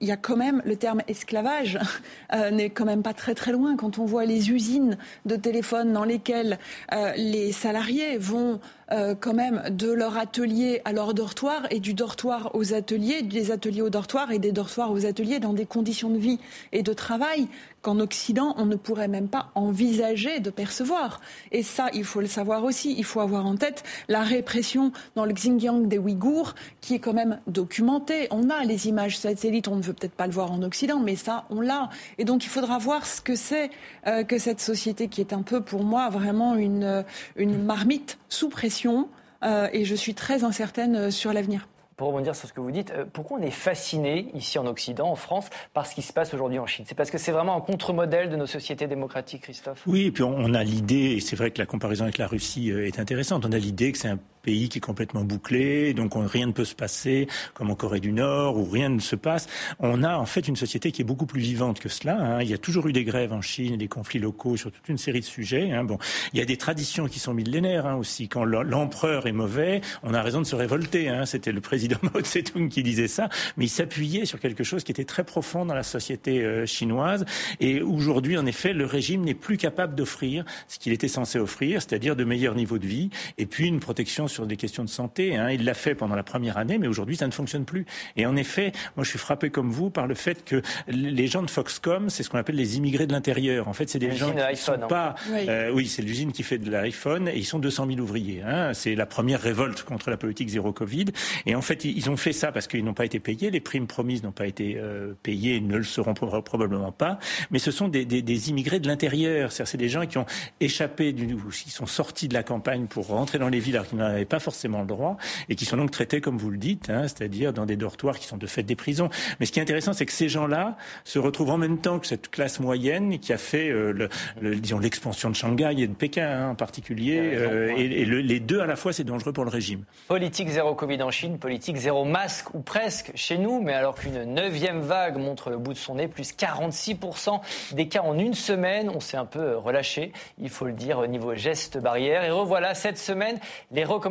il 0.00 0.08
y 0.08 0.12
a 0.12 0.16
quand 0.16 0.36
même 0.36 0.62
le 0.64 0.76
terme 0.76 1.02
esclavage 1.08 1.78
euh, 2.34 2.50
n'est 2.50 2.70
quand 2.70 2.84
même 2.84 3.02
pas 3.02 3.14
très 3.14 3.34
très 3.34 3.52
loin. 3.52 3.76
Quand 3.76 3.98
on 3.98 4.04
voit 4.04 4.24
les 4.24 4.50
usines 4.50 4.96
de 5.26 5.36
téléphone 5.36 5.92
dans 5.92 6.04
lesquelles 6.04 6.58
euh, 6.92 7.12
les 7.16 7.52
salariés 7.52 8.16
vont 8.16 8.60
euh, 8.92 9.14
quand 9.18 9.34
même 9.34 9.62
de 9.70 9.92
leur 9.92 10.16
atelier 10.16 10.80
à 10.84 10.92
leur 10.92 11.14
dortoir 11.14 11.66
et 11.70 11.80
du 11.80 11.94
dortoir 11.94 12.50
aux 12.54 12.74
ateliers, 12.74 13.22
des 13.22 13.50
ateliers 13.50 13.82
aux 13.82 13.90
dortoirs 13.90 14.32
et 14.32 14.38
des 14.38 14.52
dortoirs 14.52 14.90
aux 14.90 15.06
ateliers 15.06 15.38
dans 15.38 15.52
des 15.52 15.66
conditions 15.66 16.10
de 16.10 16.18
vie 16.18 16.40
et 16.72 16.82
de 16.82 16.92
travail 16.92 17.46
qu'en 17.82 17.98
Occident, 18.00 18.54
on 18.58 18.66
ne 18.66 18.76
pourrait 18.76 19.08
même 19.08 19.28
pas 19.28 19.50
envisager 19.54 20.40
de 20.40 20.50
percevoir. 20.50 21.20
Et 21.52 21.62
ça, 21.62 21.88
il 21.94 22.04
faut 22.04 22.20
le 22.20 22.26
savoir 22.26 22.64
aussi. 22.64 22.94
Il 22.96 23.04
faut 23.04 23.20
avoir 23.20 23.46
en 23.46 23.56
tête 23.56 23.84
la 24.08 24.22
répression 24.22 24.92
dans 25.16 25.24
le 25.24 25.32
Xinjiang 25.32 25.86
des 25.86 25.98
Ouïghours, 25.98 26.54
qui 26.80 26.94
est 26.94 26.98
quand 26.98 27.14
même 27.14 27.40
documentée. 27.46 28.28
On 28.30 28.50
a 28.50 28.64
les 28.64 28.88
images 28.88 29.18
satellites, 29.18 29.68
on 29.68 29.76
ne 29.76 29.82
veut 29.82 29.94
peut-être 29.94 30.14
pas 30.14 30.26
le 30.26 30.32
voir 30.32 30.52
en 30.52 30.62
Occident, 30.62 31.00
mais 31.00 31.16
ça, 31.16 31.46
on 31.50 31.60
l'a. 31.60 31.88
Et 32.18 32.24
donc, 32.24 32.44
il 32.44 32.48
faudra 32.48 32.78
voir 32.78 33.06
ce 33.06 33.20
que 33.20 33.34
c'est 33.34 33.70
euh, 34.06 34.24
que 34.24 34.38
cette 34.38 34.60
société 34.60 35.08
qui 35.08 35.20
est 35.20 35.32
un 35.32 35.42
peu, 35.42 35.62
pour 35.62 35.84
moi, 35.84 36.08
vraiment 36.10 36.54
une, 36.54 37.04
une 37.36 37.62
marmite 37.62 38.18
sous 38.28 38.48
pression. 38.48 39.08
Euh, 39.42 39.68
et 39.72 39.86
je 39.86 39.94
suis 39.94 40.14
très 40.14 40.44
incertaine 40.44 41.10
sur 41.10 41.32
l'avenir 41.32 41.66
pour 42.00 42.08
rebondir 42.08 42.34
sur 42.34 42.48
ce 42.48 42.54
que 42.54 42.62
vous 42.62 42.70
dites, 42.70 42.92
euh, 42.92 43.04
pourquoi 43.12 43.38
on 43.38 43.42
est 43.42 43.50
fasciné 43.50 44.30
ici 44.32 44.58
en 44.58 44.64
Occident, 44.64 45.10
en 45.10 45.16
France, 45.16 45.50
par 45.74 45.84
ce 45.84 45.94
qui 45.94 46.00
se 46.00 46.14
passe 46.14 46.32
aujourd'hui 46.32 46.58
en 46.58 46.66
Chine? 46.66 46.86
C'est 46.88 46.94
parce 46.94 47.10
que 47.10 47.18
c'est 47.18 47.30
vraiment 47.30 47.54
un 47.54 47.60
contre-modèle 47.60 48.30
de 48.30 48.36
nos 48.36 48.46
sociétés 48.46 48.86
démocratiques, 48.86 49.42
Christophe? 49.42 49.82
Oui, 49.86 50.06
et 50.06 50.10
puis 50.10 50.22
on 50.22 50.54
a 50.54 50.64
l'idée, 50.64 51.16
et 51.16 51.20
c'est 51.20 51.36
vrai 51.36 51.50
que 51.50 51.58
la 51.58 51.66
comparaison 51.66 52.04
avec 52.04 52.16
la 52.16 52.26
Russie 52.26 52.70
est 52.70 52.98
intéressante, 52.98 53.44
on 53.44 53.52
a 53.52 53.58
l'idée 53.58 53.92
que 53.92 53.98
c'est 53.98 54.08
un 54.08 54.18
pays 54.40 54.68
qui 54.68 54.78
est 54.78 54.80
complètement 54.80 55.24
bouclé, 55.24 55.94
donc 55.94 56.12
rien 56.14 56.46
ne 56.46 56.52
peut 56.52 56.64
se 56.64 56.74
passer, 56.74 57.28
comme 57.54 57.70
en 57.70 57.74
Corée 57.74 58.00
du 58.00 58.12
Nord, 58.12 58.56
où 58.56 58.64
rien 58.64 58.88
ne 58.88 59.00
se 59.00 59.16
passe. 59.16 59.48
On 59.78 60.02
a 60.02 60.16
en 60.16 60.26
fait 60.26 60.48
une 60.48 60.56
société 60.56 60.92
qui 60.92 61.02
est 61.02 61.04
beaucoup 61.04 61.26
plus 61.26 61.40
vivante 61.40 61.80
que 61.80 61.88
cela. 61.88 62.18
Hein. 62.18 62.42
Il 62.42 62.48
y 62.48 62.54
a 62.54 62.58
toujours 62.58 62.86
eu 62.88 62.92
des 62.92 63.04
grèves 63.04 63.32
en 63.32 63.42
Chine, 63.42 63.76
des 63.76 63.88
conflits 63.88 64.18
locaux 64.18 64.56
sur 64.56 64.70
toute 64.72 64.88
une 64.88 64.98
série 64.98 65.20
de 65.20 65.24
sujets. 65.24 65.72
Hein. 65.72 65.84
Bon, 65.84 65.98
il 66.32 66.38
y 66.38 66.42
a 66.42 66.44
des 66.44 66.56
traditions 66.56 67.06
qui 67.06 67.18
sont 67.18 67.34
millénaires 67.34 67.86
hein, 67.86 67.96
aussi. 67.96 68.28
Quand 68.28 68.44
l'empereur 68.44 69.26
est 69.26 69.32
mauvais, 69.32 69.80
on 70.02 70.14
a 70.14 70.22
raison 70.22 70.40
de 70.40 70.46
se 70.46 70.56
révolter. 70.56 71.08
Hein. 71.08 71.26
C'était 71.26 71.52
le 71.52 71.60
président 71.60 71.98
Mao 72.02 72.20
Tse-tung 72.20 72.68
qui 72.68 72.82
disait 72.82 73.08
ça, 73.08 73.28
mais 73.56 73.66
il 73.66 73.70
s'appuyait 73.70 74.24
sur 74.24 74.40
quelque 74.40 74.64
chose 74.64 74.84
qui 74.84 74.92
était 74.92 75.04
très 75.04 75.24
profond 75.24 75.66
dans 75.66 75.74
la 75.74 75.82
société 75.82 76.42
euh, 76.42 76.66
chinoise. 76.66 77.24
Et 77.60 77.82
aujourd'hui, 77.82 78.38
en 78.38 78.46
effet, 78.46 78.72
le 78.72 78.86
régime 78.86 79.22
n'est 79.22 79.34
plus 79.34 79.56
capable 79.56 79.94
d'offrir 79.94 80.44
ce 80.68 80.78
qu'il 80.78 80.92
était 80.92 81.08
censé 81.08 81.38
offrir, 81.38 81.82
c'est-à-dire 81.82 82.16
de 82.16 82.24
meilleurs 82.24 82.54
niveaux 82.54 82.78
de 82.78 82.86
vie 82.86 83.10
et 83.38 83.46
puis 83.46 83.66
une 83.66 83.80
protection 83.80 84.28
sur 84.30 84.46
des 84.46 84.56
questions 84.56 84.84
de 84.84 84.88
santé. 84.88 85.36
Hein. 85.36 85.50
Il 85.50 85.64
l'a 85.64 85.74
fait 85.74 85.94
pendant 85.94 86.14
la 86.14 86.22
première 86.22 86.56
année, 86.56 86.78
mais 86.78 86.86
aujourd'hui, 86.86 87.16
ça 87.16 87.26
ne 87.26 87.32
fonctionne 87.32 87.64
plus. 87.64 87.86
Et 88.16 88.26
en 88.26 88.36
effet, 88.36 88.72
moi, 88.96 89.04
je 89.04 89.10
suis 89.10 89.18
frappé 89.18 89.50
comme 89.50 89.70
vous 89.70 89.90
par 89.90 90.06
le 90.06 90.14
fait 90.14 90.44
que 90.44 90.62
les 90.88 91.26
gens 91.26 91.42
de 91.42 91.50
Foxcom, 91.50 92.08
c'est 92.10 92.22
ce 92.22 92.30
qu'on 92.30 92.38
appelle 92.38 92.56
les 92.56 92.76
immigrés 92.76 93.06
de 93.06 93.12
l'intérieur. 93.12 93.68
En 93.68 93.72
fait, 93.72 93.88
c'est 93.88 93.98
des 93.98 94.12
gens 94.12 94.30
qui 94.30 94.36
ne 94.36 94.54
sont 94.54 94.72
hein. 94.72 94.86
pas. 94.88 95.14
Oui, 95.30 95.46
euh, 95.48 95.70
oui 95.72 95.86
c'est 95.86 96.02
l'usine 96.02 96.32
qui 96.32 96.42
fait 96.42 96.58
de 96.58 96.70
l'iPhone 96.70 97.28
et 97.28 97.36
ils 97.36 97.44
sont 97.44 97.58
200 97.58 97.86
000 97.86 98.00
ouvriers. 98.00 98.42
Hein. 98.42 98.72
C'est 98.74 98.94
la 98.94 99.06
première 99.06 99.40
révolte 99.40 99.82
contre 99.82 100.10
la 100.10 100.16
politique 100.16 100.48
zéro 100.48 100.72
Covid. 100.72 101.06
Et 101.46 101.54
en 101.54 101.62
fait, 101.62 101.84
ils 101.84 102.10
ont 102.10 102.16
fait 102.16 102.32
ça 102.32 102.52
parce 102.52 102.66
qu'ils 102.66 102.84
n'ont 102.84 102.94
pas 102.94 103.04
été 103.04 103.20
payés. 103.20 103.50
Les 103.50 103.60
primes 103.60 103.86
promises 103.86 104.22
n'ont 104.22 104.32
pas 104.32 104.46
été 104.46 104.76
euh, 104.78 105.14
payées, 105.22 105.56
et 105.56 105.60
ne 105.60 105.76
le 105.76 105.84
seront 105.84 106.14
probablement 106.14 106.92
pas. 106.92 107.18
Mais 107.50 107.58
ce 107.58 107.70
sont 107.70 107.88
des, 107.88 108.04
des, 108.04 108.22
des 108.22 108.50
immigrés 108.50 108.80
de 108.80 108.88
l'intérieur. 108.88 109.52
C'est 109.52 109.76
des 109.76 109.88
gens 109.88 110.06
qui 110.06 110.18
ont 110.18 110.26
échappé, 110.60 111.12
du, 111.12 111.36
qui 111.50 111.70
sont 111.70 111.86
sortis 111.86 112.28
de 112.28 112.34
la 112.34 112.42
campagne 112.42 112.86
pour 112.86 113.08
rentrer 113.08 113.38
dans 113.38 113.48
les 113.48 113.60
villes 113.60 113.76
alors 113.76 113.88
qu'ils 113.88 114.19
n'en 114.20 114.22
avaient 114.22 114.26
pas 114.26 114.38
forcément 114.38 114.80
le 114.80 114.86
droit 114.86 115.16
et 115.48 115.54
qui 115.54 115.64
sont 115.64 115.76
donc 115.76 115.90
traités 115.90 116.20
comme 116.20 116.38
vous 116.38 116.50
le 116.50 116.58
dites, 116.58 116.90
hein, 116.90 117.02
c'est-à-dire 117.02 117.52
dans 117.52 117.66
des 117.66 117.76
dortoirs 117.76 118.18
qui 118.18 118.26
sont 118.26 118.36
de 118.36 118.46
fait 118.46 118.62
des 118.62 118.76
prisons. 118.76 119.08
Mais 119.38 119.46
ce 119.46 119.52
qui 119.52 119.58
est 119.58 119.62
intéressant, 119.62 119.92
c'est 119.92 120.06
que 120.06 120.12
ces 120.12 120.28
gens-là 120.28 120.76
se 121.04 121.18
retrouvent 121.18 121.50
en 121.50 121.58
même 121.58 121.78
temps 121.78 121.98
que 121.98 122.06
cette 122.06 122.30
classe 122.30 122.60
moyenne 122.60 123.18
qui 123.18 123.32
a 123.32 123.38
fait, 123.38 123.70
euh, 123.70 124.08
le, 124.40 124.56
disons, 124.56 124.78
l'expansion 124.78 125.30
de 125.30 125.34
Shanghai 125.34 125.74
et 125.78 125.86
de 125.86 125.94
Pékin 125.94 126.26
hein, 126.26 126.50
en 126.50 126.54
particulier. 126.54 127.20
Euh, 127.20 127.72
et, 127.76 128.04
les 128.04 128.40
deux 128.40 128.60
à 128.60 128.66
la 128.66 128.76
fois, 128.76 128.92
c'est 128.92 129.04
dangereux 129.04 129.32
pour 129.32 129.44
le 129.44 129.50
régime. 129.50 129.84
Politique 130.08 130.48
zéro 130.48 130.74
Covid 130.74 131.02
en 131.02 131.10
Chine, 131.10 131.38
politique 131.38 131.76
zéro 131.76 132.04
masque 132.04 132.54
ou 132.54 132.60
presque 132.60 133.12
chez 133.14 133.38
nous, 133.38 133.60
mais 133.60 133.72
alors 133.72 133.94
qu'une 133.94 134.24
neuvième 134.24 134.80
vague 134.80 135.16
montre 135.16 135.50
le 135.50 135.58
bout 135.58 135.72
de 135.72 135.78
son 135.78 135.96
nez, 135.96 136.08
plus 136.08 136.32
46% 136.32 137.40
des 137.72 137.88
cas 137.88 138.02
en 138.02 138.18
une 138.18 138.34
semaine, 138.34 138.90
on 138.94 139.00
s'est 139.00 139.16
un 139.16 139.24
peu 139.24 139.56
relâché, 139.56 140.12
il 140.38 140.50
faut 140.50 140.66
le 140.66 140.72
dire, 140.72 140.98
au 140.98 141.06
niveau 141.06 141.34
geste 141.34 141.78
barrière. 141.78 142.24
Et 142.24 142.30
revoilà 142.30 142.74
cette 142.74 142.98
semaine 142.98 143.38
les 143.70 143.84
recommandations 143.84 144.09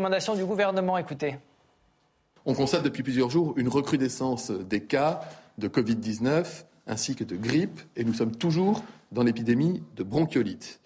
On 2.46 2.54
constate 2.54 2.84
depuis 2.84 3.04
plusieurs 3.04 3.30
jours 3.30 3.54
une 3.58 3.68
recrudescence 3.68 4.52
des 4.52 4.82
cas 4.82 5.22
de 5.58 5.68
Covid-19 5.68 6.64
ainsi 6.88 7.16
que 7.16 7.24
de 7.24 7.36
grippe 7.36 7.80
et 7.96 8.04
nous 8.04 8.14
sommes 8.14 8.36
toujours 8.36 8.84
dans 9.12 9.24
l'épidémie 9.24 9.84
de 9.96 10.04
bronchiolite. 10.04 10.80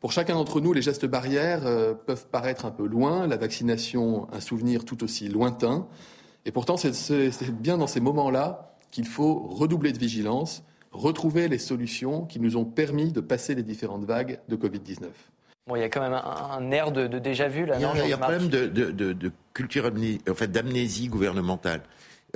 Pour 0.00 0.12
chacun 0.12 0.34
d'entre 0.34 0.60
nous, 0.60 0.72
les 0.72 0.82
gestes 0.82 1.06
barrières 1.06 1.66
euh, 1.66 1.92
peuvent 1.94 2.26
paraître 2.26 2.64
un 2.66 2.70
peu 2.70 2.86
loin, 2.86 3.26
la 3.26 3.36
vaccination 3.36 4.28
un 4.32 4.40
souvenir 4.40 4.84
tout 4.84 5.02
aussi 5.02 5.28
lointain. 5.28 5.86
Et 6.44 6.52
pourtant, 6.52 6.76
c'est 6.76 7.50
bien 7.50 7.78
dans 7.78 7.86
ces 7.86 8.00
moments-là 8.00 8.76
qu'il 8.90 9.06
faut 9.06 9.40
redoubler 9.48 9.92
de 9.92 9.98
vigilance, 9.98 10.62
retrouver 10.92 11.48
les 11.48 11.58
solutions 11.58 12.24
qui 12.24 12.40
nous 12.40 12.56
ont 12.56 12.64
permis 12.64 13.12
de 13.12 13.20
passer 13.20 13.54
les 13.54 13.62
différentes 13.62 14.04
vagues 14.04 14.40
de 14.48 14.56
Covid-19 14.56 15.08
il 15.76 15.80
y 15.80 15.84
a 15.84 15.88
quand 15.88 16.00
même 16.00 16.14
un, 16.14 16.70
air 16.70 16.92
de, 16.92 17.06
déjà 17.18 17.48
vu 17.48 17.66
là. 17.66 17.76
Il 17.78 17.82
y 18.08 18.12
a, 18.12 18.16
un 18.16 18.18
problème 18.18 18.48
de, 18.48 19.32
culture, 19.52 19.90
en 20.28 20.34
fait, 20.34 20.50
d'amnésie 20.50 21.08
gouvernementale. 21.08 21.82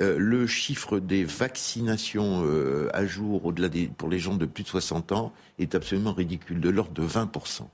Euh, 0.01 0.17
le 0.17 0.47
chiffre 0.47 0.99
des 0.99 1.23
vaccinations 1.23 2.43
euh, 2.45 2.89
à 2.93 3.05
jour 3.05 3.45
au-delà 3.45 3.69
des, 3.69 3.85
pour 3.85 4.09
les 4.09 4.17
gens 4.17 4.35
de 4.35 4.47
plus 4.47 4.63
de 4.63 4.67
60 4.67 5.11
ans 5.11 5.31
est 5.59 5.75
absolument 5.75 6.13
ridicule, 6.13 6.59
de 6.59 6.69
l'ordre 6.69 6.93
de 6.93 7.05
20%. 7.05 7.67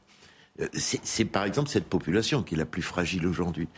Euh, 0.59 0.67
c'est 0.73 1.25
par 1.25 1.45
exemple 1.45 1.69
cette 1.69 1.85
population 1.85 2.43
qui 2.43 2.55
est 2.55 2.57
la 2.57 2.65
plus 2.65 2.81
fragile 2.81 3.25
aujourd'hui. 3.25 3.69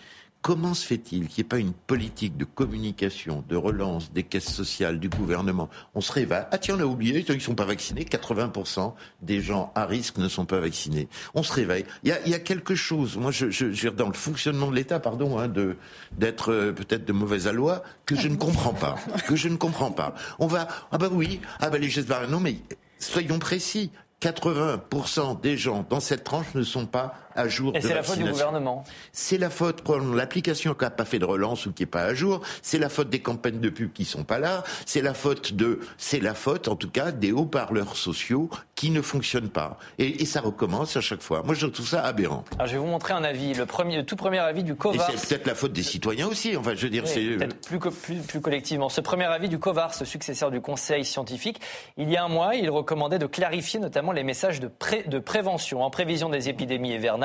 Comment 0.41 0.73
se 0.73 0.87
fait-il 0.87 1.27
qu'il 1.27 1.43
n'y 1.43 1.45
ait 1.45 1.49
pas 1.49 1.59
une 1.59 1.73
politique 1.73 2.35
de 2.35 2.45
communication, 2.45 3.43
de 3.47 3.55
relance 3.55 4.11
des 4.11 4.23
caisses 4.23 4.51
sociales 4.51 4.99
du 4.99 5.07
gouvernement? 5.07 5.69
On 5.93 6.01
se 6.01 6.11
réveille. 6.11 6.45
Ah 6.49 6.57
tiens, 6.57 6.77
on 6.77 6.79
a 6.79 6.85
oublié, 6.85 7.23
ils 7.27 7.35
ne 7.35 7.39
sont 7.39 7.53
pas 7.53 7.65
vaccinés. 7.65 8.05
80% 8.05 8.93
des 9.21 9.39
gens 9.39 9.71
à 9.75 9.85
risque 9.85 10.17
ne 10.17 10.27
sont 10.27 10.45
pas 10.45 10.59
vaccinés. 10.59 11.07
On 11.35 11.43
se 11.43 11.53
réveille. 11.53 11.85
Il 12.03 12.09
y 12.09 12.33
a, 12.33 12.39
quelque 12.39 12.73
chose, 12.73 13.17
moi, 13.17 13.29
je, 13.29 13.51
je, 13.51 13.89
dans 13.89 14.07
le 14.07 14.13
fonctionnement 14.13 14.71
de 14.71 14.75
l'État, 14.75 14.99
pardon, 14.99 15.37
hein, 15.37 15.47
de 15.47 15.77
d'être 16.17 16.51
euh, 16.51 16.71
peut-être 16.71 17.05
de 17.05 17.13
mauvaise 17.13 17.47
loi, 17.47 17.83
que 18.07 18.15
je 18.15 18.27
ne 18.27 18.35
comprends 18.35 18.73
pas. 18.73 18.95
Que 19.27 19.35
je 19.35 19.47
ne 19.47 19.57
comprends 19.57 19.91
pas. 19.91 20.15
On 20.39 20.47
va, 20.47 20.67
ah 20.91 20.97
bah 20.97 21.09
oui, 21.11 21.39
ah 21.59 21.69
bah 21.69 21.77
les 21.77 21.89
gestes 21.89 22.07
barrières. 22.07 22.31
Non 22.31 22.39
mais 22.39 22.55
soyons 22.97 23.37
précis. 23.37 23.91
80% 24.21 25.41
des 25.41 25.57
gens 25.57 25.83
dans 25.89 25.99
cette 25.99 26.23
tranche 26.23 26.53
ne 26.53 26.61
sont 26.61 26.85
pas 26.85 27.15
à 27.35 27.47
jour 27.47 27.75
Et 27.75 27.81
c'est 27.81 27.93
la 27.93 28.03
faute 28.03 28.17
du 28.17 28.29
gouvernement. 28.29 28.83
C'est 29.11 29.37
la 29.37 29.49
faute 29.49 29.85
de 29.85 30.15
l'application 30.15 30.73
qui 30.73 30.83
n'a 30.83 30.91
pas 30.91 31.05
fait 31.05 31.19
de 31.19 31.25
relance 31.25 31.65
ou 31.65 31.73
qui 31.73 31.83
n'est 31.83 31.87
pas 31.87 32.03
à 32.03 32.13
jour. 32.13 32.41
C'est 32.61 32.79
la 32.79 32.89
faute 32.89 33.09
des 33.09 33.19
campagnes 33.19 33.59
de 33.59 33.69
pub 33.69 33.91
qui 33.93 34.05
sont 34.05 34.23
pas 34.23 34.39
là. 34.39 34.63
C'est 34.85 35.01
la 35.01 35.13
faute 35.13 35.53
de, 35.53 35.79
c'est 35.97 36.19
la 36.19 36.33
faute 36.33 36.67
en 36.67 36.75
tout 36.75 36.89
cas 36.89 37.11
des 37.11 37.31
haut-parleurs 37.31 37.95
sociaux 37.95 38.49
qui 38.75 38.89
ne 38.89 39.01
fonctionnent 39.01 39.49
pas. 39.49 39.77
Et, 39.99 40.25
ça 40.25 40.41
recommence 40.41 40.97
à 40.97 41.01
chaque 41.01 41.21
fois. 41.21 41.43
Moi, 41.43 41.53
je 41.53 41.67
trouve 41.67 41.87
ça 41.87 42.03
aberrant. 42.03 42.43
Alors, 42.55 42.67
je 42.67 42.73
vais 42.73 42.79
vous 42.79 42.87
montrer 42.87 43.13
un 43.13 43.23
avis, 43.23 43.53
le 43.53 43.65
premier, 43.65 44.03
tout 44.05 44.15
premier 44.15 44.39
avis 44.39 44.63
du 44.63 44.75
COVARS. 44.75 45.09
Et 45.09 45.17
c'est 45.17 45.27
peut-être 45.27 45.45
la 45.45 45.55
faute 45.55 45.73
des 45.73 45.83
citoyens 45.83 46.27
aussi. 46.27 46.55
Enfin, 46.57 46.73
je 46.73 46.83
veux 46.83 46.89
dire, 46.89 47.07
c'est 47.07 47.37
plus, 47.67 47.79
plus, 47.79 48.15
plus 48.15 48.41
collectivement. 48.41 48.89
Ce 48.89 49.01
premier 49.01 49.25
avis 49.25 49.49
du 49.49 49.59
COVARS, 49.59 49.93
successeur 50.05 50.49
du 50.49 50.61
Conseil 50.61 51.05
scientifique, 51.05 51.61
il 51.97 52.09
y 52.09 52.17
a 52.17 52.23
un 52.23 52.27
mois, 52.27 52.55
il 52.55 52.69
recommandait 52.69 53.19
de 53.19 53.27
clarifier 53.27 53.79
notamment 53.79 54.13
les 54.13 54.23
messages 54.23 54.59
de, 54.59 54.67
pré, 54.67 55.03
de 55.03 55.19
prévention 55.19 55.83
en 55.83 55.89
prévision 55.89 56.29
des 56.29 56.49
épidémies 56.49 56.93
hivernales 56.93 57.20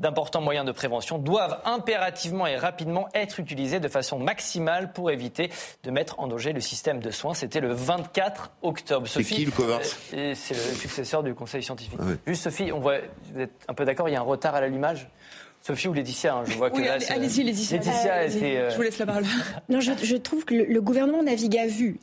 d'importants 0.00 0.40
moyens 0.40 0.66
de 0.66 0.72
prévention 0.72 1.18
doivent 1.18 1.58
impérativement 1.64 2.46
et 2.46 2.56
rapidement 2.56 3.08
être 3.14 3.40
utilisés 3.40 3.80
de 3.80 3.88
façon 3.88 4.18
maximale 4.18 4.92
pour 4.92 5.10
éviter 5.10 5.50
de 5.82 5.90
mettre 5.90 6.18
en 6.20 6.26
danger 6.26 6.52
le 6.52 6.60
système 6.60 7.00
de 7.00 7.10
soins. 7.10 7.34
C'était 7.34 7.60
le 7.60 7.72
24 7.72 8.50
octobre. 8.62 9.06
C'est 9.06 9.24
qui 9.24 9.44
le 9.44 9.50
Covars 9.50 9.80
euh, 10.14 10.34
C'est 10.34 10.54
le 10.54 10.74
successeur 10.74 11.22
du 11.22 11.34
Conseil 11.34 11.62
scientifique. 11.62 11.98
Ah 12.00 12.12
Juste 12.26 12.44
Sophie, 12.44 12.72
on 12.72 12.80
voit, 12.80 12.98
vous 13.32 13.40
êtes 13.40 13.52
un 13.68 13.74
peu 13.74 13.84
d'accord, 13.84 14.08
il 14.08 14.12
y 14.12 14.16
a 14.16 14.20
un 14.20 14.24
retard 14.24 14.54
à 14.54 14.60
l'allumage? 14.60 15.08
Sophie 15.62 15.88
ou 15.88 15.92
Laetitia, 15.92 16.36
hein, 16.36 16.44
je 16.46 16.56
vois 16.56 16.70
que 16.70 16.76
oui, 16.76 16.88
Allez-y, 16.88 17.42
Laetitia. 17.42 17.76
Laetitia 17.76 18.14
euh, 18.14 18.70
Je 18.70 18.76
vous 18.76 18.82
laisse 18.82 18.98
la 18.98 19.06
parole. 19.06 19.24
Non, 19.68 19.80
je, 19.80 19.92
je 20.02 20.16
trouve 20.16 20.44
que 20.44 20.54
le, 20.54 20.64
le 20.64 20.80
gouvernement 20.80 21.22
navigue 21.22 21.58
à 21.58 21.66
vue 21.66 22.00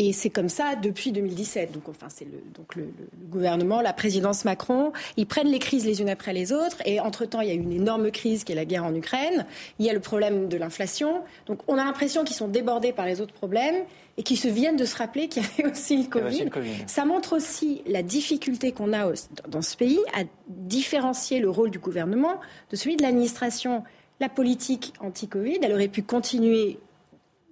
Et 0.00 0.12
c'est 0.12 0.30
comme 0.30 0.48
ça 0.48 0.76
depuis 0.76 1.10
2017. 1.10 1.72
Donc, 1.72 1.88
enfin, 1.88 2.06
c'est 2.08 2.24
le, 2.24 2.40
donc 2.54 2.76
le, 2.76 2.88
gouvernement, 3.28 3.80
la 3.80 3.92
présidence 3.92 4.44
Macron, 4.44 4.92
ils 5.16 5.26
prennent 5.26 5.48
les 5.48 5.58
crises 5.58 5.84
les 5.84 6.00
unes 6.00 6.08
après 6.08 6.32
les 6.32 6.52
autres. 6.52 6.76
Et 6.86 7.00
entre-temps, 7.00 7.40
il 7.40 7.48
y 7.48 7.50
a 7.50 7.54
une 7.54 7.72
énorme 7.72 8.12
crise 8.12 8.44
qui 8.44 8.52
est 8.52 8.54
la 8.54 8.64
guerre 8.64 8.84
en 8.84 8.94
Ukraine. 8.94 9.44
Il 9.80 9.84
y 9.84 9.90
a 9.90 9.92
le 9.92 9.98
problème 9.98 10.48
de 10.48 10.56
l'inflation. 10.56 11.22
Donc, 11.46 11.62
on 11.66 11.76
a 11.76 11.84
l'impression 11.84 12.22
qu'ils 12.22 12.36
sont 12.36 12.46
débordés 12.46 12.92
par 12.92 13.06
les 13.06 13.20
autres 13.20 13.34
problèmes 13.34 13.74
et 14.16 14.22
qu'ils 14.22 14.38
se 14.38 14.46
viennent 14.46 14.76
de 14.76 14.84
se 14.84 14.96
rappeler 14.96 15.26
qu'il 15.26 15.42
y 15.42 15.46
avait 15.46 15.68
aussi 15.68 15.96
le 15.96 16.08
COVID. 16.08 16.44
le 16.44 16.50
COVID. 16.50 16.84
Ça 16.86 17.04
montre 17.04 17.34
aussi 17.34 17.82
la 17.88 18.04
difficulté 18.04 18.70
qu'on 18.70 18.92
a 18.92 19.12
dans 19.48 19.62
ce 19.62 19.76
pays 19.76 19.98
à 20.14 20.22
différencier 20.46 21.40
le 21.40 21.50
rôle 21.50 21.72
du 21.72 21.80
gouvernement 21.80 22.38
de 22.70 22.76
celui 22.76 22.96
de 22.96 23.02
l'administration. 23.02 23.82
La 24.20 24.28
politique 24.28 24.92
anti-Covid, 25.00 25.58
elle 25.62 25.72
aurait 25.72 25.88
pu 25.88 26.02
continuer 26.02 26.78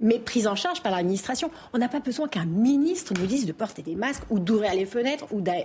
mais 0.01 0.19
prise 0.19 0.47
en 0.47 0.55
charge 0.55 0.83
par 0.83 0.93
l'administration. 0.93 1.51
On 1.73 1.79
n'a 1.79 1.89
pas 1.89 2.01
besoin 2.01 2.29
qu'un 2.29 2.45
ministre 2.45 3.15
nous 3.19 3.27
dise 3.27 3.47
de 3.47 3.53
porter 3.53 3.83
des 3.83 3.95
masques 3.95 4.25
ou 4.31 4.39
d'ouvrir 4.39 4.75
les 4.75 4.87
fenêtres. 4.87 5.27
Ou 5.33 5.41
moi, 5.41 5.65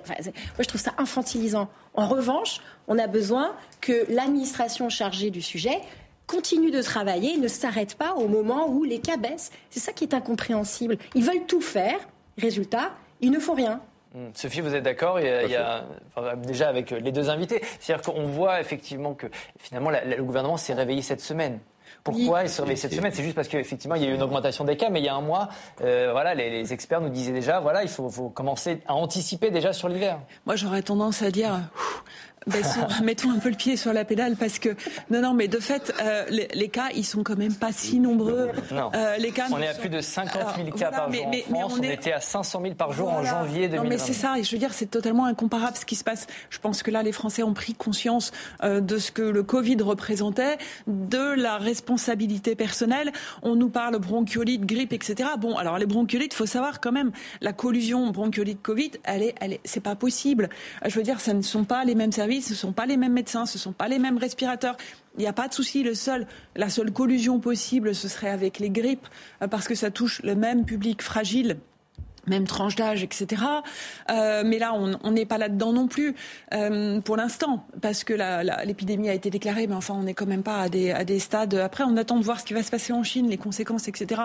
je 0.59 0.67
trouve 0.67 0.81
ça 0.81 0.93
infantilisant. 0.97 1.69
En 1.93 2.07
revanche, 2.07 2.61
on 2.87 2.97
a 2.97 3.07
besoin 3.07 3.53
que 3.81 4.05
l'administration 4.09 4.89
chargée 4.89 5.29
du 5.29 5.41
sujet 5.41 5.79
continue 6.27 6.71
de 6.71 6.81
travailler 6.81 7.33
et 7.33 7.37
ne 7.37 7.47
s'arrête 7.47 7.95
pas 7.95 8.13
au 8.13 8.27
moment 8.27 8.69
où 8.69 8.83
les 8.83 8.99
cas 8.99 9.17
baissent. 9.17 9.51
C'est 9.69 9.81
ça 9.81 9.91
qui 9.91 10.05
est 10.05 10.13
incompréhensible. 10.13 10.97
Ils 11.13 11.23
veulent 11.23 11.45
tout 11.45 11.61
faire. 11.61 11.99
Résultat, 12.37 12.91
ils 13.19 13.31
ne 13.31 13.39
font 13.39 13.53
rien. 13.53 13.81
Hmm. 14.13 14.29
Sophie, 14.33 14.61
vous 14.61 14.73
êtes 14.73 14.83
d'accord? 14.83 15.19
Il 15.19 15.25
y 15.25 15.55
a, 15.55 15.85
déjà 16.37 16.69
avec 16.69 16.91
les 16.91 17.11
deux 17.11 17.29
invités. 17.29 17.61
C'est-à-dire 17.79 18.13
qu'on 18.13 18.23
voit 18.23 18.61
effectivement 18.61 19.13
que 19.13 19.27
finalement 19.57 19.89
le 19.89 20.23
gouvernement 20.23 20.57
s'est 20.57 20.73
réveillé 20.73 21.01
cette 21.01 21.21
semaine. 21.21 21.59
Pourquoi 22.03 22.43
ils 22.43 22.49
se 22.49 22.75
cette 22.75 22.93
semaine? 22.93 23.11
C'est 23.13 23.23
juste 23.23 23.35
parce 23.35 23.47
qu'effectivement, 23.47 23.95
il 23.95 24.03
y 24.03 24.05
a 24.05 24.09
eu 24.09 24.15
une 24.15 24.23
augmentation 24.23 24.63
des 24.63 24.75
cas, 24.77 24.89
mais 24.89 24.99
il 24.99 25.05
y 25.05 25.09
a 25.09 25.15
un 25.15 25.21
mois, 25.21 25.49
euh, 25.81 26.09
voilà, 26.11 26.33
les, 26.33 26.73
experts 26.73 27.01
nous 27.01 27.09
disaient 27.09 27.31
déjà, 27.31 27.59
voilà, 27.59 27.83
il 27.83 27.89
faut, 27.89 28.09
faut 28.09 28.29
commencer 28.29 28.81
à 28.87 28.95
anticiper 28.95 29.51
déjà 29.51 29.73
sur 29.73 29.87
l'hiver. 29.87 30.19
Moi, 30.45 30.55
j'aurais 30.55 30.81
tendance 30.81 31.21
à 31.21 31.31
dire, 31.31 31.59
mettons 33.03 33.29
un 33.29 33.37
peu 33.37 33.49
le 33.49 33.55
pied 33.55 33.77
sur 33.77 33.93
la 33.93 34.03
pédale 34.03 34.35
parce 34.35 34.57
que 34.57 34.69
non 35.11 35.21
non 35.21 35.35
mais 35.35 35.47
de 35.47 35.59
fait 35.59 35.93
euh, 36.01 36.25
les, 36.29 36.69
cas 36.69 36.89
ils 36.95 37.05
sont 37.05 37.21
quand 37.21 37.37
même 37.37 37.53
pas 37.53 37.71
si 37.71 37.99
nombreux. 37.99 38.49
Euh, 38.71 39.17
les 39.17 39.29
cas, 39.29 39.45
on 39.51 39.59
est 39.59 39.67
à 39.67 39.75
plus 39.75 39.89
de 39.89 40.01
50 40.01 40.55
000 40.55 40.71
cas 40.71 40.89
par 40.89 41.11
jour 41.11 41.29
mais, 41.29 41.45
en 41.53 41.69
France. 41.69 41.79
on, 41.79 41.83
était 41.83 42.13
à 42.13 42.19
500 42.19 42.61
000 42.63 42.73
par 42.73 42.93
jour 42.93 43.13
en 43.13 43.23
janvier 43.23 43.67
2020. 43.67 43.83
Non 43.83 43.89
mais 43.89 43.99
c'est 43.99 44.13
ça 44.13 44.39
et 44.39 44.43
je 44.43 44.51
veux 44.51 44.57
dire 44.57 44.73
c'est 44.73 44.89
totalement 44.89 45.25
incomparable 45.25 45.77
ce 45.77 45.85
qui 45.85 45.95
se 45.95 46.03
passe. 46.03 46.25
Je 46.49 46.57
pense 46.57 46.81
que 46.81 46.89
là 46.89 47.03
les 47.03 47.11
Français 47.11 47.43
ont 47.43 47.53
pris 47.53 47.75
conscience 47.75 48.31
euh, 48.63 48.81
de 48.81 48.97
ce 48.97 49.11
que 49.11 49.21
le 49.21 49.43
Covid 49.43 49.77
représentait, 49.81 50.57
de 50.87 51.35
la 51.35 51.59
responsabilité 51.59 52.55
personnelle. 52.55 53.11
On 53.43 53.55
nous 53.55 53.69
parle 53.69 53.99
bronchiolite, 53.99 54.65
grippe, 54.65 54.93
etc. 54.93 55.29
Bon 55.37 55.57
alors 55.57 55.77
les 55.77 55.85
bronchiolites, 55.85 56.33
faut 56.33 56.47
savoir 56.47 56.79
quand 56.79 56.91
même 56.91 57.11
la 57.41 57.53
collusion 57.53 58.09
bronchiolite 58.09 58.63
Covid, 58.63 58.91
elle 59.03 59.21
est, 59.21 59.35
elle 59.39 59.53
est, 59.53 59.61
c'est 59.63 59.79
pas 59.79 59.95
possible. 59.95 60.49
Je 60.83 60.95
veux 60.95 61.03
dire, 61.03 61.19
ça 61.19 61.33
ne 61.33 61.43
sont 61.43 61.65
pas 61.65 61.85
les 61.85 61.93
mêmes 61.93 62.11
services 62.11 62.30
ce 62.39 62.51
ne 62.51 62.55
sont 62.55 62.71
pas 62.71 62.85
les 62.85 62.95
mêmes 62.95 63.13
médecins, 63.13 63.45
ce 63.45 63.57
ne 63.57 63.61
sont 63.61 63.73
pas 63.73 63.89
les 63.89 63.99
mêmes 63.99 64.17
respirateurs. 64.17 64.77
Il 65.17 65.21
n'y 65.21 65.27
a 65.27 65.33
pas 65.33 65.49
de 65.49 65.53
souci. 65.53 65.83
Le 65.83 65.95
seul, 65.95 66.27
la 66.55 66.69
seule 66.69 66.91
collusion 66.91 67.39
possible, 67.39 67.93
ce 67.93 68.07
serait 68.07 68.29
avec 68.29 68.59
les 68.59 68.69
grippes, 68.69 69.07
euh, 69.41 69.47
parce 69.47 69.67
que 69.67 69.75
ça 69.75 69.91
touche 69.91 70.21
le 70.23 70.35
même 70.35 70.63
public 70.63 71.01
fragile 71.01 71.57
même 72.27 72.45
tranche 72.45 72.75
d'âge, 72.75 73.03
etc. 73.03 73.41
Euh, 74.09 74.43
mais 74.45 74.59
là, 74.59 74.73
on 74.73 75.11
n'est 75.11 75.25
pas 75.25 75.37
là-dedans 75.37 75.73
non 75.73 75.87
plus 75.87 76.15
euh, 76.53 77.01
pour 77.01 77.17
l'instant, 77.17 77.65
parce 77.81 78.03
que 78.03 78.13
l'épidémie 78.65 79.09
a 79.09 79.13
été 79.13 79.29
déclarée, 79.29 79.67
mais 79.67 79.75
enfin, 79.75 79.95
on 79.97 80.03
n'est 80.03 80.13
quand 80.13 80.25
même 80.25 80.43
pas 80.43 80.61
à 80.61 80.69
des, 80.69 80.91
à 80.91 81.03
des 81.03 81.19
stades. 81.19 81.55
Après, 81.55 81.83
on 81.83 81.97
attend 81.97 82.17
de 82.17 82.23
voir 82.23 82.39
ce 82.39 82.45
qui 82.45 82.53
va 82.53 82.63
se 82.63 82.71
passer 82.71 82.93
en 82.93 83.03
Chine, 83.03 83.29
les 83.29 83.37
conséquences, 83.37 83.87
etc. 83.87 84.21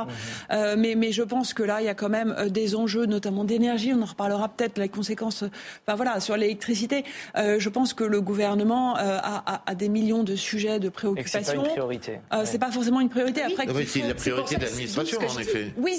Euh, 0.50 0.76
mais, 0.78 0.94
mais 0.94 1.12
je 1.12 1.22
pense 1.22 1.54
que 1.54 1.62
là, 1.62 1.80
il 1.80 1.86
y 1.86 1.88
a 1.88 1.94
quand 1.94 2.08
même 2.08 2.34
euh, 2.38 2.48
des 2.48 2.74
enjeux, 2.74 3.06
notamment 3.06 3.44
d'énergie. 3.44 3.92
On 3.94 4.02
en 4.02 4.06
reparlera 4.06 4.48
peut-être, 4.48 4.78
les 4.78 4.88
conséquences 4.88 5.44
enfin, 5.86 5.96
voilà, 5.96 6.20
sur 6.20 6.36
l'électricité. 6.36 7.04
Euh, 7.36 7.56
je 7.58 7.68
pense 7.68 7.94
que 7.94 8.04
le 8.04 8.20
gouvernement 8.20 8.96
euh, 8.98 9.18
a, 9.22 9.62
a, 9.66 9.74
des 9.74 9.88
millions 9.88 10.22
de 10.22 10.36
sujets 10.36 10.78
de 10.78 10.88
préoccupation. 10.88 11.40
C'est 11.42 11.52
pas 11.54 11.62
une 11.62 11.70
priorité. 11.70 12.20
C'est 12.44 12.58
pas 12.58 12.70
forcément 12.70 13.00
une 13.00 13.08
priorité. 13.08 13.42
Après, 13.42 13.66
c'est 13.86 14.02
la 14.02 14.14
priorité 14.14 14.56
de 14.56 14.62
l'administration, 14.62 15.18
en 15.20 15.38
effet. 15.38 15.72
Oui, 15.76 15.98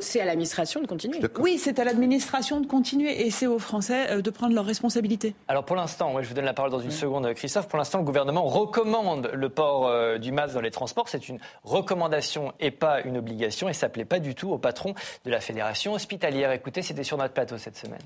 c'est 0.00 0.20
à 0.20 0.24
l'administration 0.24 0.80
de 0.80 0.86
continuer. 0.86 1.20
Oui, 1.38 1.58
c'est 1.58 1.78
à 1.78 1.84
l'administration 1.84 2.60
de 2.60 2.66
continuer 2.66 3.26
et 3.26 3.30
c'est 3.30 3.46
aux 3.46 3.58
Français 3.58 4.10
euh, 4.10 4.22
de 4.22 4.30
prendre 4.30 4.54
leurs 4.54 4.64
responsabilités. 4.64 5.34
Alors 5.48 5.64
pour 5.64 5.76
l'instant, 5.76 6.20
je 6.22 6.28
vous 6.28 6.34
donne 6.34 6.44
la 6.44 6.54
parole 6.54 6.70
dans 6.70 6.80
une 6.80 6.90
seconde, 6.90 7.32
Christophe. 7.34 7.68
Pour 7.68 7.78
l'instant, 7.78 7.98
le 7.98 8.04
gouvernement 8.04 8.44
recommande 8.44 9.30
le 9.34 9.48
port 9.48 9.88
euh, 9.88 10.18
du 10.18 10.32
masque 10.32 10.54
dans 10.54 10.60
les 10.60 10.70
transports. 10.70 11.08
C'est 11.08 11.28
une 11.28 11.38
recommandation 11.64 12.52
et 12.60 12.70
pas 12.70 13.00
une 13.02 13.16
obligation 13.16 13.68
et 13.68 13.72
ça 13.72 13.88
plaît 13.88 14.04
pas 14.04 14.18
du 14.18 14.34
tout 14.34 14.50
au 14.50 14.58
patron 14.58 14.94
de 15.24 15.30
la 15.30 15.40
fédération 15.40 15.94
hospitalière. 15.94 16.52
Écoutez, 16.52 16.82
c'était 16.82 17.04
sur 17.04 17.16
notre 17.16 17.34
plateau 17.34 17.58
cette 17.58 17.76
semaine. 17.76 18.02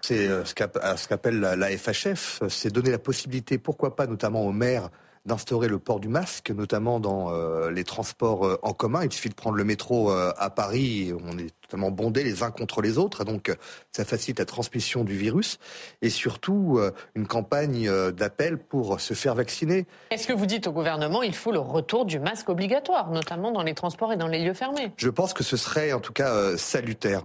C'est 0.00 0.28
euh, 0.28 0.44
ce 0.44 0.54
qu'appelle 0.54 1.40
la 1.40 1.76
FHF, 1.76 2.42
c'est 2.48 2.72
donner 2.72 2.90
la 2.90 2.98
possibilité, 2.98 3.58
pourquoi 3.58 3.96
pas 3.96 4.06
notamment 4.06 4.42
aux 4.42 4.52
maires, 4.52 4.90
d'instaurer 5.28 5.68
le 5.68 5.78
port 5.78 6.00
du 6.00 6.08
masque, 6.08 6.50
notamment 6.50 6.98
dans 6.98 7.32
euh, 7.32 7.70
les 7.70 7.84
transports 7.84 8.44
euh, 8.44 8.58
en 8.62 8.72
commun. 8.72 9.04
Il 9.04 9.12
suffit 9.12 9.28
de 9.28 9.34
prendre 9.34 9.56
le 9.56 9.62
métro 9.62 10.10
euh, 10.10 10.32
à 10.36 10.50
Paris, 10.50 11.12
on 11.22 11.38
est 11.38 11.52
totalement 11.60 11.92
bondés 11.92 12.24
les 12.24 12.42
uns 12.42 12.50
contre 12.50 12.80
les 12.80 12.98
autres, 12.98 13.24
donc 13.24 13.54
ça 13.92 14.04
facilite 14.04 14.38
la 14.38 14.46
transmission 14.46 15.04
du 15.04 15.14
virus, 15.14 15.58
et 16.00 16.08
surtout 16.08 16.80
une 17.14 17.26
campagne 17.26 17.90
d'appel 18.12 18.56
pour 18.56 18.98
se 19.00 19.12
faire 19.12 19.34
vacciner. 19.34 19.86
Est-ce 20.10 20.26
que 20.26 20.32
vous 20.32 20.46
dites 20.46 20.66
au 20.66 20.72
gouvernement 20.72 21.22
il 21.22 21.34
faut 21.34 21.52
le 21.52 21.58
retour 21.58 22.06
du 22.06 22.18
masque 22.18 22.48
obligatoire, 22.48 23.10
notamment 23.10 23.52
dans 23.52 23.62
les 23.62 23.74
transports 23.74 24.14
et 24.14 24.16
dans 24.16 24.28
les 24.28 24.42
lieux 24.42 24.54
fermés? 24.54 24.92
Je 24.96 25.10
pense 25.10 25.34
que 25.34 25.44
ce 25.44 25.58
serait 25.58 25.92
en 25.92 26.00
tout 26.00 26.14
cas 26.14 26.56
salutaire. 26.56 27.20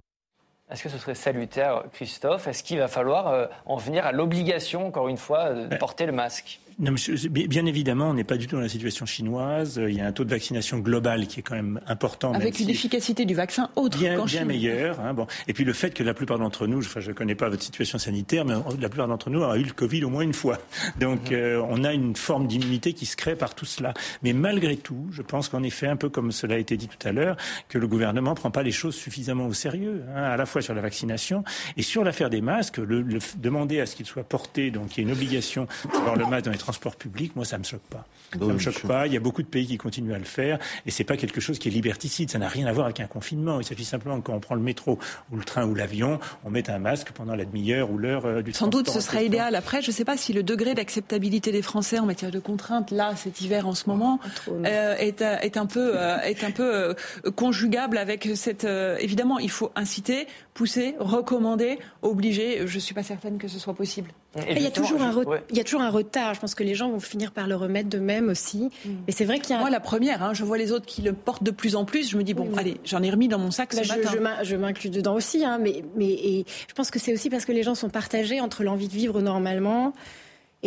Est-ce 0.70 0.82
que 0.82 0.88
ce 0.90 0.98
serait 0.98 1.14
salutaire, 1.14 1.84
Christophe? 1.94 2.46
Est-ce 2.46 2.62
qu'il 2.62 2.78
va 2.78 2.88
falloir 2.88 3.48
en 3.64 3.76
venir 3.76 4.04
à 4.04 4.12
l'obligation, 4.12 4.86
encore 4.86 5.08
une 5.08 5.16
fois, 5.16 5.54
de 5.54 5.76
porter 5.76 6.04
le 6.04 6.12
masque? 6.12 6.60
Non, 6.78 6.94
bien 7.28 7.66
évidemment, 7.66 8.10
on 8.10 8.14
n'est 8.14 8.24
pas 8.24 8.36
du 8.36 8.46
tout 8.46 8.56
dans 8.56 8.62
la 8.62 8.68
situation 8.68 9.06
chinoise. 9.06 9.80
Il 9.86 9.94
y 9.94 10.00
a 10.00 10.06
un 10.06 10.12
taux 10.12 10.24
de 10.24 10.30
vaccination 10.30 10.78
global 10.78 11.26
qui 11.26 11.40
est 11.40 11.42
quand 11.42 11.54
même 11.54 11.80
important. 11.86 12.32
Avec 12.32 12.58
une 12.58 12.70
efficacité 12.70 13.24
du 13.24 13.34
vaccin 13.34 13.70
autre 13.76 13.98
bien, 13.98 14.16
qu'en 14.16 14.24
Bien 14.24 14.44
meilleure. 14.44 14.98
Hein, 15.00 15.14
bon. 15.14 15.26
Et 15.46 15.52
puis 15.52 15.64
le 15.64 15.72
fait 15.72 15.90
que 15.90 16.02
la 16.02 16.14
plupart 16.14 16.38
d'entre 16.38 16.66
nous, 16.66 16.78
enfin, 16.78 17.00
je 17.00 17.10
ne 17.10 17.14
connais 17.14 17.34
pas 17.34 17.48
votre 17.48 17.62
situation 17.62 17.98
sanitaire, 17.98 18.44
mais 18.44 18.54
la 18.80 18.88
plupart 18.88 19.08
d'entre 19.08 19.30
nous 19.30 19.42
ont 19.42 19.54
eu 19.54 19.62
le 19.62 19.72
Covid 19.72 20.04
au 20.04 20.10
moins 20.10 20.22
une 20.22 20.34
fois. 20.34 20.58
Donc 21.00 21.30
mhm. 21.30 21.36
euh, 21.36 21.62
on 21.68 21.84
a 21.84 21.92
une 21.92 22.16
forme 22.16 22.46
d'immunité 22.46 22.92
qui 22.92 23.06
se 23.06 23.16
crée 23.16 23.36
par 23.36 23.54
tout 23.54 23.66
cela. 23.66 23.94
Mais 24.22 24.32
malgré 24.32 24.76
tout, 24.76 25.06
je 25.12 25.22
pense 25.22 25.48
qu'en 25.48 25.62
effet, 25.62 25.86
un 25.86 25.96
peu 25.96 26.08
comme 26.08 26.32
cela 26.32 26.56
a 26.56 26.58
été 26.58 26.76
dit 26.76 26.88
tout 26.88 27.06
à 27.06 27.12
l'heure, 27.12 27.36
que 27.68 27.78
le 27.78 27.86
gouvernement 27.86 28.30
ne 28.30 28.36
prend 28.36 28.50
pas 28.50 28.62
les 28.62 28.72
choses 28.72 28.94
suffisamment 28.94 29.46
au 29.46 29.52
sérieux, 29.52 30.02
hein, 30.14 30.22
à 30.22 30.36
la 30.36 30.46
fois 30.46 30.62
sur 30.62 30.74
la 30.74 30.80
vaccination 30.80 31.44
et 31.76 31.82
sur 31.82 32.04
l'affaire 32.04 32.30
des 32.30 32.40
masques. 32.40 32.78
Le, 32.78 33.04
demander 33.36 33.80
à 33.80 33.86
ce 33.86 33.96
qu'il 33.96 34.06
soit 34.06 34.24
porté, 34.24 34.70
donc 34.70 34.96
il 34.96 35.02
y 35.02 35.04
a 35.04 35.08
une 35.08 35.14
obligation 35.14 35.66
d'avoir 35.92 36.16
le 36.16 36.26
masque 36.26 36.46
dans 36.46 36.50
les 36.50 36.58
transports 36.64 36.96
publics, 36.96 37.36
moi, 37.36 37.44
ça 37.44 37.58
me 37.58 37.64
choque 37.64 37.82
pas. 37.90 38.06
ça 38.32 38.38
me 38.38 38.58
choque 38.58 38.82
pas. 38.86 39.06
Il 39.06 39.12
y 39.12 39.16
a 39.16 39.20
beaucoup 39.20 39.42
de 39.42 39.48
pays 39.48 39.66
qui 39.66 39.76
continuent 39.76 40.14
à 40.14 40.18
le 40.18 40.24
faire, 40.24 40.58
et 40.86 40.90
c'est 40.90 41.04
pas 41.04 41.16
quelque 41.16 41.40
chose 41.40 41.58
qui 41.58 41.68
est 41.68 41.70
liberticide. 41.70 42.30
Ça 42.30 42.38
n'a 42.38 42.48
rien 42.48 42.66
à 42.66 42.72
voir 42.72 42.86
avec 42.86 43.00
un 43.00 43.06
confinement. 43.06 43.60
Il 43.60 43.66
s'agit 43.66 43.84
simplement 43.84 44.18
que 44.20 44.26
quand 44.26 44.34
on 44.34 44.40
prend 44.40 44.54
le 44.54 44.62
métro 44.62 44.98
ou 45.30 45.36
le 45.36 45.44
train 45.44 45.66
ou 45.66 45.74
l'avion, 45.74 46.18
on 46.44 46.50
met 46.50 46.70
un 46.70 46.78
masque 46.78 47.12
pendant 47.12 47.34
la 47.34 47.44
demi-heure 47.44 47.90
ou 47.90 47.98
l'heure 47.98 48.24
euh, 48.24 48.42
du 48.42 48.52
Sans 48.52 48.68
doute, 48.68 48.88
ce 48.88 49.00
serait 49.00 49.26
idéal. 49.26 49.54
Après, 49.54 49.82
je 49.82 49.88
ne 49.88 49.92
sais 49.92 50.06
pas 50.06 50.16
si 50.16 50.32
le 50.32 50.42
degré 50.42 50.74
d'acceptabilité 50.74 51.52
des 51.52 51.62
Français 51.62 51.98
en 51.98 52.06
matière 52.06 52.30
de 52.30 52.38
contraintes, 52.38 52.90
là, 52.90 53.14
cet 53.16 53.42
hiver 53.42 53.68
en 53.68 53.74
ce 53.74 53.88
moment, 53.88 54.18
euh, 54.48 54.96
est, 54.96 55.20
euh, 55.20 55.36
est, 55.40 55.56
un 55.58 55.66
peu, 55.66 55.96
est 56.24 56.44
un 56.44 56.50
peu 56.50 56.94
conjugable 57.36 57.98
avec 57.98 58.28
cette. 58.34 58.64
évidemment, 58.64 59.38
il 59.38 59.50
faut 59.50 59.70
inciter, 59.76 60.26
pousser, 60.54 60.94
recommander, 60.98 61.78
obliger. 62.00 62.66
Je 62.66 62.74
ne 62.74 62.80
suis 62.80 62.94
pas 62.94 63.02
certaine 63.02 63.36
que 63.38 63.48
ce 63.48 63.58
soit 63.58 63.74
possible. 63.74 64.10
Il 64.50 64.62
y, 64.62 64.66
a 64.66 64.70
toujours 64.70 65.02
un 65.02 65.14
il 65.50 65.56
y 65.56 65.60
a 65.60 65.64
toujours 65.64 65.80
un 65.80 65.90
retard. 65.90 66.34
Je 66.34 66.40
pense 66.40 66.54
que 66.54 66.62
les 66.62 66.74
gens 66.74 66.90
vont 66.90 67.00
finir 67.00 67.32
par 67.32 67.46
le 67.46 67.56
remettre 67.56 67.88
d'eux-mêmes 67.88 68.28
aussi. 68.28 68.70
Mm. 68.84 68.90
Mais 69.06 69.12
c'est 69.12 69.24
vrai 69.24 69.38
qu'il 69.38 69.54
y 69.54 69.58
a. 69.58 69.60
Moi, 69.60 69.70
la 69.70 69.80
première, 69.80 70.22
hein, 70.22 70.34
je 70.34 70.44
vois 70.44 70.58
les 70.58 70.72
autres 70.72 70.86
qui 70.86 71.02
le 71.02 71.12
portent 71.12 71.42
de 71.42 71.50
plus 71.50 71.76
en 71.76 71.84
plus. 71.84 72.10
Je 72.10 72.16
me 72.16 72.22
dis, 72.22 72.34
bon, 72.34 72.48
allez, 72.56 72.80
j'en 72.84 73.02
ai 73.02 73.10
remis 73.10 73.28
dans 73.28 73.38
mon 73.38 73.50
sac 73.50 73.72
ce 73.72 73.82
je, 73.82 73.88
matin. 73.88 74.10
Je 74.42 74.56
m'inclus 74.56 74.90
dedans 74.90 75.14
aussi. 75.14 75.44
Hein, 75.44 75.58
mais 75.60 75.84
mais 75.96 76.10
et 76.10 76.44
je 76.68 76.74
pense 76.74 76.90
que 76.90 76.98
c'est 76.98 77.12
aussi 77.12 77.30
parce 77.30 77.44
que 77.44 77.52
les 77.52 77.62
gens 77.62 77.74
sont 77.74 77.90
partagés 77.90 78.40
entre 78.40 78.64
l'envie 78.64 78.88
de 78.88 78.94
vivre 78.94 79.20
normalement 79.20 79.92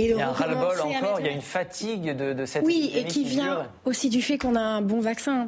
il 0.04 0.18
y 0.18 0.22
a 0.22 0.30
un 0.30 0.32
ras-le-bol 0.32 0.80
encore, 0.82 1.20
il 1.20 1.26
y 1.26 1.30
a 1.30 1.32
une 1.32 1.41
fatigue 1.41 2.16
de, 2.16 2.34
de 2.34 2.45
cette 2.45 2.64
Oui, 2.64 2.91
et 2.93 3.06
qui, 3.06 3.24
vient 3.24 3.68
aussi 3.86 4.10
du 4.10 4.22
fait 4.22 4.38
qu'on 4.38 4.56
a 4.56 4.62
un 4.62 4.82
bon 4.82 5.00
vaccin. 5.00 5.48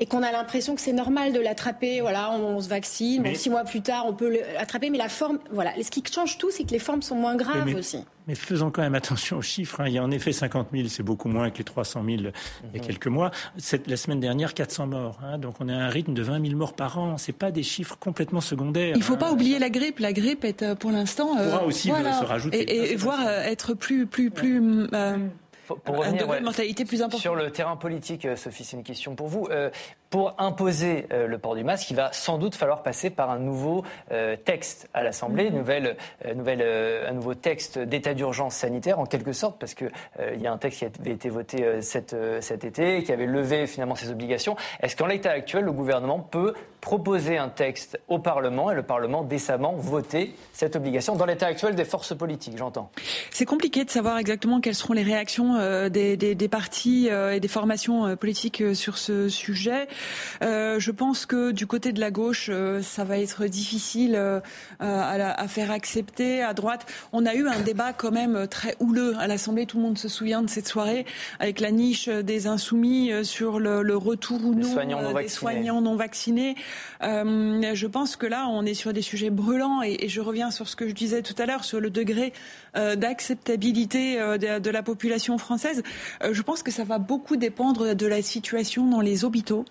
Et 0.00 0.06
qu'on 0.06 0.22
a 0.22 0.32
l'impression 0.32 0.74
que 0.74 0.80
c'est 0.80 0.92
normal 0.92 1.32
de 1.32 1.40
l'attraper. 1.40 2.00
Voilà, 2.00 2.30
on, 2.32 2.60
se 2.60 2.68
vaccine, 2.68 3.34
six 3.34 3.50
mois 3.50 3.64
plus 3.64 3.82
tard, 3.82 4.04
on 4.06 4.14
peut 4.14 4.40
l'attraper. 4.54 4.90
Mais 4.90 4.98
la 4.98 5.08
forme, 5.08 5.38
voilà. 5.50 5.72
Ce 5.82 5.90
qui 5.90 6.02
change 6.12 6.38
tout, 6.38 6.50
c'est 6.50 6.64
que 6.64 6.70
les 6.70 6.78
formes 6.78 7.02
sont 7.02 7.16
moins 7.16 7.36
graves 7.36 7.74
aussi. 7.74 8.04
Mais 8.28 8.34
faisons 8.34 8.70
quand 8.70 8.82
même 8.82 8.94
attention 8.94 9.38
aux 9.38 9.42
chiffres. 9.42 9.80
Hein. 9.80 9.88
Il 9.88 9.94
y 9.94 9.98
a 9.98 10.04
en 10.04 10.10
effet 10.10 10.32
50 10.32 10.68
000, 10.72 10.88
c'est 10.88 11.02
beaucoup 11.02 11.28
moins 11.28 11.48
que 11.50 11.56
les 11.56 11.64
300 11.64 12.04
000 12.04 12.16
il 12.18 12.30
y 12.74 12.76
a 12.76 12.84
quelques 12.84 13.06
mois. 13.06 13.30
Cette, 13.56 13.86
la 13.88 13.96
semaine 13.96 14.20
dernière, 14.20 14.52
400 14.52 14.86
morts. 14.86 15.18
Hein. 15.22 15.38
Donc 15.38 15.54
on 15.60 15.68
a 15.70 15.72
un 15.72 15.88
rythme 15.88 16.12
de 16.12 16.22
20 16.22 16.44
000 16.44 16.54
morts 16.54 16.74
par 16.74 16.98
an. 16.98 17.16
C'est 17.16 17.32
pas 17.32 17.50
des 17.50 17.62
chiffres 17.62 17.96
complètement 17.98 18.42
secondaires. 18.42 18.92
Il 18.94 18.98
ne 18.98 19.02
faut 19.02 19.16
pas 19.16 19.30
hein. 19.30 19.32
oublier 19.32 19.58
la 19.58 19.70
grippe. 19.70 19.98
La 19.98 20.12
grippe 20.12 20.44
est 20.44 20.62
euh, 20.62 20.74
pour 20.74 20.90
l'instant. 20.90 21.28
pourra 21.28 21.62
euh, 21.62 21.66
aussi 21.66 21.88
se 21.88 22.24
rajouter. 22.24 22.60
Et, 22.60 22.92
et 22.92 22.96
voir 22.96 23.18
euh, 23.26 23.40
être 23.44 23.72
plus, 23.72 24.06
plus, 24.06 24.30
plus. 24.30 24.60
pour, 25.66 25.96
revenir, 25.96 26.26
mentalité 26.42 26.84
plus 26.84 27.00
importante. 27.00 27.22
Sur 27.22 27.34
le 27.34 27.50
terrain 27.50 27.76
politique, 27.76 28.28
Sophie, 28.36 28.64
c'est 28.64 28.76
une 28.76 28.84
question 28.84 29.14
pour 29.14 29.28
vous. 29.28 29.48
Pour 30.10 30.34
imposer 30.38 31.06
euh, 31.12 31.26
le 31.26 31.38
port 31.38 31.54
du 31.54 31.64
masque, 31.64 31.90
il 31.90 31.96
va 31.96 32.12
sans 32.12 32.38
doute 32.38 32.54
falloir 32.54 32.82
passer 32.82 33.10
par 33.10 33.30
un 33.30 33.38
nouveau 33.38 33.84
euh, 34.10 34.36
texte 34.36 34.88
à 34.94 35.02
l'Assemblée, 35.02 35.50
nouvelle, 35.50 35.96
euh, 36.24 36.34
nouvelle, 36.34 36.62
un 37.06 37.12
nouveau 37.12 37.34
texte 37.34 37.78
d'état 37.78 38.14
d'urgence 38.14 38.54
sanitaire 38.54 38.98
en 38.98 39.06
quelque 39.06 39.32
sorte, 39.32 39.58
parce 39.58 39.74
qu'il 39.74 39.90
il 40.34 40.40
y 40.40 40.46
a 40.46 40.52
un 40.52 40.58
texte 40.58 40.78
qui 40.78 40.84
avait 40.84 41.12
été 41.12 41.28
voté 41.28 41.82
cet, 41.82 42.14
cet 42.40 42.64
été, 42.64 43.02
qui 43.02 43.12
avait 43.12 43.26
levé 43.26 43.66
finalement 43.66 43.94
ses 43.94 44.10
obligations. 44.10 44.56
Est-ce 44.80 44.96
qu'en 44.96 45.06
l'état 45.06 45.30
actuel, 45.30 45.64
le 45.64 45.72
gouvernement 45.72 46.20
peut 46.20 46.54
proposer 46.80 47.38
un 47.38 47.48
texte 47.48 48.00
au 48.08 48.18
Parlement 48.18 48.70
et 48.70 48.74
le 48.74 48.82
Parlement 48.82 49.22
décemment 49.22 49.72
voter 49.72 50.34
cette 50.52 50.76
obligation 50.76 51.16
dans 51.16 51.26
l'état 51.26 51.46
actuel 51.46 51.74
des 51.74 51.84
forces 51.84 52.16
politiques, 52.16 52.56
j'entends? 52.56 52.90
C'est 53.30 53.44
compliqué 53.44 53.84
de 53.84 53.90
savoir 53.90 54.18
exactement 54.18 54.60
quelles 54.60 54.74
seront 54.74 54.94
les 54.94 55.02
réactions 55.02 55.88
des, 55.88 56.16
des, 56.16 56.34
des 56.34 56.48
partis 56.48 57.08
et 57.08 57.40
des 57.40 57.48
formations 57.48 58.16
politiques 58.16 58.62
sur 58.74 58.98
ce 58.98 59.28
sujet. 59.28 59.88
Euh, 60.42 60.78
je 60.78 60.90
pense 60.90 61.26
que 61.26 61.50
du 61.50 61.66
côté 61.66 61.92
de 61.92 62.00
la 62.00 62.10
gauche, 62.10 62.48
euh, 62.52 62.82
ça 62.82 63.04
va 63.04 63.18
être 63.18 63.46
difficile 63.46 64.14
euh, 64.14 64.40
à, 64.80 65.40
à, 65.40 65.48
faire 65.48 65.70
accepter. 65.70 66.42
À 66.42 66.54
droite, 66.54 66.86
on 67.12 67.26
a 67.26 67.34
eu 67.34 67.48
un 67.48 67.60
débat 67.60 67.92
quand 67.92 68.10
même 68.10 68.46
très 68.48 68.76
houleux 68.80 69.14
à 69.18 69.26
l'Assemblée. 69.26 69.66
Tout 69.66 69.78
le 69.78 69.82
monde 69.82 69.98
se 69.98 70.08
souvient 70.08 70.42
de 70.42 70.48
cette 70.48 70.68
soirée 70.68 71.06
avec 71.40 71.60
la 71.60 71.70
niche 71.70 72.08
des 72.08 72.46
insoumis 72.46 73.12
sur 73.24 73.58
le, 73.58 73.82
le 73.82 73.96
retour 73.96 74.44
ou 74.44 74.54
non 74.54 74.72
soignants 74.72 75.02
non 75.02 75.12
des 75.12 75.28
soignants 75.28 75.80
non 75.80 75.96
vaccinés. 75.96 76.56
je 77.00 77.86
pense 77.86 78.16
que 78.16 78.26
là, 78.26 78.46
on 78.48 78.64
est 78.64 78.74
sur 78.74 78.92
des 78.92 79.02
sujets 79.02 79.30
brûlants 79.30 79.82
et, 79.82 79.96
et 80.00 80.08
je 80.08 80.20
reviens 80.20 80.50
sur 80.50 80.68
ce 80.68 80.76
que 80.76 80.88
je 80.88 80.94
disais 80.94 81.22
tout 81.22 81.34
à 81.38 81.46
l'heure 81.46 81.64
sur 81.64 81.80
le 81.80 81.90
degré 81.90 82.32
d'acceptabilité 82.74 84.16
de, 84.18 84.58
de, 84.58 84.70
la 84.70 84.82
population 84.82 85.38
française. 85.38 85.82
je 86.30 86.42
pense 86.42 86.62
que 86.62 86.70
ça 86.70 86.84
va 86.84 86.98
beaucoup 86.98 87.36
dépendre 87.36 87.94
de 87.94 88.06
la 88.06 88.22
situation 88.22 88.86
dans 88.86 89.00
les 89.00 89.24
hôpitaux. 89.24 89.64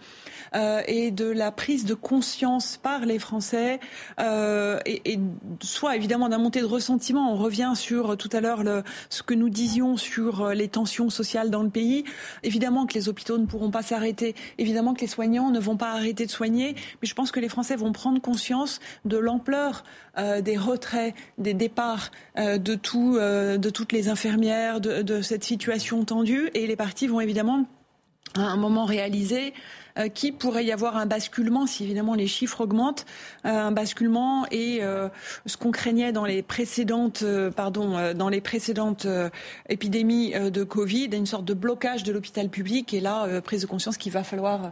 Euh, 0.55 0.81
et 0.87 1.11
de 1.11 1.25
la 1.25 1.51
prise 1.51 1.85
de 1.85 1.93
conscience 1.93 2.77
par 2.77 3.05
les 3.05 3.19
Français 3.19 3.79
euh, 4.19 4.79
et, 4.85 5.19
soit 5.61 5.95
évidemment 5.95 6.29
d'un 6.29 6.37
montée 6.37 6.61
de 6.61 6.65
ressentiment. 6.65 7.33
On 7.33 7.35
revient 7.35 7.73
sur 7.75 8.17
tout 8.17 8.29
à 8.31 8.41
l'heure 8.41 8.63
ce 9.09 9.23
que 9.23 9.33
nous 9.33 9.49
disions 9.49 9.97
sur 9.97 10.49
les 10.49 10.67
tensions 10.67 11.09
sociales 11.09 11.49
dans 11.49 11.63
le 11.63 11.69
pays. 11.69 12.03
Évidemment 12.43 12.85
que 12.85 12.93
les 12.93 13.09
hôpitaux 13.09 13.37
ne 13.37 13.45
pourront 13.45 13.71
pas 13.71 13.81
s'arrêter. 13.81 14.35
Évidemment 14.57 14.93
que 14.93 15.01
les 15.01 15.07
soignants 15.07 15.51
ne 15.51 15.59
vont 15.59 15.77
pas 15.77 15.91
arrêter 15.91 16.25
de 16.25 16.31
soigner. 16.31 16.75
Mais 17.01 17.07
je 17.07 17.13
pense 17.13 17.31
que 17.31 17.39
les 17.39 17.49
Français 17.49 17.75
vont 17.75 17.91
prendre 17.91 18.21
conscience 18.21 18.79
de 19.05 19.17
l'ampleur 19.17 19.83
euh, 20.17 20.41
des 20.41 20.57
retraits, 20.57 21.13
des 21.37 21.53
départs 21.53 22.11
euh, 22.37 22.57
de, 22.57 22.73
tout, 22.73 23.17
euh, 23.17 23.57
de 23.57 23.69
toutes 23.69 23.91
les 23.91 24.09
infirmières, 24.09 24.81
de, 24.81 25.03
de 25.03 25.21
cette 25.21 25.43
situation 25.43 26.03
tendue. 26.05 26.49
Et 26.55 26.65
les 26.65 26.75
partis 26.75 27.07
vont 27.07 27.19
évidemment 27.19 27.65
à 28.35 28.41
un 28.41 28.57
moment 28.57 28.85
réaliser 28.85 29.53
euh, 29.97 30.09
qui 30.09 30.31
pourrait 30.31 30.65
y 30.65 30.71
avoir 30.71 30.97
un 30.97 31.05
basculement 31.05 31.65
si 31.65 31.83
évidemment 31.83 32.13
les 32.13 32.27
chiffres 32.27 32.61
augmentent, 32.61 33.05
euh, 33.45 33.49
un 33.49 33.71
basculement 33.71 34.45
et 34.51 34.79
euh, 34.81 35.09
ce 35.45 35.57
qu'on 35.57 35.71
craignait 35.71 36.11
dans 36.11 36.25
les 36.25 36.41
précédentes, 36.41 37.23
pardon, 37.55 38.13
dans 38.13 38.29
les 38.29 38.41
précédentes 38.41 39.07
épidémies 39.69 40.33
de 40.33 40.63
Covid, 40.63 41.09
une 41.13 41.25
sorte 41.25 41.45
de 41.45 41.53
blocage 41.53 42.03
de 42.03 42.11
l'hôpital 42.11 42.49
public. 42.49 42.93
Et 42.93 42.99
là 42.99 43.41
prise 43.41 43.61
de 43.61 43.67
conscience 43.67 43.97
qu'il 43.97 44.11
va 44.11 44.23
falloir 44.23 44.71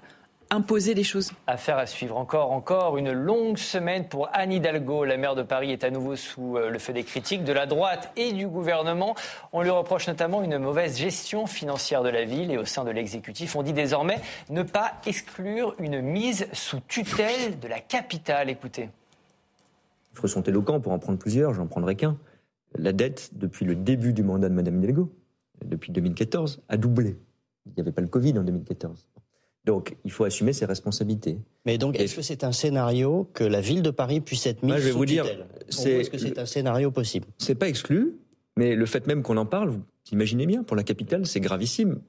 imposer 0.56 0.96
des 0.96 1.04
choses. 1.04 1.32
Affaire 1.48 1.78
à 1.78 1.86
suivre 1.86 2.18
encore, 2.18 2.52
encore 2.52 2.98
une 2.98 3.12
longue 3.12 3.58
semaine 3.58 4.08
pour 4.08 4.30
Anne 4.34 4.52
Hidalgo. 4.52 5.04
La 5.04 5.18
maire 5.18 5.36
de 5.36 5.44
Paris 5.44 5.72
est 5.72 5.84
à 5.84 5.92
nouveau 5.92 6.16
sous 6.16 6.58
euh, 6.58 6.70
le 6.70 6.80
feu 6.80 6.94
des 6.94 7.04
critiques 7.04 7.44
de 7.44 7.54
la 7.54 7.66
droite 7.66 8.12
et 8.16 8.32
du 8.34 8.48
gouvernement. 8.48 9.16
On 9.52 9.62
lui 9.62 9.70
reproche 9.70 10.08
notamment 10.08 10.42
une 10.42 10.58
mauvaise 10.58 10.98
gestion 10.98 11.46
financière 11.46 12.04
de 12.04 12.10
la 12.10 12.24
ville 12.24 12.52
et 12.52 12.58
au 12.58 12.66
sein 12.66 12.84
de 12.84 12.92
l'exécutif, 12.92 13.56
on 13.56 13.64
dit 13.64 13.74
désormais 13.74 14.20
ne 14.50 14.64
pas 14.64 14.94
exclure 15.06 15.76
une 15.80 16.02
mise 16.02 16.48
sous 16.54 16.80
tutelle 16.88 17.60
de 17.60 17.68
la 17.68 17.80
capitale. 17.80 18.50
Écoutez. 18.50 18.84
Les 18.84 18.90
chiffres 20.16 20.28
sont 20.28 20.44
éloquents 20.44 20.80
pour 20.80 20.94
en 20.94 21.00
prendre 21.00 21.20
plusieurs, 21.20 21.54
j'en 21.54 21.68
prendrai 21.68 21.96
qu'un. 21.96 22.18
La 22.78 22.94
dette, 22.94 23.32
depuis 23.34 23.66
le 23.66 23.76
début 23.76 24.14
du 24.14 24.24
mandat 24.24 24.50
de 24.50 24.54
Mme 24.54 24.80
Hidalgo, 24.80 25.12
depuis 25.64 25.92
2014, 25.92 26.62
a 26.70 26.78
doublé. 26.78 27.18
Il 27.66 27.74
n'y 27.76 27.82
avait 27.82 27.92
pas 27.92 28.02
le 28.02 28.08
Covid 28.08 28.38
en 28.38 28.44
2014. 28.44 29.08
Donc, 29.66 29.96
il 30.06 30.12
faut 30.12 30.24
assumer 30.26 30.54
ses 30.54 30.66
responsabilités. 30.66 31.38
Mais 31.66 31.78
donc, 31.78 32.00
est-ce 32.00 32.16
que 32.16 32.22
c'est 32.22 32.44
un 32.44 32.52
scénario 32.52 33.28
que 33.34 33.44
la 33.44 33.62
ville 33.62 33.82
de 33.82 33.90
Paris 33.90 34.22
puisse 34.22 34.46
être 34.46 34.62
mise 34.62 34.72
Moi, 34.72 34.78
je 34.78 34.86
vais 34.86 34.92
sous 34.92 34.98
vous 34.98 35.06
dire, 35.06 35.26
Est-ce 35.68 36.10
que 36.10 36.18
c'est 36.18 36.38
un 36.38 36.46
scénario 36.46 36.92
possible 36.92 37.28
C'est 37.40 37.56
pas 37.56 37.68
exclu, 37.68 38.16
mais 38.58 38.76
le 38.76 38.86
fait 38.86 39.08
même 39.08 39.24
qu'on 39.24 39.38
en 39.38 39.46
parle, 39.46 39.70
vous 39.70 39.82
imaginez 40.12 40.46
bien, 40.46 40.64
pour 40.64 40.76
la 40.76 40.84
capitale, 40.84 41.26
c'est 41.26 41.40
gravissime. 41.40 42.00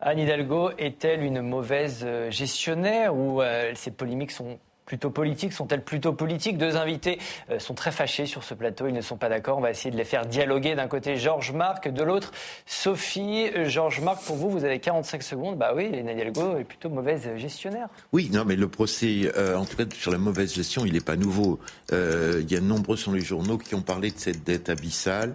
Anne 0.00 0.18
Hidalgo 0.18 0.70
est-elle 0.78 1.22
une 1.22 1.40
mauvaise 1.40 2.02
euh, 2.04 2.30
gestionnaire 2.30 3.16
ou 3.16 3.40
euh, 3.40 3.72
ces 3.74 3.90
polémiques 3.90 4.32
sont 4.32 4.58
plutôt 4.86 5.10
politiques 5.10 5.52
Sont-elles 5.52 5.82
plutôt 5.82 6.12
politiques? 6.12 6.58
Deux 6.58 6.76
invités 6.76 7.18
euh, 7.50 7.58
sont 7.58 7.74
très 7.74 7.90
fâchés 7.90 8.26
sur 8.26 8.44
ce 8.44 8.54
plateau, 8.54 8.86
ils 8.86 8.94
ne 8.94 9.00
sont 9.00 9.16
pas 9.16 9.28
d'accord. 9.28 9.58
On 9.58 9.60
va 9.60 9.70
essayer 9.70 9.90
de 9.90 9.96
les 9.96 10.04
faire 10.04 10.26
dialoguer. 10.26 10.74
D'un 10.74 10.88
côté, 10.88 11.16
Georges 11.16 11.52
Marc, 11.52 11.88
de 11.88 12.02
l'autre, 12.02 12.32
Sophie. 12.66 13.48
Euh, 13.56 13.68
Georges 13.68 14.00
Marc, 14.00 14.22
pour 14.24 14.36
vous, 14.36 14.50
vous 14.50 14.64
avez 14.64 14.78
45 14.78 15.22
secondes. 15.22 15.58
Bah 15.58 15.72
oui, 15.74 15.90
Nadia 16.02 16.24
Algo 16.24 16.58
est 16.58 16.64
plutôt 16.64 16.88
mauvaise 16.88 17.28
gestionnaire. 17.36 17.88
Oui, 18.12 18.30
non, 18.32 18.44
mais 18.44 18.56
le 18.56 18.68
procès, 18.68 19.32
euh, 19.36 19.56
en 19.56 19.64
tout 19.64 19.76
cas 19.76 19.84
sur 19.94 20.10
la 20.10 20.18
mauvaise 20.18 20.54
gestion, 20.54 20.84
il 20.84 20.92
n'est 20.92 21.00
pas 21.00 21.16
nouveau. 21.16 21.58
il 21.92 22.50
y 22.50 22.56
a 22.56 22.60
nombreux 22.60 22.96
sont 22.96 23.12
les 23.12 23.20
journaux 23.20 23.58
qui 23.58 23.74
ont 23.74 23.82
parlé 23.82 24.10
de 24.10 24.18
cette 24.18 24.44
dette 24.44 24.68
abyssale. 24.68 25.34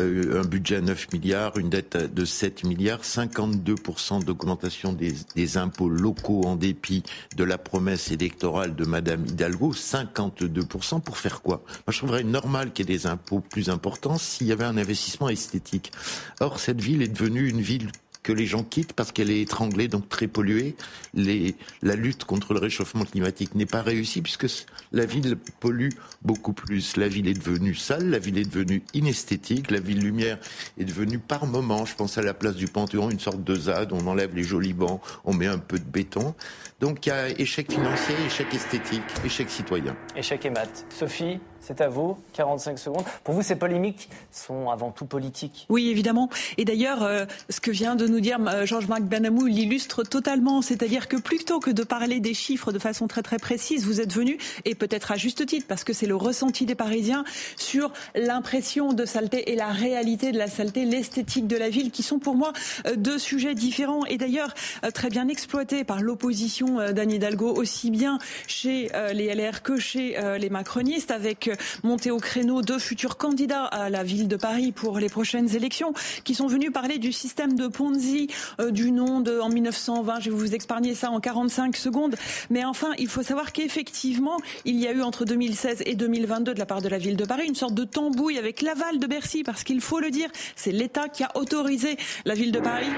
Euh, 0.00 0.40
un 0.40 0.44
budget 0.44 0.76
à 0.76 0.80
9 0.80 1.12
milliards, 1.12 1.56
une 1.58 1.70
dette 1.70 1.96
de 1.96 2.24
7 2.24 2.64
milliards, 2.64 3.02
52% 3.02 4.24
d'augmentation 4.24 4.92
des, 4.92 5.14
des, 5.34 5.56
impôts 5.56 5.88
locaux 5.88 6.42
en 6.44 6.56
dépit 6.56 7.02
de 7.36 7.44
la 7.44 7.56
promesse 7.56 8.10
électorale 8.10 8.74
de 8.74 8.84
Madame 8.84 9.24
Hidalgo, 9.26 9.72
52% 9.72 11.00
pour 11.00 11.18
faire 11.18 11.40
quoi? 11.40 11.62
Moi, 11.86 11.92
je 11.92 11.98
trouverais 11.98 12.24
normal 12.24 12.72
qu'il 12.72 12.88
y 12.88 12.92
ait 12.92 12.96
des 12.96 13.06
impôts 13.06 13.40
plus 13.40 13.70
importants 13.70 14.18
s'il 14.18 14.46
y 14.48 14.52
avait 14.52 14.64
un 14.64 14.76
investissement 14.76 15.28
esthétique. 15.28 15.92
Or, 16.40 16.60
cette 16.60 16.80
ville 16.80 17.02
est 17.02 17.08
devenue 17.08 17.48
une 17.48 17.60
ville 17.60 17.90
que 18.26 18.32
les 18.32 18.46
gens 18.46 18.64
quittent 18.64 18.92
parce 18.92 19.12
qu'elle 19.12 19.30
est 19.30 19.40
étranglée, 19.40 19.86
donc 19.86 20.08
très 20.08 20.26
polluée. 20.26 20.74
La 21.14 21.94
lutte 21.94 22.24
contre 22.24 22.54
le 22.54 22.58
réchauffement 22.58 23.04
climatique 23.04 23.54
n'est 23.54 23.66
pas 23.66 23.82
réussie 23.82 24.20
puisque 24.20 24.48
la 24.90 25.06
ville 25.06 25.36
pollue 25.60 25.90
beaucoup 26.22 26.52
plus. 26.52 26.96
La 26.96 27.06
ville 27.06 27.28
est 27.28 27.34
devenue 27.34 27.76
sale, 27.76 28.10
la 28.10 28.18
ville 28.18 28.36
est 28.38 28.52
devenue 28.52 28.82
inesthétique, 28.94 29.70
la 29.70 29.78
ville 29.78 30.00
lumière 30.00 30.38
est 30.76 30.84
devenue 30.84 31.20
par 31.20 31.46
moment, 31.46 31.86
je 31.86 31.94
pense 31.94 32.18
à 32.18 32.22
la 32.22 32.34
place 32.34 32.56
du 32.56 32.66
Panthéon, 32.66 33.10
une 33.10 33.20
sorte 33.20 33.44
de 33.44 33.54
ZAD, 33.54 33.92
on 33.92 34.04
enlève 34.08 34.34
les 34.34 34.42
jolis 34.42 34.72
bancs, 34.72 35.00
on 35.24 35.32
met 35.32 35.46
un 35.46 35.58
peu 35.58 35.78
de 35.78 35.84
béton. 35.84 36.34
Donc 36.80 37.06
il 37.06 37.10
y 37.10 37.12
a 37.12 37.28
échec 37.28 37.70
financier, 37.70 38.16
échec 38.26 38.52
esthétique, 38.52 39.04
échec 39.24 39.48
citoyen. 39.48 39.96
Échec 40.16 40.44
et 40.44 40.50
maths. 40.50 40.84
Sophie 40.90 41.38
c'est 41.66 41.80
à 41.80 41.88
vous, 41.88 42.16
45 42.34 42.78
secondes. 42.78 43.04
Pour 43.24 43.34
vous, 43.34 43.42
ces 43.42 43.56
polémiques 43.56 44.08
sont 44.30 44.70
avant 44.70 44.92
tout 44.92 45.04
politiques 45.04 45.66
Oui, 45.68 45.88
évidemment. 45.88 46.30
Et 46.58 46.64
d'ailleurs, 46.64 47.02
euh, 47.02 47.24
ce 47.50 47.60
que 47.60 47.72
vient 47.72 47.96
de 47.96 48.06
nous 48.06 48.20
dire 48.20 48.38
euh, 48.46 48.64
Georges-Marc 48.64 49.02
Benamou 49.02 49.46
l'illustre 49.46 50.04
totalement. 50.04 50.62
C'est-à-dire 50.62 51.08
que 51.08 51.16
plutôt 51.16 51.58
que 51.58 51.72
de 51.72 51.82
parler 51.82 52.20
des 52.20 52.34
chiffres 52.34 52.70
de 52.70 52.78
façon 52.78 53.08
très 53.08 53.22
très 53.22 53.38
précise, 53.38 53.84
vous 53.84 54.00
êtes 54.00 54.12
venu, 54.12 54.38
et 54.64 54.76
peut-être 54.76 55.10
à 55.10 55.16
juste 55.16 55.44
titre, 55.44 55.66
parce 55.66 55.82
que 55.82 55.92
c'est 55.92 56.06
le 56.06 56.14
ressenti 56.14 56.66
des 56.66 56.76
Parisiens, 56.76 57.24
sur 57.56 57.92
l'impression 58.14 58.92
de 58.92 59.04
saleté 59.04 59.50
et 59.50 59.56
la 59.56 59.68
réalité 59.68 60.30
de 60.30 60.38
la 60.38 60.46
saleté, 60.46 60.84
l'esthétique 60.84 61.48
de 61.48 61.56
la 61.56 61.68
ville, 61.68 61.90
qui 61.90 62.04
sont 62.04 62.20
pour 62.20 62.36
moi 62.36 62.52
euh, 62.86 62.94
deux 62.94 63.18
sujets 63.18 63.56
différents. 63.56 64.04
Et 64.06 64.18
d'ailleurs, 64.18 64.54
très 64.94 65.08
bien 65.08 65.26
exploités 65.26 65.82
par 65.82 66.00
l'opposition 66.00 66.92
d'Anne 66.92 67.10
Hidalgo, 67.10 67.52
aussi 67.52 67.90
bien 67.90 68.18
chez 68.46 68.88
les 69.12 69.34
LR 69.34 69.62
que 69.62 69.78
chez 69.78 70.16
les 70.38 70.50
macronistes, 70.50 71.10
avec 71.10 71.50
monter 71.82 72.10
au 72.10 72.18
créneau 72.18 72.62
deux 72.62 72.78
futurs 72.78 73.16
candidats 73.16 73.64
à 73.64 73.90
la 73.90 74.02
ville 74.02 74.28
de 74.28 74.36
Paris 74.36 74.72
pour 74.72 74.98
les 74.98 75.08
prochaines 75.08 75.54
élections, 75.54 75.94
qui 76.24 76.34
sont 76.34 76.46
venus 76.46 76.72
parler 76.72 76.98
du 76.98 77.12
système 77.12 77.54
de 77.54 77.68
Ponzi, 77.68 78.28
euh, 78.60 78.70
du 78.70 78.92
nom 78.92 79.20
de 79.20 79.40
en 79.40 79.48
1920. 79.48 80.20
Je 80.20 80.30
vais 80.30 80.36
vous 80.36 80.54
épargner 80.54 80.94
ça 80.94 81.10
en 81.10 81.20
45 81.20 81.76
secondes. 81.76 82.16
Mais 82.50 82.64
enfin, 82.64 82.92
il 82.98 83.08
faut 83.08 83.22
savoir 83.22 83.52
qu'effectivement, 83.52 84.36
il 84.64 84.76
y 84.76 84.86
a 84.86 84.92
eu 84.92 85.02
entre 85.02 85.24
2016 85.24 85.82
et 85.86 85.94
2022 85.94 86.54
de 86.54 86.58
la 86.58 86.66
part 86.66 86.82
de 86.82 86.88
la 86.88 86.98
ville 86.98 87.16
de 87.16 87.24
Paris 87.24 87.46
une 87.46 87.54
sorte 87.54 87.74
de 87.74 87.84
tambouille 87.84 88.38
avec 88.38 88.62
l'aval 88.62 88.98
de 88.98 89.06
Bercy, 89.06 89.42
parce 89.42 89.64
qu'il 89.64 89.80
faut 89.80 90.00
le 90.00 90.10
dire, 90.10 90.28
c'est 90.54 90.72
l'État 90.72 91.08
qui 91.08 91.22
a 91.22 91.30
autorisé 91.36 91.96
la 92.24 92.34
ville 92.34 92.52
de 92.52 92.60
Paris 92.60 92.90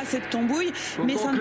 à 0.00 0.04
cette 0.04 0.30
tambouille. 0.30 0.72
Mais 1.04 1.16
ça, 1.16 1.32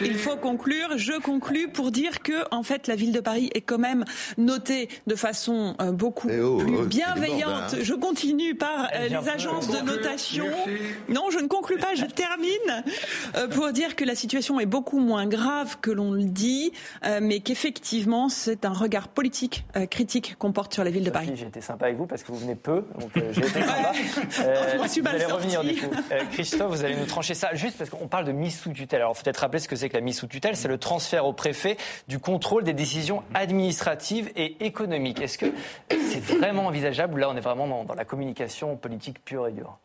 il 0.00 0.16
faut 0.16 0.36
conclure. 0.36 0.96
Je 0.96 1.18
conclus 1.20 1.68
pour 1.68 1.90
dire 1.90 2.22
que 2.22 2.44
en 2.50 2.62
fait, 2.62 2.86
la 2.86 2.96
ville 2.96 3.12
de 3.12 3.20
Paris 3.20 3.50
est 3.54 3.60
quand 3.60 3.78
même 3.78 4.04
notée 4.38 4.88
de 5.06 5.14
façon 5.14 5.76
euh, 5.80 5.92
beaucoup 5.94 6.28
eh 6.30 6.40
oh, 6.40 6.58
plus 6.58 6.76
oh, 6.76 6.84
bienveillante. 6.84 7.74
Hein. 7.74 7.78
Je 7.82 7.94
continue 7.94 8.54
par 8.54 8.88
euh, 8.94 9.08
les 9.08 9.28
agences 9.28 9.68
de 9.68 9.80
notation. 9.80 10.46
Non, 11.08 11.30
je 11.30 11.38
ne 11.38 11.46
conclus 11.46 11.78
pas, 11.78 11.94
je 11.94 12.04
termine 12.04 12.84
euh, 13.36 13.48
pour 13.48 13.72
dire 13.72 13.96
que 13.96 14.04
la 14.04 14.14
situation 14.14 14.60
est 14.60 14.66
beaucoup 14.66 14.98
moins 14.98 15.26
grave 15.26 15.78
que 15.80 15.90
l'on 15.90 16.12
le 16.12 16.24
dit, 16.24 16.72
euh, 17.04 17.20
mais 17.22 17.40
qu'effectivement, 17.40 18.28
c'est 18.28 18.64
un 18.64 18.72
regard 18.72 19.08
politique 19.08 19.64
critique 19.90 20.36
qu'on 20.38 20.52
porte 20.52 20.74
sur 20.74 20.84
la 20.84 20.90
ville 20.90 21.04
de 21.04 21.10
Paris. 21.10 21.30
J'ai 21.34 21.46
été 21.46 21.60
sympa 21.60 21.86
avec 21.86 21.96
vous 21.96 22.06
parce 22.06 22.22
que 22.22 22.32
vous 22.32 22.38
venez 22.38 22.54
peu, 22.54 22.84
donc 22.98 23.10
j'ai 23.14 23.40
été 23.40 23.62
sympa. 23.62 23.92
je 24.82 24.88
suis 24.88 25.00
vous 25.00 25.08
allez 25.08 25.24
revenir 25.24 25.62
du 25.62 25.74
coup. 25.76 25.90
Christophe, 26.32 26.70
vous 26.70 26.84
allez 26.84 26.96
nous 26.96 27.06
trancher 27.06 27.34
ça 27.34 27.54
juste 27.54 27.78
parce 27.78 27.90
qu'on 27.90 28.08
parle 28.08 28.24
de 28.24 28.32
mise 28.32 28.58
sous 28.58 28.72
tutelle. 28.72 29.00
Alors, 29.00 29.14
peut-être 29.14 29.38
rappeler 29.38 29.60
ce 29.60 29.68
que 29.68 29.76
c'est 29.76 29.88
que 29.88 29.94
la 29.94 30.00
mise 30.00 30.18
sous 30.18 30.26
tutelle. 30.26 30.56
C'est 30.56 30.68
le 30.68 30.78
transfert 30.78 31.26
au 31.26 31.32
préfet 31.32 31.76
du 32.08 32.18
contrôle 32.18 32.64
des 32.64 32.72
décisions 32.72 33.22
administratives 33.34 34.30
et 34.36 34.64
économiques. 34.64 35.20
Est-ce 35.20 35.38
que 35.38 35.46
c'est 35.90 36.20
vraiment 36.20 36.66
envisageable 36.66 37.20
Là, 37.20 37.30
on 37.30 37.36
est 37.36 37.40
vraiment 37.40 37.84
dans 37.84 37.94
la 37.94 38.04
communication 38.04 38.76
politique 38.76 39.24
pure 39.24 39.48
et 39.48 39.52
dure. 39.52 39.78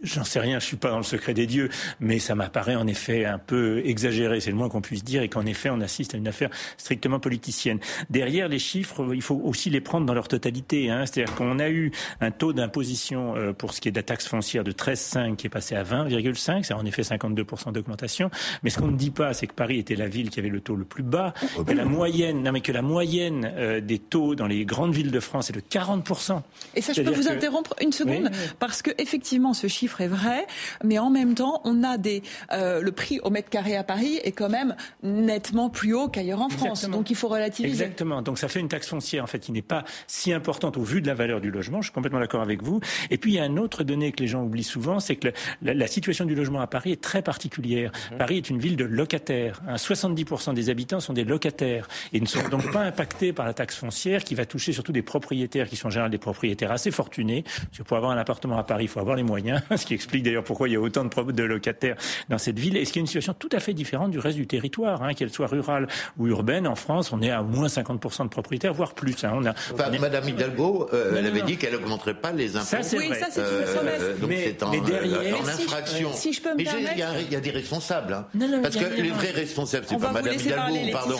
J'en 0.00 0.22
sais 0.22 0.38
rien, 0.38 0.60
je 0.60 0.64
suis 0.64 0.76
pas 0.76 0.90
dans 0.90 0.98
le 0.98 1.02
secret 1.02 1.34
des 1.34 1.46
dieux, 1.46 1.70
mais 1.98 2.20
ça 2.20 2.36
m'apparaît 2.36 2.76
en 2.76 2.86
effet 2.86 3.24
un 3.24 3.38
peu 3.38 3.82
exagéré, 3.84 4.38
c'est 4.38 4.50
le 4.50 4.56
moins 4.56 4.68
qu'on 4.68 4.80
puisse 4.80 5.02
dire, 5.02 5.22
et 5.22 5.28
qu'en 5.28 5.44
effet 5.44 5.70
on 5.70 5.80
assiste 5.80 6.14
à 6.14 6.18
une 6.18 6.28
affaire 6.28 6.50
strictement 6.76 7.18
politicienne. 7.18 7.80
Derrière 8.08 8.48
les 8.48 8.60
chiffres, 8.60 9.12
il 9.12 9.22
faut 9.22 9.40
aussi 9.42 9.68
les 9.68 9.80
prendre 9.80 10.06
dans 10.06 10.14
leur 10.14 10.28
totalité. 10.28 10.88
Hein. 10.88 11.04
C'est-à-dire 11.04 11.34
qu'on 11.34 11.58
a 11.58 11.68
eu 11.68 11.90
un 12.20 12.30
taux 12.30 12.52
d'imposition 12.52 13.34
euh, 13.34 13.52
pour 13.52 13.74
ce 13.74 13.80
qui 13.80 13.88
est 13.88 13.90
de 13.90 13.96
la 13.96 14.04
taxe 14.04 14.28
foncière 14.28 14.62
de 14.62 14.70
13,5 14.70 15.34
qui 15.34 15.48
est 15.48 15.50
passé 15.50 15.74
à 15.74 15.82
20,5, 15.82 16.62
c'est 16.62 16.74
en 16.74 16.86
effet 16.86 17.02
52% 17.02 17.72
d'augmentation. 17.72 18.30
Mais 18.62 18.70
ce 18.70 18.78
qu'on 18.78 18.88
ne 18.88 18.96
dit 18.96 19.10
pas, 19.10 19.34
c'est 19.34 19.48
que 19.48 19.54
Paris 19.54 19.80
était 19.80 19.96
la 19.96 20.06
ville 20.06 20.30
qui 20.30 20.38
avait 20.38 20.48
le 20.48 20.60
taux 20.60 20.76
le 20.76 20.84
plus 20.84 21.02
bas, 21.02 21.34
que 21.66 21.72
la 21.72 21.84
moyenne, 21.84 22.44
non 22.44 22.52
mais 22.52 22.60
que 22.60 22.72
la 22.72 22.82
moyenne 22.82 23.50
euh, 23.56 23.80
des 23.80 23.98
taux 23.98 24.36
dans 24.36 24.46
les 24.46 24.64
grandes 24.64 24.94
villes 24.94 25.10
de 25.10 25.20
France 25.20 25.50
est 25.50 25.54
de 25.54 25.60
40%. 25.60 26.40
Et 26.76 26.82
ça, 26.82 26.92
je 26.92 27.02
peux 27.02 27.10
vous 27.10 27.28
interrompre 27.28 27.74
une 27.80 27.92
seconde, 27.92 28.30
parce 28.60 28.80
que 28.82 28.90
effectivement 28.98 29.54
ce 29.56 29.66
chiffre 29.66 30.00
est 30.00 30.08
vrai, 30.08 30.46
mais 30.84 30.98
en 30.98 31.10
même 31.10 31.34
temps, 31.34 31.60
on 31.64 31.82
a 31.82 31.98
des 31.98 32.22
euh, 32.52 32.80
le 32.80 32.92
prix 32.92 33.20
au 33.20 33.30
mètre 33.30 33.48
carré 33.48 33.76
à 33.76 33.84
Paris 33.84 34.20
est 34.22 34.32
quand 34.32 34.48
même 34.48 34.76
nettement 35.02 35.70
plus 35.70 35.94
haut 35.94 36.08
qu'ailleurs 36.08 36.40
en 36.40 36.48
France. 36.48 36.88
Donc 36.88 37.10
il 37.10 37.16
faut 37.16 37.28
relativiser. 37.28 37.84
Exactement. 37.84 38.22
Donc 38.22 38.38
ça 38.38 38.48
fait 38.48 38.60
une 38.60 38.68
taxe 38.68 38.88
foncière 38.88 39.24
en 39.24 39.26
fait 39.26 39.38
qui 39.38 39.52
n'est 39.52 39.62
pas 39.62 39.84
si 40.06 40.32
importante 40.32 40.76
au 40.76 40.82
vu 40.82 41.00
de 41.00 41.06
la 41.06 41.14
valeur 41.14 41.40
du 41.40 41.50
logement. 41.50 41.80
Je 41.80 41.86
suis 41.86 41.94
complètement 41.94 42.20
d'accord 42.20 42.42
avec 42.42 42.62
vous. 42.62 42.80
Et 43.10 43.18
puis 43.18 43.32
il 43.32 43.34
y 43.36 43.40
a 43.40 43.46
une 43.46 43.58
autre 43.58 43.84
donnée 43.84 44.12
que 44.12 44.20
les 44.20 44.28
gens 44.28 44.42
oublient 44.42 44.64
souvent, 44.64 45.00
c'est 45.00 45.16
que 45.16 45.28
la, 45.62 45.86
situation 45.86 46.24
du 46.24 46.34
logement 46.34 46.60
à 46.60 46.66
Paris 46.66 46.92
est 46.92 47.00
très 47.00 47.22
particulière. 47.22 47.92
Mhm. 48.10 48.18
Paris 48.18 48.36
est 48.36 48.50
une 48.50 48.58
ville 48.58 48.76
de 48.76 48.84
locataires. 48.84 49.62
70% 49.68 50.52
des 50.54 50.68
habitants 50.68 51.00
sont 51.00 51.12
des 51.12 51.24
locataires 51.24 51.88
et 52.12 52.20
ne 52.20 52.26
sont 52.26 52.46
donc 52.48 52.70
pas 52.72 52.82
impactés 52.82 53.32
par 53.32 53.46
la 53.46 53.54
taxe 53.54 53.76
foncière 53.76 54.24
qui 54.24 54.34
va 54.34 54.44
toucher 54.46 54.72
surtout 54.72 54.92
des 54.92 55.02
propriétaires 55.02 55.68
qui 55.68 55.76
sont 55.76 55.88
en 55.88 55.90
général 55.90 56.10
des 56.10 56.18
propriétaires 56.18 56.72
assez 56.72 56.90
fortunés. 56.90 57.42
Parce 57.42 57.78
que 57.78 57.82
pour 57.82 57.96
avoir 57.96 58.12
un 58.12 58.18
appartement 58.18 58.58
à 58.58 58.64
Paris, 58.64 58.84
il 58.84 58.88
faut 58.88 59.00
avoir 59.00 59.16
les 59.16 59.22
moyens. 59.22 59.45
ce 59.76 59.84
qui 59.86 59.94
explique 59.94 60.22
d'ailleurs 60.22 60.44
pourquoi 60.44 60.68
il 60.68 60.72
y 60.72 60.76
a 60.76 60.80
autant 60.80 61.04
de, 61.04 61.32
de 61.32 61.42
locataires 61.42 61.96
dans 62.28 62.38
cette 62.38 62.58
ville, 62.58 62.76
et 62.76 62.84
ce 62.84 62.92
qui 62.92 62.98
est 62.98 63.00
une 63.00 63.06
situation 63.06 63.34
tout 63.34 63.48
à 63.52 63.60
fait 63.60 63.74
différente 63.74 64.10
du 64.10 64.18
reste 64.18 64.36
du 64.36 64.46
territoire, 64.46 65.02
hein, 65.02 65.14
qu'elle 65.14 65.30
soit 65.30 65.46
rurale 65.46 65.86
ou 66.18 66.26
urbaine. 66.26 66.66
En 66.66 66.74
France, 66.74 67.12
on 67.12 67.22
est 67.22 67.30
à 67.30 67.42
moins 67.42 67.66
50% 67.66 68.24
de 68.24 68.28
propriétaires, 68.28 68.74
voire 68.74 68.94
plus. 68.94 69.24
Hein. 69.24 69.32
On 69.34 69.46
a, 69.46 69.98
Madame 69.98 70.28
Hidalgo, 70.28 70.88
euh, 70.92 71.14
elle 71.16 71.26
avait 71.26 71.42
dit 71.42 71.56
qu'elle 71.56 71.72
n'augmenterait 71.72 72.14
pas 72.14 72.32
les 72.32 72.56
impôts. 72.56 72.66
Ça, 72.66 72.82
c'est 72.82 72.98
oui, 72.98 73.10
ça, 73.18 73.26
c'est 73.30 73.40
euh, 73.40 74.16
donc 74.18 74.30
c'est 74.36 74.62
en, 74.62 74.70
derrière, 74.70 75.40
en 75.40 75.48
infraction. 75.48 76.12
Si, 76.12 76.32
je 76.32 76.42
peux 76.42 76.50
me 76.50 76.56
mais 76.56 76.64
il 76.64 77.32
y, 77.32 77.36
a 77.36 77.40
des 77.40 77.50
responsables. 77.50 78.12
Hein. 78.12 78.26
parce 78.62 78.76
que 78.76 79.00
les 79.00 79.10
vrais 79.10 79.30
responsables, 79.30 79.86
c'est 79.88 79.98
pas 79.98 80.12
Madame 80.12 80.34
Hidalgo, 80.34 80.76
pardon. 80.92 81.16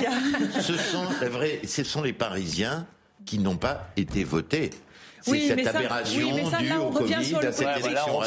ce 0.61 0.77
sont 0.77 1.05
les 1.21 1.29
vrais, 1.29 1.61
ce 1.67 1.85
sont 1.85 2.03
les 2.03 2.13
Parisiens 2.13 2.87
qui 3.25 3.39
n'ont 3.39 3.57
pas 3.57 3.89
été 3.97 4.25
votés. 4.25 4.71
C'est 5.27 5.57
cette 5.57 5.67
aberration 5.67 6.21
due 6.21 6.73
au 6.79 6.91
Covid, 6.91 7.35
à 7.35 7.53
cette 7.53 7.85
élection 7.85 8.21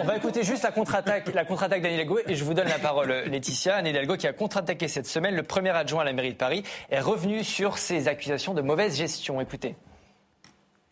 On 0.00 0.04
va 0.04 0.16
écouter 0.16 0.42
juste 0.42 0.62
la 0.62 0.72
contre-attaque, 0.72 1.34
la 1.34 1.44
contre-attaque 1.44 1.82
d'Anne 1.82 1.92
Hidalgo 1.92 2.18
et 2.26 2.34
je 2.34 2.44
vous 2.44 2.54
donne 2.54 2.68
la 2.68 2.78
parole, 2.78 3.10
Laetitia. 3.26 3.76
Anne 3.76 3.86
Hidalgo 3.86 4.16
qui 4.16 4.26
a 4.26 4.32
contre-attaqué 4.32 4.88
cette 4.88 5.06
semaine. 5.06 5.34
Le 5.34 5.42
premier 5.42 5.70
adjoint 5.70 6.00
à 6.00 6.04
la 6.04 6.14
mairie 6.14 6.32
de 6.32 6.38
Paris 6.38 6.62
est 6.90 7.00
revenu 7.00 7.44
sur 7.44 7.76
ses 7.76 8.08
accusations 8.08 8.54
de 8.54 8.62
mauvaise 8.62 8.96
gestion. 8.96 9.40
Écoutez. 9.40 9.76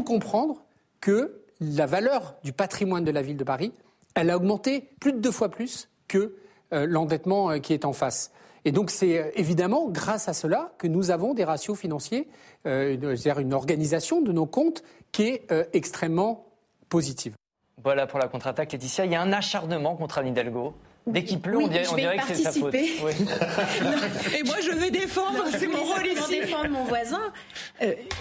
Comprendre 0.05 0.63
que 1.01 1.41
la 1.61 1.87
valeur 1.87 2.35
du 2.45 2.53
patrimoine 2.53 3.05
de 3.05 3.11
la 3.11 3.23
ville 3.23 3.37
de 3.37 3.45
Paris, 3.45 3.73
elle 4.15 4.31
a 4.31 4.37
augmenté 4.37 4.91
plus 5.01 5.13
de 5.13 5.19
deux 5.19 5.31
fois 5.31 5.49
plus 5.49 5.89
que 6.09 6.35
euh, 6.73 6.87
l'endettement 6.87 7.51
euh, 7.51 7.59
qui 7.59 7.73
est 7.73 7.85
en 7.85 7.93
face. 7.93 8.33
Et 8.65 8.73
donc 8.73 8.91
c'est 8.91 9.19
euh, 9.19 9.31
évidemment 9.37 9.89
grâce 9.89 10.29
à 10.29 10.33
cela 10.33 10.73
que 10.79 10.87
nous 10.87 11.11
avons 11.11 11.35
des 11.35 11.45
ratios 11.45 11.79
financiers, 11.79 12.29
euh, 12.67 12.97
c'est-à-dire 13.01 13.41
une 13.41 13.55
organisation 13.55 14.23
de 14.23 14.33
nos 14.33 14.47
comptes 14.47 14.83
qui 15.13 15.25
est 15.25 15.53
euh, 15.53 15.65
extrêmement 15.73 16.47
positive. 16.89 17.35
Voilà 17.83 18.07
pour 18.07 18.19
la 18.19 18.29
contre-attaque, 18.29 18.73
Laetitia. 18.73 19.05
Il 19.05 19.13
y 19.13 19.15
a 19.15 19.21
un 19.21 19.33
acharnement 19.33 19.95
contre 19.97 20.19
Anne 20.19 20.29
Hidalgo. 20.29 20.75
Dès 21.07 21.23
qu'il 21.23 21.39
pleut, 21.39 21.59
on 21.59 21.69
dirait, 21.69 22.17
que 22.17 22.23
c'est 22.29 22.35
sa 22.37 22.51
faute. 22.51 22.75
Et 22.75 24.43
moi, 24.43 24.57
je 24.63 24.71
vais 24.71 24.91
défendre, 24.91 25.45
c'est 25.51 25.67
mon 25.67 25.83
rôle 25.83 26.07
ici. 26.07 26.41
défendre 26.41 26.71
mon 26.71 26.85
voisin. 26.85 27.21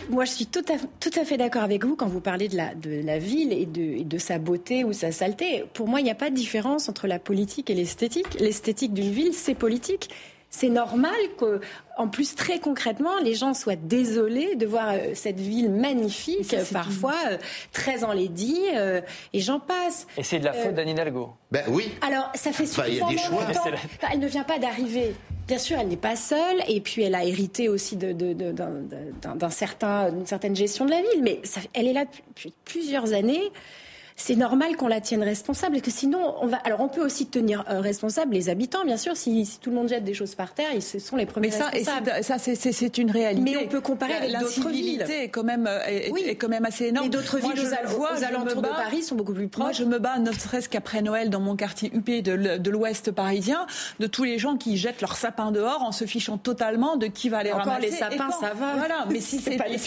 moi, 0.10 0.26
je 0.26 0.32
suis 0.32 0.48
tout 0.48 0.66
à, 0.68 0.74
tout 1.00 1.18
à 1.18 1.24
fait 1.24 1.38
d'accord 1.38 1.64
avec 1.64 1.86
vous 1.86 1.96
quand 1.96 2.08
vous 2.08 2.20
parlez 2.20 2.50
de 2.50 2.58
la, 2.58 2.76
de 2.76 3.02
la 3.02 3.20
ville 3.20 3.54
et 3.54 3.66
de, 3.66 3.82
et 3.82 4.04
de 4.04 4.18
sa 4.18 4.38
beauté 4.38 4.84
ou 4.84 4.92
sa 4.92 5.14
saleté. 5.14 5.64
Pour 5.74 5.88
moi, 5.88 6.02
il 6.02 6.04
n'y 6.04 6.12
a 6.12 6.16
pas 6.16 6.30
de 6.30 6.36
différence 6.36 6.90
entre 6.90 7.08
la 7.08 7.20
politique 7.20 7.70
et 7.70 7.74
l'esthétique. 7.74 8.38
L'esthétique 8.42 8.94
d'une 8.94 9.12
ville, 9.12 9.34
c'est 9.34 9.56
politique 9.56 10.10
c'est 10.54 10.70
normal 10.70 11.16
que, 11.36 11.62
en 11.98 12.08
plus 12.08 12.36
très 12.36 12.60
concrètement, 12.60 13.18
les 13.24 13.34
gens 13.34 13.56
soient 13.56 13.76
désolés 13.76 14.56
de 14.56 14.68
voir 14.68 14.90
euh, 14.90 14.98
cette 15.16 15.40
ville 15.40 15.72
magnifique, 15.72 16.56
parfois 16.72 17.16
euh, 17.32 17.38
très 17.72 18.04
enlaidie, 18.04 18.62
euh, 18.76 19.02
et 19.34 19.40
j'en 19.40 19.60
passe. 19.60 20.06
Et 20.16 20.22
c'est 20.22 20.38
de 20.38 20.46
la 20.46 20.54
faute 20.54 20.76
d'Anne 20.76 20.90
Hidalgo. 20.90 21.32
Ben 21.52 21.64
oui. 21.70 21.92
Alors 22.02 22.30
ça 22.36 22.52
fait 22.52 22.68
suffisamment 22.68 23.10
longtemps. 23.10 23.64
Elle 24.12 24.20
ne 24.20 24.28
vient 24.28 24.44
pas 24.44 24.60
d'arriver. 24.60 25.16
Bien 25.48 25.58
sûr, 25.58 25.78
elle 25.80 25.88
n'est 25.88 25.98
pas 25.98 26.16
seule, 26.16 26.62
et 26.68 26.82
puis 26.82 27.02
elle 27.02 27.16
a 27.16 27.26
hérité 27.26 27.68
aussi 27.68 27.98
d'un 27.98 29.50
certain, 29.50 30.12
d'une 30.12 30.28
certaine 30.28 30.56
gestion 30.56 30.86
de 30.86 30.92
la 30.92 31.02
ville, 31.02 31.24
mais 31.24 31.42
elle 31.74 31.88
est 31.88 31.94
là 31.94 32.06
depuis 32.06 32.54
plusieurs 32.64 33.12
années 33.14 33.52
c'est 34.16 34.36
normal 34.36 34.76
qu'on 34.78 34.88
la 34.88 35.02
tienne 35.02 35.24
responsable, 35.24 35.78
et 35.78 35.82
que 35.82 35.92
sinon, 35.92 36.36
on 36.42 36.48
va. 36.48 36.58
Alors, 36.58 36.82
on 36.82 36.88
peut 36.88 37.04
aussi 37.04 37.26
tenir 37.28 37.64
euh, 37.70 37.80
responsable 37.80 38.34
les 38.34 38.50
habitants, 38.50 38.86
bien 38.86 38.98
sûr. 38.98 39.18
Si, 39.18 39.60
tout 39.62 39.70
le 39.70 39.76
monde 39.76 39.90
jette 39.90 40.04
des 40.04 40.14
choses 40.14 40.36
par 40.36 40.54
terre, 40.54 40.70
ils 40.74 40.82
ce 40.82 41.00
sont 41.00 41.16
les 41.16 41.26
premiers 41.26 41.50
mais 41.50 41.54
ça, 41.54 41.68
responsables. 41.68 42.24
ça, 42.24 42.38
c'est 42.38 42.98
une 42.98 43.12
réalité. 43.12 43.52
Mais 43.52 43.58
on 43.58 43.68
peut 43.68 43.82
comparer 43.82 44.14
avec 44.14 44.38
d'autres 44.40 44.70
villes. 44.70 45.06
est 45.10 45.30
quand 45.30 45.44
même 45.44 45.68
euh, 45.68 45.80
est, 45.88 46.12
oui. 46.12 46.24
est 46.26 46.36
quand 46.36 46.50
même 46.50 46.66
assez 46.66 46.88
énorme. 46.88 47.08
Mais 47.08 47.10
d'autres 47.10 47.38
villes 47.38 47.52
aux, 47.52 48.24
alentours 48.24 48.62
de 48.62 48.68
Paris 48.68 49.04
sont 49.04 49.16
beaucoup 49.16 49.34
plus 49.34 49.48
proches. 49.48 49.64
Moi, 49.64 49.72
je 49.72 49.84
me 49.84 50.00
bats, 50.00 50.20
ne 50.20 50.32
serait-ce 50.32 50.70
qu'après 50.70 51.02
Noël, 51.02 51.30
dans 51.30 51.40
mon 51.40 51.56
quartier 51.56 51.92
UP 51.94 52.10
de 52.10 52.70
l'Ouest 52.70 53.12
parisien, 53.12 53.66
de 54.00 54.08
tous 54.08 54.24
les 54.24 54.38
gens 54.38 54.58
qui 54.58 54.78
jettent 54.78 55.02
leurs 55.02 55.16
sapins 55.16 55.52
dehors 55.52 55.82
en 55.82 55.92
se 55.92 56.06
fichant 56.06 56.38
totalement 56.38 56.96
de 56.98 57.08
qui 57.08 57.30
va 57.30 57.44
les 57.44 57.52
Encore 57.52 57.66
ramasser. 57.66 57.90
les 57.90 57.98
sapins, 57.98 58.32
ça 58.32 58.54
va. 58.54 58.76
Voilà, 58.78 59.06
mais 59.10 59.20
si 59.20 59.40
c'est 59.44 59.58
pas 59.58 59.68
les 59.68 59.78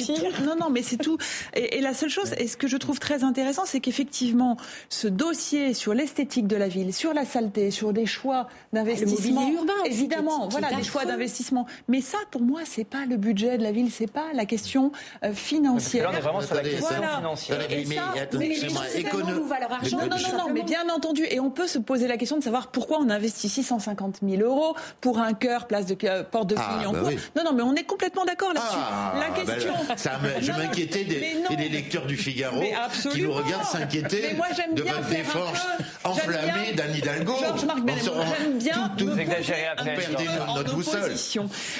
Non, 0.44 0.56
non, 0.58 0.70
mais 0.70 0.82
c'est 0.82 0.96
tout. 0.96 1.18
Et, 1.54 1.78
et, 1.78 1.80
la 1.80 1.94
seule 1.94 2.10
chose, 2.10 2.32
et 2.38 2.46
ce 2.46 2.56
que 2.56 2.66
je 2.66 2.76
trouve 2.76 2.98
très 2.98 3.24
intéressant, 3.24 3.64
c'est 3.64 3.80
qu'effectivement, 3.80 4.15
ce 4.88 5.08
dossier 5.08 5.74
sur 5.74 5.94
l'esthétique 5.94 6.46
de 6.46 6.56
la 6.56 6.68
ville, 6.68 6.92
sur 6.92 7.12
la 7.14 7.24
saleté, 7.24 7.70
sur 7.70 7.92
des 7.92 8.06
choix 8.06 8.48
d'investissement, 8.72 9.48
urbain, 9.50 9.72
évidemment, 9.84 10.48
voilà, 10.48 10.72
des 10.72 10.82
choix 10.82 11.04
d'investissement. 11.04 11.66
Mais 11.88 12.00
ça, 12.00 12.18
pour 12.30 12.42
moi, 12.42 12.60
c'est 12.64 12.84
pas 12.84 13.04
le 13.08 13.16
budget 13.16 13.58
de 13.58 13.62
la 13.62 13.72
ville, 13.72 13.90
c'est 13.90 14.10
pas 14.10 14.32
la 14.34 14.44
question 14.44 14.92
euh, 15.24 15.32
financière. 15.32 16.04
Là, 16.04 16.10
on 16.12 16.18
est 16.18 16.20
vraiment 16.20 16.40
sur 16.40 16.54
la 16.54 16.62
question 16.62 16.86
financière. 16.86 17.58
Non, 19.92 20.06
non, 20.06 20.16
non, 20.16 20.38
non, 20.38 20.52
mais 20.52 20.62
bien 20.62 20.88
entendu. 20.88 21.24
Et 21.30 21.40
on 21.40 21.50
peut 21.50 21.66
se 21.66 21.78
poser 21.78 22.08
la 22.08 22.16
question 22.16 22.38
de 22.38 22.44
savoir 22.44 22.68
pourquoi 22.68 22.98
on 23.00 23.10
investit 23.10 23.48
650 23.48 24.20
000 24.26 24.42
euros 24.42 24.74
pour 25.00 25.18
un 25.18 25.32
cœur, 25.32 25.66
place 25.66 25.86
de 25.86 25.96
euh, 26.04 26.22
porte 26.24 26.48
de 26.48 26.56
ah, 26.58 26.80
bah 26.92 27.10
Non, 27.36 27.44
non, 27.44 27.52
mais 27.52 27.62
on 27.62 27.74
est 27.74 27.84
complètement 27.84 28.24
d'accord 28.24 28.52
là-dessus. 28.52 28.76
Ah, 28.76 29.14
la 29.14 29.44
bah 29.44 29.52
question. 29.52 29.72
ça 29.96 30.12
je 30.40 30.52
m'inquiétais 30.52 31.04
des, 31.04 31.56
des, 31.56 31.68
lecteurs 31.68 32.06
du 32.06 32.16
Figaro 32.16 32.62
qui 33.12 33.22
nous 33.22 33.32
regardent 33.32 33.64
s'inquiéter 33.64 34.05
de 34.08 34.82
votre 34.82 35.08
défense 35.08 35.66
enflammée 36.04 36.72
d'Anne 36.74 36.94
Hidalgo. 36.94 37.34
Georges-Marc 37.40 37.78
j'aime 38.38 38.58
bien 38.58 38.92
tout, 38.96 39.06
tout, 39.06 39.18
exagérer 39.18 39.66
après 39.66 39.96
notre 40.54 40.74
boussole. 40.74 41.12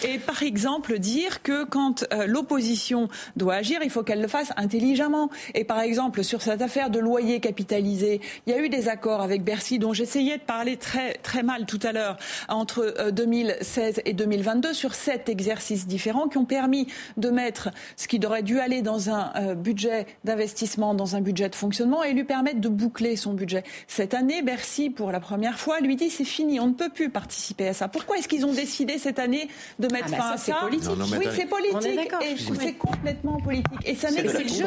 Et 0.03 0.18
par 0.18 0.43
exemple, 0.43 0.99
dire 0.99 1.43
que 1.43 1.64
quand 1.64 2.05
euh, 2.12 2.27
l'opposition 2.27 3.09
doit 3.37 3.55
agir, 3.55 3.81
il 3.83 3.91
faut 3.91 4.03
qu'elle 4.03 4.20
le 4.20 4.29
fasse 4.29 4.53
intelligemment. 4.57 5.31
Et 5.55 5.64
par 5.64 5.81
exemple, 5.81 6.24
sur 6.24 6.43
cette 6.43 6.62
affaire 6.62 6.91
de 6.91 6.99
loyer 6.99 7.41
capitalisé, 7.41 8.20
il 8.47 8.53
y 8.53 8.57
a 8.57 8.61
eu 8.61 8.68
des 8.68 8.89
accords 8.89 9.20
avec 9.20 9.43
Bercy 9.43 9.79
dont 9.79 9.93
j'essayais 9.93 10.39
de 10.39 10.43
parler 10.43 10.77
très, 10.77 11.14
très 11.14 11.43
mal 11.43 11.66
tout 11.66 11.81
à 11.83 11.93
l'heure, 11.93 12.16
entre 12.49 13.11
2016 13.11 13.99
euh, 13.99 14.03
et 14.05 14.12
2022, 14.12 14.72
sur 14.72 14.95
sept 14.95 15.29
exercices 15.29 15.87
différents 15.87 16.29
qui 16.29 16.39
ont 16.39 16.45
permis 16.45 16.89
de 17.16 17.31
mettre 17.31 17.70
ce 17.97 18.09
qui 18.09 18.24
aurait 18.24 18.43
dû 18.43 18.59
aller 18.61 18.83
dans 18.83 19.11
un 19.11 19.33
euh, 19.37 19.55
budget 19.55 20.07
d'investissement, 20.24 20.95
dans 20.95 21.16
un 21.16 21.20
budget 21.20 21.49
de 21.49 21.55
fonctionnement, 21.55 22.03
et 22.03 22.14
lui 22.17 22.25
permettre 22.25 22.61
de 22.61 22.69
boucler 22.69 23.17
son 23.17 23.35
budget. 23.35 23.62
Cette 23.87 24.14
année, 24.14 24.43
Bercy, 24.43 24.91
pour 24.91 25.12
la 25.12 25.21
première 25.21 25.59
fois, 25.59 25.81
lui 25.81 25.97
dit 25.97 26.11
c'est 26.11 26.25
fini, 26.25 26.59
on 26.61 26.69
ne 26.69 26.75
peut 26.75 26.89
plus 26.89 27.11
participer 27.11 27.69
à 27.69 27.75
ça. 27.75 27.89
Pourquoi 27.89 28.19
est-ce 28.19 28.29
qu'ils 28.29 28.47
ont 28.47 28.53
décidé 28.53 28.99
cette 28.99 29.19
année 29.19 29.49
de 29.79 29.89
mettre 29.89 30.07
ah 30.09 30.11
bah 30.11 30.17
fin 30.17 30.31
à 30.31 30.37
ça 30.37 30.55
politique. 30.55 30.91
Oui, 31.19 31.27
c'est 31.35 31.47
politique. 31.47 32.12
Et 32.23 32.37
c'est 32.59 32.75
complètement 32.75 33.39
politique. 33.39 33.79
Et 33.85 33.95
ça 33.95 34.11
n'est 34.11 34.23
que 34.23 34.37
le 34.37 34.49
jeu. 34.49 34.64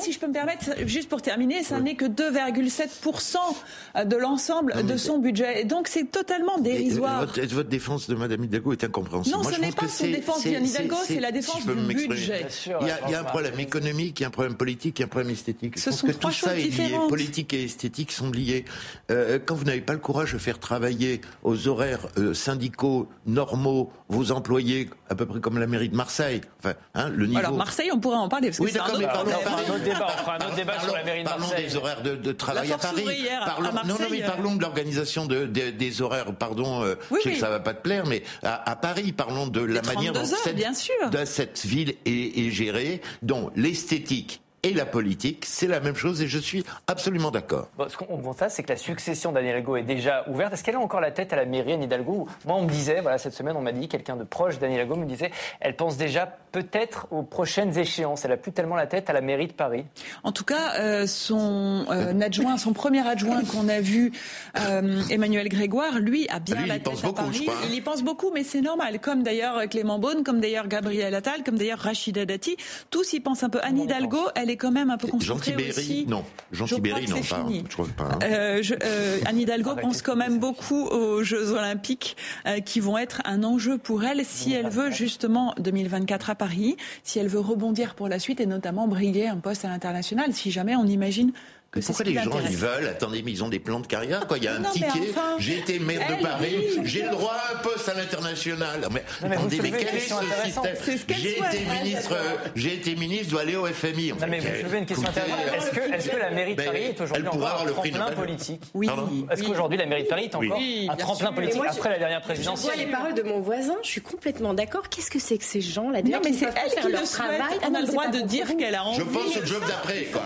si, 0.00 0.12
je 0.12 0.18
peux... 0.18 0.26
me 0.26 0.32
permettre, 0.32 0.86
juste 0.86 1.08
pour 1.08 1.22
terminer, 1.22 1.62
ça 1.62 1.80
n'est 1.80 1.94
que 1.94 2.04
2,7% 2.04 4.04
de 4.04 4.16
l'ensemble 4.16 4.86
de 4.86 4.96
son 4.96 5.18
budget. 5.18 5.62
Et 5.62 5.64
donc 5.64 5.88
c'est 5.88 6.10
totalement 6.10 6.58
dérisoire. 6.58 7.20
Votre, 7.20 7.62
défense 7.62 8.08
de 8.08 8.14
Mme 8.14 8.44
Hidalgo 8.44 8.72
est 8.72 8.84
incompréhensible. 8.84 9.36
Non, 9.36 9.42
ce 9.42 9.60
n'est 9.60 9.72
pas 9.72 9.88
son 9.88 10.06
défense 10.06 10.44
de 10.44 10.50
Hidalgo, 10.50 10.96
c'est 11.06 11.20
la 11.20 11.32
défense 11.32 11.64
du 11.64 11.74
budget. 11.74 12.46
Il 12.66 13.10
y, 13.10 13.14
a, 13.14 13.20
un 13.20 13.24
problème 13.24 13.58
économique, 13.58 14.20
il 14.20 14.22
y 14.22 14.24
a 14.24 14.28
un 14.28 14.32
problème 14.32 14.56
politique, 14.56 14.98
il 14.98 15.02
y 15.02 15.04
a 15.04 15.06
un 15.06 15.08
problème 15.08 15.32
esthétique. 15.32 15.78
Ce 15.78 15.90
sont 15.90 16.06
que 16.12 16.18
tout 16.18 16.32
ça 16.32 16.56
est 16.58 16.64
lié. 16.64 16.96
Politique 17.08 17.52
et 17.54 17.64
esthétique 17.64 18.12
sont 18.12 18.30
liés. 18.30 18.64
Euh, 19.10 19.38
quand 19.44 19.54
vous 19.54 19.64
n'avez 19.64 19.80
pas 19.80 19.92
le 19.92 19.98
courage 19.98 20.32
de 20.32 20.38
faire 20.38 20.58
travailler 20.58 21.20
aux 21.42 21.68
horaires 21.68 22.06
euh, 22.18 22.34
syndicaux 22.34 23.08
normaux 23.26 23.92
vos 24.08 24.32
employés, 24.32 24.88
à 25.08 25.14
peu 25.14 25.26
près 25.26 25.40
comme 25.40 25.58
la 25.58 25.66
mairie 25.66 25.88
de 25.88 25.96
Marseille, 25.96 26.40
enfin, 26.58 26.74
hein, 26.94 27.08
le 27.08 27.26
niveau. 27.26 27.38
Alors 27.38 27.56
Marseille, 27.56 27.90
on 27.92 27.98
pourrait 27.98 28.16
en 28.16 28.28
parler. 28.28 28.50
oui, 28.58 28.72
d'accord, 28.72 28.96
mais 28.98 29.06
parlons, 29.06 29.30
un 29.30 29.74
autre 29.74 29.84
débat, 29.84 30.06
on 30.08 30.18
fera 30.18 30.34
un 30.34 30.46
autre 30.46 30.56
débat 30.56 30.80
sur 30.80 30.94
la 30.94 31.04
mairie 31.04 31.24
de 31.24 31.28
Marseille. 31.28 31.48
Parlons 31.48 31.68
des 31.68 31.76
horaires 31.76 32.02
de, 32.02 32.16
de 32.16 32.32
travail 32.32 32.72
à 32.72 32.78
Paris. 32.78 33.04
Parlons, 33.44 33.68
à 33.68 33.72
Marseille, 33.72 33.90
non, 33.90 33.98
non, 34.00 34.06
mais 34.10 34.20
parlons 34.22 34.56
de 34.56 34.62
l'organisation 34.62 35.26
de, 35.26 35.46
de, 35.46 35.70
des 35.70 36.02
horaires. 36.02 36.34
Pardon, 36.34 36.82
euh, 36.82 36.94
je 37.10 37.20
sais 37.22 37.32
que 37.32 37.38
ça 37.38 37.50
va 37.50 37.60
pas 37.60 37.74
te 37.74 37.82
plaire, 37.82 38.06
mais 38.06 38.22
à, 38.42 38.70
à 38.70 38.76
Paris, 38.76 39.12
parlons 39.12 39.46
de 39.46 39.60
la 39.60 39.82
manière 39.82 40.12
dont 40.12 40.20
heures, 40.20 40.26
cette, 40.26 40.56
bien 40.56 40.74
sûr. 40.74 41.10
de 41.10 41.24
cette 41.24 41.64
ville 41.64 41.94
est, 42.06 42.38
est 42.38 42.50
gérée, 42.50 43.00
dont 43.22 43.50
l'esthétique 43.56 44.40
et 44.62 44.74
la 44.74 44.84
politique, 44.84 45.44
c'est 45.46 45.66
la 45.66 45.80
même 45.80 45.96
chose 45.96 46.20
et 46.20 46.28
je 46.28 46.38
suis 46.38 46.64
absolument 46.86 47.30
d'accord. 47.30 47.68
Bon, 47.78 47.88
ce 47.88 47.96
qu'on 47.96 48.18
constate, 48.18 48.50
c'est 48.50 48.62
que 48.62 48.68
la 48.68 48.76
succession 48.76 49.32
d'Anne 49.32 49.46
Hidalgo 49.46 49.76
est 49.76 49.82
déjà 49.82 50.24
ouverte. 50.28 50.52
Est-ce 50.52 50.62
qu'elle 50.62 50.76
a 50.76 50.80
encore 50.80 51.00
la 51.00 51.10
tête 51.10 51.32
à 51.32 51.36
la 51.36 51.46
mairie, 51.46 51.72
Anne 51.72 51.82
Hidalgo? 51.82 52.28
Moi, 52.44 52.56
on 52.56 52.64
me 52.64 52.70
disait, 52.70 53.00
voilà, 53.00 53.16
cette 53.16 53.32
semaine, 53.32 53.56
on 53.56 53.62
m'a 53.62 53.72
dit, 53.72 53.88
quelqu'un 53.88 54.16
de 54.16 54.24
proche 54.24 54.58
d'Anne 54.58 54.72
Hidalgo 54.72 54.96
me 54.96 55.06
disait, 55.06 55.30
elle 55.60 55.76
pense 55.76 55.96
déjà 55.96 56.26
peut-être 56.52 57.06
aux 57.10 57.22
prochaines 57.22 57.78
échéances. 57.78 58.24
Elle 58.24 58.32
a 58.32 58.36
plus 58.36 58.52
tellement 58.52 58.76
la 58.76 58.86
tête 58.86 59.08
à 59.08 59.14
la 59.14 59.22
mairie 59.22 59.46
de 59.46 59.52
Paris. 59.52 59.86
En 60.24 60.32
tout 60.32 60.44
cas, 60.44 60.74
euh, 60.78 61.06
son 61.06 61.86
euh, 61.90 62.20
adjoint, 62.20 62.58
son 62.58 62.74
premier 62.74 63.06
adjoint 63.06 63.42
qu'on 63.44 63.68
a 63.68 63.80
vu, 63.80 64.12
euh, 64.58 65.00
Emmanuel 65.08 65.48
Grégoire, 65.48 66.00
lui 66.00 66.28
a 66.28 66.38
bien 66.38 66.56
lui, 66.56 66.68
la 66.68 66.78
tête 66.78 66.88
à 66.88 67.06
beaucoup, 67.06 67.12
Paris. 67.14 67.48
Il 67.66 67.74
y 67.74 67.80
pense 67.80 68.02
beaucoup, 68.02 68.30
mais 68.34 68.44
c'est 68.44 68.60
normal. 68.60 69.00
Comme 69.00 69.22
d'ailleurs 69.22 69.68
Clément 69.70 69.98
Beaune, 69.98 70.22
comme 70.22 70.40
d'ailleurs 70.40 70.68
Gabriel 70.68 71.14
Attal, 71.14 71.44
comme 71.44 71.56
d'ailleurs 71.56 71.78
Rachida 71.78 72.26
Dati. 72.26 72.56
Tous 72.90 73.10
y 73.14 73.20
pensent 73.20 73.42
un 73.42 73.48
peu. 73.48 73.60
Anne 73.62 73.78
Hidalgo, 73.78 74.18
elle 74.34 74.49
est 74.50 74.56
quand 74.56 74.70
même 74.70 74.90
un 74.90 74.96
peu 74.98 75.06
Jean 75.06 75.12
concentrée 75.12 75.52
Tibéri, 75.52 75.70
aussi. 75.70 76.06
non. 76.06 76.24
Jean 76.52 76.66
Je 76.66 76.74
non, 76.74 76.80
pas. 77.22 77.44
fini. 77.46 77.64
Je 77.68 77.72
crois 77.74 77.86
pas. 77.96 78.04
hein. 78.12 78.18
Euh, 78.24 78.62
je- 78.62 78.74
euh, 78.82 79.18
Anne 79.26 79.38
Hidalgo 79.38 79.76
pense 79.80 80.02
quand 80.02 80.16
même 80.16 80.38
beaucoup 80.38 80.84
aux 80.86 81.22
Jeux 81.22 81.52
Olympiques 81.52 82.16
euh, 82.46 82.60
qui 82.60 82.80
vont 82.80 82.98
être 82.98 83.22
un 83.24 83.42
enjeu 83.44 83.78
pour 83.78 84.04
elle 84.04 84.24
si 84.24 84.52
elle 84.52 84.68
veut 84.68 84.90
justement 84.90 85.54
2024 85.58 86.30
à 86.30 86.34
Paris, 86.34 86.76
si 87.02 87.18
elle 87.18 87.28
veut 87.28 87.40
rebondir 87.40 87.94
pour 87.94 88.08
la 88.08 88.18
suite 88.18 88.40
et 88.40 88.46
notamment 88.46 88.88
briguer 88.88 89.28
un 89.28 89.36
poste 89.38 89.64
à 89.64 89.68
l'international, 89.68 90.32
si 90.32 90.50
jamais 90.50 90.76
on 90.76 90.84
imagine 90.86 91.32
que 91.72 91.78
pourquoi 91.80 92.04
les 92.04 92.14
gens 92.14 92.30
ils 92.50 92.56
veulent 92.56 92.88
Attendez, 92.88 93.22
mais 93.22 93.30
ils 93.30 93.44
ont 93.44 93.48
des 93.48 93.60
plans 93.60 93.78
de 93.80 93.86
carrière, 93.86 94.26
quoi. 94.26 94.38
Il 94.38 94.44
y 94.44 94.48
a 94.48 94.54
un 94.54 94.58
Non, 94.58 94.70
ticket. 94.70 94.88
enfin, 95.10 95.36
j'ai 95.38 95.58
été 95.58 95.78
maire 95.78 96.00
de 96.08 96.14
elle 96.14 96.22
Paris. 96.22 96.56
J'ai 96.84 97.02
le 97.02 97.10
droit 97.10 97.32
à 97.32 97.54
un 97.54 97.58
poste 97.58 97.88
à 97.88 97.94
l'international. 97.94 98.80
Mais, 98.90 99.04
Non, 99.22 99.28
mais 99.28 99.36
attendez, 99.36 99.58
mais 99.62 99.70
quel 99.70 99.94
est 99.96 100.00
ce 100.00 100.14
système 100.44 100.76
ce 100.84 101.14
J'ai 101.14 101.38
été 101.38 101.60
ministre. 101.82 102.12
euh, 102.12 102.36
J'ai 102.56 102.74
été 102.74 102.96
ministre. 102.96 103.24
Je 103.26 103.30
dois 103.30 103.40
aller 103.42 103.54
au 103.56 103.66
FMI. 103.66 104.08
Non, 104.12 104.26
mais 104.28 104.40
vous 104.40 104.46
soulevez 104.60 104.78
une 104.78 104.86
question 104.86 105.08
intéressante. 105.08 105.38
Est-ce 105.56 105.70
que, 105.70 105.94
est-ce 105.94 106.08
que 106.10 106.16
la 106.16 106.30
mairie 106.30 106.52
de 106.52 106.56
Ben, 106.56 106.66
Paris 106.66 106.82
est 106.82 107.00
aujourd'hui 107.00 107.16
elle 107.16 107.30
pourra 107.30 107.36
encore 107.36 107.48
avoir 107.48 107.62
un 107.62 107.64
le 107.66 107.72
tremplin 107.72 108.16
politique 108.16 108.62
Oui. 108.74 108.88
Est-ce 109.30 109.42
qu'aujourd'hui 109.44 109.78
la 109.78 109.86
mairie 109.86 110.02
de 110.02 110.08
Paris 110.08 110.24
est 110.24 110.34
encore 110.34 110.56
Oui, 110.58 110.88
un 110.90 110.96
tremplin 110.96 111.32
politique 111.32 111.62
après 111.68 111.90
la 111.90 111.98
dernière 111.98 112.20
Je 112.20 112.26
vois 112.26 112.34
présidentielle 112.34 112.78
les 112.78 112.86
paroles 112.86 113.14
de 113.14 113.22
mon 113.22 113.40
voisin, 113.40 113.76
je 113.84 113.88
suis 113.88 114.00
complètement 114.00 114.54
d'accord. 114.54 114.88
Qu'est-ce 114.88 115.10
que 115.10 115.20
c'est 115.20 115.38
que 115.38 115.44
ces 115.44 115.60
gens 115.60 115.90
là 115.90 116.02
Non, 116.02 116.18
mais 116.24 116.32
c'est 116.32 116.46
elle 116.46 116.82
qui 116.82 116.90
leur 116.90 117.02
le 117.02 117.06
travail 117.06 117.38
On 117.62 117.74
Ah 117.74 117.78
a 117.78 117.80
le 117.80 117.86
c'est 117.86 117.92
droit 117.92 118.08
de 118.08 118.20
dire 118.22 118.56
qu'elle 118.56 118.74
a 118.74 118.84
envie. 118.84 118.98
Je 118.98 119.02
pense 119.04 119.36
au 119.36 119.46
job 119.46 119.62
d'après, 119.68 120.04
quoi. 120.12 120.22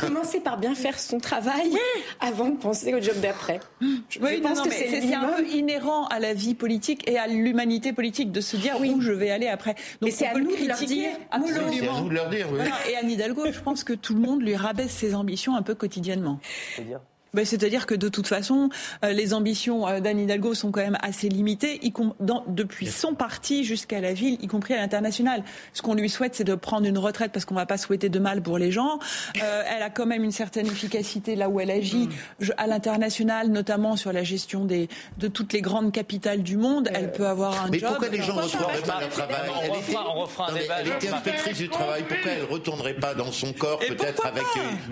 Commencer 0.00 0.38
par 0.40 0.58
bien 0.58 0.74
faire 0.76 0.98
son 0.98 1.18
travail 1.18 1.72
avant 2.20 2.48
de 2.50 2.56
penser 2.56 2.94
au 2.94 3.00
job 3.00 3.16
d'après. 3.20 3.60
Je, 3.80 3.86
Oui, 4.20 4.36
je 4.36 4.40
pense 4.40 4.58
non, 4.58 4.64
que 4.64 4.68
mais 4.68 5.00
c'est 5.00 5.14
un 5.14 5.28
peu 5.32 5.46
inhérent 5.48 6.06
à 6.06 6.18
la 6.20 6.34
vie 6.34 6.54
politique 6.54 7.08
et 7.08 7.18
à 7.18 7.26
l'humanité 7.26 7.92
politique 7.92 8.30
de 8.32 8.40
se 8.40 8.56
dire 8.56 8.76
où 8.80 9.00
je 9.00 9.12
vais 9.12 9.30
aller 9.30 9.48
après. 9.48 9.74
Donc 9.74 10.02
Mais 10.02 10.10
c'est 10.10 10.26
à 10.26 10.34
nous 10.34 10.54
de 10.56 10.66
leur 10.68 10.78
dire, 10.78 11.10
absolument. 11.30 11.72
C'est 11.72 11.88
à 11.88 12.00
nous 12.00 12.08
de 12.08 12.14
leur 12.14 12.28
dire. 12.28 12.46
oui. 12.50 12.56
Voilà. 12.58 12.74
Et 12.90 12.96
Anne 12.96 13.10
Hidalgo, 13.10 13.42
je 13.50 13.60
pense 13.60 13.82
que 13.84 13.92
tout 13.92 14.14
le 14.14 14.20
monde 14.20 14.42
lui 14.42 14.54
rabaisse 14.56 14.92
ses 14.92 15.14
ambitions 15.14 15.56
un 15.56 15.62
peu 15.62 15.74
quotidiennement. 15.74 16.38
C'est-à-dire 16.74 17.00
C'est-à-dire 17.34 17.84
que 17.86 17.94
de 17.94 18.08
toute 18.08 18.26
façon, 18.28 18.70
euh, 19.04 19.12
les 19.12 19.34
ambitions 19.34 19.86
euh, 19.86 20.00
d'Anne 20.00 20.18
Hidalgo 20.20 20.54
sont 20.54 20.70
quand 20.70 20.80
même 20.80 20.96
assez 21.02 21.28
limitées, 21.28 21.78
y 21.84 21.92
com- 21.92 22.14
dans- 22.18 22.44
depuis 22.48 22.86
son 22.86 23.14
parti 23.14 23.62
jusqu'à 23.64 24.00
la 24.00 24.12
ville, 24.14 24.38
y 24.40 24.46
compris 24.46 24.72
à 24.74 24.78
l'international. 24.78 25.42
Ce 25.74 25.82
qu'on 25.82 25.94
lui 25.94 26.08
souhaite, 26.08 26.34
c'est 26.34 26.44
de 26.44 26.54
prendre 26.54 26.86
une 26.86 26.96
retraite 26.98 27.32
parce 27.32 27.44
qu'on 27.44 27.54
ne 27.54 27.60
va 27.60 27.66
pas 27.66 27.76
souhaiter 27.76 28.08
de 28.08 28.18
mal 28.18 28.42
pour 28.42 28.56
les 28.58 28.70
gens. 28.72 28.98
Euh, 29.42 29.62
elle 29.74 29.82
a 29.82 29.90
quand 29.90 30.06
même 30.06 30.24
une 30.24 30.32
certaine 30.32 30.66
efficacité 30.66 31.36
là 31.36 31.48
où 31.50 31.60
elle 31.60 31.70
agit 31.70 32.08
Je- 32.40 32.52
à 32.56 32.66
l'international, 32.66 33.48
notamment 33.48 33.96
sur 33.96 34.12
la 34.12 34.22
gestion 34.22 34.64
des, 34.64 34.88
de 35.18 35.28
toutes 35.28 35.52
les 35.52 35.60
grandes 35.60 35.92
capitales 35.92 36.42
du 36.42 36.56
monde. 36.56 36.88
Elle 36.94 37.12
peut 37.12 37.26
avoir 37.26 37.64
un 37.66 37.68
Mais 37.68 37.78
job. 37.78 37.90
pourquoi 37.90 38.08
les 38.08 38.22
gens 38.22 38.36
ne 38.36 38.40
Pourquoi 38.42 38.66
retrouveraient 38.68 38.82
pas 38.86 39.00
leur 39.00 39.08
travail 39.10 39.36
On 39.48 39.60
Elle 39.62 39.70
refera- 39.72 39.80
était- 39.90 39.98
on 40.08 40.20
refera 40.20 40.44
un 40.44 40.46
Attendez, 40.46 40.62
débat, 40.62 40.74
Elle 40.80 40.88
était 40.88 41.08
inspectrice 41.08 41.58
du 41.58 41.68
travail. 41.68 42.04
Pourquoi 42.08 42.30
elle 42.30 42.40
ne 42.42 42.46
retournerait 42.52 42.94
pas 42.94 43.14
dans 43.14 43.30
son 43.32 43.52
corps, 43.52 43.78
peut-être 43.80 44.24
avec 44.26 44.44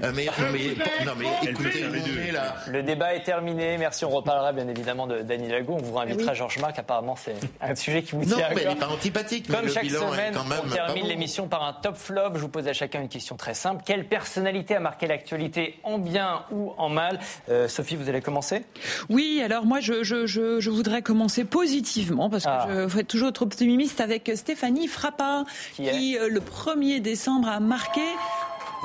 un 0.03 0.13
meilleur. 0.13 0.35
Non, 0.39 0.47
mais, 0.53 1.05
non, 1.07 1.13
mais 1.19 1.49
écoutez, 1.49 1.85
là. 2.31 2.55
Le 2.69 2.83
débat 2.83 3.15
est 3.15 3.23
terminé. 3.23 3.77
Merci. 3.79 4.05
On 4.05 4.11
reparlera 4.11 4.53
bien 4.53 4.69
évidemment 4.69 5.07
de 5.07 5.23
d'Anne 5.23 5.45
Hidalgo. 5.45 5.75
On 5.79 5.83
vous 5.83 5.95
réinvitera 5.95 6.35
Georges 6.35 6.59
Marc. 6.59 6.79
Apparemment, 6.79 7.17
c'est 7.17 7.35
un 7.61 7.75
sujet 7.75 8.03
qui 8.03 8.13
vous 8.13 8.25
Non, 8.25 8.37
tient 8.37 8.47
à 8.47 8.55
mais 8.55 8.63
cœur. 8.63 8.75
n'est 8.75 8.81
pas 8.81 8.89
antipathique, 8.89 9.47
mais 9.49 9.57
Comme 9.57 9.67
le 9.67 9.73
chaque 9.73 9.85
bilan 9.85 10.13
semaine, 10.13 10.35
est 10.35 10.37
quand 10.37 10.45
même 10.45 10.61
on 10.65 10.69
termine 10.71 11.07
l'émission 11.07 11.49
par 11.49 11.63
un 11.65 11.73
top 11.73 11.97
flop. 11.97 12.31
Je 12.35 12.41
vous 12.41 12.49
pose 12.49 12.69
à 12.69 12.73
chacun 12.73 13.01
une 13.01 13.09
question 13.09 13.37
très 13.37 13.55
simple. 13.55 13.83
Quelle 13.87 14.07
personnalité 14.09 14.75
a 14.77 14.81
marqué 14.81 15.07
l'actualité 15.07 15.79
en 15.85 15.99
bien 15.99 16.43
ou 16.51 16.73
en 16.79 16.89
mal? 16.89 17.19
Euh, 17.49 17.69
Sophie, 17.69 17.97
vous 17.97 18.09
allez 18.09 18.21
commencer? 18.21 18.65
Oui, 19.09 19.43
alors 19.45 19.65
moi, 19.65 19.81
je, 19.81 20.03
je, 20.03 20.27
je, 20.27 20.61
je 20.61 20.71
voudrais 20.71 21.03
commencer 21.03 21.45
positivement, 21.45 22.31
parce 22.31 22.45
que 22.45 22.49
Ah. 22.51 22.67
je 22.69 22.89
faut 22.89 22.99
être 22.99 23.09
toujours 23.09 23.33
trop 23.33 23.45
optimiste 23.45 24.01
avec 24.01 24.31
Stéphanie 24.35 24.89
Frappard, 24.89 25.45
Qui 25.75 26.17
euh, 26.19 26.29
le 26.29 26.41
1er 26.41 27.01
décembre, 27.01 27.49
a 27.49 27.61
marqué... 27.61 28.01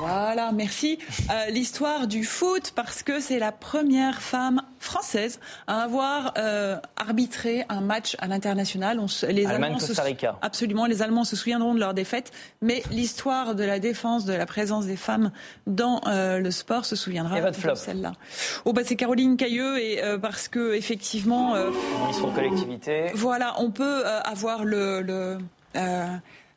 Voilà, 0.00 0.50
merci. 0.52 0.98
Euh, 1.30 1.50
L'histoire 1.50 2.06
du 2.06 2.24
foot, 2.24 2.72
parce 2.74 3.02
que 3.02 3.20
c'est 3.20 3.38
la 3.38 3.52
première 3.52 4.22
femme 4.22 4.62
française 4.78 5.40
à 5.66 5.82
avoir 5.82 6.32
euh, 6.38 6.76
arbitré 6.96 7.64
un 7.68 7.82
match 7.82 8.16
à 8.18 8.26
l'international. 8.26 8.98
Les 9.28 9.44
Allemagne, 9.46 9.64
Allemands 9.64 9.78
se- 9.78 9.88
Costa 9.88 10.02
Rica. 10.02 10.38
Absolument, 10.40 10.86
les 10.86 11.02
Allemands 11.02 11.24
se 11.24 11.36
souviendront 11.36 11.74
de 11.74 11.80
leur 11.80 11.92
défaite, 11.92 12.32
mais 12.62 12.82
l'histoire 12.90 13.54
de 13.54 13.62
la 13.64 13.78
défense, 13.78 14.24
de 14.24 14.32
la 14.32 14.46
présence 14.46 14.86
des 14.86 14.96
femmes 14.96 15.32
dans 15.66 16.00
euh, 16.06 16.38
le 16.38 16.50
sport 16.50 16.86
se 16.86 16.96
souviendra 16.96 17.38
Et 17.38 17.42
votre 17.42 17.60
de 17.70 17.74
celle-là. 17.74 18.12
Oh 18.64 18.72
bah 18.72 18.82
c'est 18.84 18.96
Caroline 18.96 19.36
Cailleux 19.36 19.78
et 19.82 20.02
euh, 20.02 20.16
parce 20.18 20.48
que 20.48 20.72
effectivement, 20.74 21.54
euh, 21.54 21.70
Ministre 22.00 22.32
collectivité. 22.34 23.10
voilà, 23.14 23.54
on 23.58 23.70
peut 23.70 24.02
euh, 24.06 24.20
avoir 24.22 24.64
le, 24.64 25.02
le 25.02 25.38
euh, 25.76 26.06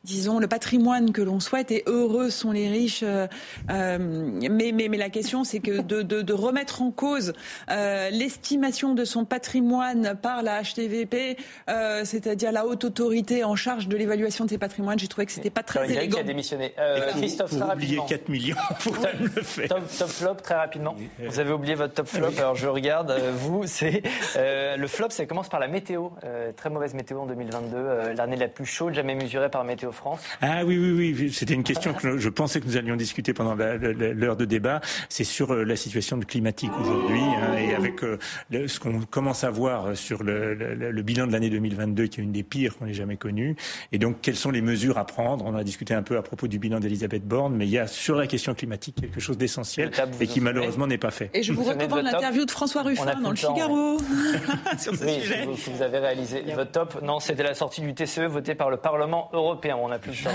disons, 0.03 0.39
le 0.39 0.47
patrimoine 0.47 1.11
que 1.13 1.21
l'on 1.21 1.39
souhaite 1.39 1.71
et 1.71 1.83
heureux 1.87 2.29
sont 2.29 2.51
les 2.51 2.67
riches. 2.69 3.03
euh, 3.03 3.27
euh, 3.69 3.97
mais, 3.99 4.71
mais, 4.73 4.87
mais 4.89 4.97
la 4.97 5.09
question, 5.09 5.43
c'est 5.43 5.59
que 5.59 5.81
de, 5.81 6.01
de, 6.01 6.21
de 6.21 6.33
remettre 6.33 6.81
en 6.81 6.91
cause 6.91 7.33
euh, 7.69 8.09
l'estimation 8.09 8.93
de 8.93 9.05
son 9.05 9.25
patrimoine 9.25 10.15
par 10.21 10.43
la 10.43 10.61
HTVP, 10.61 11.37
euh, 11.69 12.01
c'est-à-dire 12.05 12.51
la 12.51 12.65
haute 12.65 12.83
autorité 12.83 13.43
en 13.43 13.55
charge 13.55 13.87
de 13.87 13.95
l'évaluation 13.95 14.45
de 14.45 14.49
ses 14.49 14.57
patrimoines, 14.57 14.99
j'ai 14.99 15.07
trouvé 15.07 15.25
que 15.25 15.31
c'était 15.31 15.49
pas 15.49 15.63
très 15.63 15.89
élégant. 15.91 16.19
a 16.19 16.23
démissionné. 16.23 16.73
Euh, 16.79 17.07
Pour- 17.11 17.17
Christophe, 17.21 17.49
pour 17.51 17.59
très 17.59 17.67
rapidement. 17.67 18.05
4 18.05 18.29
millions, 18.29 18.55
même 19.03 19.31
le 19.35 19.41
faire. 19.41 19.67
Top, 19.69 19.83
top 19.97 20.09
flop, 20.09 20.35
très 20.35 20.55
rapidement. 20.55 20.95
Vous 21.25 21.39
avez 21.39 21.51
oublié 21.53 21.75
votre 21.75 21.93
top 21.93 22.07
flop, 22.07 22.31
alors 22.37 22.55
je 22.55 22.67
regarde. 22.67 23.15
vous, 23.35 23.65
c'est 23.67 24.03
euh, 24.35 24.75
le 24.77 24.87
flop, 24.87 25.09
ça 25.11 25.25
commence 25.25 25.47
par 25.49 25.59
la 25.59 25.67
météo. 25.67 26.09
Euh, 26.25 26.51
très 26.51 26.69
mauvaise 26.69 26.93
météo 26.93 27.19
en 27.21 27.25
2022, 27.25 27.75
euh, 27.77 28.13
l'année 28.13 28.35
la 28.35 28.47
plus 28.47 28.65
chaude 28.65 28.93
jamais 28.93 29.15
mesurée 29.15 29.49
par 29.49 29.63
Météo 29.63 29.91
France. 29.93 30.21
Ah 30.41 30.63
oui, 30.65 30.77
oui, 30.77 31.15
oui. 31.17 31.31
C'était 31.33 31.53
une 31.53 31.63
question 31.63 31.93
que 31.93 32.17
je 32.17 32.29
pensais 32.29 32.59
que 32.59 32.65
nous 32.65 32.77
allions 32.77 32.95
discuter 32.95 33.33
pendant 33.33 33.55
l'heure 33.55 34.35
de 34.35 34.45
débat. 34.45 34.81
C'est 35.09 35.23
sur 35.23 35.53
euh, 35.53 35.63
la 35.63 35.75
situation 35.75 36.19
climatique 36.19 36.71
aujourd'hui 36.79 37.19
hein, 37.21 37.57
et 37.57 37.73
avec 37.75 38.03
euh, 38.03 38.17
le- 38.51 38.67
ce 38.67 38.79
qu'on 38.79 39.01
commence 39.01 39.43
à 39.43 39.49
voir 39.51 39.95
sur 39.95 40.23
le, 40.23 40.53
le- 40.53 40.91
le 40.91 41.01
bilan 41.01 41.27
de 41.27 41.31
l'année 41.31 41.49
2022 41.49 42.07
qui 42.07 42.19
est 42.21 42.23
une 42.23 42.31
des 42.31 42.43
pires 42.43 42.77
qu'on 42.77 42.85
ait 42.87 42.93
jamais 42.93 43.17
connues. 43.17 43.55
Et 43.91 43.97
donc, 43.97 44.17
quelles 44.21 44.35
sont 44.35 44.51
les 44.51 44.61
mesures 44.61 44.97
à 44.97 45.05
prendre? 45.05 45.45
On 45.45 45.49
en 45.49 45.55
a 45.55 45.63
discuté 45.63 45.93
un 45.93 46.03
peu 46.03 46.17
à 46.17 46.21
propos 46.21 46.47
du 46.47 46.59
bilan 46.59 46.79
d'Elisabeth 46.79 47.25
Borne, 47.27 47.55
mais 47.55 47.65
il 47.65 47.71
y 47.71 47.77
a 47.79 47.87
sur 47.87 48.15
la 48.15 48.27
question 48.27 48.53
climatique 48.53 48.95
quelque 48.99 49.19
chose 49.19 49.37
d'essentiel 49.37 49.91
et 50.19 50.27
qui 50.27 50.41
malheureusement 50.41 50.87
n'est 50.87 50.97
pas 50.97 51.11
fait. 51.11 51.29
Et 51.33 51.43
je 51.43 51.53
vous 51.53 51.63
recommande 51.63 52.03
l'interview 52.03 52.45
de 52.45 52.51
François 52.51 52.83
Ruffin 52.83 53.05
dans 53.21 53.29
le 53.29 53.35
le 53.35 53.41
temps, 53.41 53.53
Figaro 53.55 53.97
sur 54.77 54.95
ce 54.95 55.05
Oui, 55.05 55.21
sujet. 55.21 55.45
vous, 55.45 55.53
vous 55.75 55.81
avez 55.81 55.97
réalisé 55.99 56.43
votre 56.55 56.71
top. 56.71 57.01
Non, 57.01 57.19
c'était 57.19 57.43
la 57.43 57.53
sortie 57.53 57.81
du 57.81 57.93
TCE 57.93 58.19
voté 58.27 58.55
par 58.55 58.69
le 58.69 58.77
Parlement 58.77 59.29
européen. 59.33 59.75
On 59.83 59.89
n'a 59.89 59.99
plus 59.99 60.11
le 60.11 60.23
temps. 60.23 60.29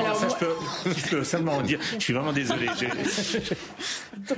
Alors, 0.00 0.16
ça, 0.16 0.28
je 0.28 0.34
peux, 0.36 0.54
je 0.96 1.08
peux 1.10 1.24
seulement 1.24 1.52
en 1.52 1.60
dire. 1.62 1.78
Je 1.98 2.02
suis 2.02 2.12
vraiment 2.14 2.32
désolé. 2.32 2.66
J'ai- 2.78 2.88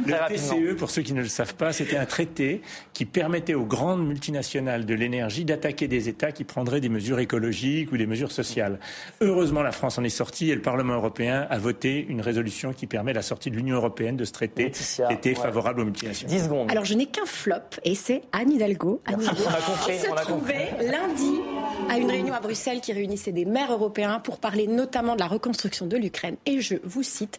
Le. 0.05 0.35
TCE, 0.35 0.77
pour 0.77 0.91
ceux 0.91 1.03
qui 1.03 1.13
ne 1.13 1.21
le 1.23 1.29
savent 1.29 1.55
pas, 1.55 1.73
c'était 1.73 1.97
un 1.97 2.07
traité 2.07 2.63
qui 2.93 3.05
permettait 3.05 3.55
aux 3.55 3.65
grandes 3.65 4.07
multinationales 4.07 4.85
de 4.87 4.95
l'énergie 4.95 5.45
d'attaquer 5.45 5.87
des 5.87 6.09
États 6.09 6.33
qui 6.33 6.45
prendraient 6.45 6.81
des 6.81 6.89
mesures 6.89 7.19
écologiques 7.21 7.93
ou 7.93 7.97
des 7.97 8.07
mesures 8.07 8.33
sociales. 8.33 8.81
Heureusement, 9.21 9.63
la 9.63 9.73
France 9.73 9.99
en 9.99 10.05
est 10.05 10.09
sortie 10.09 10.51
et 10.51 10.55
le 10.55 10.63
Parlement 10.63 10.95
européen 10.95 11.47
a 11.51 11.59
voté 11.59 12.05
une 12.09 12.21
résolution 12.21 12.73
qui 12.73 12.87
permet 12.87 13.13
la 13.13 13.23
sortie 13.23 13.51
de 13.51 13.57
l'Union 13.57 13.77
européenne 13.77 14.17
de 14.17 14.25
ce 14.25 14.33
traité 14.33 14.65
Laetitia, 14.65 15.07
qui 15.09 15.15
était 15.15 15.29
ouais. 15.31 15.35
favorable 15.37 15.81
aux 15.83 15.85
multinationales. 15.85 16.37
10 16.37 16.45
secondes. 16.45 16.71
Alors 16.71 16.85
je 16.85 16.95
n'ai 16.95 17.07
qu'un 17.07 17.27
flop 17.27 17.55
et 17.85 17.95
c'est 17.95 18.23
Anne 18.33 18.51
Hidalgo. 18.51 19.03
Anne 19.07 19.21
Hidalgo 19.23 19.43
On 19.47 19.51
a 19.51 19.61
compris, 19.61 19.93
qui 19.93 19.99
se 20.01 20.09
on 20.11 20.15
a 20.15 20.21
trouvait 20.23 20.71
lundi 20.81 21.31
à 21.91 21.99
une 21.99 22.11
réunion 22.11 22.35
à 22.35 22.41
Bruxelles 22.41 22.81
qui 22.81 22.93
réunissait 22.93 23.33
des 23.33 23.45
maires 23.45 23.73
européens 23.73 24.21
pour 24.21 24.39
parler 24.39 24.56
notamment 24.67 25.15
de 25.15 25.21
la 25.21 25.27
reconstruction 25.27 25.87
de 25.87 25.97
l'Ukraine. 25.97 26.37
Et 26.47 26.61
je 26.61 26.77
vous 26.85 27.03
cite. 27.03 27.39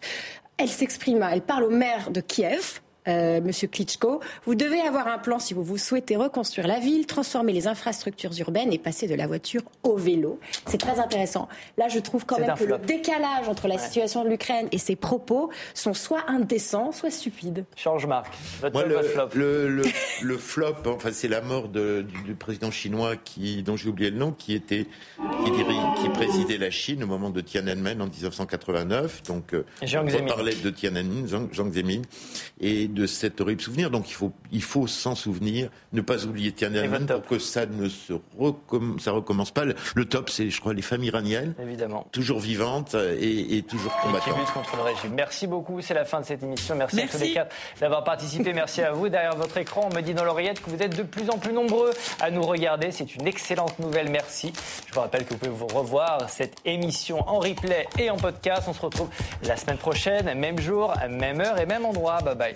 elle 0.58 0.70
s'exprime, 0.70 1.28
elle 1.32 1.42
parle 1.42 1.64
au 1.64 1.70
maire 1.70 2.12
de 2.12 2.22
Kiev, 2.22 2.82
euh, 3.08 3.42
Monsieur 3.42 3.68
Klitschko. 3.68 4.20
Vous 4.46 4.56
devez 4.56 4.82
avoir 4.82 5.08
un 5.08 5.18
plan 5.18 5.40
si 5.40 5.54
vous 5.54 5.64
vous 5.64 5.78
souhaitez 5.78 6.16
reconstruire 6.16 6.68
la 6.68 6.80
ville, 6.80 7.06
transformer 7.06 7.54
les 7.54 7.68
infrastructures 7.68 8.32
urbaines 8.40 8.74
et 8.74 8.78
passer 8.78 9.08
de 9.08 9.16
la 9.16 9.28
voiture 9.28 9.62
au 9.84 9.96
vélo. 9.96 10.40
C'est 10.66 10.78
très 10.78 11.00
intéressant. 11.00 11.48
Là, 11.78 11.88
je 11.88 12.00
trouve 12.00 12.26
quand 12.26 12.40
même 12.40 12.56
que 12.56 12.64
le 12.64 12.78
décalage 12.78 13.48
entre 13.48 13.68
la 13.68 13.78
situation 13.78 14.24
de 14.24 14.30
l'Ukraine 14.30 14.68
et 14.72 14.78
ses 14.78 14.96
propos 14.96 15.50
sont 15.74 15.94
soit 15.94 16.24
indécents, 16.28 16.92
soit 16.92 17.12
stupides. 17.12 17.66
Change 17.76 18.06
Marc. 18.06 18.34
Moi, 18.74 18.84
le, 18.86 19.02
flop. 19.02 19.30
Le, 19.34 20.38
flop, 20.38 20.76
enfin, 20.86 21.10
c'est 21.12 21.28
la 21.28 21.42
mort 21.42 21.70
du, 21.70 22.36
président 22.38 22.72
chinois 22.72 23.16
qui, 23.16 23.64
dont 23.64 23.76
j'ai 23.76 23.90
oublié 23.90 24.12
le 24.12 24.18
nom, 24.18 24.32
qui 24.32 24.54
était 24.54 24.86
qui, 25.46 25.52
qui, 26.02 26.10
présidait 26.10 26.58
la 26.58 26.70
Chine 26.70 27.04
au 27.04 27.08
moment 27.08 27.30
de 27.30 27.42
Tiananmen 27.42 28.02
en 28.02 28.08
1989. 28.08 29.24
Donc, 29.24 29.54
euh, 29.54 29.64
on 29.82 30.26
parlait 30.28 30.56
de 30.56 30.70
Tiananmen, 30.70 31.28
Jiang 31.28 31.74
Zemin, 31.74 32.02
et 32.60 32.88
de 32.98 33.08
cet 33.08 33.40
horrible 33.40 33.62
souvenir. 33.62 33.90
Donc 33.90 34.10
il 34.10 34.14
faut, 34.14 34.32
il 34.52 34.64
faut 34.64 34.88
s'en 34.88 35.16
souvenir, 35.16 35.70
ne 35.94 36.02
pas 36.02 36.26
oublier 36.26 36.52
Tiananmen 36.52 37.06
pour 37.06 37.26
que 37.26 37.40
ça 37.40 37.66
ne 37.66 37.88
se 37.88 38.14
ça 39.00 39.12
recommence 39.12 39.52
pas. 39.52 39.64
Le 39.96 40.06
top, 40.06 40.30
c'est, 40.30 40.50
je 40.50 40.60
crois, 40.60 40.74
les 40.74 40.82
femmes 40.82 41.04
iraniennes. 41.04 41.54
Évidemment. 41.62 42.08
Toujours 42.12 42.40
vivantes 42.40 42.96
et, 43.20 43.64
toujours 43.68 43.96
combattantes. 43.98 44.54
contre 44.54 44.76
le 44.78 44.84
régime. 44.84 45.14
Merci 45.16 45.48
beaucoup. 45.48 45.82
C'est 45.82 45.94
la 45.94 46.06
fin 46.06 46.22
de 46.22 46.26
cette 46.26 46.44
émission. 46.44 46.76
Merci, 46.76 47.02
à 47.02 47.08
tous 47.08 47.20
les 47.20 47.34
quatre 47.34 47.56
d'avoir 47.80 48.04
participé. 48.04 48.54
Merci 48.54 48.82
à 48.82 48.92
vous. 48.92 49.10
Derrière 49.10 49.36
votre 49.36 49.58
écran, 49.58 49.90
on 49.92 49.96
me 49.96 50.02
dit 50.02 50.14
dans 50.14 50.24
l'oreillette 50.24 50.62
que 50.62 50.70
vous 50.70 50.82
êtes 50.82 50.98
de 50.98 51.04
plus 51.04 51.30
en 51.30 51.38
plus 51.38 51.54
nombreux 51.54 51.92
à 52.20 52.32
nous 52.32 52.44
regarder. 52.44 52.92
C'est 52.92 53.16
une 53.16 53.28
excellente 53.28 53.78
nouvelle. 53.80 54.10
Merci. 54.10 54.52
Je 54.88 54.94
vous 54.94 55.02
rappelle 55.02 55.26
que 55.26 55.34
vous 55.34 55.38
pouvez 55.38 55.52
vous 55.52 55.68
revoir 55.68 56.30
cette 56.30 56.58
émission 56.66 57.28
en 57.30 57.40
replay 57.40 57.88
et 58.00 58.10
en 58.10 58.18
podcast. 58.18 58.64
On 58.68 58.74
se 58.74 58.82
retrouve 58.82 59.10
la 59.44 59.56
semaine 59.56 59.78
prochaine, 59.78 60.34
même 60.34 60.60
jour, 60.60 60.94
même 61.10 61.42
heure 61.42 61.60
et 61.60 61.66
même 61.66 61.86
endroit. 61.86 62.20
Bye 62.22 62.36
bye. 62.36 62.56